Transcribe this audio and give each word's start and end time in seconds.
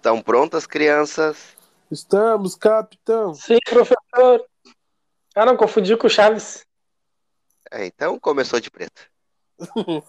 Estão 0.00 0.22
prontas, 0.22 0.64
crianças? 0.66 1.36
Estamos, 1.90 2.54
capitão. 2.54 3.34
Sim, 3.34 3.58
professor. 3.68 4.42
Ah, 5.36 5.44
não, 5.44 5.58
confundi 5.58 5.94
com 5.94 6.06
o 6.06 6.10
Chaves. 6.10 6.64
É, 7.70 7.84
então 7.84 8.18
começou 8.18 8.58
de 8.58 8.70
preto. 8.70 9.02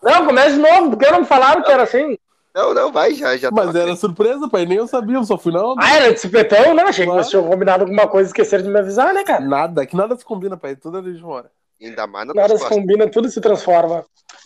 Não, 0.00 0.26
começa 0.26 0.52
de 0.52 0.58
novo, 0.60 0.90
porque 0.90 1.10
não 1.10 1.22
me 1.22 1.26
falaram 1.26 1.60
que 1.60 1.72
era 1.72 1.82
assim. 1.82 2.16
Não, 2.54 2.72
não, 2.72 2.92
vai, 2.92 3.14
já, 3.14 3.36
já 3.36 3.50
Mas 3.50 3.74
era 3.74 3.96
surpresa, 3.96 4.48
pai. 4.48 4.64
Nem 4.64 4.78
eu 4.78 4.86
sabia, 4.86 5.16
eu 5.16 5.24
só 5.24 5.36
fui 5.36 5.52
na 5.52 5.60
onda. 5.60 5.82
Ah, 5.84 5.92
era 5.96 6.14
de 6.14 6.20
supetão? 6.20 6.72
Não, 6.72 6.84
achei 6.86 7.04
que 7.04 7.10
Claro. 7.10 7.24
vocês 7.24 7.30
tinham 7.30 7.50
combinado 7.50 7.82
alguma 7.82 8.06
coisa 8.06 8.28
e 8.28 8.30
esqueceram 8.30 8.62
de 8.62 8.70
me 8.70 8.78
avisar, 8.78 9.12
né, 9.12 9.24
cara? 9.24 9.40
Nada, 9.44 9.84
que 9.84 9.96
nada 9.96 10.16
se 10.16 10.24
combina, 10.24 10.56
pai. 10.56 10.76
Tudo 10.76 10.98
é 10.98 11.02
de 11.02 11.20
fora. 11.20 11.50
Ainda 11.82 12.06
mais 12.06 12.28
Nada 12.28 12.42
se 12.56 12.60
costas. 12.60 12.68
combina, 12.68 13.10
tudo 13.10 13.28
se 13.28 13.40
transforma. 13.40 14.04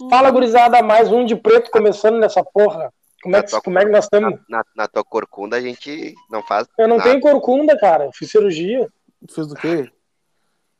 Fala, 0.08 0.30
gurizada, 0.30 0.82
mais 0.82 1.12
um 1.12 1.22
de 1.26 1.36
preto 1.36 1.70
começando 1.70 2.18
nessa 2.18 2.42
porra. 2.42 2.90
Como 3.22 3.36
é 3.36 3.42
que, 3.42 3.60
como 3.60 3.78
é 3.78 3.84
que 3.84 3.90
nós 3.90 4.04
estamos? 4.04 4.40
Na, 4.48 4.58
na, 4.58 4.64
na 4.76 4.88
tua 4.88 5.04
corcunda 5.04 5.56
a 5.56 5.60
gente 5.60 6.14
não 6.28 6.42
faz 6.42 6.66
Eu 6.76 6.88
não 6.88 6.96
nada. 6.98 7.08
tenho 7.08 7.20
corcunda, 7.22 7.78
cara. 7.78 8.10
Fiz 8.12 8.30
cirurgia. 8.30 8.88
Fez 9.32 9.46
do 9.46 9.54
quê? 9.54 9.90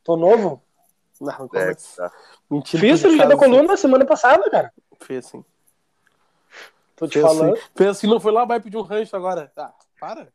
Tô 0.02 0.16
novo. 0.16 0.60
Não, 1.20 1.26
não 1.38 1.44
É, 1.44 1.48
começa. 1.48 2.02
tá. 2.08 2.12
Mentira. 2.50 2.80
Fiz 2.80 3.00
cirurgia 3.00 3.26
da 3.26 3.36
coluna 3.36 3.76
semana 3.76 4.04
passada, 4.04 4.50
cara. 4.50 4.72
sim. 4.76 4.96
Fez 5.06 5.26
sim. 5.26 5.44
Tô 6.96 7.06
te 7.06 7.14
Fez 7.14 7.24
falando. 7.24 7.54
assim. 7.54 7.62
Fez 7.76 7.90
assim, 7.90 8.06
não 8.08 8.18
foi 8.20 8.32
lá, 8.32 8.44
vai 8.44 8.60
pedir 8.60 8.76
um 8.76 8.82
rancho 8.82 9.14
agora. 9.16 9.50
Ah, 9.56 9.72
para. 10.00 10.28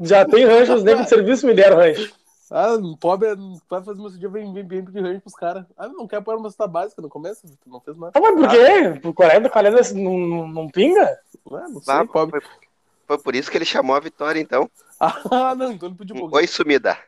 Já 0.00 0.24
tem 0.24 0.44
rancho, 0.44 0.74
os 0.74 0.82
negros 0.84 1.04
de 1.04 1.08
serviço 1.10 1.46
me 1.46 1.54
deram 1.54 1.76
rancho. 1.76 2.12
Ah, 2.50 2.76
pobre 3.00 3.28
vai 3.68 3.82
fazer 3.84 4.00
meu 4.00 4.10
dia, 4.10 4.28
vem, 4.28 4.52
vem, 4.52 4.66
vem 4.66 4.84
pedir 4.84 5.00
rancho 5.00 5.20
pros 5.20 5.34
caras. 5.34 5.64
Ah, 5.76 5.86
não 5.88 6.08
quer 6.08 6.20
pôr 6.20 6.36
uma 6.36 6.48
cesta 6.50 6.66
básica 6.66 7.00
no 7.00 7.08
começo? 7.08 7.46
Não 7.64 7.80
fez 7.80 7.96
nada. 7.96 8.12
Ah, 8.16 8.20
mas 8.20 8.34
por 8.34 8.48
quê? 8.50 9.00
Por 9.00 9.14
40, 9.14 9.48
40 9.48 9.94
não, 9.94 10.18
não, 10.18 10.48
não 10.48 10.68
pinga? 10.68 11.16
Ah, 11.52 11.68
não 11.68 11.80
sei, 11.80 11.94
Ah, 11.94 12.04
pobre. 12.04 12.40
foi, 12.40 12.50
foi 13.06 13.18
por 13.18 13.36
isso 13.36 13.48
que 13.50 13.56
ele 13.56 13.64
chamou 13.64 13.94
a 13.94 14.00
Vitória, 14.00 14.40
então. 14.40 14.68
Ah, 15.00 15.54
não, 15.54 15.72
então 15.72 15.88
ele 15.88 15.96
pediu 15.96 16.16
um 16.16 16.18
pouquinho. 16.20 16.40
Oi, 16.40 16.46
sumida. 16.48 16.98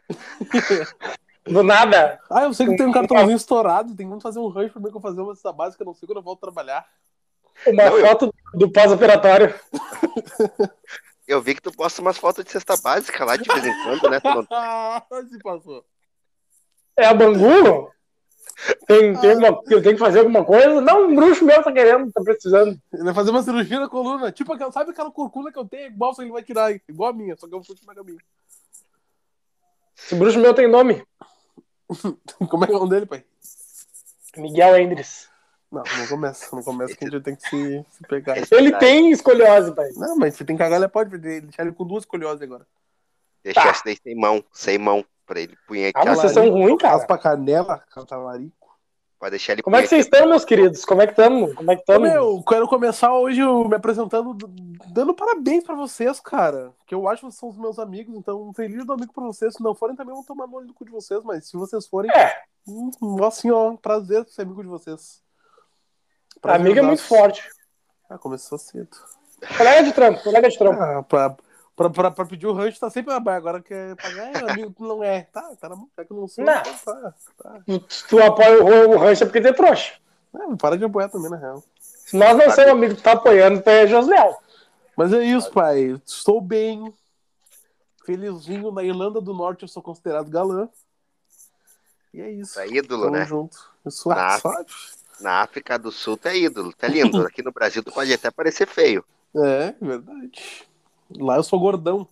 Do 1.45 1.63
nada. 1.65 2.21
Ah, 2.31 2.45
eu 2.45 2.55
sei 2.55 2.67
que 2.69 2.77
tem 2.77 2.87
um 2.87 2.93
cartãozinho 2.93 3.37
estourado, 3.37 3.95
tem 3.97 4.09
como 4.09 4.21
fazer 4.21 4.39
um 4.39 4.49
rancho 4.49 4.73
pra 4.75 4.81
mim 4.81 4.91
que 4.91 4.97
eu 4.97 5.01
vou 5.01 5.11
fazer 5.11 5.21
uma 5.21 5.35
cesta 5.35 5.53
básica, 5.53 5.85
não 5.85 5.93
sei 5.93 6.07
quando 6.07 6.19
eu 6.19 6.23
volto 6.23 6.41
trabalhar. 6.41 6.87
Uma 7.67 7.85
Não, 7.91 7.99
eu- 7.99 8.07
foto 8.07 8.33
do 8.55 8.71
pós-operatório. 8.71 9.53
Eu 11.27 11.41
vi 11.41 11.55
que 11.55 11.63
tu 11.63 11.73
posta 11.73 12.03
umas 12.03 12.19
fotos 12.19 12.45
de 12.45 12.51
cesta 12.51 12.77
básica 12.77 13.25
lá 13.25 13.37
de 13.37 13.49
vez 13.49 13.65
em 13.65 13.83
quando, 13.85 14.11
né? 14.11 14.21
Ah, 14.51 15.03
se 15.31 15.39
passou. 15.39 15.85
É 16.97 17.07
a 17.07 17.15
Bangu? 17.15 17.91
Tem, 18.87 19.19
tem 19.19 19.37
uma, 19.37 19.61
eu 19.71 19.83
tenho 19.83 19.95
que 19.95 19.99
fazer 19.99 20.21
alguma 20.21 20.45
coisa? 20.45 20.81
Não, 20.81 21.09
um 21.09 21.15
bruxo 21.15 21.45
meu 21.45 21.63
tá 21.63 21.73
querendo, 21.73 22.13
tá 22.13 22.21
precisando. 22.23 22.81
Ele 22.93 23.05
vai 23.05 23.15
fazer 23.15 23.31
uma 23.31 23.43
cirurgia 23.43 23.81
na 23.81 23.89
coluna. 23.89 24.31
Tipo, 24.31 24.53
aquela, 24.53 24.71
sabe 24.71 24.91
aquela 24.91 25.11
corcunda 25.11 25.51
que 25.51 25.59
eu 25.59 25.65
tenho? 25.65 25.87
Igual 25.87 26.15
ele 26.19 26.31
vai 26.31 26.43
tirar, 26.43 26.73
igual 26.89 27.11
a 27.11 27.13
minha, 27.13 27.37
só 27.37 27.49
que 27.49 27.55
eu 27.55 27.61
vou 27.61 27.77
tirar 27.77 27.99
a 27.99 28.05
minha. 28.05 28.19
Esse 29.97 30.15
bruxo 30.15 30.39
meu 30.39 30.55
tem 30.55 30.69
nome. 30.69 31.05
Como 32.49 32.65
é 32.65 32.67
que 32.67 32.73
é 32.73 32.77
o 32.77 32.81
nome 32.81 32.91
dele, 32.91 33.07
pai? 33.07 33.25
Miguel 34.37 34.77
Endres. 34.77 35.32
Não, 35.73 35.83
não 35.99 36.07
começa, 36.07 36.55
não 36.55 36.63
começa 36.63 36.95
que 36.95 37.05
a 37.07 37.09
gente 37.11 37.23
tem 37.23 37.35
que 37.35 37.49
se, 37.49 37.87
se 37.91 38.03
pegar. 38.07 38.37
Ele 38.53 38.77
tem 38.77 39.11
escoliose, 39.11 39.75
pai. 39.75 39.89
Não, 39.97 40.17
mas 40.17 40.35
você 40.37 40.45
tem 40.45 40.55
que 40.55 40.63
cagar, 40.63 40.79
ele 40.79 40.89
pode 40.89 41.17
deixar 41.17 41.63
ele 41.63 41.73
com 41.73 41.87
duas 41.87 42.03
escolioses 42.03 42.43
agora. 42.43 42.67
Deixa 43.43 43.61
Tá. 43.63 43.71
esse 43.71 43.85
daí 43.85 43.97
sem 44.03 44.15
mão, 44.15 44.45
sem 44.53 44.79
mão, 44.79 45.05
pra 45.27 45.41
ele 45.41 45.55
Ah, 45.55 45.65
punhetear. 45.67 46.05
lá. 46.07 46.15
vocês 46.15 46.33
são 46.33 46.49
ruins, 46.51 46.77
cara. 46.79 46.97
Raspa 46.97 47.15
a 47.15 47.19
canela, 47.19 47.83
catalarico. 47.91 48.53
Pode 49.19 49.31
deixar 49.31 49.53
ele 49.53 49.63
Como 49.63 49.77
é 49.77 49.83
que 49.83 49.89
vocês 49.89 50.05
estão, 50.05 50.29
meus 50.29 50.45
queridos? 50.45 50.85
Como 50.85 51.01
é 51.01 51.07
que 51.07 51.13
estamos? 51.13 51.55
Como 51.55 51.71
é 51.71 51.77
que 51.77 51.83
estamos? 51.83 52.11
meu, 52.11 52.43
quero 52.43 52.67
começar 52.69 53.15
hoje 53.15 53.41
eu 53.41 53.65
me 53.69 53.77
apresentando, 53.77 54.37
dando 54.93 55.15
parabéns 55.15 55.63
pra 55.65 55.77
vocês, 55.77 56.19
cara. 56.21 56.73
Que 56.87 56.95
eu 56.95 57.09
acho 57.09 57.21
que 57.21 57.27
vocês 57.27 57.39
são 57.39 57.49
os 57.49 57.57
meus 57.57 57.79
amigos, 57.79 58.17
então 58.17 58.43
um 58.49 58.53
feliz 58.53 58.85
domingo 58.85 59.13
pra 59.13 59.23
vocês. 59.25 59.55
Se 59.55 59.63
não 59.63 59.75
forem, 59.77 59.95
também 59.97 60.13
vão 60.13 60.25
tomar 60.25 60.47
no 60.49 60.57
olho 60.57 60.67
do 60.67 60.75
cu 60.75 60.85
de 60.85 60.91
vocês, 60.91 61.23
mas 61.25 61.47
se 61.49 61.57
vocês 61.57 61.87
forem, 61.87 62.11
É, 62.11 62.35
hum, 62.67 62.91
assim, 63.25 63.51
ó, 63.53 63.77
prazer 63.77 64.27
ser 64.29 64.43
amigo 64.43 64.61
de 64.61 64.69
vocês. 64.69 65.23
Amigo 66.43 66.79
é 66.79 66.83
muito 66.83 67.03
forte. 67.03 67.49
Ah, 68.09 68.19
começou 68.19 68.59
cedo. 68.59 68.97
Colega 69.57 69.83
de 69.85 69.93
trampo, 69.93 70.23
colega 70.23 70.49
de 70.49 70.59
trampo. 70.59 70.81
Ah, 70.83 71.03
pra, 71.03 71.37
pra, 71.75 71.91
pra, 71.91 72.11
pra 72.11 72.25
pedir 72.27 72.47
o 72.47 72.53
rancho 72.53 72.79
tá 72.79 72.89
sempre 72.91 73.13
na 73.13 73.19
baia. 73.21 73.39
Agora 73.39 73.61
quer 73.63 73.97
pagar, 73.97 74.37
é, 74.37 74.51
amigo, 74.53 74.73
tu 74.77 74.83
não 74.87 75.03
é. 75.03 75.23
Tá, 75.33 75.43
tá 75.61 75.69
na 75.69 75.77
mão, 75.77 75.89
já 75.97 76.05
que 76.05 76.13
eu 76.13 76.17
não 76.17 76.29
sou. 76.29 76.45
Não. 76.45 76.61
então 76.61 76.75
Tá, 76.85 77.15
tá. 77.43 77.61
Se 77.89 78.07
tu 78.07 78.23
apoia 78.23 78.63
o, 78.63 78.91
o 78.95 78.99
rancho 78.99 79.25
é 79.25 79.27
porque 79.27 79.41
tem 79.41 79.53
trouxa. 79.55 79.95
É, 80.35 80.57
para 80.57 80.79
de 80.79 80.85
apoiar 80.85 81.09
também, 81.09 81.31
na 81.31 81.37
real. 81.37 81.63
Se 81.79 82.17
nós 82.17 82.37
não 82.37 82.51
somos 82.51 82.71
amigos 82.71 82.97
que 82.99 83.03
tá 83.03 83.13
apoiando, 83.13 83.61
tu 83.63 83.69
é 83.69 83.87
Josléo. 83.87 84.37
Mas 84.97 85.13
é 85.13 85.25
isso, 85.25 85.51
pai. 85.51 86.01
Estou 86.07 86.41
bem. 86.41 86.93
Felizinho. 88.05 88.71
Na 88.73 88.83
Irlanda 88.83 89.21
do 89.21 89.33
Norte 89.35 89.63
eu 89.63 89.69
sou 89.69 89.83
considerado 89.83 90.29
galã. 90.31 90.69
E 92.13 92.21
é 92.21 92.31
isso. 92.31 92.59
É 92.61 92.67
ídolo, 92.69 93.05
Tamo 93.05 93.17
né? 93.17 93.25
junto. 93.25 93.57
Eu 93.85 93.91
sou 93.91 94.13
Ah. 94.13 94.39
suave. 94.39 94.67
Na 95.21 95.43
África 95.43 95.79
do 95.79 95.93
Sul 95.93 96.19
é 96.25 96.37
ídolo, 96.37 96.73
tá 96.73 96.89
lindo. 96.89 97.21
Aqui 97.27 97.43
no 97.43 97.53
Brasil 97.53 97.83
tu 97.83 97.93
pode 97.93 98.13
até 98.13 98.31
parecer 98.31 98.67
feio. 98.67 99.05
É, 99.37 99.75
verdade. 99.81 100.65
Lá 101.19 101.37
eu 101.37 101.43
sou 101.43 101.59
gordão. 101.61 102.07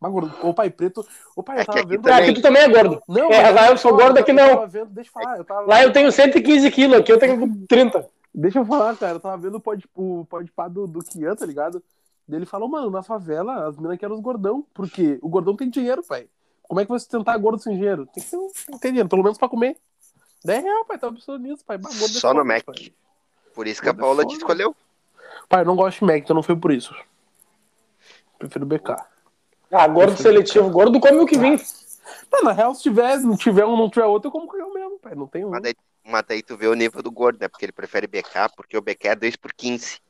Mas 0.00 0.10
gordo. 0.10 0.32
Ô, 0.42 0.52
pai 0.52 0.68
preto. 0.68 1.06
Ô, 1.36 1.42
pai, 1.42 1.58
É 1.58 1.60
eu 1.60 1.66
tava 1.66 1.78
aqui 1.78 1.88
vendo. 1.88 2.02
também- 2.02 2.22
aqui 2.24 2.32
tu 2.34 2.42
também 2.42 2.62
é 2.62 2.68
gordo. 2.68 3.02
Não, 3.08 3.30
É, 3.32 3.50
lá 3.50 3.68
eu 3.70 3.76
sou 3.78 3.96
gordo, 3.96 4.18
aqui 4.18 4.32
não. 4.32 4.44
Eu 4.48 4.54
tava 4.56 4.66
vendo, 4.66 4.86
deixa 4.90 5.10
eu 5.10 5.12
falar. 5.12 5.38
Eu 5.38 5.44
tava... 5.44 5.60
Lá 5.62 5.82
eu 5.82 5.92
tenho 5.92 6.10
115 6.10 6.70
quilos, 6.72 6.98
aqui 6.98 7.12
eu 7.12 7.18
tenho 7.18 7.66
30. 7.68 8.08
Deixa 8.34 8.58
eu 8.58 8.64
falar, 8.66 8.96
cara. 8.96 9.14
Eu 9.16 9.20
tava 9.20 9.36
vendo 9.36 9.56
o 9.56 9.60
pod, 9.60 9.84
o 9.94 10.24
podpá 10.24 10.66
do, 10.66 10.86
do 10.88 11.00
Kian, 11.04 11.36
tá 11.36 11.46
ligado? 11.46 11.82
Ele 12.28 12.46
falou, 12.46 12.68
mano, 12.68 12.90
na 12.90 13.02
favela 13.02 13.68
as 13.68 13.76
minas 13.78 13.98
querem 13.98 14.14
os 14.14 14.20
gordão. 14.20 14.64
Porque 14.74 15.18
o 15.22 15.28
gordão 15.28 15.54
tem 15.54 15.68
dinheiro, 15.70 16.02
pai. 16.02 16.26
Como 16.62 16.80
é 16.80 16.84
que 16.84 16.90
vai 16.90 16.98
sustentar 16.98 17.36
gordo 17.38 17.62
sem 17.62 17.76
dinheiro? 17.76 18.06
Tem 18.12 18.24
que 18.24 18.30
ter, 18.30 18.36
um- 18.36 18.78
tem 18.78 18.90
dinheiro, 18.90 19.08
pelo 19.08 19.22
menos 19.22 19.38
pra 19.38 19.48
comer. 19.48 19.76
10 20.44 20.62
reais, 20.64 20.86
pai. 20.86 20.98
Tava 20.98 21.14
pensando 21.14 21.38
nisso, 21.38 21.64
pai. 21.64 21.76
É 21.78 22.08
Só 22.08 22.34
no 22.34 22.44
Mac. 22.44 22.64
Pai. 22.64 22.92
Por 23.54 23.66
isso 23.66 23.82
que 23.82 23.88
a 23.88 23.92
Foda, 23.92 24.02
Paula 24.02 24.26
te 24.26 24.36
escolheu. 24.36 24.74
pai, 25.48 25.62
eu 25.62 25.66
não 25.66 25.76
gosto 25.76 25.98
de 26.00 26.04
Mac, 26.06 26.16
então 26.18 26.34
não 26.34 26.42
foi 26.42 26.56
por 26.56 26.72
isso. 26.72 26.94
Prefiro 28.38 28.66
BK. 28.66 28.96
Ah, 29.70 29.86
gordo 29.86 30.16
seletivo. 30.16 30.68
Gordo 30.70 31.00
come 31.00 31.18
o 31.18 31.26
que 31.26 31.38
vem. 31.38 31.60
Mas, 32.30 32.42
na 32.42 32.52
real, 32.52 32.74
se 32.74 32.82
tiver, 32.82 33.18
não 33.20 33.36
tiver 33.36 33.64
um, 33.64 33.76
não 33.76 33.88
tiver 33.88 34.04
outro, 34.06 34.28
eu 34.28 34.32
como 34.32 34.46
com 34.46 34.56
eu 34.56 34.72
mesmo, 34.72 34.98
pai. 34.98 35.14
Não 35.14 35.26
tem 35.26 35.44
um. 35.44 35.50
Mas 35.50 35.62
daí, 35.62 35.74
mas 36.04 36.24
daí 36.26 36.42
tu 36.42 36.56
vê 36.56 36.66
o 36.66 36.74
nível 36.74 37.02
do 37.02 37.10
gordo, 37.10 37.38
né? 37.40 37.48
Porque 37.48 37.64
ele 37.64 37.72
prefere 37.72 38.06
BK, 38.06 38.50
porque 38.56 38.76
o 38.76 38.82
BK 38.82 39.08
é 39.08 39.14
2 39.16 39.36
por 39.36 39.52
15 39.52 40.00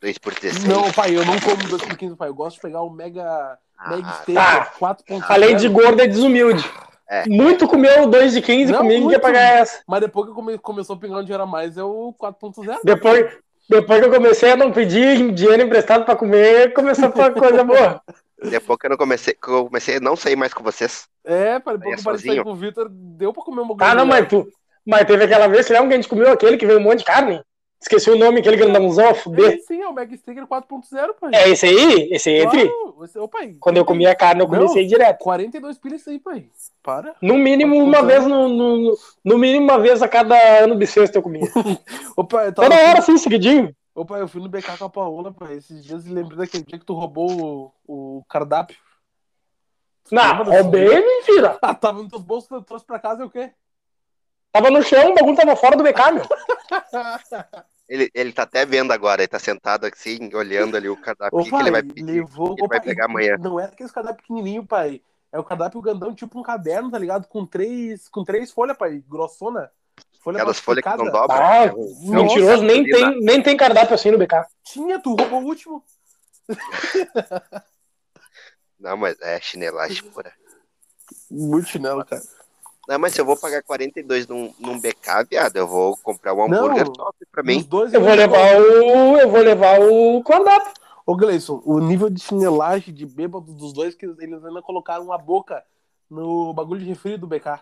2 0.00 0.18
por 0.18 0.32
16 0.32 0.64
Não, 0.64 0.92
pai, 0.92 1.16
eu 1.16 1.24
não 1.24 1.40
como 1.40 1.56
2 1.68 1.82
por 1.82 1.96
15, 1.96 2.14
pai. 2.16 2.28
Eu 2.28 2.34
gosto 2.34 2.56
de 2.56 2.62
pegar 2.62 2.82
o 2.82 2.90
Mega, 2.90 3.58
Mega 3.88 4.06
Ah, 4.08 4.12
Steak 4.22 4.34
tá. 4.34 4.72
4.0. 4.78 5.24
Além 5.28 5.56
de 5.56 5.68
gordo, 5.68 6.00
é 6.00 6.06
desumilde. 6.06 6.64
É. 7.10 7.26
Muito 7.26 7.66
comeu 7.66 8.06
2 8.06 8.32
de 8.34 8.42
15 8.42 8.70
Não, 8.70 8.80
comigo, 8.80 9.04
muito. 9.04 9.12
ia 9.14 9.20
pagar 9.20 9.58
essa. 9.60 9.80
Mas 9.86 10.00
depois 10.00 10.28
que 10.28 10.34
come- 10.34 10.58
começou 10.58 10.94
a 10.96 10.98
pingar 10.98 11.18
um 11.20 11.22
dinheiro 11.22 11.42
a 11.42 11.46
mais, 11.46 11.78
é 11.78 11.82
o 11.82 12.12
4.0. 12.18 12.80
Depois, 12.84 13.32
depois 13.68 14.00
que 14.00 14.06
eu 14.06 14.12
comecei 14.12 14.52
a 14.52 14.56
não 14.56 14.70
pedir 14.70 15.32
dinheiro 15.32 15.62
emprestado 15.62 16.04
pra 16.04 16.14
comer, 16.16 16.72
começou 16.74 17.06
a 17.06 17.10
ficar 17.10 17.32
coisa 17.32 17.64
boa. 17.64 18.02
Depois 18.40 18.78
que 18.78 18.86
eu 18.86 18.90
não 18.90 18.96
comecei, 18.96 19.34
que 19.34 19.48
eu 19.48 19.64
comecei 19.66 19.96
a 19.96 20.00
não 20.00 20.14
sair 20.14 20.36
mais 20.36 20.54
com 20.54 20.62
vocês. 20.62 21.08
É, 21.24 21.54
é 21.54 21.58
depois 21.58 21.80
que 21.82 22.00
eu 22.00 22.04
parei 22.04 22.18
de 22.20 22.26
sair 22.26 22.44
com 22.44 22.52
o 22.52 22.54
Vitor, 22.54 22.88
deu 22.88 23.32
pra 23.32 23.42
comer 23.42 23.62
um 23.62 23.76
Ah, 23.80 23.96
não, 23.96 24.06
mas 24.06 24.28
tu. 24.28 24.46
Mas 24.86 25.04
teve 25.06 25.24
aquela 25.24 25.48
vez, 25.48 25.66
você 25.66 25.72
lembra 25.72 25.88
que 25.88 25.94
a 25.94 25.96
gente 25.96 26.08
comeu 26.08 26.30
aquele 26.30 26.56
que 26.56 26.64
veio 26.64 26.78
um 26.78 26.82
monte 26.82 27.00
de 27.00 27.04
carne? 27.04 27.42
Esqueci 27.80 28.10
o 28.10 28.18
nome, 28.18 28.40
aquele 28.40 28.56
grandãozão, 28.56 29.10
a 29.10 29.14
fuder. 29.14 29.62
Sim, 29.64 29.80
é 29.82 29.88
o 29.88 29.92
Mega 29.94 30.16
Steak 30.16 30.40
4.0, 30.40 31.14
pai. 31.20 31.30
É 31.32 31.48
esse 31.48 31.64
aí? 31.66 32.08
Esse 32.10 32.28
aí, 32.28 32.40
entre. 32.42 32.68
Claro, 32.68 33.04
esse- 33.04 33.18
ô, 33.18 33.28
pai, 33.28 33.56
Quando 33.60 33.76
eu 33.76 33.84
comia 33.84 34.14
carne, 34.16 34.40
eu 34.42 34.48
comia 34.48 34.64
esse 34.64 34.78
aí 34.80 34.86
direto. 34.86 35.18
42 35.18 35.78
pilas 35.78 36.00
isso 36.00 36.10
aí, 36.10 36.18
pai. 36.18 36.48
Para. 36.82 37.14
No 37.22 37.38
mínimo, 37.38 37.76
uma 37.76 38.02
vez 38.02 38.26
no, 38.26 38.48
no, 38.48 38.98
no 39.24 39.38
mínimo 39.38 39.64
uma 39.64 39.78
vez 39.78 40.02
a 40.02 40.08
cada 40.08 40.36
ano 40.64 40.74
bissexto 40.74 41.16
eu 41.18 41.22
comia. 41.22 41.42
Ô, 42.16 42.24
pai, 42.24 42.48
eu 42.48 42.52
tava... 42.52 42.68
Toda 42.68 42.82
hora, 42.88 42.98
assim, 42.98 43.16
seguidinho. 43.16 43.72
Ô, 43.94 44.04
pai, 44.04 44.20
eu 44.22 44.28
fui 44.28 44.40
no 44.42 44.48
BK 44.48 44.76
com 44.76 44.84
a 44.84 44.90
Paola, 44.90 45.32
pai. 45.32 45.54
Esses 45.54 45.84
dias 45.84 46.04
e 46.04 46.10
lembrei 46.10 46.36
daquele 46.38 46.64
dia 46.64 46.78
que 46.80 46.84
tu 46.84 46.94
roubou 46.94 47.72
o, 47.86 48.18
o 48.18 48.24
cardápio. 48.28 48.76
Não, 50.10 50.44
roubei 50.44 50.94
é 50.94 51.00
mentira. 51.00 51.58
Ah, 51.62 51.74
tava 51.74 51.98
nos 52.02 52.10
teus 52.10 52.22
bolsos, 52.22 52.48
tu 52.48 52.62
trouxe 52.62 52.84
pra 52.84 52.98
casa 52.98 53.22
e 53.22 53.26
o 53.26 53.30
quê? 53.30 53.50
Tava 54.52 54.70
no 54.70 54.82
chão, 54.82 55.10
o 55.10 55.14
bagulho 55.14 55.36
tava 55.36 55.56
fora 55.56 55.76
do 55.76 55.84
BK, 55.84 56.12
meu. 56.12 56.24
Ele, 57.88 58.10
ele 58.12 58.34
tá 58.34 58.42
até 58.42 58.66
vendo 58.66 58.92
agora, 58.92 59.22
ele 59.22 59.28
tá 59.28 59.38
sentado 59.38 59.86
assim, 59.86 60.28
olhando 60.34 60.76
ali 60.76 60.90
o 60.90 61.00
cardápio 61.00 61.38
Ô, 61.38 61.42
que 61.42 61.48
pai, 61.48 61.62
ele 61.62 61.70
vai 61.70 61.82
pedir. 61.82 62.02
levou... 62.02 62.52
ele 62.52 62.62
Ô, 62.62 62.68
vai 62.68 62.78
pai, 62.80 62.88
pegar 62.88 63.06
amanhã. 63.06 63.38
Não 63.38 63.58
é 63.58 63.64
aquele 63.64 63.88
cardápio 63.88 64.20
pequenininho, 64.20 64.66
pai. 64.66 65.00
É 65.32 65.38
o 65.38 65.44
cardápio 65.44 65.80
grandão, 65.80 66.14
tipo 66.14 66.38
um 66.38 66.42
caderno, 66.42 66.90
tá 66.90 66.98
ligado? 66.98 67.26
Com 67.26 67.46
três, 67.46 68.06
com 68.10 68.22
três 68.24 68.52
folhas, 68.52 68.76
pai. 68.76 69.02
Grossona. 69.08 69.70
Folha 70.20 70.36
Aquelas 70.36 70.58
folhas 70.58 70.84
que 70.84 70.96
não 70.96 71.10
dobram. 71.10 71.38
Ah, 71.38 71.66
né? 71.66 71.72
Um- 71.74 72.14
mentiroso, 72.14 72.62
nem 72.62 72.84
tem, 72.84 73.20
nem 73.20 73.42
tem 73.42 73.56
cardápio 73.56 73.94
assim 73.94 74.10
no 74.10 74.18
BK. 74.18 74.46
Tinha, 74.64 75.00
tu 75.00 75.14
roubou 75.14 75.40
o 75.42 75.46
último. 75.46 75.82
Não, 78.78 78.96
mas 78.96 79.20
é 79.20 79.40
chinelagem 79.40 80.04
pura. 80.10 80.32
Muito 81.30 81.68
chinelo, 81.68 82.04
cara. 82.04 82.22
Não, 82.88 82.98
mas 82.98 83.12
se 83.12 83.20
eu 83.20 83.24
vou 83.26 83.36
pagar 83.36 83.62
42 83.62 84.26
num, 84.26 84.52
num 84.58 84.80
BK, 84.80 85.24
viado, 85.30 85.54
eu 85.56 85.66
vou 85.68 85.94
comprar 85.98 86.32
um 86.32 86.42
hambúrguer 86.44 86.86
Não. 86.86 86.92
top 86.94 87.18
pra 87.30 87.42
mim. 87.42 87.62
dois 87.62 87.92
Eu 87.92 88.00
vou 88.00 88.08
eu- 88.10 88.16
levar 88.16 88.56
o. 88.58 89.18
Eu 89.18 89.30
vou 89.30 89.40
levar 89.40 89.78
o 89.80 90.22
cardápio. 90.24 90.72
Ô, 91.04 91.14
Gleison, 91.14 91.60
o 91.64 91.78
nível 91.80 92.08
de 92.08 92.20
chinelagem 92.22 92.94
de 92.94 93.04
bêbado 93.04 93.52
dos 93.52 93.72
dois, 93.74 93.94
que 93.94 94.06
eles 94.06 94.42
ainda 94.44 94.62
colocaram 94.62 95.12
a 95.12 95.18
boca 95.18 95.62
no 96.08 96.52
bagulho 96.54 96.80
de 96.80 96.86
refri 96.86 97.16
do 97.18 97.26
BK. 97.26 97.60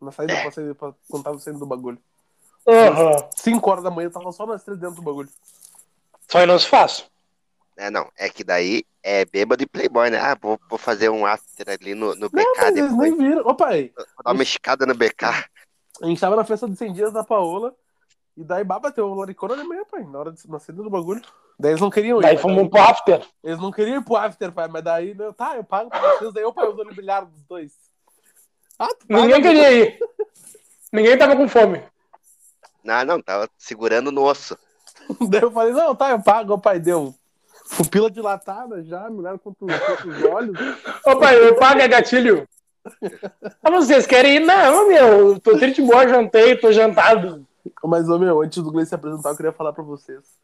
Na 0.00 0.12
saída 0.12 0.34
pra 0.42 0.50
sair, 0.50 0.74
pra, 0.74 0.92
quando 1.08 1.22
tava 1.24 1.38
saindo 1.38 1.58
do 1.58 1.66
bagulho. 1.66 1.98
Aham. 2.66 3.16
5 3.36 3.70
horas 3.70 3.82
da 3.84 3.90
manhã, 3.90 4.10
tava 4.10 4.30
só 4.32 4.44
nós 4.46 4.62
três 4.62 4.78
dentro 4.78 4.96
do 4.96 5.02
bagulho. 5.02 5.28
Só 6.28 6.38
aí 6.38 6.46
não 6.46 6.58
se 6.58 6.66
faz. 6.66 7.06
É, 7.76 7.90
não, 7.90 8.10
é 8.18 8.28
que 8.28 8.44
daí 8.44 8.84
é 9.02 9.24
bêbado 9.24 9.62
e 9.62 9.66
playboy, 9.66 10.10
né? 10.10 10.18
Ah, 10.18 10.36
vou, 10.40 10.60
vou 10.68 10.78
fazer 10.78 11.08
um 11.08 11.24
after 11.26 11.68
ali 11.70 11.94
no, 11.94 12.14
no 12.14 12.28
BK 12.28 12.44
Não, 12.44 12.74
depois. 12.74 12.96
nem 12.96 13.16
viram. 13.16 13.46
Ô, 13.46 13.54
pai, 13.54 13.92
Vou 13.96 14.06
dar 14.24 14.32
uma 14.32 14.42
escada 14.42 14.84
no 14.86 14.94
BK. 14.94 15.24
a 16.02 16.06
gente 16.06 16.20
tava 16.20 16.36
na 16.36 16.44
festa 16.44 16.68
de 16.68 16.76
100 16.76 16.92
dias 16.92 17.12
da 17.12 17.24
Paola. 17.24 17.74
E 18.36 18.44
daí, 18.44 18.64
bah, 18.64 18.78
bateu 18.78 19.06
o 19.06 19.14
laricona 19.14 19.56
de 19.56 19.64
manhã, 19.64 19.82
pai, 19.90 20.04
na 20.04 20.18
hora 20.18 20.32
de 20.32 20.48
na 20.48 20.58
saída 20.58 20.82
do 20.82 20.88
bagulho. 20.88 21.20
Daí 21.58 21.72
eles 21.72 21.80
não 21.80 21.90
queriam 21.90 22.18
ir. 22.18 22.22
Daí 22.22 22.38
fomos 22.38 22.68
pro 22.68 22.80
after. 22.80 23.26
Eles 23.44 23.58
não 23.58 23.70
queriam 23.70 24.00
ir 24.00 24.04
pro 24.04 24.16
after, 24.16 24.50
pai, 24.52 24.68
mas 24.68 24.82
daí, 24.82 25.14
né, 25.14 25.30
tá, 25.36 25.56
eu 25.56 25.64
pago 25.64 25.90
pra 25.90 26.00
vocês, 26.14 26.32
daí 26.32 26.42
eu 26.42 26.52
pago 26.52 26.72
os 26.72 26.78
olhos 26.78 26.96
bilhares 26.96 27.28
dos 27.28 27.42
dois. 27.44 27.72
Ah, 28.78 28.88
tu 28.88 29.06
paga, 29.06 29.20
Ninguém 29.22 29.42
queria 29.42 29.72
ir. 29.72 29.98
Ninguém 30.90 31.18
tava 31.18 31.36
com 31.36 31.46
fome. 31.48 31.82
Não, 32.82 33.04
não, 33.04 33.22
tava 33.22 33.48
segurando 33.58 34.10
no 34.10 34.22
osso. 34.24 34.58
Daí 35.28 35.42
eu 35.42 35.50
falei, 35.52 35.72
não, 35.72 35.94
tá, 35.94 36.10
eu 36.10 36.22
pago, 36.22 36.54
o 36.54 36.58
pai 36.60 36.80
deu. 36.80 37.14
Pupila 37.76 38.10
dilatada 38.10 38.82
já, 38.84 39.08
contra, 39.42 39.78
contra 39.78 40.08
os 40.08 40.22
olhos. 40.24 40.58
Ô 41.06 41.16
pai, 41.18 41.36
eu 41.38 41.56
pago 41.56 41.80
é 41.80 41.88
gatilho. 41.88 42.46
Ah, 43.62 43.70
vocês 43.70 44.06
querem 44.06 44.36
ir? 44.36 44.40
Não, 44.40 44.88
meu. 44.88 45.38
Tô 45.40 45.56
triste 45.56 45.80
boa, 45.82 46.06
jantei, 46.06 46.56
tô 46.56 46.70
jantado. 46.72 47.46
Mas, 47.84 48.08
ô, 48.08 48.18
meu, 48.18 48.42
antes 48.42 48.62
do 48.62 48.70
Gleice 48.72 48.90
se 48.90 48.94
apresentar, 48.94 49.30
eu 49.30 49.36
queria 49.36 49.52
falar 49.52 49.72
pra 49.72 49.84
vocês 49.84 50.40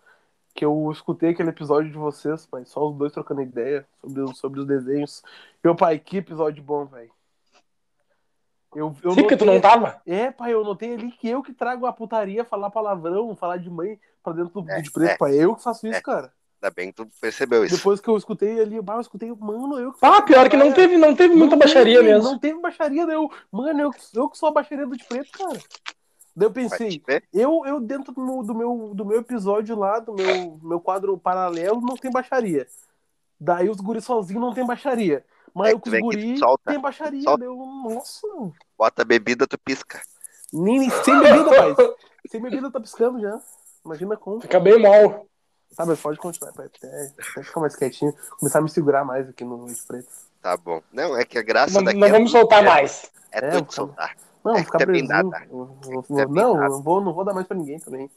que 0.54 0.64
eu 0.64 0.90
escutei 0.92 1.30
aquele 1.30 1.50
episódio 1.50 1.90
de 1.90 1.96
vocês, 1.98 2.44
pai, 2.46 2.64
só 2.64 2.88
os 2.88 2.96
dois 2.96 3.12
trocando 3.12 3.42
ideia 3.42 3.86
sobre, 4.00 4.20
os- 4.22 4.38
sobre 4.38 4.60
os 4.60 4.66
desenhos. 4.66 5.22
Meu 5.62 5.74
pai, 5.74 5.98
que 5.98 6.16
episódio 6.18 6.62
bom, 6.62 6.84
velho. 6.84 7.10
Eu, 8.74 8.94
eu 9.02 9.12
Sim, 9.12 9.20
porque 9.22 9.36
tu 9.36 9.44
não 9.44 9.60
tava. 9.60 10.00
É, 10.06 10.30
pai, 10.30 10.52
eu 10.52 10.62
notei 10.64 10.94
ali 10.94 11.10
que 11.12 11.28
eu 11.28 11.42
que 11.42 11.52
trago 11.52 11.86
a 11.86 11.92
putaria, 11.92 12.44
falar 12.44 12.70
palavrão, 12.70 13.34
falar 13.36 13.56
de 13.58 13.70
mãe 13.70 13.98
pra 14.22 14.32
dentro 14.32 14.60
do 14.62 14.70
É, 14.70 14.80
de 14.80 14.90
preto, 14.90 15.10
é. 15.10 15.16
pai. 15.16 15.34
Eu 15.36 15.54
que 15.54 15.62
faço 15.62 15.86
isso, 15.86 15.98
É. 15.98 16.02
cara. 16.02 16.32
Ainda 16.60 16.74
bem 16.74 16.88
que 16.88 16.94
tu 16.96 17.08
percebeu 17.20 17.64
isso. 17.64 17.76
Depois 17.76 18.00
que 18.00 18.08
eu 18.08 18.16
escutei 18.16 18.60
ali, 18.60 18.76
eu 18.76 18.84
escutei, 19.00 19.32
mano, 19.32 19.78
eu 19.78 19.92
que 19.92 19.98
Ah, 20.02 20.20
pior 20.22 20.48
que 20.50 20.56
não 20.56 20.72
teve, 20.72 20.96
não 20.96 21.14
teve 21.14 21.34
muita 21.34 21.54
não 21.54 21.58
baixaria 21.60 21.98
teve, 22.00 22.12
mesmo. 22.12 22.30
Não 22.30 22.38
teve 22.38 22.60
baixaria, 22.60 23.06
daí 23.06 23.14
eu, 23.14 23.30
mano, 23.50 23.80
eu, 23.80 23.90
eu 24.14 24.28
que 24.28 24.36
sou 24.36 24.48
a 24.48 24.52
baixaria 24.52 24.86
do 24.86 24.96
de 24.96 25.04
preto, 25.04 25.30
cara. 25.38 25.58
Daí 26.34 26.46
eu 26.46 26.52
pensei, 26.52 27.02
eu, 27.32 27.62
eu 27.64 27.80
dentro 27.80 28.12
do 28.12 28.20
meu, 28.20 28.42
do, 28.42 28.54
meu, 28.54 28.92
do 28.94 29.04
meu 29.04 29.20
episódio 29.20 29.76
lá, 29.78 30.00
do 30.00 30.12
meu, 30.14 30.58
meu 30.62 30.80
quadro 30.80 31.16
paralelo, 31.16 31.80
não 31.80 31.96
tem 31.96 32.10
baixaria. 32.10 32.66
Daí 33.40 33.68
os 33.68 33.80
guris 33.80 34.04
sozinhos 34.04 34.42
não 34.42 34.52
tem 34.52 34.66
baixaria. 34.66 35.24
Mas 35.54 35.68
É 35.68 35.72
eu 35.72 35.80
com 35.80 35.88
os 35.90 35.98
guris 36.00 36.40
tem 36.66 36.80
baixaria. 36.80 37.22
solta. 37.22 37.38
Daí 37.38 37.48
eu, 37.48 37.56
nossa, 37.56 38.26
Bota 38.76 39.02
a 39.02 39.04
bebida, 39.04 39.46
tu 39.46 39.56
pisca. 39.58 40.00
nem, 40.52 40.80
nem- 40.80 40.90
sem 40.90 41.18
bebida, 41.20 41.50
pai. 41.50 41.74
Sem 42.28 42.40
bebida 42.40 42.70
tá 42.70 42.80
piscando 42.80 43.20
já. 43.20 43.40
Imagina 43.84 44.16
como. 44.16 44.40
Fica 44.40 44.58
bem 44.60 44.80
mal. 44.80 45.26
Tá, 45.76 45.86
mas 45.86 46.00
pode 46.00 46.18
continuar. 46.18 46.50
Até, 46.50 46.66
até 46.66 47.42
ficar 47.42 47.60
mais 47.60 47.76
quietinho. 47.76 48.12
Começar 48.38 48.58
a 48.58 48.62
me 48.62 48.68
segurar 48.68 49.04
mais 49.04 49.28
aqui 49.28 49.44
no 49.44 49.66
preto. 49.86 50.08
Tá 50.42 50.56
bom. 50.56 50.82
Não, 50.92 51.16
é 51.16 51.24
que 51.24 51.38
a 51.38 51.42
graça 51.42 51.74
Não, 51.74 51.84
daqui 51.84 51.98
não 51.98 52.06
é, 52.08 52.10
vamos 52.10 52.30
soltar 52.30 52.62
mais. 52.62 53.10
é, 53.32 53.44
É, 53.44 53.56
eu 53.56 53.62
te 53.62 53.74
soltar. 53.74 54.16
Não, 54.44 54.56
É 54.56 54.64
ficar 54.64 54.78
dá, 54.78 55.24
tá? 55.24 55.46
Eu- 55.50 55.78
eu- 55.84 55.92
eu- 55.94 56.02
também 56.02 56.42
Não, 56.42 56.54
não 56.56 56.82
vou, 56.82 57.00
não 57.00 57.12
vou 57.12 57.24
dar 57.24 57.34
mais 57.34 57.46
pra 57.46 57.56
ninguém 57.56 57.78
também. 57.78 58.10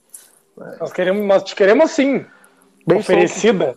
Nós 0.80 0.94
queremos, 0.94 1.26
nós 1.26 1.44
te 1.44 1.56
queremos 1.56 1.92
sim. 1.92 2.26
Bem 2.86 3.00
oferecida. 3.00 3.76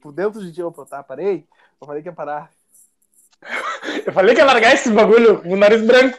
Por 0.00 0.12
dentro 0.12 0.40
de 0.40 0.52
ti, 0.52 0.62
opa, 0.62 0.84
tá, 0.84 1.02
parei. 1.02 1.46
Eu 1.80 1.86
falei 1.86 2.02
que 2.02 2.08
ia 2.08 2.12
parar. 2.12 2.50
Eu 4.06 4.12
falei 4.12 4.34
que 4.34 4.40
ia 4.40 4.44
largar 4.44 4.74
esses 4.74 4.92
bagulho 4.92 5.42
com 5.42 5.50
o 5.52 5.56
nariz 5.56 5.82
branco. 5.86 6.18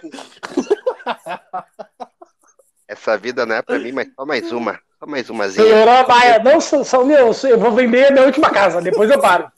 Essa 2.88 3.18
vida 3.18 3.46
não 3.46 3.56
é 3.56 3.62
pra 3.62 3.80
mim, 3.80 3.92
mas 3.92 4.13
só 4.13 4.25
mais 4.25 4.51
uma. 4.51 4.80
Só 5.00 5.33
mais. 5.33 5.56
Melhorou 5.57 5.94
a 5.94 6.03
baia. 6.03 6.39
Não, 6.39 6.62
só, 6.62 6.83
só 6.83 7.03
meu, 7.03 7.31
eu 7.44 7.59
vou 7.59 7.71
vender 7.71 8.07
a 8.07 8.12
minha 8.12 8.25
última 8.25 8.50
casa, 8.50 8.81
depois 8.81 9.09
eu 9.09 9.19
paro. 9.19 9.51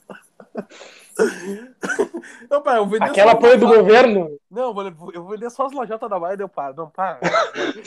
Não, 2.50 2.62
pai, 2.62 2.78
eu 2.78 2.88
Aquela 3.01 3.31
apoio 3.31 3.57
do 3.57 3.68
governo. 3.68 4.38
Não, 4.50 4.68
eu 4.68 4.74
vou, 4.74 5.12
eu 5.12 5.24
vou 5.24 5.31
vender 5.31 5.50
só 5.50 5.66
as 5.66 5.74
lajotas 5.74 6.10
da 6.10 6.19
baia, 6.19 6.38
deu 6.38 6.48
para. 6.48 6.74
Não, 6.74 6.89
para. 6.89 7.19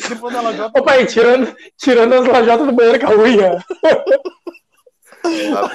Depois 0.08 0.34
da 0.34 0.40
lajota. 0.40 0.78
Ô 0.78 0.82
pai, 0.82 1.06
tirando, 1.06 1.54
tirando 1.76 2.12
as 2.14 2.26
lajotas 2.26 2.66
do 2.66 2.72
banheiro 2.72 3.00
com 3.00 3.12
a 3.12 3.16
unha. 3.16 3.64
Ah. 5.22 5.68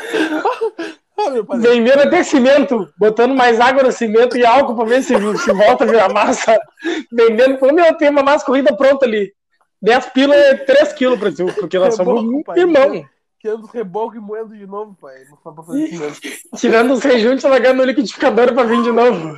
Vendendo 1.58 2.02
até 2.02 2.24
cimento, 2.24 2.92
botando 2.98 3.36
mais 3.36 3.60
água 3.60 3.84
no 3.84 3.92
cimento 3.92 4.36
e 4.36 4.46
álcool 4.46 4.76
pra 4.76 4.86
ver 4.86 5.04
se, 5.04 5.14
se 5.38 5.54
volta 5.54 5.84
a 5.84 5.88
virar 5.88 6.12
massa. 6.12 6.60
Vendendo, 7.12 7.58
pô, 7.58 7.72
meu, 7.72 7.96
tem 7.96 8.10
uma 8.10 8.24
massa 8.24 8.44
corrida 8.44 8.76
pronta 8.76 9.06
ali. 9.06 9.32
10 9.82 10.06
pila 10.08 10.36
é 10.36 10.56
3 10.56 10.94
quilos, 10.94 11.20
Brasil, 11.20 11.48
porque 11.54 11.78
nós 11.78 11.94
É 11.94 11.98
somos 12.04 12.44
pai. 12.44 12.60
irmão. 12.60 13.08
Tirando 13.40 13.64
os 13.66 13.72
rebocos 13.72 14.18
e 14.18 14.20
moendo 14.20 14.58
de 14.58 14.66
novo, 14.66 14.96
pai. 15.00 15.24
Não 15.30 15.38
dá 15.46 15.52
pra 15.52 15.64
fazer 15.64 15.86
isso 15.86 16.00
mesmo. 16.02 16.20
Tirando 16.58 16.94
os 16.94 17.04
rejuntos, 17.04 17.44
largando 17.44 17.78
no 17.78 17.84
liquidificador 17.84 18.54
pra 18.54 18.64
vir 18.64 18.82
de 18.82 18.92
novo. 18.92 19.38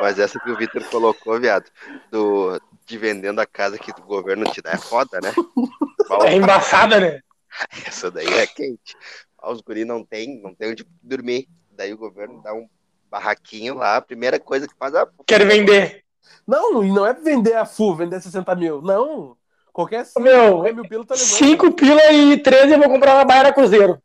Mas 0.00 0.18
essa 0.18 0.38
que 0.38 0.50
o 0.50 0.56
Vitor 0.56 0.82
colocou, 0.88 1.38
viado, 1.40 1.70
do, 2.10 2.58
de 2.86 2.96
vendendo 2.96 3.40
a 3.40 3.46
casa 3.46 3.78
que 3.78 3.90
o 3.90 4.04
governo 4.06 4.44
te 4.50 4.62
dá 4.62 4.70
é 4.72 4.78
foda, 4.78 5.20
né? 5.20 5.32
É 6.24 6.34
embaçada, 6.34 7.00
né? 7.00 7.20
Essa 7.84 8.12
daí 8.12 8.28
é 8.28 8.46
quente. 8.46 8.96
Os 9.42 9.60
guri 9.60 9.84
não 9.84 10.04
tem, 10.04 10.40
não 10.40 10.54
tem 10.54 10.70
onde 10.70 10.86
dormir. 11.02 11.48
Daí 11.72 11.92
o 11.92 11.98
governo 11.98 12.40
dá 12.40 12.54
um 12.54 12.68
barraquinho 13.10 13.74
lá, 13.74 13.96
a 13.96 14.00
primeira 14.00 14.38
coisa 14.38 14.68
que 14.68 14.74
faz 14.78 14.94
é 14.94 15.04
Quero 15.26 15.46
vender. 15.46 16.04
Não, 16.46 16.84
e 16.84 16.92
não 16.92 17.04
é 17.06 17.12
vender 17.12 17.54
a 17.54 17.64
full, 17.64 17.96
vender 17.96 18.20
60 18.20 18.54
mil. 18.54 18.80
Não. 18.82 19.36
Qualquer 19.72 20.06
cinco, 20.06 20.20
Meu, 20.20 20.52
qualquer 20.54 20.74
mil 20.74 20.88
pila 20.88 21.04
tá 21.04 21.14
levando. 21.14 21.28
5 21.28 21.72
pila 21.72 22.12
e 22.12 22.38
13 22.42 22.72
eu 22.72 22.78
vou 22.78 22.88
comprar 22.88 23.14
uma 23.14 23.24
baia 23.24 23.52
cruzeiro. 23.52 24.00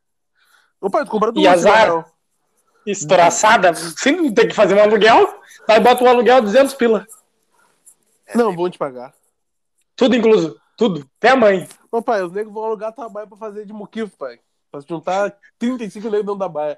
Opa, 0.81 1.05
tu 1.05 1.11
compra 1.11 1.29
E 1.29 1.33
duas. 1.33 1.47
azar. 1.47 1.87
Não. 1.87 2.05
Estouraçada. 2.85 3.73
Sempre 3.75 4.33
tem 4.33 4.47
que 4.47 4.55
fazer 4.55 4.73
um 4.75 4.81
aluguel. 4.81 5.39
Aí 5.69 5.79
bota 5.79 6.03
um 6.03 6.09
aluguel 6.09 6.41
200 6.41 6.73
pila. 6.73 7.05
não, 8.35 8.55
vão 8.55 8.69
te 8.69 8.77
pagar. 8.77 9.13
Tudo 9.95 10.15
incluso. 10.15 10.59
Tudo. 10.75 11.07
Até 11.19 11.29
a 11.29 11.35
mãe. 11.35 11.67
Ô, 11.91 12.01
pai, 12.01 12.23
os 12.23 12.31
negros 12.31 12.53
vão 12.53 12.63
alugar 12.63 12.93
tua 12.93 13.07
baia 13.07 13.27
pra 13.27 13.37
fazer 13.37 13.65
de 13.65 13.71
muquifo, 13.73 14.17
pai. 14.17 14.39
Pra 14.71 14.81
se 14.81 14.87
juntar 14.89 15.37
35 15.59 16.05
negros 16.05 16.25
dentro 16.25 16.39
da 16.39 16.49
baia. 16.49 16.77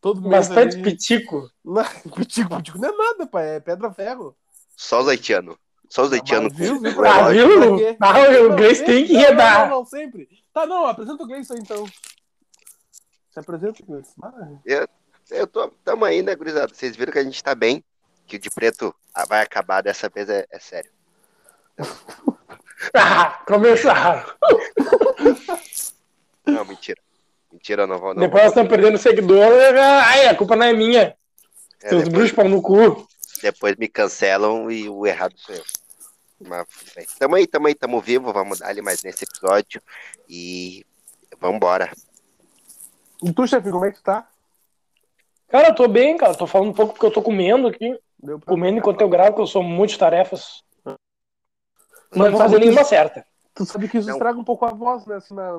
Todo 0.00 0.20
Bastante 0.22 0.76
ali. 0.76 0.82
pitico. 0.82 1.50
Não, 1.64 1.84
pitico, 2.16 2.56
pitico 2.56 2.78
não 2.78 2.88
é 2.88 2.92
nada, 2.96 3.26
pai. 3.26 3.56
É 3.56 3.60
pedra-ferro. 3.60 4.34
Só 4.76 5.00
os 5.00 5.08
haitianos. 5.08 5.56
Só 5.88 6.02
os 6.02 6.12
haitianos. 6.12 6.52
Ah, 6.52 6.56
viu, 6.56 6.80
viu, 6.80 7.06
Ah, 7.06 7.28
viu? 7.30 7.96
Ah, 8.00 8.18
o 8.18 8.48
Não, 8.48 8.56
Gleice 8.56 8.84
tem 8.84 9.06
que 9.06 9.12
Não, 9.12 9.20
redar. 9.20 9.68
Não, 9.68 9.78
não, 9.78 9.84
sempre. 9.84 10.28
Tá, 10.52 10.66
não, 10.66 10.86
apresenta 10.86 11.22
o 11.22 11.26
Gleison 11.26 11.54
então. 11.54 11.86
Se 13.30 13.38
apresenta, 13.38 13.82
Gleison. 13.86 14.12
Ah, 14.22 14.48
Eu 15.30 15.46
tô, 15.46 15.68
tamo 15.84 16.04
aí, 16.04 16.22
né, 16.22 16.34
gurizada? 16.34 16.74
Vocês 16.74 16.96
viram 16.96 17.12
que 17.12 17.18
a 17.18 17.24
gente 17.24 17.42
tá 17.42 17.54
bem. 17.54 17.84
Que 18.26 18.36
o 18.36 18.38
de 18.38 18.50
preto 18.50 18.94
vai 19.28 19.42
acabar 19.42 19.82
dessa 19.82 20.08
vez, 20.08 20.28
é, 20.28 20.46
é 20.50 20.58
sério. 20.58 20.90
Ah, 22.92 23.40
começaram. 23.46 24.30
Não, 26.44 26.64
mentira. 26.66 27.00
Mentira, 27.50 27.82
eu 27.84 27.86
não 27.86 27.98
vou. 27.98 28.12
Não 28.12 28.20
Depois 28.20 28.42
nós 28.42 28.50
estamos 28.50 28.68
perdendo 28.68 28.98
seguidor. 28.98 29.52
Ai, 29.78 30.26
a 30.26 30.34
culpa 30.34 30.56
não 30.56 30.66
é 30.66 30.72
minha. 30.72 31.16
É, 31.82 31.88
Seus 31.88 32.04
depois, 32.04 32.30
bruxos 32.30 32.32
pão 32.32 32.48
no 32.48 32.60
cu. 32.60 33.06
Depois 33.44 33.76
me 33.76 33.88
cancelam 33.88 34.70
e 34.70 34.88
o 34.88 35.06
errado 35.06 35.34
sou 35.36 35.54
eu. 35.54 35.62
Mas, 36.40 36.66
bem, 36.94 37.06
tamo 37.18 37.36
aí, 37.36 37.46
tamo 37.46 37.66
aí, 37.66 37.74
tamo 37.74 38.00
vivo. 38.00 38.32
Vamos 38.32 38.58
dar 38.58 38.68
ali 38.68 38.80
mais 38.80 39.02
nesse 39.02 39.24
episódio. 39.24 39.82
E 40.28 40.84
vambora. 41.38 41.92
E 43.22 43.32
tu, 43.32 43.46
chefe, 43.46 43.70
como 43.70 43.84
é 43.84 43.90
que 43.90 43.98
tu 43.98 44.02
tá? 44.02 44.28
Cara, 45.48 45.68
eu 45.68 45.74
tô 45.74 45.86
bem, 45.86 46.16
cara. 46.16 46.34
Tô 46.34 46.46
falando 46.46 46.70
um 46.70 46.74
pouco 46.74 46.94
porque 46.94 47.06
eu 47.06 47.12
tô 47.12 47.22
comendo 47.22 47.68
aqui. 47.68 47.98
Deu 48.18 48.38
pra... 48.38 48.52
Comendo 48.52 48.78
enquanto 48.78 49.00
eu 49.00 49.08
gravo, 49.08 49.34
que 49.34 49.42
eu 49.42 49.46
sou 49.46 49.62
multitarefas. 49.62 50.62
Não 50.84 50.96
Mas 52.16 52.30
vou 52.30 52.38
sabe 52.38 52.50
fazer 52.50 52.58
nenhuma 52.60 52.84
certa. 52.84 53.26
Tu 53.54 53.64
sabe 53.64 53.88
que 53.88 53.98
isso 53.98 54.08
Não. 54.08 54.16
estraga 54.16 54.38
um 54.38 54.44
pouco 54.44 54.64
a 54.64 54.70
voz, 54.70 55.06
né? 55.06 55.16
Assim, 55.16 55.34
na, 55.34 55.58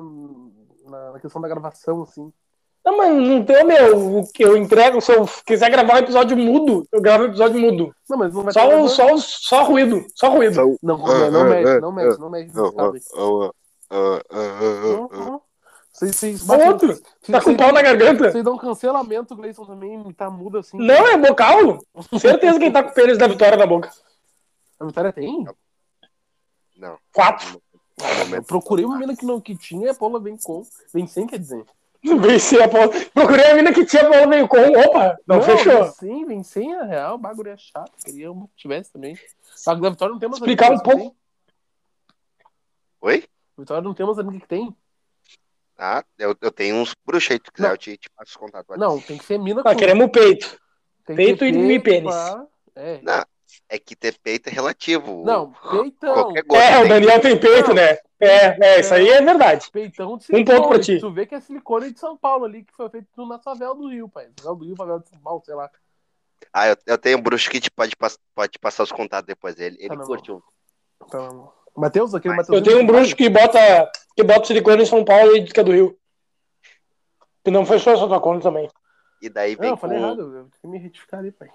na, 0.84 1.12
na 1.12 1.20
questão 1.20 1.40
da 1.40 1.48
gravação, 1.48 2.02
assim. 2.02 2.32
Não, 2.86 2.96
mas 2.96 3.12
não 3.28 3.44
tem, 3.44 3.64
meu. 3.64 4.18
O 4.18 4.32
que 4.32 4.44
eu 4.44 4.56
entrego, 4.56 5.00
se 5.00 5.12
eu 5.12 5.26
quiser 5.44 5.68
gravar 5.70 5.94
um 5.94 5.98
episódio 5.98 6.36
mudo, 6.36 6.86
eu 6.92 7.00
gravo 7.00 7.24
um 7.24 7.26
episódio 7.26 7.58
mudo. 7.60 7.92
Não, 8.08 8.16
mas 8.16 8.32
não 8.32 8.44
vai 8.44 8.52
Só, 8.52 8.80
o- 8.80 8.88
só, 8.88 9.12
o- 9.12 9.18
só 9.20 9.64
ruído. 9.64 10.06
Só 10.14 10.28
ruído. 10.30 10.78
Não, 10.80 11.04
Ah, 11.04 11.18
não, 11.18 11.30
não 11.32 11.40
ah, 11.40 11.44
mexe, 11.44 11.70
ah, 11.72 11.80
não 11.80 11.92
mexe, 11.92 12.20
não 12.20 12.30
mexe. 12.30 12.54
Não, 12.54 12.70
não. 12.72 12.92
Vocês, 15.92 16.14
vocês, 16.14 16.48
Outro. 16.48 17.00
Tá 17.30 17.40
com 17.42 17.56
pau 17.56 17.72
na 17.72 17.80
garganta. 17.82 18.30
Vocês 18.30 18.44
dão 18.44 18.58
cancelamento, 18.58 19.32
o 19.32 19.36
Gleison 19.36 19.64
também 19.64 20.12
tá 20.12 20.30
mudo 20.30 20.58
assim. 20.58 20.76
Não, 20.78 21.08
é 21.08 21.16
bocal. 21.16 21.78
Certeza 22.20 22.58
quem 22.58 22.70
tá 22.70 22.82
com 22.82 22.90
o 22.90 22.94
pênis 22.94 23.16
da 23.16 23.26
vitória 23.26 23.56
na 23.56 23.66
boca. 23.66 23.90
A 24.78 24.84
Vitória 24.84 25.10
tem? 25.12 25.44
Não. 26.76 26.98
Quatro. 27.14 27.62
No 27.98 28.04
Eu 28.06 28.24
momento. 28.26 28.46
procurei 28.46 28.84
uma 28.84 28.98
mina 28.98 29.16
que 29.16 29.24
não 29.24 29.40
que 29.40 29.56
tinha, 29.56 29.90
a 29.90 29.94
Paula 29.94 30.20
vem 30.20 30.36
com. 30.36 30.62
Vem 30.92 31.06
sem, 31.06 31.26
quer 31.26 31.38
dizer. 31.38 31.64
Vencer 32.02 32.62
a 32.62 32.68
Paula. 32.68 32.88
Procurei 33.12 33.46
a 33.50 33.54
mina 33.54 33.72
que 33.72 33.84
tinha 33.84 34.02
a 34.02 34.10
Paula 34.10 34.26
veio 34.28 34.48
com. 34.48 34.58
Opa, 34.58 35.18
não, 35.26 35.42
fechou. 35.42 35.84
Sim, 35.92 36.42
sem 36.42 36.74
a 36.74 36.84
real, 36.84 37.14
o 37.16 37.18
bagulho 37.18 37.50
é 37.50 37.56
chato. 37.56 37.92
Queria 38.04 38.30
uma 38.30 38.46
que 38.48 38.56
tivesse 38.56 38.92
também. 38.92 39.18
Só 39.54 39.74
que 39.74 39.80
da 39.80 39.90
Vitória 39.90 40.12
não 40.12 40.18
tem 40.18 40.28
mais 40.28 40.40
Explicar 40.40 40.72
um 40.72 40.78
pouco. 40.78 40.98
tem. 40.98 41.16
Oi? 43.00 43.24
Vitória 43.58 43.82
não 43.82 43.94
tem 43.94 44.06
mais 44.06 44.18
amiga 44.18 44.40
que 44.40 44.48
tem. 44.48 44.74
Ah, 45.78 46.02
eu, 46.18 46.34
eu 46.40 46.50
tenho 46.50 46.76
uns 46.76 46.94
bruxos 47.04 47.30
aí, 47.32 47.36
se 47.36 47.42
tu 47.42 47.52
quiser, 47.52 47.66
Não. 47.68 47.74
eu 47.74 47.78
te, 47.78 47.96
te 47.98 48.08
passo 48.10 48.30
os 48.30 48.36
contatos. 48.36 48.76
Não, 48.78 49.00
tem 49.00 49.18
que 49.18 49.24
ser 49.24 49.38
mina 49.38 49.62
com. 49.62 49.76
queremos 49.76 50.06
o 50.06 50.08
peito. 50.08 50.58
tem 51.04 51.16
peito 51.16 51.44
e 51.44 51.80
pênis. 51.80 52.14
pá. 52.14 52.46
É. 52.74 53.00
Não, 53.02 53.24
é 53.68 53.78
que 53.78 53.94
ter 53.96 54.18
peito 54.18 54.48
é 54.48 54.52
relativo. 54.52 55.22
Não, 55.24 55.52
peitão. 55.70 56.32
É, 56.36 56.80
o. 56.80 56.88
Daniel 56.88 57.20
tem 57.20 57.38
peito, 57.38 57.72
né? 57.74 57.98
É, 58.18 58.76
é, 58.76 58.80
isso 58.80 58.94
aí 58.94 59.08
é 59.08 59.20
verdade. 59.20 59.70
Peitão 59.70 60.16
de 60.16 60.24
Um 60.34 60.44
ponto 60.44 60.46
silicone. 60.46 60.68
pra 60.68 60.78
ti. 60.80 60.98
Tu 60.98 61.10
vê 61.12 61.26
que 61.26 61.34
é 61.34 61.40
silicone 61.40 61.92
de 61.92 62.00
São 62.00 62.16
Paulo 62.16 62.44
ali, 62.44 62.64
que 62.64 62.74
foi 62.74 62.88
feito 62.88 63.26
na 63.26 63.38
favela 63.38 63.74
do 63.74 63.88
Rio, 63.88 64.08
pai. 64.08 64.28
Favela 64.38 64.56
do 64.56 64.64
Rio, 64.64 64.76
favela 64.76 65.00
de 65.00 65.08
São 65.08 65.18
Paulo, 65.18 65.42
sei 65.44 65.54
lá. 65.54 65.70
Ah, 66.52 66.68
eu, 66.68 66.76
eu 66.86 66.98
tenho 66.98 67.18
um 67.18 67.22
bruxo 67.22 67.50
que 67.50 67.60
te 67.60 67.70
pode, 67.70 67.94
pode 68.34 68.52
te 68.52 68.58
passar 68.58 68.82
os 68.84 68.92
contatos 68.92 69.26
depois 69.26 69.54
dele. 69.54 69.76
Ele 69.78 69.96
Tá, 69.96 70.32
um. 70.32 70.42
Então, 71.04 71.52
Matheus, 71.76 72.14
aquele 72.14 72.34
Mas 72.34 72.48
Matheus. 72.48 72.58
Eu 72.58 72.72
tenho 72.72 72.82
um 72.82 72.86
bruxo 72.86 73.14
que 73.14 73.28
bota, 73.28 73.90
que 74.14 74.22
bota 74.22 74.46
silicone 74.46 74.82
em 74.82 74.86
São 74.86 75.04
Paulo 75.04 75.36
e 75.36 75.40
diz 75.40 75.52
que 75.52 75.60
é 75.60 75.64
do 75.64 75.72
Rio. 75.72 75.98
E 77.44 77.50
não 77.50 77.64
fechou 77.66 77.92
essa 77.92 78.06
tua 78.08 78.20
conta 78.20 78.42
também. 78.42 78.68
E 79.20 79.28
daí 79.28 79.54
Não, 79.54 79.60
vem 79.60 79.70
eu 79.70 79.76
falei 79.76 79.98
com. 79.98 80.04
errado. 80.04 80.20
Eu 80.20 80.30
tenho 80.32 80.50
que 80.60 80.66
me 80.68 80.78
retificar 80.78 81.20
ali, 81.20 81.32
pai. 81.32 81.48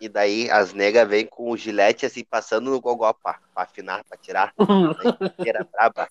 E 0.00 0.08
daí 0.08 0.50
as 0.50 0.72
negas 0.72 1.06
vêm 1.06 1.26
com 1.26 1.50
o 1.50 1.56
gilete 1.56 2.06
assim, 2.06 2.24
passando 2.24 2.70
no 2.70 2.80
gogó 2.80 3.12
pra, 3.12 3.38
pra 3.54 3.64
afinar, 3.64 4.02
pra 4.04 4.16
tirar. 4.16 4.54
Inteira 5.38 5.68
braba. 5.70 6.08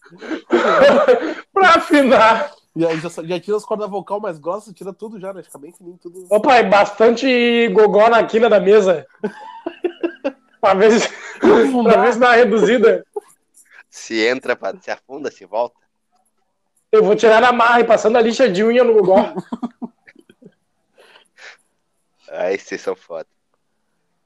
pra 1.52 1.70
afinar. 1.70 2.54
E 2.76 2.86
aí 2.86 3.00
já, 3.00 3.10
já 3.10 3.40
tira 3.40 3.58
as 3.58 3.66
cordas 3.66 3.90
vocal 3.90 4.20
mais 4.20 4.38
grossas, 4.38 4.76
tira 4.76 4.94
tudo 4.94 5.20
já, 5.20 5.34
né? 5.34 5.42
Fica 5.42 5.58
bem 5.58 5.74
fininho 5.74 5.98
tudo. 5.98 6.28
Ô 6.30 6.40
pai, 6.40 6.64
bastante 6.64 7.68
gogó 7.70 8.08
na 8.10 8.24
quina 8.24 8.48
da 8.48 8.60
mesa. 8.60 9.08
pra 10.62 10.76
ver 10.76 11.00
se, 11.00 11.10
pra 11.84 12.02
ver 12.04 12.14
se 12.14 12.20
dá 12.20 12.28
uma 12.28 12.36
reduzida. 12.36 13.04
Se 13.90 14.24
entra, 14.24 14.56
pra, 14.56 14.78
se 14.80 14.92
afunda, 14.92 15.32
se 15.32 15.46
volta. 15.46 15.80
Eu 16.92 17.04
vou 17.04 17.16
tirar 17.16 17.42
na 17.42 17.52
marra 17.52 17.80
e 17.80 17.86
passando 17.86 18.18
a 18.18 18.22
lixa 18.22 18.48
de 18.48 18.64
unha 18.64 18.84
no 18.84 18.94
gogó. 18.94 19.34
Aí 22.30 22.60
vocês 22.60 22.82
são 22.82 22.96
foda. 22.96 23.28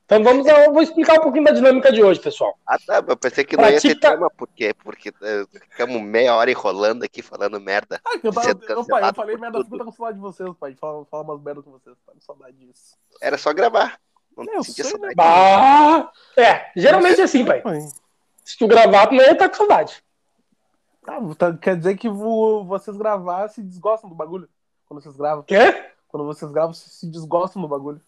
Então 0.05 0.21
vamos, 0.23 0.45
eu 0.45 0.73
vou 0.73 0.81
explicar 0.81 1.17
um 1.19 1.21
pouquinho 1.21 1.45
da 1.45 1.51
dinâmica 1.51 1.91
de 1.91 2.03
hoje, 2.03 2.19
pessoal. 2.19 2.57
Ah, 2.67 2.77
tá. 2.77 3.03
Eu 3.07 3.15
pensei 3.17 3.43
que 3.45 3.55
não 3.55 3.63
ia 3.69 3.79
ter 3.79 3.95
Pratica- 3.95 4.11
tema, 4.11 4.29
por 4.29 4.47
quê? 4.49 4.73
Porque 4.83 5.09
eh, 5.21 5.45
ficamos 5.69 6.01
meia 6.01 6.35
hora 6.35 6.51
enrolando 6.51 7.03
aqui 7.03 7.21
falando 7.21 7.59
merda. 7.59 8.01
Ah, 8.05 8.19
que 8.19 8.27
eu 8.27 8.33
tava. 8.33 8.47
Sendo 8.47 8.63
Eu, 8.69 8.85
pai, 8.85 9.09
eu 9.09 9.13
falei 9.13 9.37
merda, 9.37 9.59
porque 9.63 9.77
tô 9.77 9.85
com 9.85 9.91
saudade 9.91 10.17
de 10.17 10.21
vocês, 10.21 10.49
pai. 10.59 10.75
Fala, 10.75 11.05
fala 11.05 11.23
umas 11.23 11.41
merda 11.41 11.61
com 11.63 11.71
vocês, 11.71 11.95
tá 12.05 12.11
com 12.11 12.19
saudade 12.19 12.57
disso. 12.57 12.97
Era 13.21 13.37
só 13.37 13.53
gravar. 13.53 13.97
Não 14.35 14.43
Eu 14.53 14.63
sentia 14.63 14.83
sei, 14.83 14.91
saudade. 14.91 15.15
Bah, 15.15 16.11
é, 16.37 16.71
geralmente 16.75 17.21
é 17.21 17.23
assim, 17.23 17.45
pai. 17.45 17.61
Pai. 17.61 17.79
Se 18.43 18.57
tu 18.57 18.67
gravar, 18.67 19.07
tu 19.07 19.15
não 19.15 19.23
ia 19.23 19.31
estar 19.31 19.47
com 19.47 19.55
saudade. 19.55 20.03
Ah, 21.07 21.19
tá- 21.37 21.53
quer 21.57 21.77
dizer 21.77 21.95
que 21.97 22.09
vo- 22.09 22.65
vocês 22.65 22.95
gravar 22.97 23.47
se 23.49 23.61
desgostam 23.63 24.09
do 24.09 24.15
bagulho? 24.15 24.49
Quando 24.85 25.01
vocês 25.01 25.15
gravam. 25.15 25.43
Quê? 25.43 25.85
Quando 26.09 26.25
vocês 26.25 26.51
gravam, 26.51 26.73
se 26.73 27.07
desgostam 27.09 27.61
do 27.61 27.67
bagulho. 27.67 28.01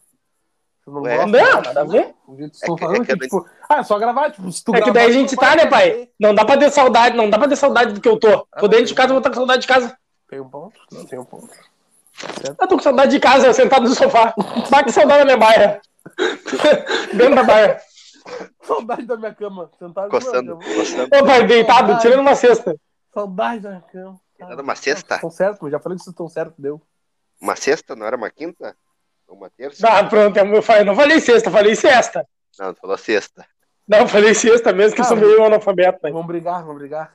Vocês 0.85 0.93
não 0.93 1.01
Ué? 1.01 1.25
Não, 1.25 1.61
nada 1.61 1.81
a 1.81 1.83
ver. 1.83 2.13
Que 2.37 2.43
É 2.43 2.49
que- 2.49 2.79
falando 2.79 2.95
é 2.95 3.05
que 3.05 3.13
que, 3.13 3.19
tipo, 3.19 3.45
ah, 3.67 3.77
é 3.79 3.83
só 3.83 3.97
gravar, 3.97 4.29
tipo, 4.31 4.51
se 4.51 4.63
tu 4.63 4.75
É 4.75 4.81
que 4.81 4.91
daí 4.91 5.07
a 5.07 5.11
gente 5.11 5.35
tá, 5.35 5.47
vai 5.47 5.55
né, 5.55 5.65
pai? 5.65 6.09
Não 6.19 6.33
dá 6.35 6.45
pra 6.45 6.57
ter 6.57 6.69
saudade, 6.71 7.17
não 7.17 7.27
dá 7.29 7.39
pra 7.39 7.47
ter 7.47 7.55
saudade 7.55 7.93
do 7.93 7.99
que 8.01 8.07
eu 8.07 8.19
tô. 8.19 8.45
Tô 8.59 8.67
dentro 8.67 8.85
de 8.85 8.93
casa, 8.93 9.09
eu 9.09 9.13
vou 9.13 9.17
estar 9.17 9.29
com 9.31 9.35
saudade 9.35 9.61
de 9.63 9.67
casa. 9.67 9.97
Tem 10.29 10.39
um 10.39 10.47
ponto? 10.47 10.79
Não 10.91 11.05
tem 11.05 11.17
um 11.17 11.25
ponto. 11.25 11.49
Certo? 12.13 12.55
Eu 12.61 12.67
tô 12.67 12.77
com 12.77 12.83
saudade 12.83 13.11
de 13.11 13.19
casa, 13.19 13.51
sentado 13.51 13.89
no 13.89 13.95
sofá. 13.95 14.33
Bate 14.69 14.91
saudade 14.91 15.19
da 15.19 15.25
minha 15.25 15.37
baia. 15.37 15.81
Dentro 17.13 17.35
da 17.35 17.43
baia. 17.43 17.81
Saudade 18.61 19.05
da 19.05 19.17
minha 19.17 19.33
cama. 19.33 19.69
Sentado 19.79 20.09
Coçando, 20.09 20.57
coçando. 20.59 21.09
Ô, 21.15 21.25
pai, 21.25 21.45
deitado, 21.47 21.99
tirando 21.99 22.19
uma 22.21 22.35
cesta. 22.35 22.75
Saudade 23.13 23.59
da 23.61 23.69
minha 23.69 23.81
cama. 23.81 24.19
Era 24.39 24.61
uma 24.61 24.75
sexta? 24.75 25.15
Estão 25.15 25.29
certos, 25.31 25.59
mas 25.61 25.71
já 25.71 25.79
falei 25.79 25.97
que 25.97 26.03
vocês 26.03 26.13
estão 26.13 26.27
certos, 26.27 26.55
deu. 26.59 26.81
Uma 27.41 27.55
sexta, 27.55 27.95
não 27.95 28.05
era 28.05 28.15
uma 28.15 28.29
quinta? 28.29 28.75
Uma 29.27 29.49
terça? 29.49 29.87
Ah, 29.87 30.03
pronto, 30.03 30.37
eu 30.37 30.61
falei, 30.61 30.83
não 30.83 30.95
falei 30.95 31.19
sexta, 31.19 31.51
falei 31.51 31.75
sexta. 31.75 32.25
Não, 32.59 32.73
tu 32.73 32.79
falou 32.79 32.97
sexta. 32.97 33.45
Não, 33.87 34.07
falei 34.07 34.33
sexta 34.33 34.71
mesmo, 34.71 34.95
que 34.95 35.01
eu 35.01 35.05
sou 35.05 35.17
Ah, 35.17 35.19
meio 35.19 35.43
analfabeto, 35.43 35.99
pai. 35.99 36.11
Vamos 36.11 36.27
brigar, 36.27 36.61
vamos 36.63 36.77
brigar. 36.77 37.13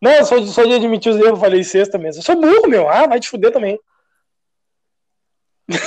Não, 0.00 0.10
eu 0.10 0.24
sou, 0.24 0.44
sou 0.46 0.66
de 0.66 0.74
admitir 0.74 1.12
os 1.12 1.18
erros, 1.18 1.38
falei 1.40 1.62
sexta 1.62 1.98
mesmo. 1.98 2.20
Eu 2.20 2.24
sou 2.24 2.40
burro, 2.40 2.68
meu. 2.68 2.88
Ah, 2.88 3.06
vai 3.06 3.20
te 3.20 3.28
fuder 3.28 3.52
também. 3.52 3.78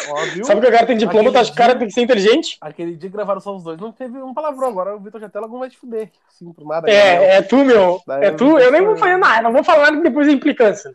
Ó, 0.09 0.25
viu? 0.33 0.43
Sabe 0.45 0.61
que 0.61 0.67
o 0.67 0.71
cara 0.71 0.87
tem 0.87 0.97
diploma, 0.97 1.29
acha 1.29 1.51
que 1.51 1.55
o 1.55 1.57
cara 1.57 1.77
tem 1.77 1.87
que 1.87 1.93
ser 1.93 2.01
inteligente? 2.01 2.57
Aquele 2.61 2.95
dia 2.95 3.09
que 3.09 3.15
gravaram 3.15 3.39
só 3.39 3.55
os 3.55 3.63
dois, 3.63 3.79
não 3.79 3.91
teve 3.91 4.17
um 4.17 4.33
palavrão. 4.33 4.69
Agora 4.69 4.95
o 4.95 4.99
Vitor 4.99 5.21
Jatela 5.21 5.47
não 5.47 5.59
vai 5.59 5.69
te 5.69 5.77
fuder. 5.77 6.09
Sim, 6.29 6.51
por 6.51 6.65
nada. 6.65 6.89
É, 6.89 7.37
é 7.37 7.41
tu, 7.41 7.63
meu. 7.63 8.01
Daí 8.07 8.25
É 8.25 8.31
tu. 8.31 8.57
Eu 8.57 8.71
nem 8.71 8.81
vou 8.81 8.91
vou 8.91 8.97
falar 8.97 9.17
nada, 9.17 9.41
não 9.43 9.51
vou 9.51 9.63
falar 9.63 9.83
nada 9.91 9.97
que 9.97 10.03
depois 10.03 10.27
é 10.27 10.31
implicância. 10.31 10.91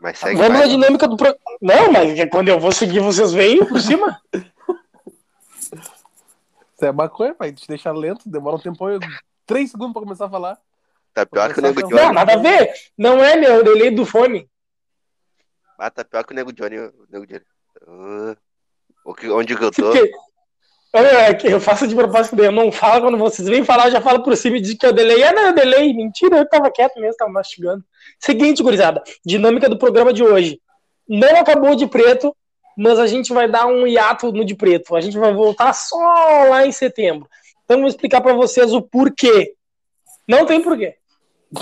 Mas 0.00 0.18
segue 0.18 0.36
Vamos 0.36 0.52
na 0.52 0.58
mais. 0.60 0.70
dinâmica 0.70 1.06
do 1.06 1.16
pro... 1.16 1.36
Não, 1.60 1.92
mas 1.92 2.18
é 2.18 2.26
quando 2.26 2.48
eu 2.48 2.58
vou 2.58 2.72
seguir, 2.72 3.00
vocês 3.00 3.32
vêm 3.32 3.64
por 3.66 3.80
cima. 3.80 4.18
Isso 6.74 6.84
é 6.84 6.92
maconha, 6.92 7.34
pai. 7.34 7.52
Te 7.52 7.68
deixa 7.68 7.92
lento, 7.92 8.22
demora 8.28 8.56
um 8.56 8.60
tempo, 8.60 8.84
três 9.46 9.70
segundos 9.70 9.92
pra 9.92 10.02
começar 10.02 10.26
a 10.26 10.30
falar. 10.30 10.58
Tá 11.12 11.26
pior 11.26 11.52
que 11.52 11.58
o 11.58 11.62
Nego 11.62 11.80
Não, 11.82 11.88
Johnny. 11.88 12.02
Não, 12.02 12.12
nada 12.12 12.32
a 12.34 12.36
ver. 12.36 12.72
Não 12.96 13.22
é, 13.22 13.36
meu. 13.36 13.56
Eu 13.56 13.64
delay 13.64 13.90
do 13.90 14.06
fone. 14.06 14.48
Ah, 15.78 15.90
tá 15.90 16.04
pior 16.04 16.24
que 16.24 16.32
o 16.32 16.36
Nego 16.36 16.52
Johnny. 16.52 16.78
o 16.78 16.92
Nego 17.10 17.26
Johnny. 17.26 17.42
Que- 19.18 19.28
onde 19.30 19.56
que 19.56 19.64
eu 19.64 19.70
tô? 19.70 19.82
Porque- 19.82 20.12
É 20.92 21.32
que 21.34 21.46
eu 21.46 21.60
faço 21.60 21.86
de 21.86 21.94
propósito, 21.94 22.36
eu 22.42 22.50
não 22.50 22.72
falo 22.72 23.02
quando 23.02 23.16
vocês 23.16 23.48
vêm 23.48 23.64
falar, 23.64 23.86
eu 23.86 23.92
já 23.92 24.00
falo 24.00 24.24
por 24.24 24.36
cima 24.36 24.56
e 24.56 24.60
diz 24.60 24.74
que 24.74 24.84
eu 24.84 24.92
delay. 24.92 25.22
É, 25.22 25.32
não, 25.32 25.46
eu 25.46 25.54
delay. 25.54 25.92
Mentira, 25.92 26.38
eu 26.38 26.48
tava 26.48 26.70
quieto 26.70 27.00
mesmo, 27.00 27.16
tava 27.16 27.30
mastigando. 27.30 27.84
Seguinte, 28.18 28.62
gurizada, 28.62 29.02
dinâmica 29.24 29.68
do 29.68 29.78
programa 29.78 30.12
de 30.12 30.24
hoje. 30.24 30.60
Não 31.08 31.36
acabou 31.36 31.76
de 31.76 31.86
preto, 31.86 32.34
mas 32.76 32.98
a 32.98 33.06
gente 33.06 33.32
vai 33.32 33.48
dar 33.48 33.66
um 33.66 33.86
hiato 33.86 34.32
no 34.32 34.44
de 34.44 34.54
preto. 34.56 34.96
A 34.96 35.00
gente 35.00 35.16
vai 35.16 35.32
voltar 35.32 35.72
só 35.72 35.96
lá 36.48 36.66
em 36.66 36.72
setembro. 36.72 37.28
Então 37.64 37.76
eu 37.76 37.82
vou 37.82 37.88
explicar 37.88 38.20
pra 38.20 38.32
vocês 38.32 38.72
o 38.72 38.82
porquê. 38.82 39.54
Não 40.26 40.44
tem 40.44 40.60
porquê. 40.60 40.96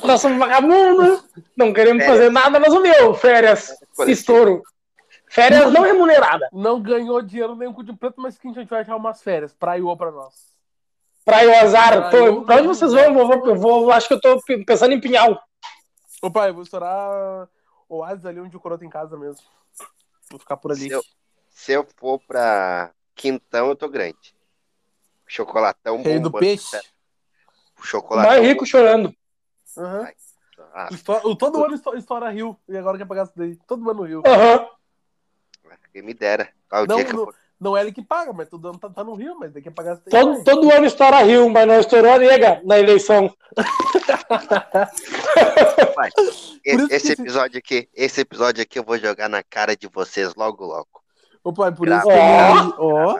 Nós 0.05 0.21
somos 0.21 0.39
vagabundos, 0.39 1.25
não 1.57 1.73
queremos 1.73 2.03
Férias. 2.03 2.19
fazer 2.19 2.31
nada, 2.31 2.61
mas 2.61 2.75
o 2.75 2.81
meu, 2.81 3.15
férias, 3.15 3.75
estouro. 4.07 4.63
Férias 5.31 5.73
não 5.73 5.83
remunerada. 5.83 6.49
Não 6.53 6.81
ganhou 6.81 7.21
dinheiro 7.23 7.55
nenhum 7.55 7.73
com 7.73 7.81
o 7.81 7.85
de 7.85 7.93
preto, 7.93 8.21
mas 8.21 8.39
que 8.39 8.49
a 8.49 8.53
gente 8.53 8.69
vai 8.69 8.81
achar 8.81 8.97
umas 8.97 9.23
férias. 9.23 9.53
Praia 9.53 9.83
pra 9.97 10.11
nós. 10.11 10.57
Praia 11.25 11.49
o 11.51 11.57
azar. 11.67 12.09
Praia, 12.09 12.11
Tô, 12.35 12.43
pra 12.43 12.57
onde 12.57 12.69
vocês 12.69 12.93
vão? 12.93 13.03
Eu 13.05 13.27
vou, 13.27 13.47
eu 13.47 13.57
vou- 13.57 13.93
acho 13.93 14.09
que 14.09 14.15
eu 14.15 14.21
tô 14.21 14.41
pe- 14.43 14.65
pensando 14.65 14.93
em 14.95 15.01
Pinhal. 15.01 15.39
Ô 16.23 16.31
pai, 16.31 16.49
eu 16.51 16.55
vou 16.55 16.63
estourar 16.63 17.49
o 17.89 17.97
Oasis 17.99 18.25
ali 18.27 18.41
onde 18.41 18.57
o 18.57 18.61
Coroa 18.61 18.79
tem 18.79 18.89
casa 18.89 19.17
mesmo. 19.17 19.43
Vou 20.31 20.41
ficar 20.41 20.57
por 20.57 20.73
ali. 20.73 20.81
Se 20.89 20.91
eu, 20.91 21.03
se 21.51 21.73
eu 21.73 21.87
for 21.97 22.19
pra 22.27 22.91
Quintão, 23.15 23.69
eu 23.69 23.77
tô 23.77 23.89
grande. 23.89 24.35
Chocolatão 25.27 26.03
Rei 26.03 26.19
do 26.19 26.31
peixe. 26.33 26.77
O 27.79 27.83
chocolatão. 27.85 28.31
Mais 28.33 28.43
rico 28.47 28.65
chorando. 28.67 29.15
Aham. 29.77 30.09
Ah, 30.75 30.89
Estoura- 30.91 31.27
o- 31.27 31.37
todo 31.37 31.63
ano 31.65 31.75
esto- 31.75 31.95
estoura 31.97 32.31
Rio. 32.31 32.59
E 32.69 32.77
agora 32.77 32.99
quer 32.99 33.07
pagar 33.07 33.25
isso 33.25 33.33
daí. 33.37 33.57
Todo 33.67 33.89
ano 33.91 34.03
Rio. 34.03 34.23
Aham. 34.27 34.67
Quem 35.99 36.03
me 36.07 36.15
dera. 36.15 36.49
Ah, 36.71 36.83
o 36.83 36.87
Não, 36.87 36.97
dia 36.97 37.05
que 37.05 37.13
eu 37.13 37.17
não, 37.27 37.33
não 37.61 37.77
é 37.77 37.81
ele 37.81 37.93
que 37.93 38.03
paga, 38.03 38.33
mas 38.33 38.49
todo 38.49 38.69
ano 38.69 38.79
tá, 38.79 38.89
tá 38.89 39.03
no 39.03 39.15
Rio, 39.15 39.37
mas 39.39 39.53
tem 39.53 39.63
que 39.63 39.71
pagar. 39.71 39.97
Todo, 40.09 40.45
todo 40.45 40.73
ano 40.73 40.87
estoura 40.87 41.23
Rio, 41.23 41.49
mas 41.51 41.67
não 41.67 41.81
estourou 41.81 42.13
a 42.13 42.19
nega 42.19 42.61
na 42.65 42.79
eleição. 42.79 43.35
Que 46.63 46.71
Esse 46.71 46.95
esse- 46.95 47.13
episódio 47.13 47.59
aqui, 47.59 47.89
esse 47.95 48.21
episódio 48.21 48.63
aqui 48.63 48.79
eu 48.79 48.85
vou 48.85 48.99
jogar 48.99 49.29
na 49.29 49.43
cara 49.43 49.77
de 49.77 49.89
vocês 49.89 50.35
logo, 50.35 50.65
logo. 50.65 50.87
Ô 51.43 51.53
pai, 51.53 51.73
por 51.73 51.87
Grava. 51.87 52.07
isso 52.09 52.17
que 52.17 52.59
ele- 52.63 52.75
Ó. 52.79 53.19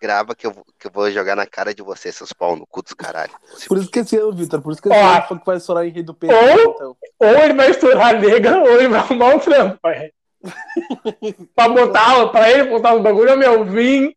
Grava 0.00 0.34
que 0.34 0.46
eu, 0.46 0.50
vou- 0.52 0.64
que 0.78 0.86
eu 0.86 0.90
vou 0.90 1.10
jogar 1.10 1.36
na 1.36 1.46
cara 1.46 1.74
de 1.74 1.82
vocês, 1.82 2.14
seus 2.16 2.32
pau 2.32 2.56
no 2.56 2.66
cu 2.66 2.82
dos 2.82 2.94
caralho. 2.94 3.32
Por 3.68 3.76
isso 3.78 3.90
que 3.90 3.98
esse 3.98 4.16
ano, 4.16 4.32
Vitor, 4.32 4.62
por 4.62 4.72
isso 4.72 4.80
que 4.80 4.88
esse 4.88 4.98
ano 4.98 5.22
foi 5.28 5.38
que 5.38 5.44
vai 5.46 5.56
estourar 5.58 5.84
em 5.86 5.90
Rei 5.90 6.02
do 6.02 6.14
Peixe. 6.14 6.34
Ou- 6.34 6.72
Então. 6.74 6.96
Ou 7.18 7.28
ele 7.28 7.54
vai 7.54 7.70
estourar 7.70 8.06
a 8.08 8.12
nega, 8.18 8.58
ou 8.60 8.68
ele 8.68 8.88
vai 8.88 9.00
arrumar 9.00 9.34
um 9.34 9.38
trampo, 9.38 9.78
pai. 9.82 10.10
pra 11.54 11.68
botar, 11.68 12.26
pra 12.28 12.50
ele 12.50 12.64
botar 12.64 12.94
os 12.94 13.02
bagulho, 13.02 13.36
meu, 13.36 13.64
vim 13.64 14.14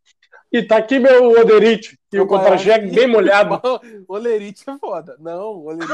e 0.52 0.62
tá 0.62 0.78
aqui 0.78 1.00
meu 1.00 1.32
oderite. 1.32 1.98
E 2.12 2.20
o 2.20 2.28
contra-cheque 2.28 2.86
acho 2.86 2.96
bem 2.96 3.08
molhado. 3.12 3.60
O 4.08 4.14
Olerite 4.14 4.64
é 4.70 4.78
foda. 4.78 5.18
Não, 5.20 5.66
Olerite. 5.66 5.92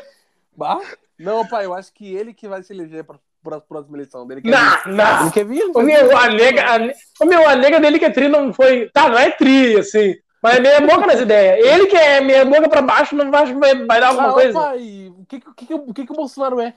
bah? 0.56 0.80
Não, 1.18 1.46
pai, 1.46 1.64
eu 1.66 1.74
acho 1.74 1.92
que 1.92 2.14
ele 2.14 2.34
que 2.34 2.48
vai 2.48 2.62
se 2.62 2.72
eleger 2.72 3.04
para 3.04 3.56
a 3.56 3.60
próxima 3.60 3.96
eleição. 3.96 4.26
Ele 4.30 4.42
quer 4.42 4.48
vir. 4.50 4.56
Não, 4.56 4.96
não. 4.96 5.22
Ele 5.22 5.30
quer 5.30 5.44
vir. 5.44 5.60
ele 5.60 5.70
O 5.72 5.82
meu, 5.82 6.16
a 6.16 6.28
nega, 6.28 6.64
a, 6.64 7.24
o 7.24 7.26
meu, 7.26 7.48
a 7.48 7.54
nega 7.54 7.78
dele 7.78 7.98
que 7.98 8.04
é 8.04 8.10
tri 8.10 8.28
não 8.28 8.52
foi. 8.52 8.88
Tá, 8.90 9.08
não 9.08 9.18
é 9.18 9.30
tri, 9.30 9.78
assim. 9.78 10.16
Mas 10.42 10.56
é 10.56 10.60
meia 10.60 10.80
boca 10.80 11.06
nas 11.06 11.20
ideias. 11.20 11.64
Ele 11.64 11.86
que 11.86 11.96
é 11.96 12.20
meia 12.20 12.44
boca 12.44 12.68
pra 12.68 12.82
baixo, 12.82 13.14
não 13.14 13.30
vai, 13.30 13.54
vai, 13.54 13.86
vai 13.86 14.00
dar 14.00 14.08
alguma 14.08 14.30
Ah, 14.30 14.32
coisa. 14.32 14.52
pai, 14.58 15.12
o 15.16 15.24
que, 15.26 15.38
que, 15.40 15.78
que, 15.94 16.06
que 16.06 16.12
o 16.12 16.16
Bolsonaro 16.16 16.58
é? 16.60 16.74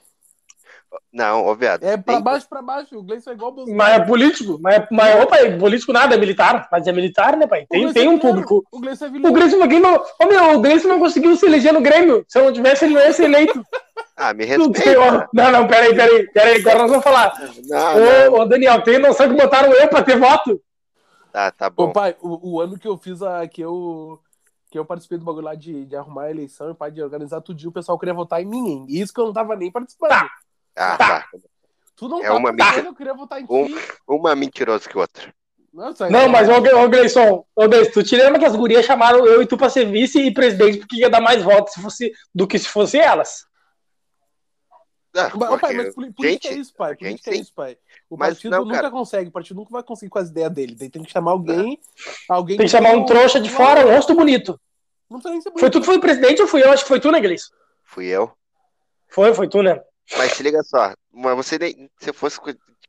Não, 1.11 1.45
ô 1.45 1.55
viado. 1.55 1.83
É 1.83 1.95
pra 1.97 2.15
nem- 2.15 2.23
baixo, 2.23 2.47
pra 2.49 2.61
baixo. 2.61 2.97
O 2.97 3.03
Gleison 3.03 3.31
é 3.31 3.33
igual 3.33 3.51
o 3.51 3.55
Bolsonaro. 3.55 3.77
Mas 3.77 4.01
é 4.01 4.05
político. 4.05 4.57
Mas, 4.61 4.75
é- 4.75 4.87
mas 4.91 5.23
ô, 5.23 5.27
pai, 5.27 5.57
político 5.57 5.93
nada, 5.93 6.15
é 6.15 6.17
militar. 6.17 6.67
Mas 6.71 6.87
é 6.87 6.91
militar, 6.91 7.37
né, 7.37 7.47
pai? 7.47 7.63
O 7.63 7.67
Tem, 7.67 7.81
Gleison 7.81 7.93
tem 7.93 8.05
é 8.05 8.09
um 8.09 8.17
vilão. 8.17 8.31
público. 8.33 8.67
O 8.71 8.79
Gleison 8.79 9.05
é 9.05 9.09
O 9.09 9.11
vilão. 9.11 9.33
Grêmio 9.33 9.57
não, 9.59 9.67
não, 9.79 10.03
ô, 10.21 10.25
meu, 10.27 10.57
o 10.57 10.61
Grêmio 10.61 10.87
não 10.87 10.99
conseguiu 10.99 11.35
se 11.35 11.45
eleger 11.45 11.73
no 11.73 11.81
Grêmio. 11.81 12.25
Se 12.27 12.39
eu 12.39 12.45
não 12.45 12.53
tivesse, 12.53 12.85
ele 12.85 12.93
não 12.95 13.01
ia 13.01 13.13
ser 13.13 13.25
eleito. 13.25 13.53
Ah, 14.15 14.31
me 14.31 14.45
respeita. 14.45 15.27
não, 15.33 15.51
não, 15.51 15.67
peraí, 15.67 15.95
peraí, 15.95 16.27
peraí, 16.31 16.57
agora 16.61 16.77
nós 16.79 16.89
vamos 16.89 17.03
falar. 17.03 17.33
Não, 17.67 17.95
não. 17.99 18.33
Ô, 18.33 18.41
ô, 18.41 18.45
Daniel, 18.45 18.79
tem 18.83 18.99
noção 18.99 19.27
que 19.27 19.33
botaram 19.35 19.73
eu 19.73 19.87
pra 19.87 20.03
ter 20.03 20.17
voto? 20.19 20.61
Tá, 21.31 21.49
tá 21.51 21.67
Ô, 21.67 21.87
bom. 21.87 21.91
pai, 21.91 22.15
o, 22.21 22.53
o 22.53 22.61
ano 22.61 22.77
que 22.77 22.87
eu 22.87 22.95
fiz 22.95 23.23
a. 23.23 23.47
que 23.47 23.59
eu. 23.61 24.19
Que 24.69 24.77
eu 24.77 24.85
participei 24.85 25.17
do 25.17 25.25
bagulho 25.25 25.45
lá 25.45 25.55
de, 25.55 25.85
de 25.85 25.95
arrumar 25.95 26.23
a 26.25 26.31
eleição 26.31 26.69
e 26.69 26.75
pai, 26.75 26.91
de 26.91 27.01
organizar 27.01 27.41
tudinho, 27.41 27.69
o 27.71 27.73
pessoal 27.73 27.97
queria 27.97 28.13
votar 28.13 28.39
em 28.41 28.45
mim, 28.45 28.67
hein? 28.69 28.85
E 28.87 29.01
Isso 29.01 29.11
que 29.11 29.19
eu 29.19 29.25
não 29.25 29.33
tava 29.33 29.55
nem 29.55 29.71
participando. 29.71 30.09
Tá. 30.11 30.29
Ah, 30.75 30.97
tá. 30.97 31.27
Tu 31.95 32.07
não 32.07 32.19
É 32.23 32.27
tá 32.27 32.33
uma 32.35 32.51
mentira. 32.51 32.87
eu 32.87 32.95
queria 32.95 33.13
votar 33.13 33.39
em 33.41 33.45
Um- 33.49 33.67
ti. 33.67 33.75
Uma 34.07 34.35
mentirosa 34.35 34.89
que 34.89 34.97
outra. 34.97 35.33
Nossa, 35.71 36.07
Não, 36.09 36.27
mas, 36.29 36.47
ô, 36.49 36.53
ô 36.57 36.89
Gleison, 36.89 37.45
ô, 37.55 37.67
Gleison, 37.67 37.91
tu 37.91 38.03
te 38.03 38.15
lembra 38.15 38.37
que 38.39 38.45
as 38.45 38.55
gurias 38.55 38.85
chamaram 38.85 39.25
eu 39.25 39.41
e 39.41 39.47
tu 39.47 39.57
pra 39.57 39.69
ser 39.71 39.85
vice 39.85 40.19
e 40.21 40.31
presidente 40.33 40.79
porque 40.79 40.97
ia 40.97 41.09
dar 41.09 41.19
mais 41.21 41.41
votos 41.41 41.73
se 41.73 41.81
fosse, 41.81 42.11
do 42.33 42.47
que 42.47 42.59
se 42.59 42.67
fosse 42.67 42.97
elas? 42.99 43.45
Ah, 45.15 45.31
Mas, 45.35 45.61
pai, 45.61 45.73
mas 45.75 45.93
política 45.93 46.27
gente, 46.27 46.47
é 46.47 46.53
isso, 46.53 46.73
pai. 46.75 46.89
gente, 46.93 46.99
Política 47.01 47.29
é 47.29 47.33
sim. 47.35 47.41
isso, 47.41 47.53
pai. 47.53 47.77
O 48.09 48.17
Mas 48.17 48.29
partido 48.35 48.51
não, 48.51 48.65
nunca 48.65 48.75
cara. 48.77 48.89
consegue, 48.91 49.29
o 49.29 49.31
partido 49.31 49.57
nunca 49.57 49.69
vai 49.71 49.83
conseguir 49.83 50.09
com 50.09 50.17
as 50.19 50.29
ideias 50.29 50.51
dele. 50.51 50.75
Daí 50.75 50.89
tem 50.89 51.03
que 51.03 51.11
chamar 51.11 51.31
alguém. 51.31 51.79
alguém 52.27 52.57
Tem 52.57 52.65
que 52.65 52.71
chamar 52.71 52.91
um 52.95 53.05
trouxa 53.05 53.39
de 53.39 53.49
fora, 53.49 53.85
um 53.85 53.91
rosto 53.95 54.15
bonito. 54.15 54.59
Não 55.09 55.19
precisa 55.19 55.31
nem 55.33 55.41
ser 55.41 55.51
Foi 55.51 55.59
bonito. 55.61 55.71
tu 55.73 55.79
que 55.81 55.85
foi 55.85 55.99
presidente 55.99 56.41
ou 56.41 56.47
fui 56.47 56.63
eu? 56.63 56.71
Acho 56.71 56.83
que 56.83 56.87
foi 56.87 56.99
tu, 56.99 57.11
né, 57.11 57.19
Gleison? 57.21 57.45
Fui 57.83 58.05
eu. 58.07 58.31
Foi, 59.09 59.33
foi 59.35 59.47
tu, 59.47 59.61
né? 59.61 59.79
Mas 60.17 60.33
se 60.33 60.43
liga 60.43 60.61
só, 60.63 60.93
mas 61.11 61.35
você 61.35 61.57
nem, 61.57 61.89
se 61.99 62.09
eu 62.09 62.13
fosse 62.13 62.39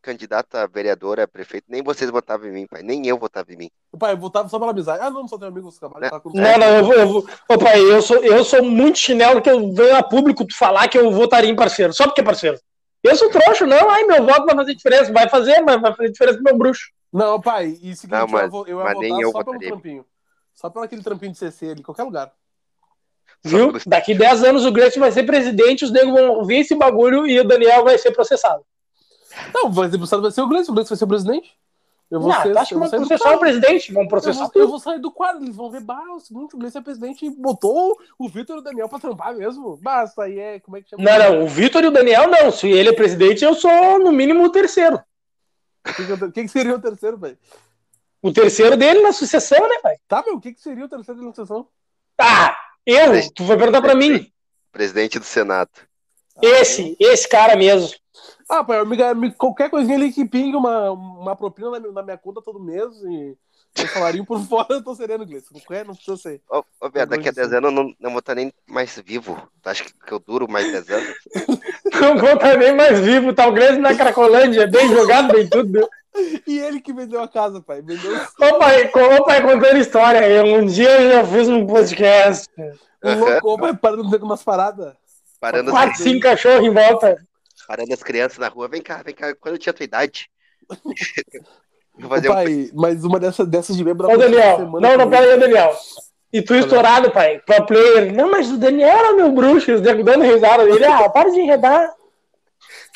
candidata 0.02 0.62
a 0.62 0.66
vereadora, 0.66 1.25
a 1.25 1.28
prefeito, 1.28 1.64
nem 1.68 1.83
vocês 1.83 2.11
votavam 2.11 2.47
em 2.49 2.52
mim, 2.52 2.66
pai. 2.66 2.83
Nem 2.83 3.06
eu 3.06 3.16
votava 3.18 3.50
em 3.52 3.56
mim. 3.56 3.71
Pai, 3.99 4.12
eu 4.12 4.18
votava 4.18 4.49
só 4.49 4.59
pela 4.59 4.73
amizade. 4.73 5.02
Ah, 5.02 5.09
não, 5.11 5.26
só 5.26 5.38
tenho 5.38 5.50
amigos 5.50 5.75
que 5.75 5.80
trabalham. 5.80 6.06
É. 6.06 6.11
tá 6.11 6.21
com- 6.21 6.30
Não, 6.35 6.59
não, 6.59 6.66
eu 6.76 6.85
vou, 6.85 6.92
eu 6.94 7.09
vou. 7.09 7.28
Ô, 7.49 7.59
pai, 7.59 7.80
eu 7.80 8.02
sou, 8.02 8.16
eu 8.23 8.44
sou 8.44 8.62
muito 8.62 8.99
chinelo 8.99 9.40
que 9.40 9.49
eu 9.50 9.73
venho 9.73 9.97
a 9.97 10.02
público 10.02 10.44
falar 10.52 10.88
que 10.88 10.99
eu 10.99 11.11
votaria 11.11 11.49
em 11.50 11.56
parceiro, 11.56 11.92
só 11.94 12.04
porque 12.04 12.21
é 12.21 12.25
parceiro. 12.25 12.59
Eu 13.02 13.16
sou 13.16 13.30
trouxa, 13.30 13.66
não, 13.66 13.88
ai, 13.90 14.04
meu 14.04 14.25
voto 14.26 14.44
vai 14.47 14.54
fazer 14.56 14.75
diferença. 14.75 15.12
Vai 15.12 15.28
fazer, 15.28 15.61
mas 15.62 15.80
vai 15.80 15.94
fazer 15.94 16.11
diferença 16.11 16.37
pro 16.38 16.44
meu 16.44 16.59
bruxo. 16.59 16.90
Não, 17.12 17.40
pai, 17.40 17.78
e 17.80 17.94
seguinte, 17.94 18.09
Não, 18.11 18.26
mas- 18.26 18.44
eu, 18.44 18.50
vou, 18.50 18.66
eu 18.66 18.78
ia 18.80 18.94
votar 18.94 19.21
eu 19.21 19.30
só 19.33 19.44
pelo 19.44 19.59
trampinho. 19.59 20.06
Só 20.54 20.68
pelo 20.71 20.85
aquele 20.85 21.02
trampinho 21.02 21.33
de 21.33 21.38
CC 21.38 21.71
ali, 21.71 21.83
qualquer 21.83 22.02
lugar. 22.02 22.33
Viu? 23.44 23.72
Daqui 23.86 24.14
10 24.14 24.42
anos 24.42 24.64
o 24.64 24.72
Gretchen 24.72 25.00
vai 25.00 25.12
ser 25.12 25.24
presidente, 25.24 25.84
os 25.84 25.90
negros 25.90 26.12
vão 26.14 26.44
ver 26.44 26.60
esse 26.60 26.74
bagulho 26.74 27.26
e 27.26 27.38
o 27.38 27.46
Daniel 27.46 27.84
vai 27.84 27.98
ser 27.98 28.10
processado. 28.10 28.64
Não, 29.52 29.70
vai 29.70 29.90
ser, 29.90 29.98
vai 29.98 30.30
ser 30.30 30.40
o 30.40 30.48
Gleison, 30.48 30.72
o 30.72 30.74
Gleison 30.74 30.88
vai 30.88 30.96
ser 30.98 31.04
o 31.04 31.08
presidente. 31.08 31.52
Eu 32.10 32.20
vou 32.20 32.30
Não, 32.30 32.42
ser, 32.42 32.52
tu 32.52 32.58
acha 32.58 32.68
que 32.68 32.74
eu 32.74 32.78
vão 32.78 32.90
processar 32.90 33.34
o 33.34 33.38
presidente? 33.38 33.92
Vão 33.92 34.02
Eu 34.04 34.08
processar 34.08 34.50
vou, 34.52 34.62
eu 34.62 34.68
vou 34.68 34.78
sair 34.78 34.98
do 34.98 35.10
quadro, 35.10 35.42
eles 35.42 35.56
vão 35.56 35.70
ver, 35.70 35.80
bah, 35.80 36.02
o 36.14 36.20
seguinte, 36.20 36.54
o 36.54 36.66
é 36.66 36.80
presidente 36.80 37.26
e 37.26 37.30
botou 37.30 37.98
o 38.18 38.28
Vitor 38.28 38.56
e 38.56 38.58
o 38.60 38.62
Daniel 38.62 38.88
pra 38.88 38.98
trampar 38.98 39.34
mesmo. 39.34 39.76
Basta, 39.78 40.22
aí 40.22 40.38
é, 40.38 40.60
como 40.60 40.76
é 40.76 40.82
que 40.82 40.90
chama? 40.90 41.02
Não, 41.02 41.18
não, 41.18 41.44
o 41.44 41.48
Vitor 41.48 41.82
e 41.82 41.88
o 41.88 41.90
Daniel 41.90 42.30
não. 42.30 42.50
Se 42.50 42.68
ele 42.68 42.90
é 42.90 42.92
presidente, 42.92 43.44
eu 43.44 43.54
sou 43.54 43.98
no 43.98 44.12
mínimo 44.12 44.44
o 44.44 44.50
terceiro. 44.50 44.96
O 44.96 45.92
que, 45.92 46.06
que 46.06 46.40
eu- 46.40 46.48
seria 46.48 46.74
o 46.76 46.80
terceiro, 46.80 47.18
velho? 47.18 47.38
O 48.22 48.32
terceiro 48.32 48.76
dele 48.76 49.02
na 49.02 49.12
sucessão, 49.12 49.68
né, 49.68 49.76
pai? 49.82 49.96
Tá, 50.08 50.22
meu, 50.24 50.36
o 50.36 50.40
que, 50.40 50.52
que 50.54 50.60
seria 50.60 50.84
o 50.84 50.88
terceiro 50.88 51.18
da 51.20 51.24
negociação? 51.24 51.66
Ah, 52.18 52.56
eu? 52.86 53.30
Tu 53.32 53.44
vai 53.44 53.56
perguntar 53.56 53.82
pra 53.82 53.94
mim. 53.94 54.30
Presidente 54.72 55.18
do 55.18 55.24
Senado. 55.24 55.70
Esse, 56.42 56.96
esse 56.98 57.28
cara 57.28 57.56
mesmo. 57.56 57.90
Ah, 58.48 58.62
pai, 58.62 58.78
eu 58.78 58.86
me, 58.86 58.96
me- 59.14 59.32
qualquer 59.32 59.70
coisinha 59.70 59.96
ali 59.96 60.12
que 60.12 60.24
pingue 60.24 60.56
uma, 60.56 60.90
uma 60.90 61.37
propina 61.37 61.70
na 61.70 61.80
minha, 61.80 61.92
na 61.92 62.02
minha 62.02 62.18
conta 62.18 62.42
todo 62.42 62.61
mês 62.61 62.94
e 63.02 63.37
um 63.83 63.87
salarinho 63.88 64.24
por 64.24 64.40
fora, 64.46 64.66
eu 64.70 64.85
tô 64.85 64.94
sereno, 64.94 65.26
Gleison. 65.26 65.46
Não, 65.52 65.61
quer, 65.61 65.85
não 65.85 65.94
precisa 65.94 66.16
ser. 66.16 66.40
Ô, 66.50 66.62
ô 66.80 66.90
viado, 66.90 67.09
daqui 67.11 67.28
a 67.28 67.33
gosto 67.33 67.37
10 67.37 67.52
anos 67.54 67.70
eu 67.70 67.70
não, 67.70 67.94
não 67.98 68.11
vou 68.11 68.18
estar 68.20 68.35
nem 68.35 68.52
mais 68.68 69.00
vivo. 69.04 69.37
Tu 69.62 69.68
acha 69.68 69.85
que, 69.85 69.92
que 69.92 70.12
eu 70.12 70.18
duro 70.18 70.48
mais 70.48 70.70
10 70.70 70.90
anos? 70.90 71.14
Não 72.00 72.18
conta 72.18 72.57
nem 72.57 72.74
mais 72.74 72.98
vivo, 72.98 73.33
tá 73.33 73.46
o 73.46 73.52
Grêmio 73.52 73.80
na 73.80 73.94
Cracolândia, 73.94 74.66
bem 74.66 74.88
jogado, 74.88 75.33
bem 75.33 75.48
tudo. 75.48 75.88
E 76.46 76.59
ele 76.59 76.80
que 76.80 76.92
vendeu 76.92 77.22
a 77.22 77.28
casa, 77.28 77.61
pai. 77.61 77.83
Vendeu 77.83 78.12
Ô 78.14 78.59
pai, 78.59 78.90
ô, 78.92 79.24
pai 79.24 79.42
contando 79.42 79.78
história, 79.78 80.28
eu, 80.28 80.44
um 80.57 80.66
dia 80.66 80.90
eu 81.00 81.12
já 81.12 81.24
fiz 81.24 81.48
um 81.48 81.66
podcast, 81.66 82.48
o 83.02 83.14
louco, 83.14 83.48
ô, 83.48 83.59
pai, 83.59 83.76
parando 83.76 84.02
de 84.04 84.11
ver 84.11 84.18
com 84.18 84.26
umas 84.26 84.42
paradas. 84.42 84.94
Parando, 85.40 85.70
quatro, 85.70 85.96
cinco 86.02 86.20
cachorros 86.20 86.64
em 86.66 86.70
volta. 86.70 87.16
Parando 87.66 87.92
as 87.92 88.03
crianças 88.03 88.38
na 88.38 88.48
rua. 88.48 88.68
Vem 88.68 88.83
cá, 88.83 89.03
vem 89.03 89.14
cá. 89.14 89.35
Quando 89.35 89.55
eu 89.55 89.59
tinha 89.59 89.72
tua 89.72 89.85
idade? 89.85 90.31
Fazer 92.09 92.29
um... 92.29 92.35
pai, 92.35 92.70
mas 92.74 93.05
uma 93.05 93.20
dessas, 93.20 93.46
dessas 93.46 93.77
de 93.77 93.85
membro 93.85 94.11
Ô 94.11 94.16
Daniel, 94.16 94.59
não, 94.59 94.96
não, 94.96 95.09
pera 95.09 95.33
aí, 95.33 95.38
Daniel. 95.38 95.72
E 96.33 96.42
tu 96.42 96.55
estourado, 96.55 97.12
pai, 97.12 97.38
pro 97.38 97.64
player. 97.64 98.12
Não, 98.12 98.29
mas 98.29 98.50
o 98.50 98.59
Daniel 98.59 98.88
era 98.88 99.12
meu 99.12 99.31
bruxo, 99.31 99.72
os 99.72 99.81
nego 99.81 100.03
dando 100.03 100.24
risada 100.24 100.64
dele. 100.64 100.85
Ah, 100.85 101.09
para 101.09 101.31
de 101.31 101.38
enredar. 101.38 101.94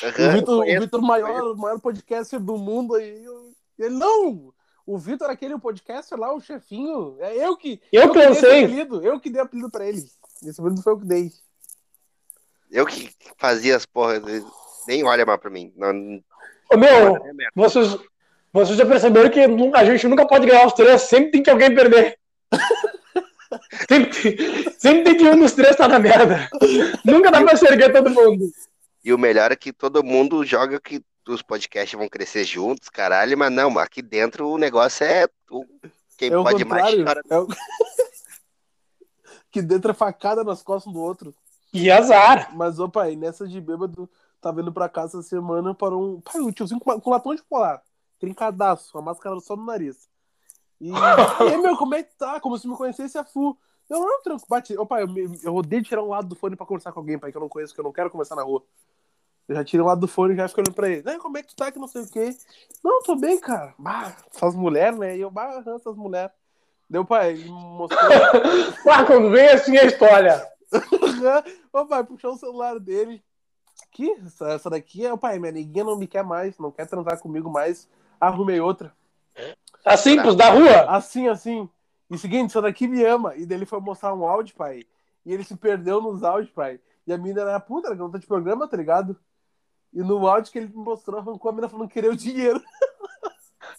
O 0.03 0.07
Aham, 0.07 0.33
Vitor, 0.33 0.55
o 0.55 0.59
conheço. 0.59 0.81
Vitor 0.81 1.03
maior, 1.03 1.43
o 1.43 1.57
maior 1.57 1.81
podcaster 1.81 2.41
do 2.41 2.57
mundo 2.59 2.97
aí. 2.97 3.25
eu- 3.25 3.53
Ele 3.79 3.95
não! 3.95 4.53
O 4.85 4.99
Vitor, 4.99 5.31
aquele 5.31 5.57
podcaster 5.59 6.19
lá, 6.19 6.35
o 6.35 6.41
chefinho, 6.41 7.17
é 7.21 7.37
eu 7.37 7.57
que. 7.57 7.81
Eu 7.93 8.11
que 8.11 8.19
dei 8.19 8.29
pensei. 8.29 8.51
esse 8.51 8.65
apelido, 8.65 9.05
eu 9.05 9.21
que 9.21 9.31
dei 9.31 9.41
apelido 9.41 9.71
pra 9.71 9.87
ele. 9.87 10.05
Esse 10.43 10.61
apelido 10.61 10.83
foi 10.83 10.95
eu 10.95 10.99
que 10.99 11.07
dei. 11.07 11.31
Eu 12.71 12.87
que 12.87 13.11
fazia 13.37 13.77
as 13.77 13.87
porras. 13.87 14.23
Nem 14.87 15.05
olha 15.05 15.27
mais 15.27 15.41
pra 15.41 15.51
mim. 15.51 15.73
Não, 15.77 16.23
Ô 16.71 16.77
meu, 16.77 17.19
vocês, 17.55 17.97
vocês 18.53 18.77
já 18.77 18.87
perceberam 18.87 19.31
que 19.31 19.41
a 19.75 19.85
gente 19.85 20.07
nunca 20.07 20.27
pode 20.27 20.47
ganhar 20.47 20.67
os 20.67 20.73
três, 20.75 21.03
sempre 21.03 21.31
tem 21.31 21.43
que 21.43 21.51
alguém 21.51 21.75
perder. 21.75 22.19
sempre, 23.89 24.73
sempre 24.79 25.05
tem 25.05 25.17
que 25.17 25.25
um 25.25 25.39
dos 25.39 25.53
três 25.53 25.77
tá 25.77 25.89
na 25.89 25.99
merda. 25.99 26.49
Nunca 27.05 27.31
dá 27.31 27.43
pra 27.43 27.53
erguer 27.71 27.93
todo 27.93 28.11
mundo. 28.11 28.51
E 29.05 29.13
o 29.13 29.19
melhor 29.19 29.53
é 29.53 29.57
que 29.57 29.73
todo 29.73 30.05
mundo 30.05 30.45
joga 30.45 30.81
que 30.81 31.03
os 31.27 31.43
podcasts 31.43 31.99
vão 31.99 32.09
crescer 32.09 32.45
juntos, 32.45 32.89
caralho, 32.89 33.37
mas 33.37 33.53
não, 33.53 33.79
aqui 33.79 34.01
dentro 34.03 34.49
o 34.49 34.59
negócio 34.59 35.05
é 35.05 35.27
o- 35.51 35.65
quem 36.17 36.29
É 36.29 36.33
pode 36.33 36.65
mais 36.65 36.95
contrário. 36.95 37.05
chora. 37.05 37.23
É 37.31 37.39
o... 37.39 37.49
que 39.51 39.63
dentro 39.63 39.91
é 39.91 39.95
facada 39.95 40.45
nas 40.45 40.63
costas 40.63 40.93
do 40.93 41.01
outro. 41.01 41.35
E 41.73 41.91
azar. 41.91 42.55
Mas, 42.57 42.79
ô 42.79 42.89
pai, 42.89 43.17
nessa 43.17 43.47
de 43.47 43.61
bêbado, 43.61 44.09
tá 44.41 44.51
vindo 44.51 44.73
pra 44.73 44.89
casa 44.89 45.19
essa 45.19 45.29
semana 45.29 45.75
para 45.75 45.97
um. 45.97 46.21
Pai, 46.21 46.41
o 46.41 46.53
tiozinho 46.53 46.81
com, 46.81 47.01
com 47.01 47.11
latão 47.11 47.35
de 47.35 47.43
polar. 47.43 47.83
Trincadaço, 48.19 48.97
a 48.99 49.03
máscara 49.03 49.39
só 49.41 49.55
no 49.55 49.65
nariz. 49.65 50.09
E, 50.81 50.91
e 51.53 51.57
meu, 51.59 51.77
como 51.77 51.95
é 51.95 52.03
que 52.03 52.15
tá? 52.17 52.41
Como 52.41 52.59
se 52.59 52.69
me 52.69 52.77
conhecesse 52.77 53.19
a 53.19 53.25
Fu. 53.25 53.57
Eu 53.89 54.01
não, 54.01 54.23
tranquilo. 54.23 54.47
Bate. 54.49 54.77
Ô, 54.77 54.87
pai, 54.87 55.03
eu, 55.03 55.09
eu 55.43 55.55
odeio 55.55 55.83
tirar 55.83 56.03
um 56.03 56.09
lado 56.09 56.29
do 56.29 56.37
fone 56.37 56.57
pra 56.57 56.67
conversar 56.67 56.93
com 56.93 57.01
alguém, 57.01 57.19
pai, 57.19 57.31
que 57.31 57.37
eu 57.37 57.41
não 57.41 57.49
conheço, 57.49 57.75
que 57.75 57.81
eu 57.81 57.85
não 57.85 57.93
quero 57.93 58.11
conversar 58.11 58.37
na 58.37 58.43
rua. 58.43 58.63
Eu 59.49 59.55
já 59.55 59.65
tirei 59.65 59.83
um 59.83 59.87
lado 59.87 60.03
do 60.03 60.09
fone 60.09 60.35
e 60.35 60.37
já 60.37 60.47
fico 60.47 60.61
olhando 60.61 60.75
pra 60.75 60.91
ele. 60.91 61.03
Né, 61.03 61.19
como 61.19 61.39
é 61.39 61.43
que 61.43 61.49
tu 61.49 61.57
tá? 61.57 61.73
Que 61.73 61.79
não 61.79 61.89
sei 61.89 62.03
o 62.03 62.09
quê. 62.09 62.37
Não, 62.85 63.03
tô 63.03 63.17
bem, 63.17 63.41
cara. 63.41 63.75
Bah, 63.79 64.15
essas 64.35 64.55
mulheres, 64.55 64.99
né? 64.99 65.17
E 65.17 65.21
eu, 65.23 65.31
bah, 65.31 65.63
essas 65.75 65.97
mulheres. 65.97 66.31
Deu, 66.89 67.05
pai, 67.05 67.33
ele 67.33 67.51
mostrou. 67.51 68.01
Ah, 68.91 69.05
quando 69.05 69.31
vem 69.31 69.49
assim 69.49 69.77
a 69.77 69.85
história. 69.85 70.47
Ô 71.73 71.87
pai, 71.87 72.05
puxou 72.05 72.33
o 72.33 72.39
celular 72.39 72.79
dele. 72.79 73.23
Que? 73.93 74.11
Essa, 74.13 74.49
essa 74.51 74.71
daqui 74.71 75.07
é, 75.07 75.13
ô 75.13 75.19
pai, 75.19 75.39
minha 75.39 75.53
neguinha 75.53 75.85
não 75.85 75.97
me 75.97 76.07
quer 76.07 76.25
mais, 76.25 76.59
não 76.59 76.71
quer 76.71 76.87
transar 76.87 77.19
comigo 77.21 77.51
mais. 77.51 77.89
Arrumei 78.21 78.61
outra. 78.61 78.93
Assim, 79.85 80.21
pros 80.21 80.35
da 80.35 80.51
rua. 80.51 80.83
Assim, 80.89 81.29
assim. 81.29 81.69
E 82.11 82.19
seguinte, 82.19 82.51
essa 82.51 82.63
daqui 82.63 82.89
me 82.89 83.05
ama. 83.05 83.35
E 83.37 83.47
daí 83.47 83.59
ele 83.59 83.67
foi 83.67 83.81
mostrar 83.81 84.15
um 84.15 84.27
áudio, 84.27 84.55
pai. 84.57 84.85
E 85.25 85.33
ele 85.33 85.45
se 85.45 85.57
perdeu 85.57 86.01
nos 86.01 86.25
áudios, 86.25 86.53
pai. 86.53 86.81
E 87.07 87.13
a 87.13 87.19
mina 87.19 87.43
era 87.43 87.61
puta, 87.61 87.89
era 87.89 87.97
garota 87.97 88.19
de 88.19 88.27
programa, 88.27 88.69
tá 88.69 88.77
ligado? 88.77 89.17
E 89.93 90.03
no 90.03 90.27
áudio 90.27 90.53
que 90.53 90.59
ele 90.59 90.69
me 90.69 90.85
mostrou, 90.85 91.21
arrancou 91.21 91.51
a 91.51 91.55
mina 91.55 91.69
falando 91.69 91.89
que 91.89 91.95
queria 91.95 92.11
o 92.11 92.17
dinheiro. 92.17 92.63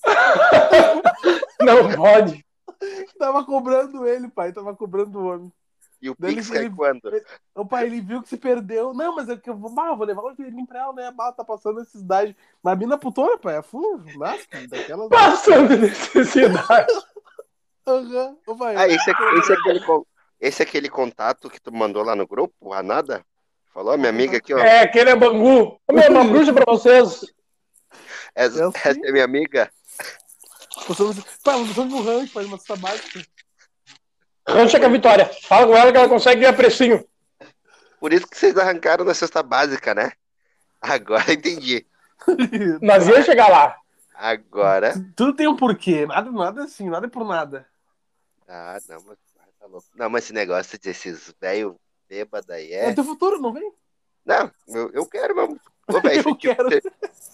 Não 1.60 1.96
pode. 1.96 2.46
Tava 3.18 3.44
cobrando 3.44 4.08
ele, 4.08 4.30
pai. 4.30 4.54
Tava 4.54 4.76
cobrando 4.76 5.20
o 5.20 5.26
homem. 5.26 5.54
E 6.02 6.10
o 6.10 6.16
Daí 6.18 6.36
Pix 6.36 6.50
ele- 6.50 6.60
cai 6.70 6.70
quando? 6.76 7.12
O 7.54 7.66
pai, 7.66 7.86
ele 7.88 8.00
viu 8.00 8.22
que 8.22 8.30
se 8.30 8.38
perdeu. 8.38 8.94
Não, 8.94 9.16
mas 9.16 9.28
é 9.28 9.36
que 9.36 9.50
eu 9.50 9.56
vou, 9.58 9.70
bah, 9.70 9.88
eu 9.88 9.98
vou 9.98 10.06
levar 10.06 10.22
o 10.22 10.34
dinheirinho 10.34 10.66
pra 10.66 10.80
ela, 10.80 10.94
né? 10.94 11.12
Bah, 11.12 11.32
tá 11.34 11.44
passando 11.44 11.80
necessidade. 11.80 12.36
Mas 12.64 12.74
a 12.74 12.76
mina 12.78 12.98
putona, 12.98 13.38
pai, 13.38 13.58
é 13.58 13.62
full, 13.62 14.02
nasce, 14.18 14.48
daquelas. 14.68 15.10
Passando 15.10 15.78
necessidade. 15.78 16.88
Aham. 17.86 18.38
Ô, 18.48 18.56
pai, 18.56 18.76
Ah, 18.78 18.88
esse 18.88 19.10
é, 19.10 19.14
esse, 19.40 19.52
é 19.52 19.56
aquele, 19.56 19.82
esse 20.40 20.62
é 20.62 20.66
aquele 20.66 20.90
contato 20.90 21.50
que 21.50 21.60
tu 21.60 21.72
mandou 21.74 22.04
lá 22.04 22.16
no 22.16 22.28
grupo, 22.28 22.72
a 22.74 22.82
nada? 22.84 23.26
Falou, 23.74 23.98
minha 23.98 24.10
amiga 24.10 24.38
aqui, 24.38 24.54
ó. 24.54 24.60
É, 24.60 24.82
aquele 24.82 25.10
é 25.10 25.16
bangu. 25.16 25.80
Meu, 25.92 26.12
uma 26.12 26.24
bruxa 26.24 26.54
pra 26.54 26.66
vocês. 26.66 27.26
Essa, 28.34 28.64
é 28.64 28.66
assim? 28.68 28.78
essa 28.86 29.00
é 29.08 29.12
minha 29.12 29.26
amiga. 29.26 29.72
Passamos, 30.88 31.18
pai, 31.44 31.60
nós 31.60 31.70
estamos 31.70 31.94
no 31.94 32.02
rancho, 32.02 32.34
pai, 32.34 32.46
uma 32.46 32.58
cesta 32.58 32.76
básica. 32.78 33.22
Rancha 34.54 34.80
com 34.80 34.86
a 34.86 34.90
Vitória. 34.90 35.30
Fala 35.44 35.68
com 35.68 35.76
ela 35.76 35.92
que 35.92 35.98
ela 35.98 36.10
consegue 36.10 36.42
ganhar 36.42 36.54
precinho. 36.56 37.04
Por 38.00 38.14
isso 38.14 38.28
que 38.28 38.38
vocês 38.38 38.58
arrancaram 38.58 39.04
na 39.06 39.14
cesta 39.14 39.44
básica, 39.44 39.94
né? 39.94 40.12
Agora 40.82 41.32
entendi. 41.34 41.86
Nós 42.82 43.08
ia 43.08 43.22
chegar 43.24 43.50
lá. 43.50 43.76
Agora. 44.16 44.94
Tudo 45.16 45.34
tem 45.36 45.48
um 45.48 45.56
porquê. 45.56 46.06
Nada, 46.06 46.32
nada 46.32 46.64
assim, 46.64 46.90
nada 46.90 47.06
é 47.08 47.10
por 47.10 47.26
nada. 47.26 47.66
Ah, 48.48 48.78
não, 48.90 48.98
mas 49.08 49.18
tá 49.60 49.66
louco. 49.68 49.88
Não, 49.96 50.10
mas 50.10 50.24
esse 50.26 50.34
negócio 50.34 50.80
desses 50.80 51.34
velho 51.40 51.76
bêbado 52.10 52.52
aí 52.52 52.72
É, 52.74 52.90
é. 52.90 52.94
teu 52.94 53.04
futuro, 53.04 53.40
não 53.40 53.54
vem? 53.54 53.72
Não, 54.26 54.52
eu, 54.68 54.90
eu 54.94 55.06
quero, 55.06 55.36
mano. 55.36 55.60
Ô, 55.88 55.94
se, 56.10 56.18
Eu 56.28 56.36
tiver- 56.36 56.56
quero. 56.56 56.70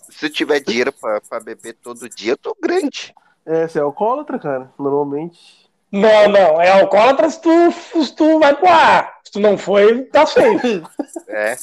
se 0.10 0.26
eu 0.26 0.30
tiver 0.30 0.60
dinheiro 0.60 0.92
pra, 0.94 1.22
pra 1.22 1.40
beber 1.40 1.74
todo 1.74 2.10
dia, 2.10 2.34
eu 2.34 2.38
tô 2.38 2.56
grande. 2.62 3.14
É, 3.46 3.68
você 3.68 3.80
é 3.80 3.82
alcoólatra, 3.82 4.38
cara. 4.40 4.72
Normalmente. 4.78 5.65
Não, 5.92 6.28
não. 6.30 6.62
É 6.62 6.72
alcoólatra 6.82 7.30
se 7.30 7.42
tu, 7.42 7.72
se 7.72 8.14
tu 8.16 8.40
vai 8.40 8.56
pro 8.56 8.68
ar. 8.68 9.20
Se 9.24 9.32
tu 9.32 9.40
não 9.40 9.58
foi, 9.58 10.04
tá 10.06 10.26
safe. 10.26 10.84
É. 11.28 11.56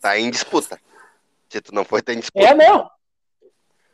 Tá 0.00 0.18
em 0.18 0.30
disputa. 0.30 0.80
Se 1.48 1.60
tu 1.60 1.74
não 1.74 1.84
foi, 1.84 2.02
tá 2.02 2.12
em 2.12 2.18
disputa. 2.20 2.44
É, 2.46 2.54
não. 2.54 2.90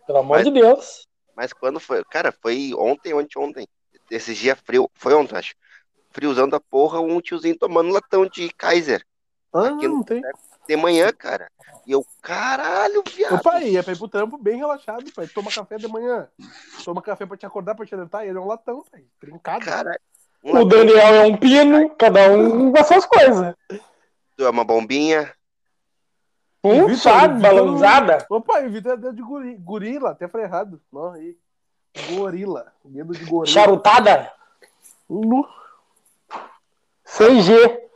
Pelo 0.07 0.19
amor 0.21 0.39
Mas- 0.39 0.45
de 0.47 0.53
Deus. 0.53 1.07
Mas 1.37 1.53
quando 1.53 1.79
foi? 1.79 2.03
Cara, 2.05 2.33
foi 2.43 2.73
ontem, 2.77 3.15
ontem, 3.15 3.39
ontem. 3.39 3.69
Esses 4.11 4.37
dias 4.37 4.59
frio. 4.65 4.91
Foi 4.95 5.15
ontem, 5.15 5.37
acho. 5.37 5.55
Friozão 6.11 6.49
da 6.49 6.59
porra, 6.59 6.99
um 7.01 7.21
tiozinho 7.21 7.57
tomando 7.59 7.93
latão 7.93 8.27
de 8.27 8.49
Kaiser. 8.55 9.05
Ah, 9.53 9.69
Aquilo- 9.69 9.97
não 9.97 10.03
tem. 10.03 10.23
De 10.69 10.77
manhã, 10.77 11.11
cara. 11.13 11.51
E 11.87 11.93
eu, 11.93 12.05
caralho, 12.21 13.03
viado. 13.15 13.37
Ô, 13.37 13.39
pai, 13.43 13.75
é 13.75 13.83
pra 13.83 13.95
ir 13.95 13.99
pro 13.99 14.07
trampo 14.07 14.37
bem 14.37 14.59
relaxado, 14.59 15.11
pai. 15.13 15.27
Toma 15.27 15.51
café 15.51 15.77
de 15.79 15.89
manhã. 15.89 16.29
Toma 16.85 17.01
café 17.01 17.25
pra 17.25 17.37
te 17.39 17.47
acordar, 17.47 17.75
pra 17.75 17.87
te 17.87 17.95
alertar. 17.95 18.25
Ele 18.27 18.37
é 18.37 18.41
um 18.41 18.47
latão, 18.47 18.85
pai. 18.93 19.03
Trincado. 19.19 19.65
Caralho. 19.65 19.99
Um 20.45 20.51
O 20.51 20.55
latão, 20.55 20.69
Daniel 20.69 21.15
é 21.15 21.27
um 21.27 21.37
pino, 21.37 21.91
cada 21.97 22.31
um 22.31 22.71
com 22.71 22.79
as 22.79 22.87
suas 22.87 23.07
coisas. 23.07 23.55
tu 24.37 24.45
é 24.45 24.51
uma 24.51 24.63
bombinha. 24.65 25.33
Um 26.63 26.95
sabe, 26.95 27.37
Vitor- 27.37 27.55
balançada. 27.55 28.27
Ô, 28.29 28.41
pai, 28.43 28.67
o 28.67 28.71
Vitor 28.71 28.93
é 28.93 29.13
de 29.13 29.23
guri, 29.23 29.57
gorila. 29.57 30.11
Até 30.11 30.29
falei 30.29 30.47
errado. 30.47 30.81
Não, 30.93 31.13
aí. 31.13 31.35
Gorila. 32.11 32.73
Dedo 32.85 33.15
de 33.15 33.25
gorila. 33.25 33.47
Charutada. 33.47 34.31
Nu. 35.09 35.49
6G. 37.07 37.88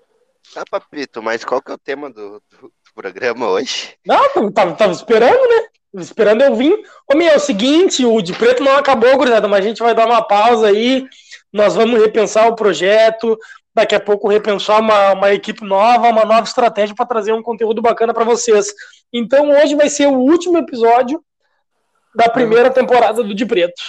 Tá, 0.55 0.65
papito, 0.71 1.23
mas 1.23 1.45
qual 1.45 1.63
que 1.63 1.71
é 1.71 1.75
o 1.75 1.79
tema 1.79 2.11
do, 2.11 2.43
do- 2.51 2.69
do 2.69 2.73
programa 2.95 3.49
hoje? 3.49 3.95
Não, 4.07 4.51
tava, 4.53 4.75
tava, 4.75 4.93
esperando, 4.93 5.41
né? 5.49 5.67
Esperando 5.95 6.43
eu 6.43 6.55
vir. 6.55 6.75
Ô, 7.11 7.17
meu, 7.17 7.29
é 7.29 7.37
o 7.37 7.41
seguinte, 7.41 8.05
o 8.05 8.21
de 8.21 8.33
preto 8.35 8.63
não 8.63 8.77
acabou, 8.77 9.17
gurizada, 9.17 9.47
mas 9.49 9.65
a 9.65 9.69
gente 9.69 9.83
vai 9.83 9.95
dar 9.95 10.07
uma 10.07 10.23
pausa 10.23 10.69
aí. 10.69 11.07
Nós 11.53 11.75
vamos 11.75 12.01
repensar 12.01 12.49
o 12.49 12.55
projeto. 12.57 13.39
Daqui 13.75 13.95
a 13.95 14.01
pouco 14.01 14.29
repensar 14.29 14.81
uma, 14.81 15.13
uma 15.13 15.33
equipe 15.33 15.65
nova, 15.65 16.09
uma 16.09 16.25
nova 16.27 16.43
estratégia 16.47 16.95
para 16.95 17.07
trazer 17.07 17.33
um 17.33 17.43
conteúdo 17.43 17.81
bacana 17.81 18.13
para 18.13 18.25
vocês. 18.25 18.73
Então 19.11 19.51
hoje 19.51 19.75
vai 19.75 19.89
ser 19.89 20.07
o 20.09 20.19
último 20.19 20.59
episódio 20.59 21.23
da 22.15 22.29
primeira 22.29 22.71
temporada 22.71 23.23
do 23.23 23.35
De 23.35 23.47
Preto. 23.47 23.81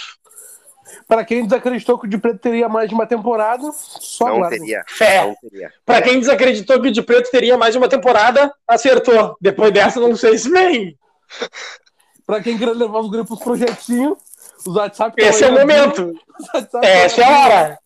Para 1.06 1.24
quem 1.24 1.44
desacreditou 1.44 1.98
que 1.98 2.06
o 2.06 2.08
de 2.08 2.16
preto 2.18 2.38
teria 2.38 2.68
mais 2.68 2.88
de 2.88 2.94
uma 2.94 3.06
temporada, 3.06 3.70
só 3.72 4.38
não 4.38 4.48
teria. 4.48 4.82
Fé. 4.88 5.24
Não 5.26 5.34
teria. 5.36 5.72
Para 5.84 6.02
quem 6.02 6.18
desacreditou 6.18 6.80
que 6.80 6.88
o 6.88 6.92
De 6.92 7.02
Preto 7.02 7.30
teria 7.30 7.58
mais 7.58 7.72
de 7.72 7.78
uma 7.78 7.88
temporada, 7.88 8.54
acertou. 8.66 9.36
Depois 9.40 9.72
dessa, 9.72 10.00
não 10.00 10.16
sei 10.16 10.38
se 10.38 10.48
vem. 10.50 10.98
Pra 12.26 12.42
quem 12.42 12.56
quer 12.58 12.70
levar 12.70 13.00
os 13.00 13.10
grupos 13.10 13.38
projetinho, 13.38 14.16
os 14.66 14.74
WhatsApp. 14.74 15.14
Esse 15.22 15.44
é 15.44 15.48
o 15.50 15.60
abrindo, 15.60 15.66
momento. 16.06 16.20
WhatsApp 16.54 16.86
Essa 16.86 17.20
é 17.20 17.24
a 17.24 17.44
hora. 17.44 17.78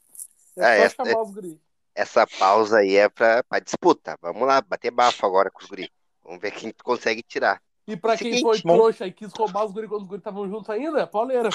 É 0.56 0.60
só 0.60 0.64
É, 0.64 0.80
essa- 0.80 1.04
chamar 1.04 1.22
os 1.22 1.34
guri. 1.34 1.60
Essa 1.94 2.24
pausa 2.38 2.78
aí 2.78 2.94
é 2.96 3.08
pra, 3.08 3.42
pra 3.42 3.58
disputa. 3.58 4.16
Vamos 4.22 4.46
lá, 4.46 4.60
bater 4.60 4.92
bafo 4.92 5.26
agora 5.26 5.50
com 5.50 5.60
os 5.60 5.68
guri. 5.68 5.90
Vamos 6.24 6.40
ver 6.40 6.52
quem 6.52 6.72
consegue 6.84 7.22
tirar. 7.24 7.60
E 7.88 7.96
pra 7.96 8.16
quem 8.16 8.34
Seguinte, 8.34 8.42
foi 8.42 8.60
bom. 8.62 8.74
trouxa 8.76 9.06
e 9.06 9.12
quis 9.12 9.32
roubar 9.32 9.64
os 9.64 9.72
guri 9.72 9.88
quando 9.88 10.02
os 10.02 10.06
guri 10.06 10.18
estavam 10.20 10.48
juntos 10.48 10.70
ainda, 10.70 11.04
pauleira. 11.08 11.48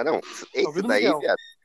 Ah, 0.00 0.04
não. 0.04 0.20
Esse 0.52 0.66
ouvindo, 0.66 0.88
daí, 0.88 1.02
viado, 1.02 1.18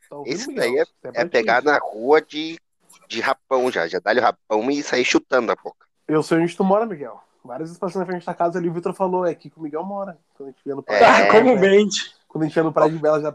Tá 0.10 0.18
Esse 0.26 0.48
Miguel? 0.48 0.64
daí 0.74 1.12
é- 1.14 1.22
é 1.22 1.26
pegar 1.26 1.64
na 1.64 1.78
rua 1.78 2.22
de, 2.22 2.60
de 3.08 3.22
rapão 3.22 3.72
já. 3.72 3.88
Já 3.88 4.00
dá-lhe 4.00 4.20
o 4.20 4.24
rapão 4.24 4.70
e 4.72 4.82
sair 4.84 5.06
chutando 5.06 5.52
a 5.52 5.56
boca. 5.56 5.86
Eu 6.08 6.22
sei 6.24 6.38
onde 6.40 6.56
tu 6.56 6.64
mora, 6.64 6.86
Miguel. 6.86 7.22
Várias 7.44 7.70
vezes 7.70 7.80
passando 7.80 8.02
na 8.02 8.06
frente 8.06 8.26
da 8.26 8.34
casa 8.34 8.60
ali, 8.60 8.70
o 8.70 8.74
Vitor 8.74 8.94
falou, 8.94 9.26
é 9.26 9.32
aqui 9.32 9.50
que 9.50 9.58
o 9.58 9.62
Miguel 9.62 9.84
mora. 9.84 10.18
Quando 10.36 10.50
a 10.50 10.52
gente 10.52 10.62
ia 10.66 10.76
no 10.76 10.84
praia. 10.84 11.00
É, 11.04 11.26
Tá, 11.26 11.32
comumente. 11.32 12.14
Quando 12.28 12.44
a 12.44 12.48
gente 12.48 12.56
ia 12.56 12.64
no 12.64 12.72
praia 12.74 12.92
de 12.92 12.98
Bela 13.00 13.22
já. 13.22 13.34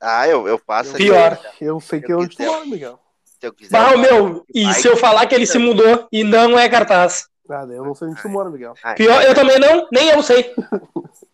Ah, 0.00 0.26
eu, 0.26 0.48
eu 0.48 0.58
passo 0.58 0.94
aqui. 0.94 1.04
Pior. 1.04 1.38
Eu 1.60 1.80
sei 1.80 2.00
que 2.00 2.10
é 2.10 2.16
onde 2.16 2.36
tu 2.36 2.42
mora, 2.42 2.64
Miguel. 2.64 2.98
Se 3.24 3.46
eu 3.46 3.52
quiser. 3.52 3.70
Bah, 3.72 3.92
eu 3.92 3.98
meu, 3.98 4.46
e 4.54 4.64
Vai. 4.64 4.74
se 4.74 4.88
eu 4.88 4.96
falar 4.96 5.26
que 5.26 5.34
ele 5.34 5.46
se 5.46 5.58
mudou 5.58 6.08
e 6.10 6.24
não 6.24 6.58
é 6.58 6.68
cartaz? 6.68 7.28
Nada, 7.48 7.72
eu 7.74 7.84
não 7.84 7.94
sei 7.94 8.08
onde 8.08 8.22
tu 8.22 8.28
mora, 8.28 8.48
Miguel. 8.48 8.74
Ah, 8.82 8.94
Pior, 8.94 9.22
eu 9.22 9.34
também 9.34 9.58
não, 9.58 9.88
nem 9.92 10.08
eu 10.10 10.22
sei. 10.22 10.54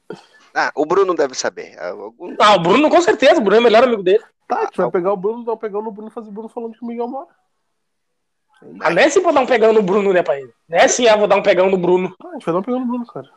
Ah, 0.59 0.73
o 0.75 0.87
Bruno 0.87 1.15
deve 1.15 1.35
saber. 1.35 1.77
Ah, 1.79 1.91
Algum... 1.91 2.35
Ah, 2.41 2.55
o 2.57 2.61
Bruno 2.61 2.89
com 2.89 3.01
certeza, 3.03 3.39
o 3.41 3.45
Bruno 3.45 3.57
é 3.57 3.61
o 3.61 3.63
melhor 3.63 3.85
amigo 3.85 4.03
dele. 4.03 4.25
Tá, 4.49 4.61
a 4.61 4.65
gente 4.65 4.77
vai 4.79 4.91
pegar 4.91 5.13
o 5.13 5.17
Bruno, 5.17 5.45
dá 5.45 5.53
um 5.53 5.57
pegão 5.59 5.83
no 5.83 5.91
Bruno 5.93 6.09
e 6.09 6.13
fazer 6.13 6.29
o 6.31 6.33
Bruno 6.33 6.49
falando 6.49 6.73
que 6.73 6.83
o 6.83 6.87
Miguel 6.87 7.07
mora. 7.09 7.29
Ah, 8.81 8.89
não 8.91 9.03
é 9.03 9.05
assim 9.05 9.21
pra 9.21 9.33
dar 9.33 9.41
um 9.43 9.47
pegão 9.47 9.73
no 9.73 9.83
Bruno, 9.83 10.13
né, 10.13 10.23
pai? 10.23 10.41
Não 10.69 10.79
é 10.79 10.85
assim, 10.85 11.07
ah, 11.07 11.17
vou 11.17 11.29
dar 11.29 11.37
um 11.37 11.43
pegão 11.43 11.69
no 11.69 11.77
Bruno. 11.77 12.15
Ah, 12.25 12.29
a 12.29 12.33
gente 12.33 12.45
vai 12.47 12.55
dar 12.55 12.61
um 12.61 12.63
pegão 12.63 12.81
no 12.81 12.87
Bruno, 12.87 13.07
cara. 13.07 13.29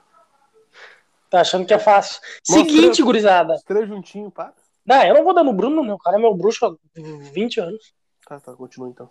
Tá 1.29 1.41
achando 1.41 1.65
que 1.65 1.73
é 1.73 1.79
fácil. 1.79 2.21
Mostra- 2.49 2.65
Seguinte, 2.69 3.03
gurizada. 3.03 3.53
Os 3.53 3.63
três 3.63 3.87
juntinhos, 3.87 4.33
para. 4.33 4.53
Não, 4.85 5.03
eu 5.03 5.13
não 5.15 5.23
vou 5.23 5.33
dar 5.33 5.43
no 5.43 5.53
Bruno, 5.53 5.83
meu. 5.83 5.95
O 5.95 5.99
cara 5.99 6.17
é 6.17 6.19
meu 6.19 6.33
bruxo 6.33 6.65
há 6.65 6.73
20 6.95 7.59
anos. 7.59 7.93
Tá, 8.27 8.39
tá, 8.39 8.53
continua 8.53 8.89
então. 8.89 9.09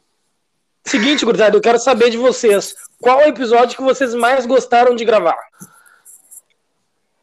Seguinte, 0.84 1.24
gurizada, 1.24 1.56
eu 1.56 1.60
quero 1.60 1.78
saber 1.78 2.08
de 2.10 2.16
vocês. 2.16 2.74
Qual 3.00 3.20
é 3.20 3.26
o 3.26 3.28
episódio 3.28 3.76
que 3.76 3.82
vocês 3.82 4.14
mais 4.14 4.46
gostaram 4.46 4.96
de 4.96 5.04
gravar? 5.04 5.36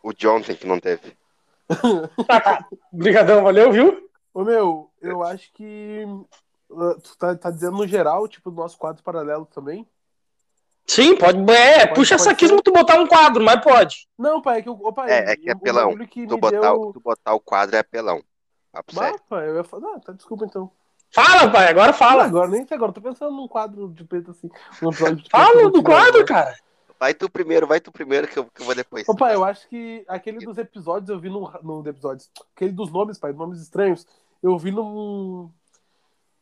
O 0.05 0.29
ontem 0.29 0.55
que 0.55 0.67
não 0.67 0.79
teve. 0.79 1.17
Tá, 2.27 2.39
tá. 2.39 2.67
Obrigadão, 2.93 3.41
valeu, 3.43 3.71
viu? 3.71 4.07
Ô 4.31 4.43
meu, 4.43 4.91
eu 5.01 5.23
acho 5.23 5.51
que. 5.53 6.05
uh, 6.69 6.93
Tu 7.01 7.17
tá, 7.17 7.35
tá 7.35 7.49
dizendo 7.49 7.77
no 7.77 7.87
geral, 7.87 8.27
tipo, 8.27 8.51
do 8.51 8.57
nosso 8.61 8.77
quadro 8.77 9.01
paralelo 9.01 9.47
também? 9.47 9.87
Sim, 10.85 11.15
pode. 11.15 11.39
É, 11.51 11.87
Pode- 11.87 11.95
puxa 11.95 12.17
pode 12.17 12.23
saquismo 12.23 12.57
ser. 12.57 12.61
tu 12.61 12.71
botar 12.71 12.99
um 12.99 13.07
quadro, 13.07 13.43
mas 13.43 13.59
pode. 13.63 14.07
Não, 14.15 14.43
pai, 14.43 14.59
é 14.59 14.61
que. 14.61 14.69
Ô, 14.69 14.93
pai, 14.93 15.09
É, 15.09 15.31
é 15.31 15.35
que 15.35 15.49
é 15.49 15.53
o- 15.53 15.57
o 15.57 15.59
pelão. 15.59 15.87
bagulho 15.87 16.07
que 16.07 16.27
Tu 16.27 16.37
botar, 16.37 16.59
deu- 16.59 16.81
o, 16.81 16.93
tu 16.93 16.99
botar 16.99 17.33
o 17.33 17.39
quadro 17.39 17.75
é 17.75 17.79
apelão. 17.79 18.21
Sério. 18.93 19.19
pai, 19.27 19.49
eu 19.49 19.55
ia 19.55 19.63
falar. 19.63 19.95
Ah, 19.95 19.99
tá, 19.99 20.11
desculpa 20.13 20.45
então. 20.45 20.69
Fala, 21.09 21.49
pai, 21.51 21.67
agora 21.69 21.93
Fala. 21.93 22.11
fala. 22.11 22.23
Agora, 22.25 22.47
nem 22.49 22.67
sei 22.67 22.75
agora, 22.77 22.91
tô 22.91 23.01
pensando 23.01 23.31
num 23.35 23.47
quadro 23.47 23.89
de 23.89 24.03
preto 24.03 24.29
assim. 24.31 24.51
Fala 25.31 25.71
do 25.71 25.81
quadro, 25.81 26.25
cara. 26.25 26.55
Vai 26.99 27.13
tu 27.13 27.29
primeiro, 27.29 27.67
vai 27.67 27.79
tu 27.79 27.91
primeiro 27.91 28.27
que 28.27 28.37
eu, 28.39 28.45
que 28.45 28.61
eu 28.61 28.65
vou 28.65 28.73
depois. 28.75 29.07
Ô, 29.07 29.15
pai, 29.15 29.35
eu 29.35 29.43
acho 29.43 29.67
que 29.67 30.03
aquele 30.07 30.39
dos 30.45 30.57
episódios 30.57 31.09
eu 31.09 31.19
vi 31.19 31.29
no, 31.29 31.51
no 31.61 31.87
episódios. 31.87 32.29
Aquele 32.55 32.71
dos 32.71 32.91
nomes, 32.91 33.17
pai, 33.17 33.33
nomes 33.33 33.61
estranhos. 33.61 34.07
Eu 34.41 34.57
vi 34.57 34.71
num. 34.71 35.49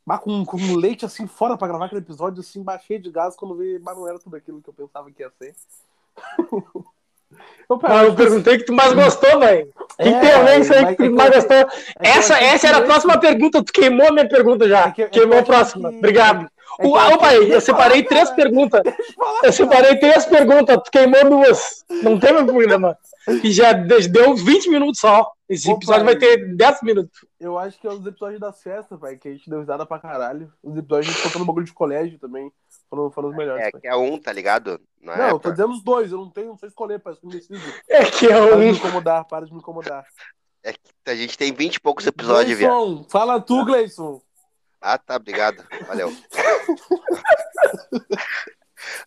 Bah, 0.06 0.18
com, 0.20 0.46
com 0.46 0.58
um 0.58 0.76
leite 0.76 1.06
assim 1.06 1.26
fora 1.28 1.58
pra 1.58 1.68
gravar 1.68 1.86
aquele 1.86 2.02
episódio, 2.02 2.42
assim, 2.42 2.62
baixei 2.62 3.00
de 3.00 3.10
gás 3.10 3.36
quando 3.36 3.56
vi. 3.56 3.80
Mas 3.80 3.96
não 3.98 4.08
era 4.08 4.20
tudo 4.20 4.36
aquilo 4.36 4.62
que 4.62 4.70
eu 4.70 4.74
pensava 4.74 5.10
que 5.12 5.24
ia 5.24 5.32
ser. 5.39 5.56
Ô, 7.68 7.78
pai, 7.80 7.92
Ah, 7.98 8.04
eu 8.04 8.13
perguntei 8.16 8.56
o 8.56 8.60
que 8.60 8.66
tu 8.66 8.74
mais 8.74 8.94
gostou, 8.94 9.39
velho. 9.39 9.74
É, 9.98 10.04
Tem 10.04 10.13
que 10.13 10.20
ter 10.22 10.34
alguém 10.34 10.62
isso 10.62 10.74
aí 10.74 10.86
que 10.88 10.96
tu 10.98 11.04
é 11.04 11.10
mais 11.10 11.34
gostou. 11.36 11.56
é 11.58 11.68
Essa, 12.10 12.38
essa 12.39 12.68
era 12.68 12.78
a 12.78 12.82
próxima 12.84 13.20
pergunta. 13.20 13.63
Tu 13.63 13.72
queimou 13.74 14.08
a 14.08 14.12
minha 14.12 14.28
pergunta 14.28 14.68
já. 14.68 14.88
É 14.88 14.92
que- 14.92 15.02
é 15.04 15.06
que 15.10 15.20
queimou 15.20 15.39
a 15.39 15.44
próxima. 15.44 15.89
que- 15.89 15.98
Obrigado. 15.98 16.50
É 16.80 16.84
que 16.84 16.88
O, 16.88 17.17
pai, 17.19 17.39
que- 17.45 17.52
eu 17.52 17.62
separei 17.62 18.04
três 18.04 18.30
perguntas. 18.32 18.82
falar, 19.15 19.39
Eu 19.43 19.54
separei 19.54 19.99
três 19.99 20.26
perguntas. 20.26 20.78
Tu 20.86 20.91
queimou 20.91 21.30
duas. 21.30 21.84
Não 22.02 22.19
tem 22.19 22.34
mais 22.34 22.45
problema. 22.45 22.97
E 23.43 23.52
já 23.52 23.71
de- 23.73 24.08
deu 24.10 24.36
20 24.36 24.69
minutos 24.69 24.99
só. 24.99 25.32
Esse 25.47 25.69
Ô, 25.69 25.76
episódio 25.76 26.04
vai 26.04 26.15
ter 26.17 26.56
10 26.56 26.82
minutos. 26.82 27.26
Eu 27.39 27.58
acho 27.60 27.80
que 27.80 27.86
é 27.88 27.89
os 27.91 28.06
episódios 28.06 28.39
das 28.39 28.62
festas, 28.62 28.99
pai, 28.99 29.15
que 29.17 29.28
a 29.28 29.32
gente 29.32 29.49
deu 29.49 29.60
risada 29.60 29.86
pra 29.86 29.99
caralho. 29.99 30.52
Os 30.63 30.76
episódios 30.76 31.10
a 31.10 31.12
gente 31.13 31.23
contando 31.23 31.45
bagulho 31.45 31.65
de 31.65 31.73
colégio 31.73 32.17
também. 32.19 32.52
Foram, 32.89 33.12
foram 33.12 33.30
os 33.30 33.36
melhores, 33.36 33.65
É 33.65 33.71
pai. 33.71 33.82
que 33.82 33.88
é 33.88 33.95
um, 33.95 34.17
tá 34.19 34.32
ligado? 34.32 34.80
Não, 35.02 35.15
Não, 35.15 35.23
é 35.26 35.28
eu 35.30 35.34
tô 35.34 35.39
pra- 35.41 35.52
dizendo 35.52 35.73
os 35.73 35.84
dois, 35.84 36.12
eu 36.12 36.17
não 36.17 36.30
tenho, 36.30 36.47
não 36.49 36.58
sei 36.58 36.69
escolher, 36.69 36.99
pai, 36.99 37.13
eu. 37.23 37.30
É 37.89 38.04
que 38.06 38.26
é 38.28 38.30
Para 38.30 38.52
de 38.52 38.58
me 38.58 38.65
um. 38.65 38.69
incomodar, 38.76 39.26
para 39.26 39.45
de 39.45 39.52
me 39.54 39.60
incomodar. 39.60 40.06
é 40.63 40.73
que 40.73 40.80
a 41.08 41.15
gente 41.15 41.38
tem 41.38 41.52
20 41.54 41.76
e 41.76 41.80
poucos 41.80 42.06
episódios, 42.08 42.58
viado. 42.58 42.71
Gleison, 42.73 43.06
fala 43.10 43.39
tu, 43.41 43.63
Gleison. 43.65 44.21
Ah, 44.84 44.98
tá, 44.98 45.15
obrigado. 45.15 45.65
Valeu. 45.88 46.13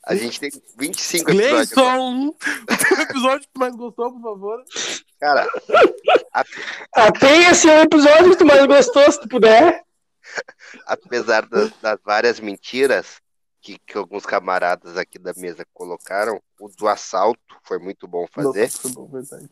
A 0.07 0.15
gente 0.17 0.41
tem 0.41 0.51
25 0.79 1.31
episódios. 1.31 1.71
Gleison! 1.71 2.35
O 2.97 3.03
episódio 3.03 3.41
que 3.41 3.53
tu 3.53 3.61
mais 3.61 3.77
gostou, 3.77 4.12
por 4.12 4.23
favor. 4.23 4.65
Cara, 5.21 5.47
tem 7.21 7.45
esse 7.45 7.69
episódio 7.69 8.31
que 8.31 8.37
tu 8.37 8.47
mais 8.47 8.67
gostou, 8.67 9.12
se 9.12 9.21
tu 9.21 9.29
puder. 9.29 9.85
apesar 10.87 11.47
das, 11.47 11.71
das 11.83 11.99
várias 12.03 12.41
mentiras 12.41 13.21
que, 13.61 13.79
que 13.87 13.99
alguns 13.99 14.25
camaradas 14.25 14.97
aqui 14.97 15.19
da 15.19 15.35
mesa 15.37 15.67
colocaram, 15.75 16.41
o 16.59 16.69
do 16.71 16.89
assalto 16.89 17.39
foi 17.62 17.79
muito 17.79 18.09
bom 18.09 18.27
fazer. 18.33 18.62
Nossa, 18.62 18.81
foi 18.81 18.93
bom, 18.93 19.07
verdade. 19.09 19.51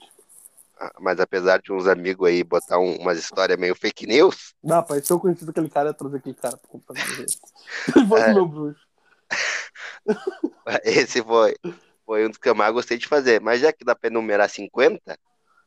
Mas 1.01 1.21
apesar 1.21 1.61
de 1.63 1.73
uns 1.73 1.87
amigos 1.87 2.29
aí 2.29 2.43
botar 2.45 2.79
um- 2.79 2.97
umas 2.97 3.19
histórias 3.19 3.59
meio 3.59 3.75
fake 3.75 4.07
news, 4.07 4.55
Dá, 4.63 4.83
pai, 4.83 5.01
se 5.01 5.13
eu 5.13 5.21
conhecido 5.21 5.51
aquele 5.51 5.69
cara, 5.71 5.89
eu 5.89 5.91
ia 5.93 5.95
trazer 5.95 6.17
aquele 6.17 6.35
cara 6.35 6.59
pra 6.87 6.97
gente. 7.01 7.39
Ele 7.97 8.21
É. 8.23 8.35
meu 8.35 8.47
bruxo. 8.47 8.81
esse 10.85 11.23
foi, 11.23 11.57
foi 12.05 12.27
um 12.27 12.29
dos 12.29 12.39
que 12.39 12.49
eu 12.49 12.55
mais 12.55 12.73
gostei 12.73 12.99
de 12.99 13.07
fazer. 13.07 13.41
Mas 13.41 13.61
já 13.61 13.73
que 13.73 13.85
dá 13.85 13.95
pra 13.95 14.09
enumerar 14.11 14.49
50, 14.51 15.19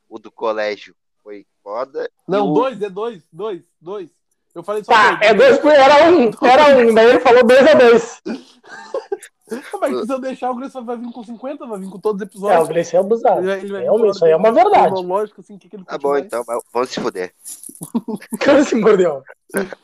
o 0.09 0.19
do 0.19 0.31
colégio 0.31 0.95
foi 1.23 1.45
foda. 1.63 2.09
Não, 2.27 2.49
o- 2.49 2.53
dois, 2.53 2.81
é 2.81 2.89
dois, 2.89 3.23
dois, 3.31 3.61
dois. 3.81 4.09
Eu 4.53 4.63
falei 4.63 4.83
só 4.83 4.91
Tá, 4.91 5.19
é 5.21 5.33
dois. 5.33 5.59
dois, 5.59 5.77
era 5.77 6.09
um, 6.09 6.31
era 6.45 6.77
um, 6.77 6.93
daí 6.93 7.09
ele 7.09 7.19
falou 7.19 7.43
dois 7.45 7.67
a 7.67 7.73
dois. 7.73 8.21
Mas 9.79 10.05
se 10.05 10.11
eu 10.11 10.19
deixar, 10.19 10.51
o 10.51 10.55
Gleison 10.55 10.83
vai 10.83 10.97
vir 10.97 11.11
com 11.11 11.23
50, 11.23 11.65
vai 11.65 11.79
vir 11.79 11.89
com 11.89 11.99
todos 11.99 12.21
os 12.21 12.21
É, 12.21 12.25
o 12.25 12.27
episódios. 12.29 12.67
Gleice 12.67 12.95
é 12.95 12.99
abusado. 12.99 13.39
Ele 13.39 13.47
vai- 13.47 13.59
ele 13.59 13.71
vai 13.71 13.81
Realmente, 13.83 14.15
isso 14.15 14.25
aí 14.25 14.31
é 14.31 14.35
uma 14.35 14.51
verdade. 14.51 14.87
cronológico, 14.93 15.41
assim, 15.41 15.55
o 15.55 15.59
que 15.59 15.69
que 15.69 15.75
ele 15.77 15.85
Tá 15.85 15.97
bom, 15.97 16.09
mais. 16.09 16.25
então, 16.25 16.43
vamos 16.73 16.89
se 16.89 16.99
fuder. 16.99 17.33
Cara, 18.39 18.63
se 18.63 18.75
mordeu. 18.75 19.23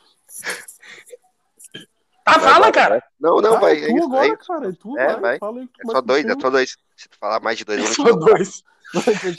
Ah, 2.26 2.40
fala, 2.40 2.72
cara. 2.72 3.04
Não, 3.20 3.38
não, 3.42 3.56
Ah, 3.56 3.60
vai. 3.60 3.74
é 3.74 3.84
É 3.84 3.86
tu 3.88 3.96
isso, 3.98 4.04
agora, 4.06 4.24
é 4.24 4.28
isso. 4.28 4.46
cara, 4.46 4.68
é 4.68 4.72
tu, 4.72 4.98
É, 4.98 5.06
vai, 5.12 5.20
vai. 5.20 5.38
fala 5.38 5.58
aí 5.58 5.64
o 5.66 5.68
que 5.68 5.82
É 5.82 5.92
só 5.92 6.00
dois, 6.00 6.24
é 6.24 6.34
só 6.40 6.50
dois. 6.50 6.76
Se 6.96 7.08
tu 7.10 7.18
falar 7.18 7.40
mais 7.40 7.58
de 7.58 7.64
dois, 7.66 7.80
eu 7.80 7.86
vou 7.86 7.94
Só 8.12 8.16
dois. 8.16 8.62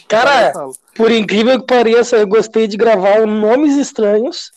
Cara. 0.08 0.54
Por 0.96 1.12
incrível 1.12 1.60
que 1.60 1.66
pareça, 1.66 2.18
eu 2.18 2.28
gostei 2.28 2.68
de 2.68 2.78
gravar 2.78 3.22
o 3.22 3.26
Nomes 3.26 3.76
Estranhos, 3.78 4.52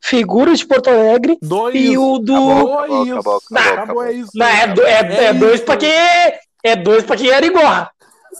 Figuras 0.00 0.58
de 0.60 0.66
Porto 0.66 0.88
Alegre 0.88 1.38
Dois. 1.42 1.74
e 1.74 1.98
o 1.98 2.18
do. 2.18 2.34
Acabou, 2.34 2.78
Acabou, 2.78 2.82
acabou, 2.82 3.02
isso. 3.04 3.12
acabou, 3.18 3.40
Não, 3.50 3.60
acabou, 3.60 3.82
acabou, 3.82 4.02
é 4.04 4.12
isso. 4.12 4.30
Não, 4.34 4.46
é, 4.46 4.74
é- 4.84 5.24
É 5.26 5.32
dois 5.34 5.54
isso. 5.56 5.64
pra 5.64 5.76
quem 5.76 5.90
é. 5.92 6.76
Dois 6.76 7.04
pra 7.04 7.16
quem 7.16 7.30
era 7.30 7.44
igual. 7.46 7.64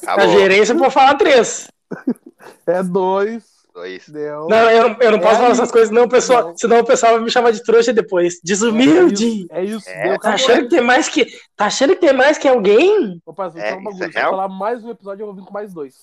Na 0.03 0.13
Acabou. 0.13 0.33
gerência 0.39 0.73
eu 0.73 0.79
vou 0.79 0.91
falar 0.91 1.15
três. 1.15 1.69
É 2.67 2.83
dois. 2.83 3.43
Dois. 3.75 4.09
Deu. 4.09 4.47
Não, 4.49 4.71
eu 4.71 4.89
não, 4.91 4.97
eu 5.01 5.11
não 5.13 5.19
É 5.19 5.21
posso 5.23 5.35
falar 5.37 5.47
aí. 5.47 5.53
essas 5.53 5.71
coisas, 5.71 5.91
não, 5.91 6.09
pessoal. 6.09 6.49
Não. 6.49 6.57
Senão 6.59 6.81
o 6.81 6.85
pessoal 6.85 7.15
vai 7.15 7.23
me 7.23 7.31
chamar 7.31 7.51
de 7.53 7.63
trouxa 7.63 7.93
depois. 7.93 8.39
Desumilde. 8.45 9.47
É 9.51 9.65
isso. 9.65 9.89
É, 9.89 10.09
deu, 10.11 10.19
Tá 10.19 10.33
achando 10.35 10.63
que 10.65 10.69
tem 10.69 10.81
mais 10.83 11.09
que. 11.09 11.27
Tá 11.57 11.67
achando 11.67 11.95
que 11.95 12.01
tem 12.01 12.13
mais 12.13 12.37
que 12.37 12.47
alguém? 12.49 13.21
Opa, 13.25 13.49
vou 13.49 13.61
É, 13.61 13.71
falar 13.71 13.77
um 13.77 13.81
isso 13.91 13.99
bagulho. 13.99 14.05
é 14.05 14.13
Se 14.13 14.19
eu 14.27 14.31
falar 14.31 14.49
mais 14.49 14.85
um 14.85 14.91
episódio, 14.91 15.23
eu 15.23 15.27
vou 15.29 15.35
vir 15.37 15.45
com 15.45 15.53
mais 15.53 15.73
dois. 15.73 15.95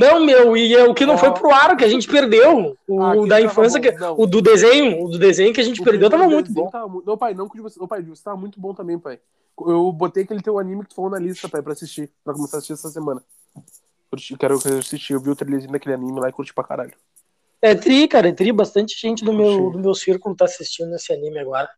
Não, 0.00 0.24
meu, 0.24 0.56
e 0.56 0.74
é 0.74 0.84
o 0.84 0.94
que 0.94 1.04
não 1.04 1.14
Ó. 1.14 1.18
foi 1.18 1.30
pro 1.32 1.50
ar, 1.50 1.74
o 1.74 1.76
que 1.76 1.84
a 1.84 1.88
gente 1.88 2.08
perdeu. 2.08 2.76
O 2.88 3.02
Ah, 3.02 3.26
da 3.26 3.40
infância, 3.40 3.78
que, 3.80 3.92
não. 3.92 4.18
o 4.18 4.26
do 4.26 4.40
desenho, 4.40 5.04
o 5.04 5.08
do 5.10 5.18
desenho 5.18 5.52
que 5.52 5.60
a 5.60 5.64
gente 5.64 5.80
O 5.80 5.84
perdeu 5.84 6.08
tava 6.08 6.26
muito 6.26 6.50
bom. 6.50 6.70
Tava. 6.70 6.86
Ô, 7.04 7.16
pai, 7.18 7.34
não 7.34 7.48
que 7.48 7.60
você. 7.60 7.78
Ô, 7.78 7.86
pai, 7.86 8.00
você 8.02 8.22
tava 8.22 8.36
muito 8.36 8.58
bom 8.58 8.72
também, 8.72 8.98
pai. 8.98 9.20
Eu 9.66 9.92
botei 9.92 10.22
aquele 10.22 10.40
teu 10.40 10.58
anime 10.58 10.84
que 10.84 10.88
tu 10.88 10.94
falou 10.94 11.10
na 11.10 11.18
lista, 11.18 11.48
pai, 11.48 11.60
pra 11.60 11.74
assistir. 11.74 12.10
Pra 12.24 12.32
começar 12.32 12.56
a 12.56 12.58
assistir 12.58 12.72
essa 12.72 12.88
semana. 12.88 13.22
Curti, 14.10 14.36
quero 14.38 14.54
assistir. 14.78 15.12
Eu 15.12 15.20
vi 15.20 15.28
o 15.30 15.36
trailerzinho 15.36 15.70
daquele 15.72 15.94
anime 15.94 16.18
lá 16.18 16.30
e 16.30 16.32
curti 16.32 16.54
pra 16.54 16.64
caralho. 16.64 16.94
É 17.60 17.74
tri, 17.74 18.08
cara, 18.08 18.30
é 18.30 18.32
tri. 18.32 18.50
Bastante 18.52 18.98
gente 18.98 19.22
do 19.22 19.34
meu, 19.34 19.70
do 19.70 19.78
meu 19.78 19.94
círculo 19.94 20.34
tá 20.34 20.46
assistindo 20.46 20.94
esse 20.94 21.12
anime 21.12 21.38
agora. 21.38 21.68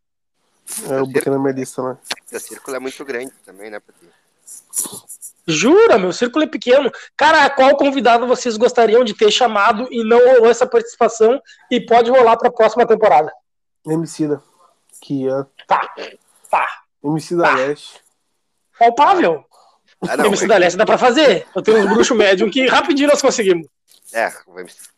É, 0.88 1.00
eu 1.00 1.06
botei 1.06 1.32
na 1.32 1.40
minha 1.40 1.52
lista, 1.52 1.82
né? 1.82 1.98
O 2.32 2.38
círculo 2.38 2.76
é 2.76 2.78
muito 2.78 3.04
grande 3.04 3.32
também, 3.44 3.68
né, 3.68 3.80
Patinho? 3.80 4.12
Jura, 5.46 5.98
meu 5.98 6.12
círculo 6.12 6.44
é 6.44 6.46
pequeno. 6.46 6.90
Cara, 7.16 7.50
qual 7.50 7.76
convidado 7.76 8.26
vocês 8.26 8.56
gostariam 8.56 9.02
de 9.04 9.14
ter 9.14 9.30
chamado 9.30 9.88
e 9.90 10.04
não 10.04 10.18
rolou 10.18 10.50
essa 10.50 10.66
participação 10.66 11.40
e 11.70 11.80
pode 11.80 12.10
rolar 12.10 12.36
pra 12.36 12.50
próxima 12.50 12.86
temporada? 12.86 13.32
Emicida. 13.86 14.40
Kian. 15.00 15.46
Tá, 15.66 15.80
tá. 16.50 16.66
Emicida 17.02 17.42
Tá. 17.42 17.54
Leste. 17.56 18.00
Palpável. 18.78 19.44
Ah, 20.08 20.16
não. 20.16 20.26
MC 20.26 20.46
da 20.46 20.56
Leste 20.56 20.76
dá 20.76 20.84
pra 20.86 20.98
fazer. 20.98 21.46
Eu 21.54 21.62
tenho 21.62 21.78
uns 21.78 21.88
bruxos 21.92 22.16
médium 22.16 22.48
que 22.50 22.66
rapidinho 22.66 23.08
nós 23.08 23.20
conseguimos. 23.22 23.66
É, 24.12 24.30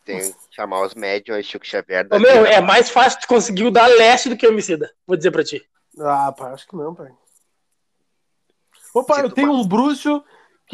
tem 0.04 0.18
que 0.18 0.35
chamar 0.50 0.83
os 0.83 0.94
médios, 0.94 1.37
aí 1.37 1.42
Chico 1.44 1.64
Xavier. 1.64 2.07
da 2.07 2.16
Ô, 2.16 2.18
meu, 2.18 2.42
vida. 2.42 2.48
é 2.48 2.61
mais 2.61 2.90
fácil 2.90 3.20
tu 3.20 3.28
conseguir 3.28 3.64
o 3.64 3.70
da 3.70 3.87
Leste 3.87 4.28
do 4.28 4.37
que 4.37 4.46
o 4.46 4.50
Emicida. 4.50 4.90
Vou 5.07 5.16
dizer 5.16 5.30
pra 5.30 5.44
ti. 5.44 5.64
Ah, 6.00 6.33
pai, 6.33 6.52
acho 6.52 6.66
que 6.66 6.74
não, 6.76 6.94
pai. 6.94 7.11
Ô, 8.92 9.04
pai, 9.04 9.22
eu 9.24 9.30
tenho 9.30 9.52
um 9.52 9.66
bruxo 9.66 10.22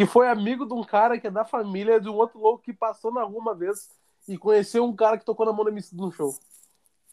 que 0.00 0.06
foi 0.06 0.28
amigo 0.28 0.64
de 0.64 0.72
um 0.72 0.82
cara 0.82 1.18
que 1.18 1.26
é 1.26 1.30
da 1.30 1.44
família 1.44 2.00
de 2.00 2.08
um 2.08 2.14
outro 2.14 2.38
louco 2.40 2.62
que 2.64 2.72
passou 2.72 3.12
na 3.12 3.22
rua 3.22 3.38
uma 3.38 3.54
vez 3.54 3.90
e 4.26 4.38
conheceu 4.38 4.82
um 4.82 4.96
cara 4.96 5.18
que 5.18 5.26
tocou 5.26 5.44
na 5.44 5.52
mão 5.52 5.62
do 5.62 5.70
MC 5.70 5.94
num 5.94 6.10
show. 6.10 6.34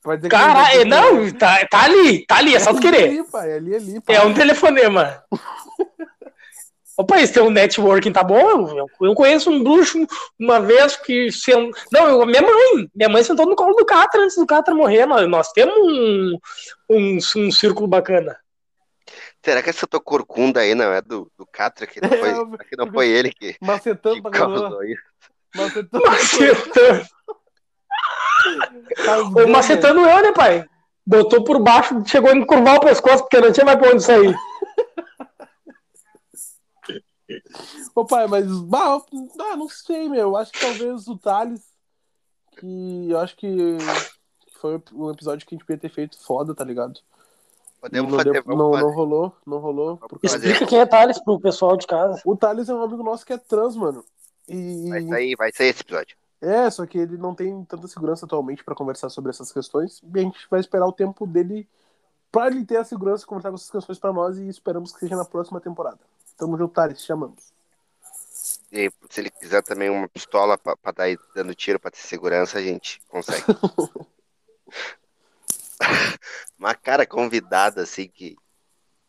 Vai 0.05 0.15
dizer 0.15 0.29
que 0.29 0.85
não, 0.85 1.29
tá, 1.33 1.67
tá 1.69 1.83
ali, 1.83 2.25
tá 2.25 2.37
ali, 2.37 2.55
é 2.55 2.59
só 2.61 2.71
tu 2.71 2.77
ali, 2.77 2.81
querer. 2.85 3.09
Ali, 3.09 3.23
pai, 3.29 3.51
ali, 3.51 3.75
ali, 3.75 3.99
pai. 3.99 4.15
É 4.15 4.21
um 4.23 4.33
telefonema. 4.33 5.21
Opa, 6.97 7.19
esse 7.19 7.33
teu 7.33 7.49
networking 7.51 8.13
tá 8.13 8.23
bom? 8.23 8.69
Eu, 8.77 8.87
eu 9.01 9.13
conheço 9.13 9.51
um 9.51 9.61
bruxo 9.61 10.07
uma 10.39 10.61
vez 10.61 10.95
que. 10.95 11.29
sen- 11.29 11.69
Não, 11.91 12.07
eu- 12.07 12.25
minha 12.25 12.41
mãe. 12.41 12.89
Minha 12.95 13.09
mãe 13.09 13.21
sentou 13.21 13.45
no 13.45 13.55
colo 13.55 13.73
do 13.75 13.85
Catra 13.85 14.21
antes 14.21 14.37
do 14.37 14.47
Catra 14.47 14.73
morrer. 14.73 15.05
Nós, 15.05 15.29
nós 15.29 15.51
temos 15.51 15.75
um, 15.77 16.39
um, 16.89 17.17
um 17.35 17.51
círculo 17.51 17.85
bacana. 17.85 18.37
Será 19.47 19.63
que 19.63 19.69
essa 19.69 19.87
tua 19.87 20.01
corcunda 20.01 20.59
aí 20.59 20.75
não 20.75 20.91
é 20.91 21.01
do, 21.01 21.31
do 21.37 21.45
Catra? 21.45 21.87
Que 21.87 22.01
não 22.01 22.09
foi, 22.09 22.29
É, 22.31 22.63
que 22.65 22.75
não 22.75 22.91
foi 22.91 23.07
ele 23.07 23.31
que, 23.31 23.55
Macetando 23.61 24.21
que 24.21 24.29
caramba. 24.29 24.59
causou 24.59 24.83
isso? 24.83 25.01
Macetando. 25.55 26.03
Macetando. 26.05 27.07
O 29.37 29.47
macetando 29.47 30.01
eu, 30.01 30.21
né, 30.21 30.33
pai? 30.33 30.65
Botou 31.05 31.45
por 31.45 31.63
baixo, 31.63 32.03
chegou 32.05 32.29
a 32.29 32.35
encurvar 32.35 32.75
o 32.75 32.81
pescoço, 32.81 33.23
porque 33.23 33.39
não 33.39 33.53
tinha 33.53 33.65
mais 33.65 33.79
pra 33.79 33.89
onde 33.89 34.03
sair. 34.03 34.35
Ô, 37.95 38.05
pai, 38.05 38.27
mas. 38.27 38.51
Bah, 38.63 38.99
ah, 39.39 39.55
não 39.55 39.69
sei, 39.69 40.09
meu. 40.09 40.35
Acho 40.35 40.51
que 40.51 40.59
talvez 40.59 41.07
o 41.07 41.17
Thales. 41.17 41.61
Que 42.57 43.11
eu 43.11 43.19
acho 43.19 43.33
que 43.37 43.77
foi 44.59 44.83
um 44.91 45.09
episódio 45.09 45.47
que 45.47 45.55
a 45.55 45.57
gente 45.57 45.65
podia 45.65 45.79
ter 45.79 45.89
feito 45.89 46.21
foda, 46.21 46.53
tá 46.53 46.65
ligado? 46.65 46.99
Podemos 47.79 48.11
não, 48.11 48.17
fazer, 48.17 48.31
deu- 48.33 48.43
vamos 48.43 48.59
não, 48.59 48.71
fazer. 48.71 48.83
não 48.85 48.91
rolou, 48.93 49.35
não 49.45 49.57
rolou. 49.59 49.99
Explica 50.23 50.65
quem 50.65 50.79
é 50.79 50.85
Thales 50.85 51.19
pro 51.23 51.39
pessoal 51.39 51.77
de 51.77 51.85
casa. 51.85 52.21
O 52.25 52.35
Thales 52.35 52.69
é 52.69 52.73
um 52.73 52.81
amigo 52.81 53.03
nosso 53.03 53.25
que 53.25 53.33
é 53.33 53.37
trans, 53.37 53.75
mano. 53.75 54.03
E. 54.47 54.89
Vai 54.89 55.01
sair, 55.07 55.35
vai 55.35 55.51
sair 55.51 55.67
esse 55.69 55.81
episódio. 55.81 56.17
É, 56.41 56.69
só 56.69 56.85
que 56.85 56.97
ele 56.97 57.17
não 57.17 57.33
tem 57.33 57.63
tanta 57.65 57.87
segurança 57.87 58.25
atualmente 58.25 58.63
pra 58.63 58.75
conversar 58.75 59.09
sobre 59.09 59.29
essas 59.31 59.51
questões. 59.51 60.01
E 60.03 60.19
a 60.19 60.21
gente 60.21 60.47
vai 60.49 60.59
esperar 60.59 60.85
o 60.87 60.91
tempo 60.91 61.25
dele 61.25 61.67
pra 62.31 62.47
ele 62.47 62.65
ter 62.65 62.77
a 62.77 62.83
segurança 62.83 63.21
de 63.21 63.27
conversar 63.27 63.49
com 63.49 63.55
essas 63.55 63.71
questões 63.71 63.99
pra 63.99 64.13
nós 64.13 64.37
e 64.37 64.47
esperamos 64.47 64.91
que 64.91 64.99
seja 64.99 65.15
na 65.15 65.25
próxima 65.25 65.59
temporada. 65.59 65.99
Tamo 66.37 66.57
junto, 66.57 66.73
Thales, 66.73 67.03
chamamos. 67.03 67.51
E 68.71 68.91
se 69.09 69.21
ele 69.21 69.29
quiser 69.31 69.63
também 69.63 69.89
uma 69.89 70.07
pistola 70.09 70.57
pra, 70.57 70.75
pra 70.77 70.91
dar 70.91 71.07
dando 71.35 71.55
tiro 71.55 71.79
pra 71.79 71.89
ter 71.89 71.99
segurança, 71.99 72.57
a 72.59 72.61
gente 72.61 73.01
consegue. 73.09 73.43
uma 76.57 76.73
cara 76.75 77.05
convidada 77.05 77.81
assim 77.83 78.07
que. 78.07 78.35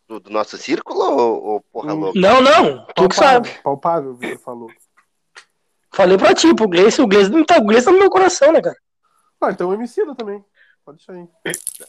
Do, 0.07 0.19
do 0.19 0.31
nosso 0.31 0.57
círculo 0.57 1.01
ou, 1.01 1.43
ou 1.45 1.61
porra 1.61 1.93
Hum. 1.93 2.01
louca? 2.01 2.19
Não, 2.19 2.41
não, 2.41 2.87
tu 2.97 3.09
que 3.09 3.15
sabe. 3.15 3.51
Palpável, 3.63 4.13
o 4.13 4.17
Victor 4.17 4.39
falou. 4.39 4.71
Falei 5.93 6.17
pra 6.17 6.35
ti, 6.35 6.55
pro 6.55 6.67
Gleice, 6.69 7.03
o 7.03 7.07
Gleice 7.07 7.31
não 7.31 7.45
tá, 7.45 7.59
o 7.59 7.65
Gleice 7.65 7.85
tá 7.87 7.93
no 7.93 7.99
meu 7.99 8.09
coração, 8.09 8.51
né, 8.53 8.63
cara? 8.63 8.77
Ah, 9.41 9.51
então 9.51 9.69
o 9.69 9.75
Emicida 9.75 10.15
também. 10.15 10.43
Pode 10.85 10.99
deixar 10.99 11.13
aí. 11.13 11.29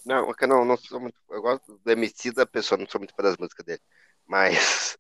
Não, 0.05 0.29
é 0.29 0.33
eu 0.41 0.47
não, 0.49 0.65
não 0.65 0.75
sou 0.75 0.99
muito. 0.99 1.15
Eu 1.29 1.41
gosto 1.41 1.79
do 1.83 1.91
MC 1.91 2.31
da 2.33 2.45
pessoa, 2.45 2.77
não 2.77 2.87
sou 2.89 2.99
muito 2.99 3.15
fã 3.15 3.23
das 3.23 3.37
músicas 3.37 3.65
dele. 3.65 3.81
Mas. 4.27 4.97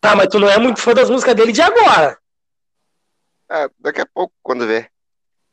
Tá, 0.00 0.14
mas 0.14 0.28
tu 0.28 0.38
não 0.38 0.48
é 0.48 0.58
muito 0.58 0.80
fã 0.80 0.94
das 0.94 1.10
músicas 1.10 1.34
dele 1.34 1.50
de 1.52 1.62
agora. 1.62 2.16
ah, 3.48 3.68
daqui 3.78 4.00
a 4.00 4.06
pouco, 4.06 4.32
quando 4.42 4.66
vê. 4.66 4.88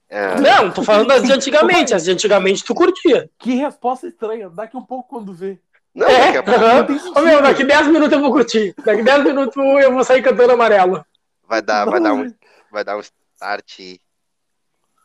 É, 0.09 0.39
Não, 0.39 0.71
tô 0.71 0.83
falando 0.83 1.07
das 1.07 1.23
de 1.23 1.31
antigamente. 1.31 1.93
As 1.93 2.03
de 2.03 2.11
antigamente 2.11 2.63
tu 2.63 2.73
curtia. 2.73 3.29
Que 3.37 3.53
resposta 3.55 4.07
estranha. 4.07 4.49
Daqui 4.49 4.75
um 4.75 4.83
pouco 4.83 5.07
quando 5.07 5.33
vê. 5.33 5.59
não, 5.93 6.07
É, 6.07 6.25
daqui 6.25 6.37
a 6.39 6.43
pouco 6.43 6.59
aham. 6.59 6.73
Não 6.79 6.85
tem 6.87 6.99
sentido. 6.99 7.19
Ô, 7.19 7.21
meu, 7.21 7.41
daqui 7.41 7.63
10 7.63 7.87
minutos 7.87 8.13
eu 8.13 8.19
vou 8.19 8.31
curtir. 8.31 8.73
Daqui 8.83 9.03
10 9.03 9.23
minutos 9.23 9.55
eu 9.55 9.93
vou 9.93 10.03
sair 10.03 10.21
cantando 10.23 10.53
amarelo. 10.53 11.05
vai 11.47 11.61
dar, 11.61 11.85
vai 11.85 11.99
dar 12.01 12.13
um 12.13 12.33
vai 12.71 12.83
dar 12.83 12.97
um 12.97 13.01
start. 13.01 13.99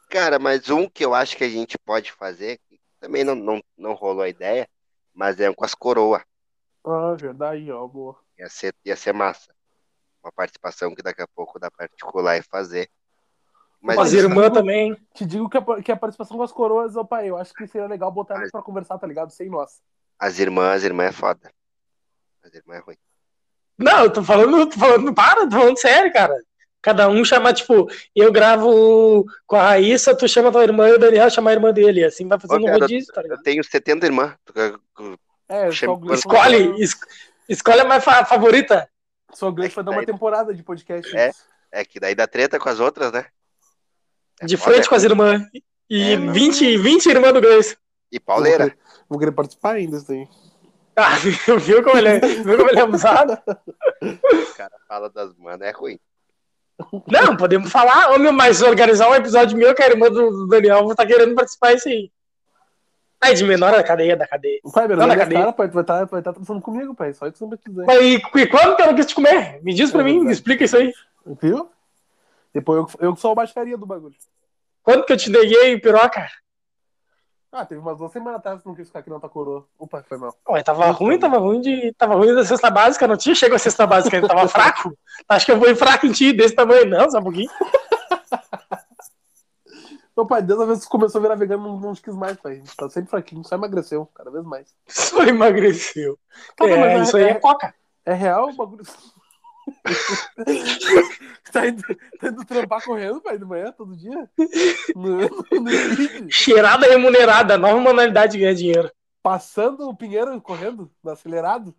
Cara, 0.09 0.39
mas 0.39 0.71
um 0.71 0.89
que 0.89 1.05
eu 1.05 1.15
acho 1.15 1.37
que 1.37 1.45
a 1.45 1.49
gente 1.49 1.77
pode 1.79 2.13
fazer, 2.13 2.59
que 2.69 2.79
também 3.01 3.25
não, 3.25 3.35
não, 3.35 3.63
não 3.77 3.95
rolou 3.95 4.23
a 4.23 4.29
ideia, 4.29 4.69
mas 5.13 5.41
é 5.41 5.51
um 5.51 5.55
com 5.55 5.65
as 5.65 5.75
coroas. 5.75 6.23
Ah, 6.87 7.15
verdade, 7.19 7.71
ó, 7.73 7.87
boa. 7.87 8.17
Ia 8.39 8.49
ser, 8.49 8.75
ia 8.85 8.97
ser 8.97 9.13
massa. 9.13 9.53
Uma 10.23 10.31
participação 10.33 10.95
que 10.95 11.03
daqui 11.03 11.21
a 11.23 11.27
pouco 11.27 11.59
dá 11.59 11.71
pra 11.71 11.85
articular 11.87 12.37
e 12.37 12.43
fazer. 12.43 12.89
Mas 13.87 13.99
As 13.99 14.13
isso- 14.13 14.25
irmãs 14.25 14.51
também. 14.51 14.97
Te 15.13 15.27
digo 15.27 15.47
que 15.49 15.59
a, 15.59 15.83
que 15.83 15.93
a 15.93 15.97
participação 15.97 16.39
com 16.39 16.43
as 16.43 16.51
coroas, 16.53 16.97
ó, 16.97 17.05
pai, 17.05 17.29
eu 17.29 17.37
acho 17.37 17.53
que 17.53 17.67
seria 17.67 17.87
legal 17.87 18.11
botar 18.11 18.37
elas 18.37 18.51
pra 18.51 18.63
conversar, 18.63 18.97
tá 18.99 19.07
ligado? 19.07 19.31
Sem 19.31 19.51
nós. 19.51 19.81
as 20.19 20.39
irmãs, 20.39 20.77
as 20.77 20.85
irmãs 20.85 21.09
é 21.09 21.13
foda. 21.13 21.51
As 22.43 22.55
irmãs 22.55 22.79
é 22.79 22.81
ruim. 22.81 22.97
Não, 23.79 24.05
eu 24.05 24.11
tô 24.11 24.23
falando, 24.23 24.67
tô 24.71 24.79
falando, 24.79 25.13
para, 25.13 25.47
tô 25.49 25.51
falando 25.59 25.79
sério, 25.79 26.11
cara. 26.13 26.35
Cada 26.81 27.09
um 27.09 27.23
chama, 27.25 27.53
tipo, 27.53 27.87
eu 28.15 28.31
gravo 28.33 29.25
com 29.47 29.57
a 29.57 29.63
Raíssa, 29.63 30.17
tu 30.17 30.27
chama 30.29 30.53
tua 30.53 30.63
irmã 30.65 30.89
e 30.89 30.93
o 30.95 30.99
Daniel 30.99 31.29
chama 31.31 31.51
a 31.51 31.53
irmã 31.53 31.73
dele. 31.73 32.05
Assim 32.05 32.27
vai 32.29 32.39
fazendo 32.41 32.65
Ô, 32.65 32.69
um 32.69 32.73
rodízio, 32.79 33.13
tá 33.13 33.21
Eu 33.21 33.25
ligado? 33.25 33.43
tenho 33.43 33.63
70 33.65 34.07
irmãs. 34.07 34.35
É, 35.49 35.71
Chama- 35.71 36.15
Escolhe, 36.15 36.83
es- 36.83 36.99
escolhe 37.49 37.81
a 37.81 37.85
mais 37.85 38.03
fa- 38.05 38.25
favorita. 38.25 38.89
Só 39.33 39.49
o 39.49 39.53
Gleice 39.53 39.75
vai 39.75 39.85
dar 39.85 39.91
uma 39.91 40.05
temporada 40.07 40.55
de 40.55 40.63
podcast. 40.63 41.15
É. 41.17 41.33
É 41.73 41.85
que 41.85 41.99
daí 41.99 42.15
dá 42.15 42.27
treta 42.27 42.59
com 42.59 42.69
as 42.69 42.79
outras, 42.81 43.11
né? 43.13 43.27
É 44.41 44.47
De 44.47 44.57
frente 44.57 44.89
com 44.89 44.95
as 44.95 45.05
irmãs. 45.05 45.43
E 45.89 46.13
É, 46.13 46.17
não. 46.17 46.33
20, 46.33 46.77
20 46.79 47.07
irmãs 47.07 47.33
do 47.33 47.41
Grace. 47.41 47.77
E 48.11 48.19
pauleira. 48.21 48.65
Vou 48.65 48.69
querer, 48.71 48.79
vou 49.11 49.19
querer 49.19 49.33
participar 49.33 49.73
ainda 49.75 49.97
disso 49.99 50.09
daí. 50.09 50.29
Ah, 50.97 51.17
viu 51.59 51.83
como 51.83 51.99
ele 51.99 52.09
é, 52.09 52.19
viu 52.21 52.57
como 52.57 52.71
ele 52.71 52.79
é 52.79 52.83
abusado? 52.83 53.33
O 54.03 54.55
cara 54.57 54.73
fala 54.87 55.11
das 55.11 55.35
manas, 55.37 55.61
é 55.69 55.73
ruim. 55.73 55.99
Não, 57.07 57.37
podemos 57.37 57.71
falar, 57.71 58.13
ô, 58.13 58.19
meu, 58.19 58.33
mas 58.33 58.63
organizar 58.63 59.09
um 59.09 59.15
episódio 59.15 59.57
meu, 59.57 59.75
que 59.75 59.83
a 59.83 59.89
irmã 59.89 60.11
do 60.11 60.47
Daniel 60.49 60.93
tá 60.95 61.07
querendo 61.07 61.35
participar 61.35 61.75
disso 61.75 61.89
aí. 61.89 62.11
Aí, 63.21 63.35
de 63.35 63.45
menor 63.45 63.73
da 63.73 63.83
cadeia, 63.83 64.17
da 64.17 64.27
cadeia. 64.27 64.61
Pai, 64.73 64.87
meu 64.87 64.97
Não, 64.97 65.07
na 65.07 65.15
Deus, 65.15 65.25
cadeia. 65.25 65.41
cara, 65.41 65.53
pai, 65.53 65.69
tu 65.69 65.75
vai 65.75 65.83
estar 65.83 66.05
vai 66.05 66.23
tá 66.23 66.33
transando 66.33 66.61
comigo, 66.61 66.95
pai. 66.95 67.15
Só 67.15 67.27
isso 67.27 67.33
que 67.33 67.39
você 67.39 67.45
não 67.45 67.51
vai 67.51 67.59
dizer. 67.67 67.85
Mas 67.87 68.03
e, 68.03 68.41
e 68.43 68.47
quando 68.47 68.77
que 68.77 68.83
ela 68.83 68.93
quis 68.93 69.07
te 69.07 69.15
comer? 69.15 69.61
Me 69.63 69.73
diz 69.73 69.91
pra 69.91 70.01
É 70.01 70.05
mim, 70.05 70.11
verdade. 70.11 70.27
me 70.27 70.33
explica 70.33 70.65
isso 70.65 70.77
aí. 70.77 70.93
Viu? 71.41 71.71
Depois 72.55 72.79
eu, 72.79 73.09
eu 73.09 73.15
que 73.15 73.21
sou 73.21 73.35
baixaria 73.35 73.77
do 73.77 73.85
bagulho. 73.85 74.15
Quando 74.83 75.05
que 75.05 75.13
eu 75.13 75.17
te 75.17 75.31
neguei, 75.31 75.79
piroca? 75.79 76.29
Ah, 77.51 77.65
teve 77.65 77.81
umas 77.81 77.97
duas 77.99 78.11
semanas 78.13 78.39
atrás 78.41 78.61
que 78.61 78.67
não 78.67 78.75
quis 78.75 78.87
ficar 78.89 78.99
aqui 79.01 79.11
na 79.11 79.21
tua 79.21 79.29
coroa. 79.29 79.65
Opa, 79.79 80.03
foi 80.03 80.19
mal. 80.19 80.35
Ué, 80.49 80.63
tava 80.63 80.91
ruim, 80.91 81.19
tava 81.19 81.39
ruim 81.39 81.61
de. 81.61 81.93
Tava 81.93 82.15
ruim 82.15 82.35
da 82.35 82.45
cesta 82.45 82.69
básica, 82.71 83.07
não 83.07 83.17
tinha 83.17 83.35
chegado 83.35 83.57
a 83.57 83.59
cesta 83.61 83.87
básica, 83.87 84.17
ele 84.17 84.27
tava 84.27 84.47
fraco. 84.49 84.97
Acho 85.29 85.47
que 85.47 85.53
eu 85.53 85.59
vou 85.59 85.75
fraco 85.77 86.07
em 86.07 86.13
ti, 86.13 86.33
desse 86.33 86.55
tamanho, 86.55 86.87
não, 86.87 87.09
só 87.11 87.19
um 87.19 87.23
pouquinho. 87.23 87.51
Meu 90.17 90.27
pai, 90.27 90.43
desde 90.43 90.63
a 90.63 90.67
vez 90.67 90.85
que 90.85 90.89
começou 90.91 91.19
a 91.19 91.23
virar 91.23 91.35
vegano, 91.35 91.65
não, 91.65 91.81
não 91.81 91.95
quis 91.95 92.15
mais, 92.15 92.37
pai. 92.37 92.63
Tá 92.77 92.89
sempre 92.89 93.11
fraquinho, 93.11 93.45
só 93.45 93.57
emagreceu, 93.57 94.09
cada 94.15 94.31
vez 94.31 94.45
mais. 94.45 94.73
Só 94.87 95.25
emagreceu. 95.25 96.17
Tá, 96.57 96.69
é, 96.69 96.77
mas 96.77 97.09
isso 97.09 97.17
é- 97.17 97.23
aí 97.25 97.29
é 97.31 97.33
é- 97.33 97.41
coca. 97.41 97.75
É 98.07 98.13
real 98.15 98.51
o 98.51 98.53
bagulho. 98.57 98.85
tá, 101.53 101.67
indo, 101.67 101.83
tá 102.19 102.29
indo 102.29 102.45
trampar 102.45 102.85
correndo, 102.85 103.21
pai, 103.21 103.39
de 103.39 103.45
manhã, 103.45 103.73
todo 103.73 103.97
dia? 103.97 104.29
No, 104.95 105.19
no 105.29 106.31
Cheirada 106.31 106.87
remunerada, 106.87 107.57
nova 107.59 107.79
modalidade 107.81 108.33
de 108.33 108.39
ganhar 108.41 108.55
dinheiro. 108.55 108.91
passando 109.23 109.89
o 109.89 109.97
Pinheiro 109.97 110.41
correndo, 110.41 110.91
no 111.03 111.11
acelerado. 111.11 111.75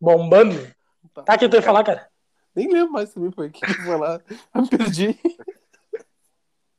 Bombando. 0.00 0.56
Tá, 1.24 1.34
o 1.34 1.38
que 1.38 1.48
tu 1.48 1.56
ia 1.56 1.62
falar, 1.62 1.84
cara? 1.84 2.10
Nem 2.54 2.72
lembro 2.72 2.92
mais 2.92 3.12
também, 3.12 3.30
pai. 3.30 3.48
O 3.48 3.50
que 3.50 3.60
que 3.60 3.72
eu 3.72 3.76
ia 3.76 3.84
falar? 3.84 4.22
Eu 4.54 4.62
me 4.62 4.68
perdi. 4.68 5.18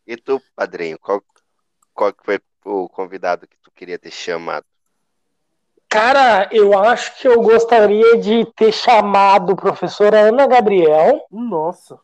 E 0.06 0.16
tu, 0.18 0.42
padrinho, 0.56 0.98
qual, 1.00 1.24
qual 1.94 2.14
que 2.14 2.24
foi 2.24 2.40
o 2.66 2.88
convidado 2.88 3.48
que 3.48 3.58
tu 3.60 3.72
queria 3.72 4.00
ter 4.00 4.12
chamado? 4.12 4.66
Cara, 5.90 6.50
eu 6.52 6.78
acho 6.78 7.18
que 7.18 7.28
eu 7.28 7.42
gostaria 7.42 8.18
de 8.18 8.46
ter 8.56 8.72
chamado 8.72 9.56
professora 9.56 10.20
Ana 10.20 10.46
Gabriel, 10.46 11.26
Nossa. 11.32 11.98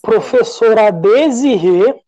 professora 0.00 0.90
Desirê, 0.92 2.00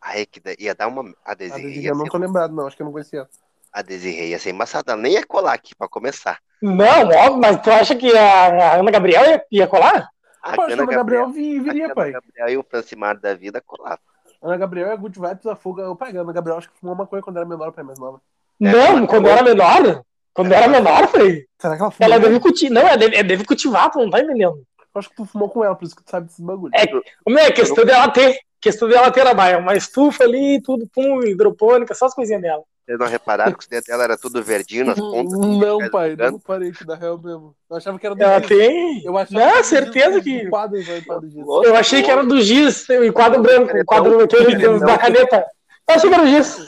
Aí 0.00 0.24
que 0.24 0.40
ia 0.58 0.74
dar 0.74 0.88
uma. 0.88 1.02
A 1.24 1.32
A 1.32 1.34
Desirê 1.34 1.90
eu 1.90 1.94
não 1.94 2.04
ser, 2.06 2.10
tô 2.10 2.18
lembrado, 2.18 2.54
não. 2.54 2.66
Acho 2.66 2.76
que 2.76 2.82
eu 2.82 2.86
não 2.86 2.92
conhecia. 2.92 3.28
a 3.72 3.82
Desirê 3.82 4.28
ia 4.28 4.38
ser 4.38 4.50
embaçada. 4.50 4.92
Ela 4.92 5.02
nem 5.02 5.12
ia 5.12 5.26
colar 5.26 5.52
aqui 5.52 5.74
pra 5.74 5.86
começar. 5.88 6.38
Não, 6.62 7.08
óbvio, 7.10 7.38
mas 7.38 7.60
tu 7.60 7.70
acha 7.70 7.94
que 7.94 8.16
a, 8.16 8.76
Ana 8.76 8.90
Gabriel 8.90 9.22
ia, 9.24 9.46
ia 9.50 9.66
colar? 9.66 10.08
A 10.42 10.54
Pô, 10.54 10.62
acho 10.62 10.66
que 10.66 10.80
a 10.80 10.82
Ana 10.82 10.82
Ana 10.84 10.96
Gabriel 10.96 11.24
a 11.24 11.28
viria, 11.28 11.84
Ana 11.86 11.94
pai. 11.94 12.12
Gabriel 12.12 12.48
e 12.48 12.56
o 12.56 12.62
Francimar 12.62 13.18
da 13.20 13.34
vida 13.34 13.60
colava. 13.60 14.00
Ana 14.40 14.56
Gabriel 14.56 14.90
é 14.90 14.96
good 14.96 15.18
vibes 15.18 15.46
a 15.46 15.54
fuga. 15.56 15.94
Pai, 15.94 16.16
a 16.16 16.20
Ana 16.22 16.32
Gabriel 16.32 16.56
acho 16.56 16.70
que 16.70 16.78
fumou 16.78 16.94
maconha 16.94 17.20
quando 17.20 17.36
era 17.36 17.46
menor, 17.46 17.72
pai, 17.72 17.84
mais 17.84 17.98
nova. 17.98 18.20
É, 18.60 18.72
não, 18.72 19.06
quando 19.06 19.28
era 19.28 19.42
menor. 19.42 20.02
Quando 20.34 20.52
era 20.52 20.68
menor, 20.68 21.08
foi. 21.08 21.44
Será 21.60 21.76
que 21.76 21.82
ela 21.82 21.90
fumou? 21.90 22.12
Ela 22.12 22.18
deve 22.20 22.40
cultivar. 22.40 22.72
Não, 22.72 22.82
ela 22.88 22.96
deve, 22.96 23.14
ela 23.16 23.24
deve 23.24 23.44
cultivar, 23.44 23.90
tu 23.90 23.98
não 23.98 24.10
tá 24.10 24.20
entendendo. 24.20 24.62
Eu 24.94 24.98
acho 24.98 25.08
que 25.10 25.16
tu 25.16 25.24
fumou 25.24 25.48
com 25.48 25.64
ela, 25.64 25.74
por 25.74 25.84
isso 25.84 25.96
que 25.96 26.02
tu 26.04 26.10
sabe 26.10 26.26
desses 26.26 26.44
bagulhos. 26.44 26.72
É, 26.80 26.86
o 27.26 27.30
meu, 27.30 27.38
é 27.44 27.50
questão 27.52 27.84
dela 27.84 28.08
ter. 28.08 28.38
Questão 28.60 28.88
dela 28.88 29.08
ter 29.12 29.24
a 29.24 29.32
baia, 29.34 29.58
uma 29.58 29.76
estufa 29.76 30.24
ali, 30.24 30.60
tudo, 30.60 30.84
pum, 30.92 31.22
hidropônica, 31.22 31.94
só 31.94 32.06
as 32.06 32.14
coisinhas 32.14 32.42
dela. 32.42 32.62
Vocês 32.84 32.98
não 32.98 33.06
repararam 33.06 33.52
que 33.52 33.58
os 33.60 33.68
dedos 33.68 33.86
dela 33.86 34.02
era 34.02 34.16
tudo 34.18 34.42
verdinho 34.42 34.86
nas 34.86 34.98
pontas? 34.98 35.38
Não, 35.38 35.78
Pés 35.78 35.90
pai, 35.90 36.16
não 36.16 36.40
parei 36.40 36.72
que 36.72 36.84
da 36.84 36.96
real 36.96 37.16
mesmo. 37.22 37.54
Eu 37.70 37.76
achava 37.76 37.98
que 37.98 38.06
era 38.06 38.16
do 38.16 38.22
Ela 38.22 38.38
Giz. 38.40 38.48
tem. 38.48 39.04
Eu 39.04 39.16
achava 39.16 39.38
Não, 39.38 39.46
que 39.46 39.52
era 39.52 39.60
do 39.62 39.64
certeza 39.66 40.20
que- 40.22 40.44
do 40.44 40.50
quadro, 40.50 40.78
do. 40.82 41.64
Eu 41.64 41.76
achei 41.76 42.02
que 42.02 42.10
era 42.10 42.24
do 42.24 42.40
giz, 42.40 42.84
o 42.88 43.12
quadro 43.12 43.40
branco, 43.42 43.76
o 43.76 43.84
quadro 43.84 44.20
aquele 44.22 44.44
Canetão. 44.52 44.78
da 44.80 44.98
caneta. 44.98 45.44
Eu 45.88 45.94
achei 45.94 46.08
que 46.10 46.14
era 46.16 46.24
o 46.24 46.26
giz. 46.26 46.66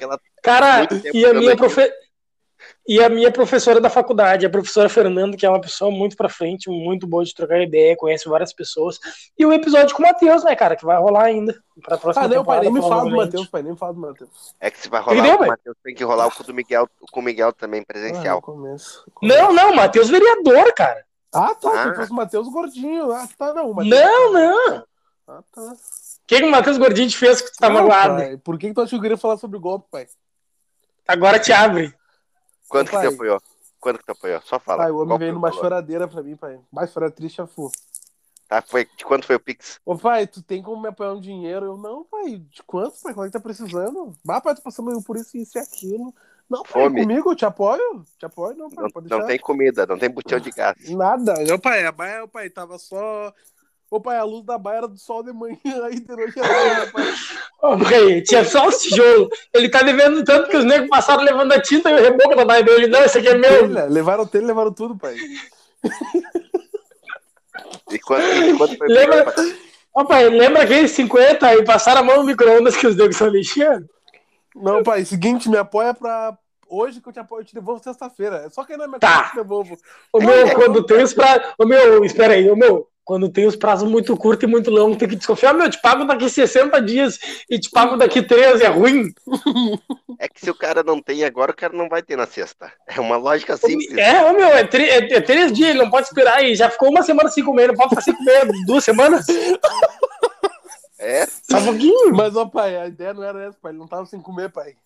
Ela 0.00 0.18
Cara, 0.42 0.88
e 1.14 1.24
a 1.26 1.34
minha 1.34 1.56
profe... 1.56 1.90
E 2.86 3.02
a 3.02 3.08
minha 3.08 3.30
professora 3.30 3.80
da 3.80 3.90
faculdade, 3.90 4.46
a 4.46 4.50
professora 4.50 4.88
Fernanda, 4.88 5.36
que 5.36 5.44
é 5.46 5.48
uma 5.48 5.60
pessoa 5.60 5.90
muito 5.90 6.16
pra 6.16 6.28
frente, 6.28 6.68
muito 6.70 7.06
boa 7.08 7.24
de 7.24 7.34
trocar 7.34 7.60
ideia, 7.60 7.96
conhece 7.96 8.28
várias 8.28 8.52
pessoas. 8.52 8.98
E 9.38 9.44
o 9.46 9.52
episódio 9.52 9.94
com 9.96 10.02
o 10.02 10.06
Matheus, 10.06 10.42
né, 10.44 10.54
cara, 10.56 10.74
que 10.76 10.84
vai 10.84 10.96
rolar 10.96 11.24
ainda. 11.24 11.56
Pra 11.82 11.96
próxima 11.98 12.24
Ah, 12.24 12.28
não, 12.28 12.44
pai, 12.44 12.60
nem 12.60 12.72
me 12.72 12.80
fala 12.80 13.02
do. 13.08 13.16
Matheus, 13.16 13.46
pai, 13.48 13.62
nem 13.62 13.72
me 13.72 13.78
fala 13.78 13.94
do 13.94 14.00
Matheus. 14.00 14.54
É 14.60 14.70
que 14.70 14.78
se 14.78 14.88
vai 14.88 15.00
Entendeu, 15.02 15.22
rolar 15.22 15.34
o 15.34 15.38
velho? 15.38 15.50
Matheus, 15.50 15.76
tem 15.82 15.94
que 15.94 16.04
rolar 16.04 16.26
o 16.26 16.30
com 16.32 16.42
o 16.42 16.46
do 16.46 16.54
Miguel, 16.54 16.88
com 17.10 17.20
o 17.20 17.22
Miguel 17.22 17.52
também 17.52 17.80
Ah, 17.80 17.84
presencial. 17.86 18.36
no 18.36 18.42
começo. 18.42 19.04
Não, 19.22 19.52
não, 19.52 19.74
Matheus 19.74 20.08
vereador, 20.08 20.72
cara. 20.74 21.04
Ah, 21.34 21.54
tá, 21.54 21.70
Ah. 21.70 21.88
se 21.90 21.96
fosse 21.96 22.10
o 22.12 22.14
Matheus 22.14 22.48
gordinho. 22.48 23.12
Ah, 23.12 23.28
tá, 23.38 23.52
não. 23.54 23.70
o 23.70 23.74
Matheus- 23.74 23.94
Não, 24.00 24.32
não. 24.32 24.84
Ah, 25.28 25.42
tá. 25.52 25.74
O 26.22 26.26
que, 26.26 26.38
que 26.38 26.44
o 26.44 26.50
Matheus 26.50 26.78
Gordinho 26.78 27.08
te 27.08 27.16
fez 27.18 27.40
que 27.40 27.50
tu 27.52 27.56
tá 27.58 27.68
Não, 27.68 27.74
magoado? 27.74 28.16
pai, 28.16 28.36
Por 28.38 28.58
que, 28.58 28.68
que 28.68 28.74
tu 28.74 28.80
acha 28.80 28.90
que 28.90 28.96
eu 28.96 29.00
queria 29.00 29.16
falar 29.16 29.36
sobre 29.36 29.58
golpe, 29.58 29.86
pai? 29.90 30.06
Agora 31.06 31.38
te 31.38 31.52
abre. 31.52 31.92
Quanto 32.68 32.86
que 32.90 32.96
Pai. 32.96 33.08
tu 33.08 33.14
apoiou? 33.14 33.42
Quanto 33.78 33.98
que 33.98 34.04
tu 34.06 34.12
apoiou? 34.12 34.40
Só 34.42 34.58
fala. 34.58 34.84
Pai, 34.84 34.92
o 34.92 34.98
homem 34.98 35.18
veio 35.18 35.32
o 35.32 35.34
numa 35.34 35.48
valor? 35.50 35.60
choradeira 35.60 36.08
pra 36.08 36.22
mim, 36.22 36.36
pai. 36.36 36.58
Mais 36.72 36.92
fora 36.92 37.10
triste 37.10 37.42
a 37.42 37.46
fu. 37.46 37.70
Tá, 38.48 38.62
foi, 38.62 38.86
de 38.96 39.04
quanto 39.04 39.26
foi 39.26 39.36
o 39.36 39.40
Pix? 39.40 39.80
Ô, 39.84 39.96
pai, 39.96 40.26
tu 40.26 40.42
tem 40.42 40.62
como 40.62 40.80
me 40.80 40.88
apoiar 40.88 41.12
um 41.12 41.20
dinheiro? 41.20 41.66
Eu, 41.66 41.76
não, 41.76 42.04
pai, 42.04 42.36
de 42.36 42.62
quanto, 42.62 43.00
pai? 43.02 43.12
Qual 43.12 43.24
é 43.24 43.28
que 43.28 43.32
tá 43.32 43.40
precisando? 43.40 44.12
Bah, 44.24 44.40
pai, 44.40 44.54
tô 44.54 44.62
passando 44.62 45.02
por 45.02 45.16
isso, 45.16 45.36
isso 45.36 45.58
e 45.58 45.60
aquilo. 45.60 46.14
Não, 46.48 46.62
pai, 46.62 46.84
Fome. 46.84 47.00
comigo, 47.02 47.30
eu 47.32 47.36
te 47.36 47.44
apoio? 47.44 48.04
Te 48.18 48.26
apoio, 48.26 48.56
não, 48.56 48.70
pai, 48.70 48.84
Não, 48.84 48.90
pode 48.90 49.08
não 49.10 49.26
tem 49.26 49.38
comida, 49.38 49.86
não 49.86 49.98
tem 49.98 50.10
botão 50.10 50.38
de 50.38 50.50
gás. 50.50 50.76
Nada. 50.90 51.34
Meu 51.44 51.58
pai, 51.58 51.84
a 51.84 51.92
baia, 51.92 52.28
pai, 52.28 52.48
tava 52.50 52.78
só... 52.78 53.32
Ô, 53.94 54.00
pai, 54.00 54.16
a 54.16 54.24
luz 54.24 54.42
da 54.46 54.56
baia 54.56 54.78
era 54.78 54.88
do 54.88 54.96
sol 54.98 55.22
de 55.22 55.34
manhã, 55.34 55.58
aí 55.84 56.00
de 56.00 56.16
noite 56.16 56.38
era 56.40 56.86
pai. 56.90 57.14
Ô, 57.60 57.76
pai, 57.76 58.22
tinha 58.22 58.42
só 58.42 58.66
os 58.66 58.78
tijolos. 58.78 59.28
Ele 59.52 59.68
tá 59.68 59.82
devendo 59.82 60.24
tanto 60.24 60.48
que 60.48 60.56
os 60.56 60.64
negros 60.64 60.88
passaram 60.88 61.22
levando 61.22 61.52
a 61.52 61.60
tinta 61.60 61.90
e 61.90 61.94
o 61.94 62.02
reboco 62.02 62.34
da 62.34 62.42
baia 62.46 62.62
dele. 62.62 62.86
Não, 62.86 63.02
esse 63.04 63.18
aqui 63.18 63.28
é 63.28 63.34
meu. 63.36 63.68
Telha, 63.68 63.84
levaram 63.84 64.26
telha, 64.26 64.46
levaram 64.46 64.72
tudo, 64.72 64.96
pai. 64.96 65.14
E 67.90 67.98
quanto, 67.98 68.22
e 68.24 68.56
quanto 68.56 68.78
foi 68.78 68.86
o 68.88 68.90
Lembra- 68.90 69.24
Pix? 69.32 69.54
Ô, 69.94 70.04
pai, 70.06 70.26
lembra 70.30 70.62
aqueles 70.62 70.90
50 70.92 71.54
e 71.56 71.64
passaram 71.66 72.00
a 72.00 72.04
mão 72.04 72.16
no 72.16 72.24
micro-ondas 72.24 72.74
que 72.74 72.86
os 72.86 72.96
negros 72.96 73.16
são 73.18 73.28
lixando? 73.28 73.86
Não, 74.56 74.82
pai, 74.82 75.04
seguinte, 75.04 75.50
me 75.50 75.58
apoia 75.58 75.92
pra... 75.92 76.34
Hoje 76.66 77.02
que 77.02 77.08
eu 77.10 77.12
te 77.12 77.18
apoio, 77.20 77.42
eu 77.42 77.44
te 77.44 77.54
devolvo 77.54 77.84
sexta-feira. 77.84 78.44
É 78.46 78.48
só 78.48 78.64
cair 78.64 78.78
na 78.78 78.86
minha 78.88 78.98
Tá. 78.98 79.24
que 79.24 79.26
eu 79.26 79.30
te 79.32 79.36
devolvo. 79.46 79.76
O 80.10 80.18
meu, 80.22 80.50
quando 80.54 80.82
tem 80.82 81.02
os 81.02 81.12
prazos. 81.12 81.52
O 81.58 81.66
meu, 81.66 82.02
espera 82.06 82.32
aí, 82.32 82.50
o 82.50 82.56
meu. 82.56 82.88
Quando 83.04 83.28
tem 83.28 83.46
os 83.46 83.56
prazos 83.56 83.88
muito 83.90 84.16
curtos 84.16 84.44
e 84.44 84.50
muito 84.50 84.70
longos, 84.70 84.96
tem 84.96 85.08
que 85.08 85.16
desconfiar. 85.16 85.52
Meu, 85.52 85.64
eu 85.66 85.70
te 85.70 85.80
pago 85.80 86.04
daqui 86.04 86.30
60 86.30 86.80
dias 86.80 87.18
e 87.50 87.58
te 87.58 87.68
pago 87.68 87.96
daqui 87.96 88.22
13, 88.22 88.62
é 88.64 88.68
ruim. 88.68 89.12
É 90.18 90.28
que 90.28 90.38
se 90.40 90.48
o 90.48 90.54
cara 90.54 90.84
não 90.84 91.02
tem 91.02 91.24
agora, 91.24 91.50
o 91.50 91.56
cara 91.56 91.72
não 91.76 91.88
vai 91.88 92.00
ter 92.00 92.14
na 92.14 92.26
sexta. 92.28 92.72
É 92.86 93.00
uma 93.00 93.16
lógica 93.16 93.56
simples. 93.56 93.98
É, 93.98 94.32
meu, 94.32 94.46
é, 94.46 94.60
é- 94.60 95.14
é 95.14 95.20
três 95.20 95.52
dias, 95.52 95.70
ele 95.70 95.80
não 95.80 95.90
pode 95.90 96.06
esperar 96.06 96.36
aí. 96.36 96.54
Já 96.54 96.70
ficou 96.70 96.90
uma 96.90 97.02
semana 97.02 97.28
sem 97.28 97.42
comer, 97.42 97.66
não 97.66 97.74
pode 97.74 97.88
ficar 97.88 98.02
sem 98.02 98.14
comer 98.14 98.46
duas 98.64 98.84
semanas? 98.84 99.26
É, 100.98 101.26
Só 101.26 101.58
um 101.58 101.64
pouquinho. 101.64 102.14
Mas, 102.14 102.36
ó, 102.36 102.46
pai, 102.46 102.76
a 102.76 102.86
ideia 102.86 103.12
não 103.12 103.24
era 103.24 103.42
essa, 103.42 103.58
pai. 103.60 103.72
Ele 103.72 103.78
não 103.80 103.88
tava 103.88 104.06
sem 104.06 104.20
comer, 104.20 104.52
pai. 104.52 104.76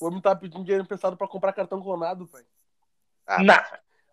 O 0.00 0.06
homem 0.06 0.22
tava 0.22 0.40
pedindo 0.40 0.62
dinheiro 0.64 0.82
emprestado 0.84 1.18
pra 1.18 1.28
comprar 1.28 1.52
cartão 1.52 1.82
clonado, 1.82 2.26
pai. 2.26 2.42
Não. 3.44 3.62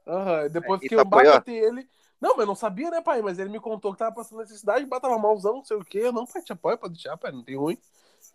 Aham, 0.06 0.50
depois 0.50 0.82
E 0.84 0.90
que 0.90 0.96
eu 0.96 1.06
bati 1.06 1.52
ele. 1.52 1.88
Não, 2.20 2.32
mas 2.32 2.40
eu 2.40 2.48
não 2.48 2.56
sabia, 2.56 2.92
né, 2.92 3.02
pai? 3.02 3.22
Mas 3.22 3.40
ele 3.40 3.50
me 3.50 3.60
contou 3.60 3.94
que 3.94 4.00
tava 4.00 4.14
passando 4.14 4.40
necessidade, 4.40 4.86
batava 4.86 5.18
malzão, 5.18 5.56
não 5.56 5.64
sei 5.64 5.78
o 5.78 5.86
quê. 5.86 6.00
Eu, 6.00 6.12
Não, 6.12 6.26
pai, 6.26 6.42
te 6.42 6.52
apoio, 6.52 6.78
pode 6.78 6.94
deixar, 6.94 7.16
pai, 7.18 7.32
não 7.32 7.44
tem 7.44 7.56
ruim. 7.56 7.78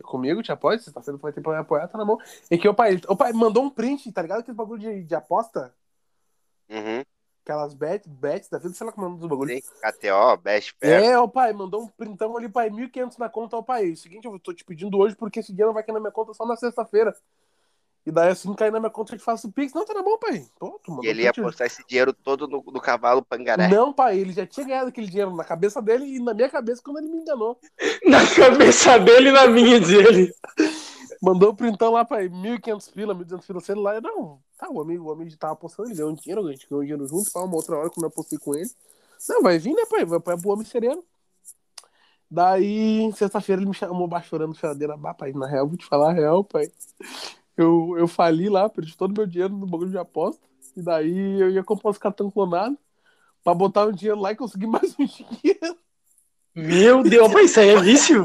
É 0.00 0.02
Comigo, 0.02 0.42
te 0.42 0.50
apoio, 0.50 0.80
sexta-feira 0.80 1.18
tu 1.18 1.22
vai 1.22 1.32
ter 1.32 1.42
pra 1.42 1.52
me 1.52 1.58
apoiar, 1.58 1.86
tá 1.86 1.98
na 1.98 2.04
mão. 2.04 2.18
É 2.50 2.56
que 2.56 2.68
o 2.68 2.74
pai, 2.74 3.00
o 3.06 3.14
pai 3.14 3.32
mandou 3.32 3.62
um 3.62 3.70
print, 3.70 4.10
tá 4.10 4.22
ligado? 4.22 4.40
Aquele 4.40 4.56
bagulho 4.56 4.80
de, 4.80 5.04
de 5.04 5.14
aposta, 5.14 5.74
uhum. 6.70 7.02
aquelas 7.44 7.74
bet, 7.74 8.08
bets 8.08 8.48
da 8.48 8.58
vida, 8.58 8.74
sei 8.74 8.86
lá 8.86 8.92
como 8.92 9.04
é 9.04 9.08
o 9.08 9.10
nome 9.10 9.20
do 9.20 9.28
bagulho. 9.28 9.54
Sim, 9.54 9.60
KTO, 9.60 10.36
Best 10.42 10.74
Fair. 10.80 11.04
É, 11.04 11.18
o 11.18 11.28
pai, 11.28 11.52
mandou 11.52 11.82
um 11.82 11.86
printão 11.86 12.36
ali, 12.36 12.48
pai, 12.48 12.70
1.500 12.70 13.18
na 13.18 13.28
conta, 13.28 13.56
ó, 13.58 13.62
pai. 13.62 13.90
O 13.90 13.96
seguinte, 13.96 14.24
eu 14.24 14.38
tô 14.38 14.54
te 14.54 14.64
pedindo 14.64 14.96
hoje 14.98 15.14
porque 15.14 15.40
esse 15.40 15.52
dinheiro 15.52 15.74
vai 15.74 15.82
cair 15.82 15.94
na 15.94 16.00
minha 16.00 16.12
conta 16.12 16.32
só 16.32 16.46
na 16.46 16.56
sexta-feira. 16.56 17.14
E 18.06 18.12
daí, 18.12 18.30
assim, 18.30 18.52
cair 18.54 18.70
na 18.70 18.78
minha 18.78 18.90
conta, 18.90 19.14
eu 19.14 19.18
te 19.18 19.24
faço 19.24 19.48
o 19.48 19.52
Pix. 19.52 19.72
Não, 19.72 19.84
tá 19.84 19.94
na 19.94 20.02
mão, 20.02 20.18
pai. 20.18 20.46
Tu 20.58 20.90
mandou 20.90 21.04
E 21.04 21.08
ele 21.08 21.22
ia 21.22 21.30
apostar 21.30 21.66
esse 21.66 21.82
dinheiro 21.86 22.12
todo 22.12 22.46
no, 22.46 22.62
no 22.62 22.80
cavalo 22.80 23.24
pangaré. 23.24 23.68
Não, 23.68 23.94
pai, 23.94 24.18
ele 24.18 24.32
já 24.32 24.46
tinha 24.46 24.66
ganhado 24.66 24.88
aquele 24.88 25.06
dinheiro 25.06 25.34
na 25.34 25.44
cabeça 25.44 25.80
dele 25.80 26.04
e 26.04 26.18
na 26.18 26.34
minha 26.34 26.50
cabeça 26.50 26.82
quando 26.84 26.98
ele 26.98 27.08
me 27.08 27.18
enganou. 27.18 27.58
Na 28.04 28.20
cabeça 28.34 28.98
dele 28.98 29.30
e 29.30 29.32
na 29.32 29.46
minha 29.46 29.80
dele. 29.80 30.34
Mandou 31.22 31.50
o 31.50 31.56
printão 31.56 31.92
lá, 31.92 32.04
pai, 32.04 32.28
1.500 32.28 32.92
pila, 32.92 33.14
1.200 33.14 33.46
pila 33.46 33.60
celular. 33.60 33.94
Eu, 33.94 34.02
Não, 34.02 34.38
tá, 34.58 34.68
o 34.70 34.82
amigo, 34.82 35.04
o 35.04 35.12
amigo 35.12 35.34
tava 35.38 35.54
apostando, 35.54 35.88
ele 35.88 35.96
ganhou 35.96 36.12
um 36.12 36.14
dinheiro, 36.14 36.46
a 36.46 36.50
gente 36.52 36.68
ganhou 36.68 36.82
dinheiro 36.82 37.06
junto, 37.06 37.32
pá, 37.32 37.40
uma 37.40 37.56
outra 37.56 37.78
hora 37.78 37.88
quando 37.88 38.04
eu 38.04 38.08
apostei 38.08 38.38
com 38.38 38.54
ele. 38.54 38.70
Não, 39.26 39.42
vai 39.42 39.58
vir, 39.58 39.72
né, 39.72 39.86
pai? 39.86 40.04
Vai 40.04 40.18
apoiar 40.18 40.36
pro 40.36 40.50
homem 40.50 40.66
sereno. 40.66 41.02
Daí, 42.30 43.10
sexta-feira, 43.14 43.62
ele 43.62 43.68
me 43.68 43.74
chamou 43.74 44.06
baixo 44.08 44.28
chorando 44.28 44.54
choradeira. 44.54 44.96
Bah, 44.96 45.14
pai, 45.14 45.32
na 45.32 45.46
real, 45.46 45.66
vou 45.66 45.78
te 45.78 45.86
falar 45.86 46.10
a 46.10 46.12
real, 46.12 46.44
pai. 46.44 46.70
Eu, 47.56 47.94
eu 47.98 48.08
fali 48.08 48.48
lá, 48.48 48.68
perdi 48.68 48.96
todo 48.96 49.12
o 49.12 49.14
meu 49.14 49.26
dinheiro 49.26 49.54
no 49.54 49.66
bagulho 49.66 49.90
de 49.90 49.98
aposta. 49.98 50.42
E 50.76 50.82
daí 50.82 51.40
eu 51.40 51.50
ia 51.50 51.62
comprar 51.62 51.90
os 51.90 51.98
cartão 51.98 52.30
clonados 52.30 52.78
pra 53.44 53.54
botar 53.54 53.86
um 53.86 53.92
dinheiro 53.92 54.20
lá 54.20 54.32
e 54.32 54.36
conseguir 54.36 54.66
mais 54.68 54.94
um 54.98 55.04
dinheiro. 55.04 55.76
Meu 56.54 57.02
Deus, 57.02 57.32
pai, 57.32 57.44
isso 57.44 57.60
aí 57.60 57.70
é 57.70 57.80
vício? 57.80 58.24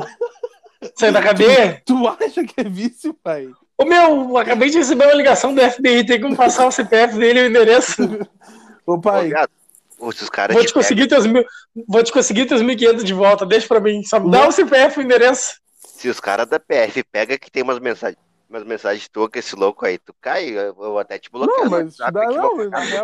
Sai 0.95 1.11
da 1.11 1.21
cadeia? 1.21 1.81
Tu 1.85 2.07
acha 2.07 2.43
que 2.43 2.61
é 2.61 2.63
vício, 2.63 3.13
pai? 3.13 3.51
Ô 3.77 3.85
meu, 3.85 4.37
acabei 4.37 4.69
de 4.69 4.77
receber 4.77 5.05
uma 5.05 5.13
ligação 5.13 5.53
do 5.53 5.61
FBI, 5.61 6.05
tem 6.05 6.21
como 6.21 6.35
passar 6.35 6.67
o 6.67 6.71
CPF 6.71 7.17
dele 7.17 7.39
e 7.39 7.43
o 7.43 7.49
endereço. 7.49 8.01
Ô, 8.85 8.99
pai, 8.99 9.19
Obrigado. 9.19 9.49
Ô, 9.99 10.11
Se 10.11 10.23
os 10.23 10.29
caras 10.29 10.55
Vou 10.55 10.65
te 10.65 10.73
conseguir 10.73 11.07
teus 11.07 11.25
mil, 11.25 11.43
vou 11.87 12.03
te 12.03 12.11
conseguir 12.11 12.45
teus 12.45 12.61
1.500 12.61 13.03
de 13.03 13.13
volta, 13.13 13.45
deixa 13.45 13.67
pra 13.67 13.79
mim. 13.79 14.03
Só 14.03 14.19
me 14.19 14.31
dá 14.31 14.47
o 14.47 14.51
CPF 14.51 14.99
e 14.99 15.03
o 15.03 15.05
endereço. 15.05 15.59
se 15.83 16.07
os 16.07 16.19
caras 16.19 16.47
da 16.47 16.59
PF 16.59 17.03
pega 17.11 17.37
que 17.37 17.51
tem 17.51 17.63
umas 17.63 17.79
mensagens, 17.79 18.17
umas 18.49 18.63
mensagens 18.63 19.07
tuas 19.07 19.29
com 19.31 19.37
esse 19.39 19.55
louco 19.55 19.85
aí, 19.85 19.97
tu 19.97 20.13
cai, 20.19 20.49
eu 20.49 20.73
vou 20.73 20.97
até 20.99 21.19
te 21.19 21.29
bloquear. 21.31 21.63
não, 21.65 21.69
mas 21.69 21.97
dá, 21.97 22.11
não, 22.11 22.55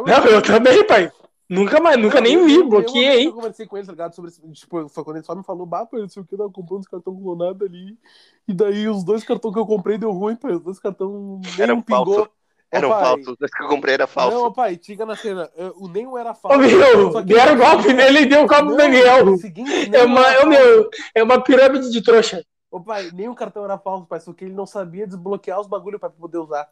Não, 0.06 0.26
eu 0.28 0.41
também, 0.41 0.86
pai. 0.86 1.12
Nunca 1.48 1.80
mais, 1.80 1.96
nunca 2.02 2.20
nem 2.20 2.34
eu- 2.34 2.46
vi, 2.46 2.56
eu- 2.56 2.62
eu- 2.62 2.68
bloqueei. 2.70 3.28
Eu 3.28 3.34
conversei 3.34 3.68
com 3.68 3.78
ele, 3.78 3.86
tá 3.86 3.91
ligado? 3.91 4.16
Sobre 4.16 4.32
tipo, 4.32 4.89
foi 4.89 5.04
quando 5.04 5.18
ele 5.18 5.26
só 5.26 5.36
me 5.36 5.43
falou, 5.43 5.64
bah, 5.68 5.86
pai, 5.86 6.02
não 6.02 6.10
sei 6.10 6.24
o 6.24 6.26
que, 6.26 6.34
eu 6.34 6.39
tava 6.39 6.50
comprando 6.52 6.80
uns 6.80 6.88
cartões 6.88 7.22
clonados 7.22 7.62
ali. 7.62 7.96
E 8.48 8.54
daí 8.54 8.88
os 8.89 9.04
dois 9.04 9.24
cartões 9.24 9.54
que 9.54 9.60
eu 9.60 9.66
comprei 9.68 9.96
deu 10.00 10.12
ruim, 10.12 10.36
pai. 10.36 10.54
Os 10.54 10.62
dois 10.64 10.80
cartões 10.80 11.12
nem 11.56 11.62
Eram 11.62 11.76
um 11.76 11.82
pingou. 11.84 12.06
falsos. 12.16 12.30
Era 12.72 12.88
um 12.88 12.89
Ô, 12.91 12.93
falso. 13.00 13.32
Os 13.32 13.38
dois 13.38 13.52
que 13.52 13.64
eu 13.64 13.68
comprei 13.68 13.93
era 13.93 14.08
falso. 14.08 14.36
Não, 14.36 14.52
pai, 14.52 14.76
tiga 14.76 15.06
na 15.06 15.16
cena. 15.16 15.48
O 15.76 15.88
nenhum 15.88 16.18
era 16.18 16.32
Ô 16.32 16.36
falso. 16.36 16.58
meu, 16.58 17.12
só 17.12 17.22
que- 17.22 17.28
deram 17.28 17.58
golpe 17.58 17.93
nele 17.93 18.20
e 18.22 18.26
deu 18.26 18.43
o 18.43 18.48
golpe 18.48 18.64
Não, 18.64 18.72
do 18.72 18.78
Daniel. 18.78 19.38
seguinte, 19.38 19.96
É 19.96 20.04
uma, 20.04 20.26
era 20.28 20.46
ô, 20.46 20.50
meu, 20.50 20.89
é 21.14 21.22
uma 21.24 21.39
pirâmide 21.43 21.91
de 21.91 22.02
trouxa. 22.02 22.43
Ô 22.76 22.82
pai, 22.82 23.10
nem 23.14 23.30
o 23.30 23.34
cartão 23.34 23.64
era 23.64 23.78
falso, 23.78 24.06
pai, 24.06 24.20
só 24.20 24.34
que 24.34 24.44
ele 24.44 24.54
não 24.54 24.66
sabia 24.66 25.08
desbloquear 25.08 25.62
os 25.62 25.66
bagulho 25.66 25.98
pra 25.98 26.10
poder 26.10 26.40
usar. 26.40 26.70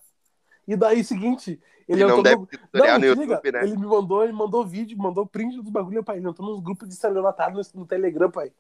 E 0.67 0.75
daí, 0.75 1.01
seguinte, 1.01 1.61
ele 1.87 2.01
E 2.01 2.05
não 2.05 2.19
entrou 2.19 2.23
deve 2.23 2.35
no- 2.41 2.47
Não, 2.73 2.99
no 2.99 3.05
se 3.05 3.13
liga, 3.21 3.35
YouTube, 3.35 3.51
né? 3.53 3.63
Ele 3.63 3.77
me 3.77 3.87
mandou, 3.87 4.21
ele 4.21 4.33
mandou 4.33 4.65
vídeo, 4.65 4.97
mandou 4.97 5.25
print 5.25 5.61
dos 5.61 5.69
bagulho, 5.71 6.03
pai. 6.03 6.17
Ele 6.17 6.27
entrou 6.27 6.49
nos 6.49 6.59
grupos 6.59 6.89
de 6.89 6.93
estelionatário 6.93 7.55
no, 7.55 7.79
no 7.79 7.85
Telegram, 7.87 8.29
pai. 8.29 8.51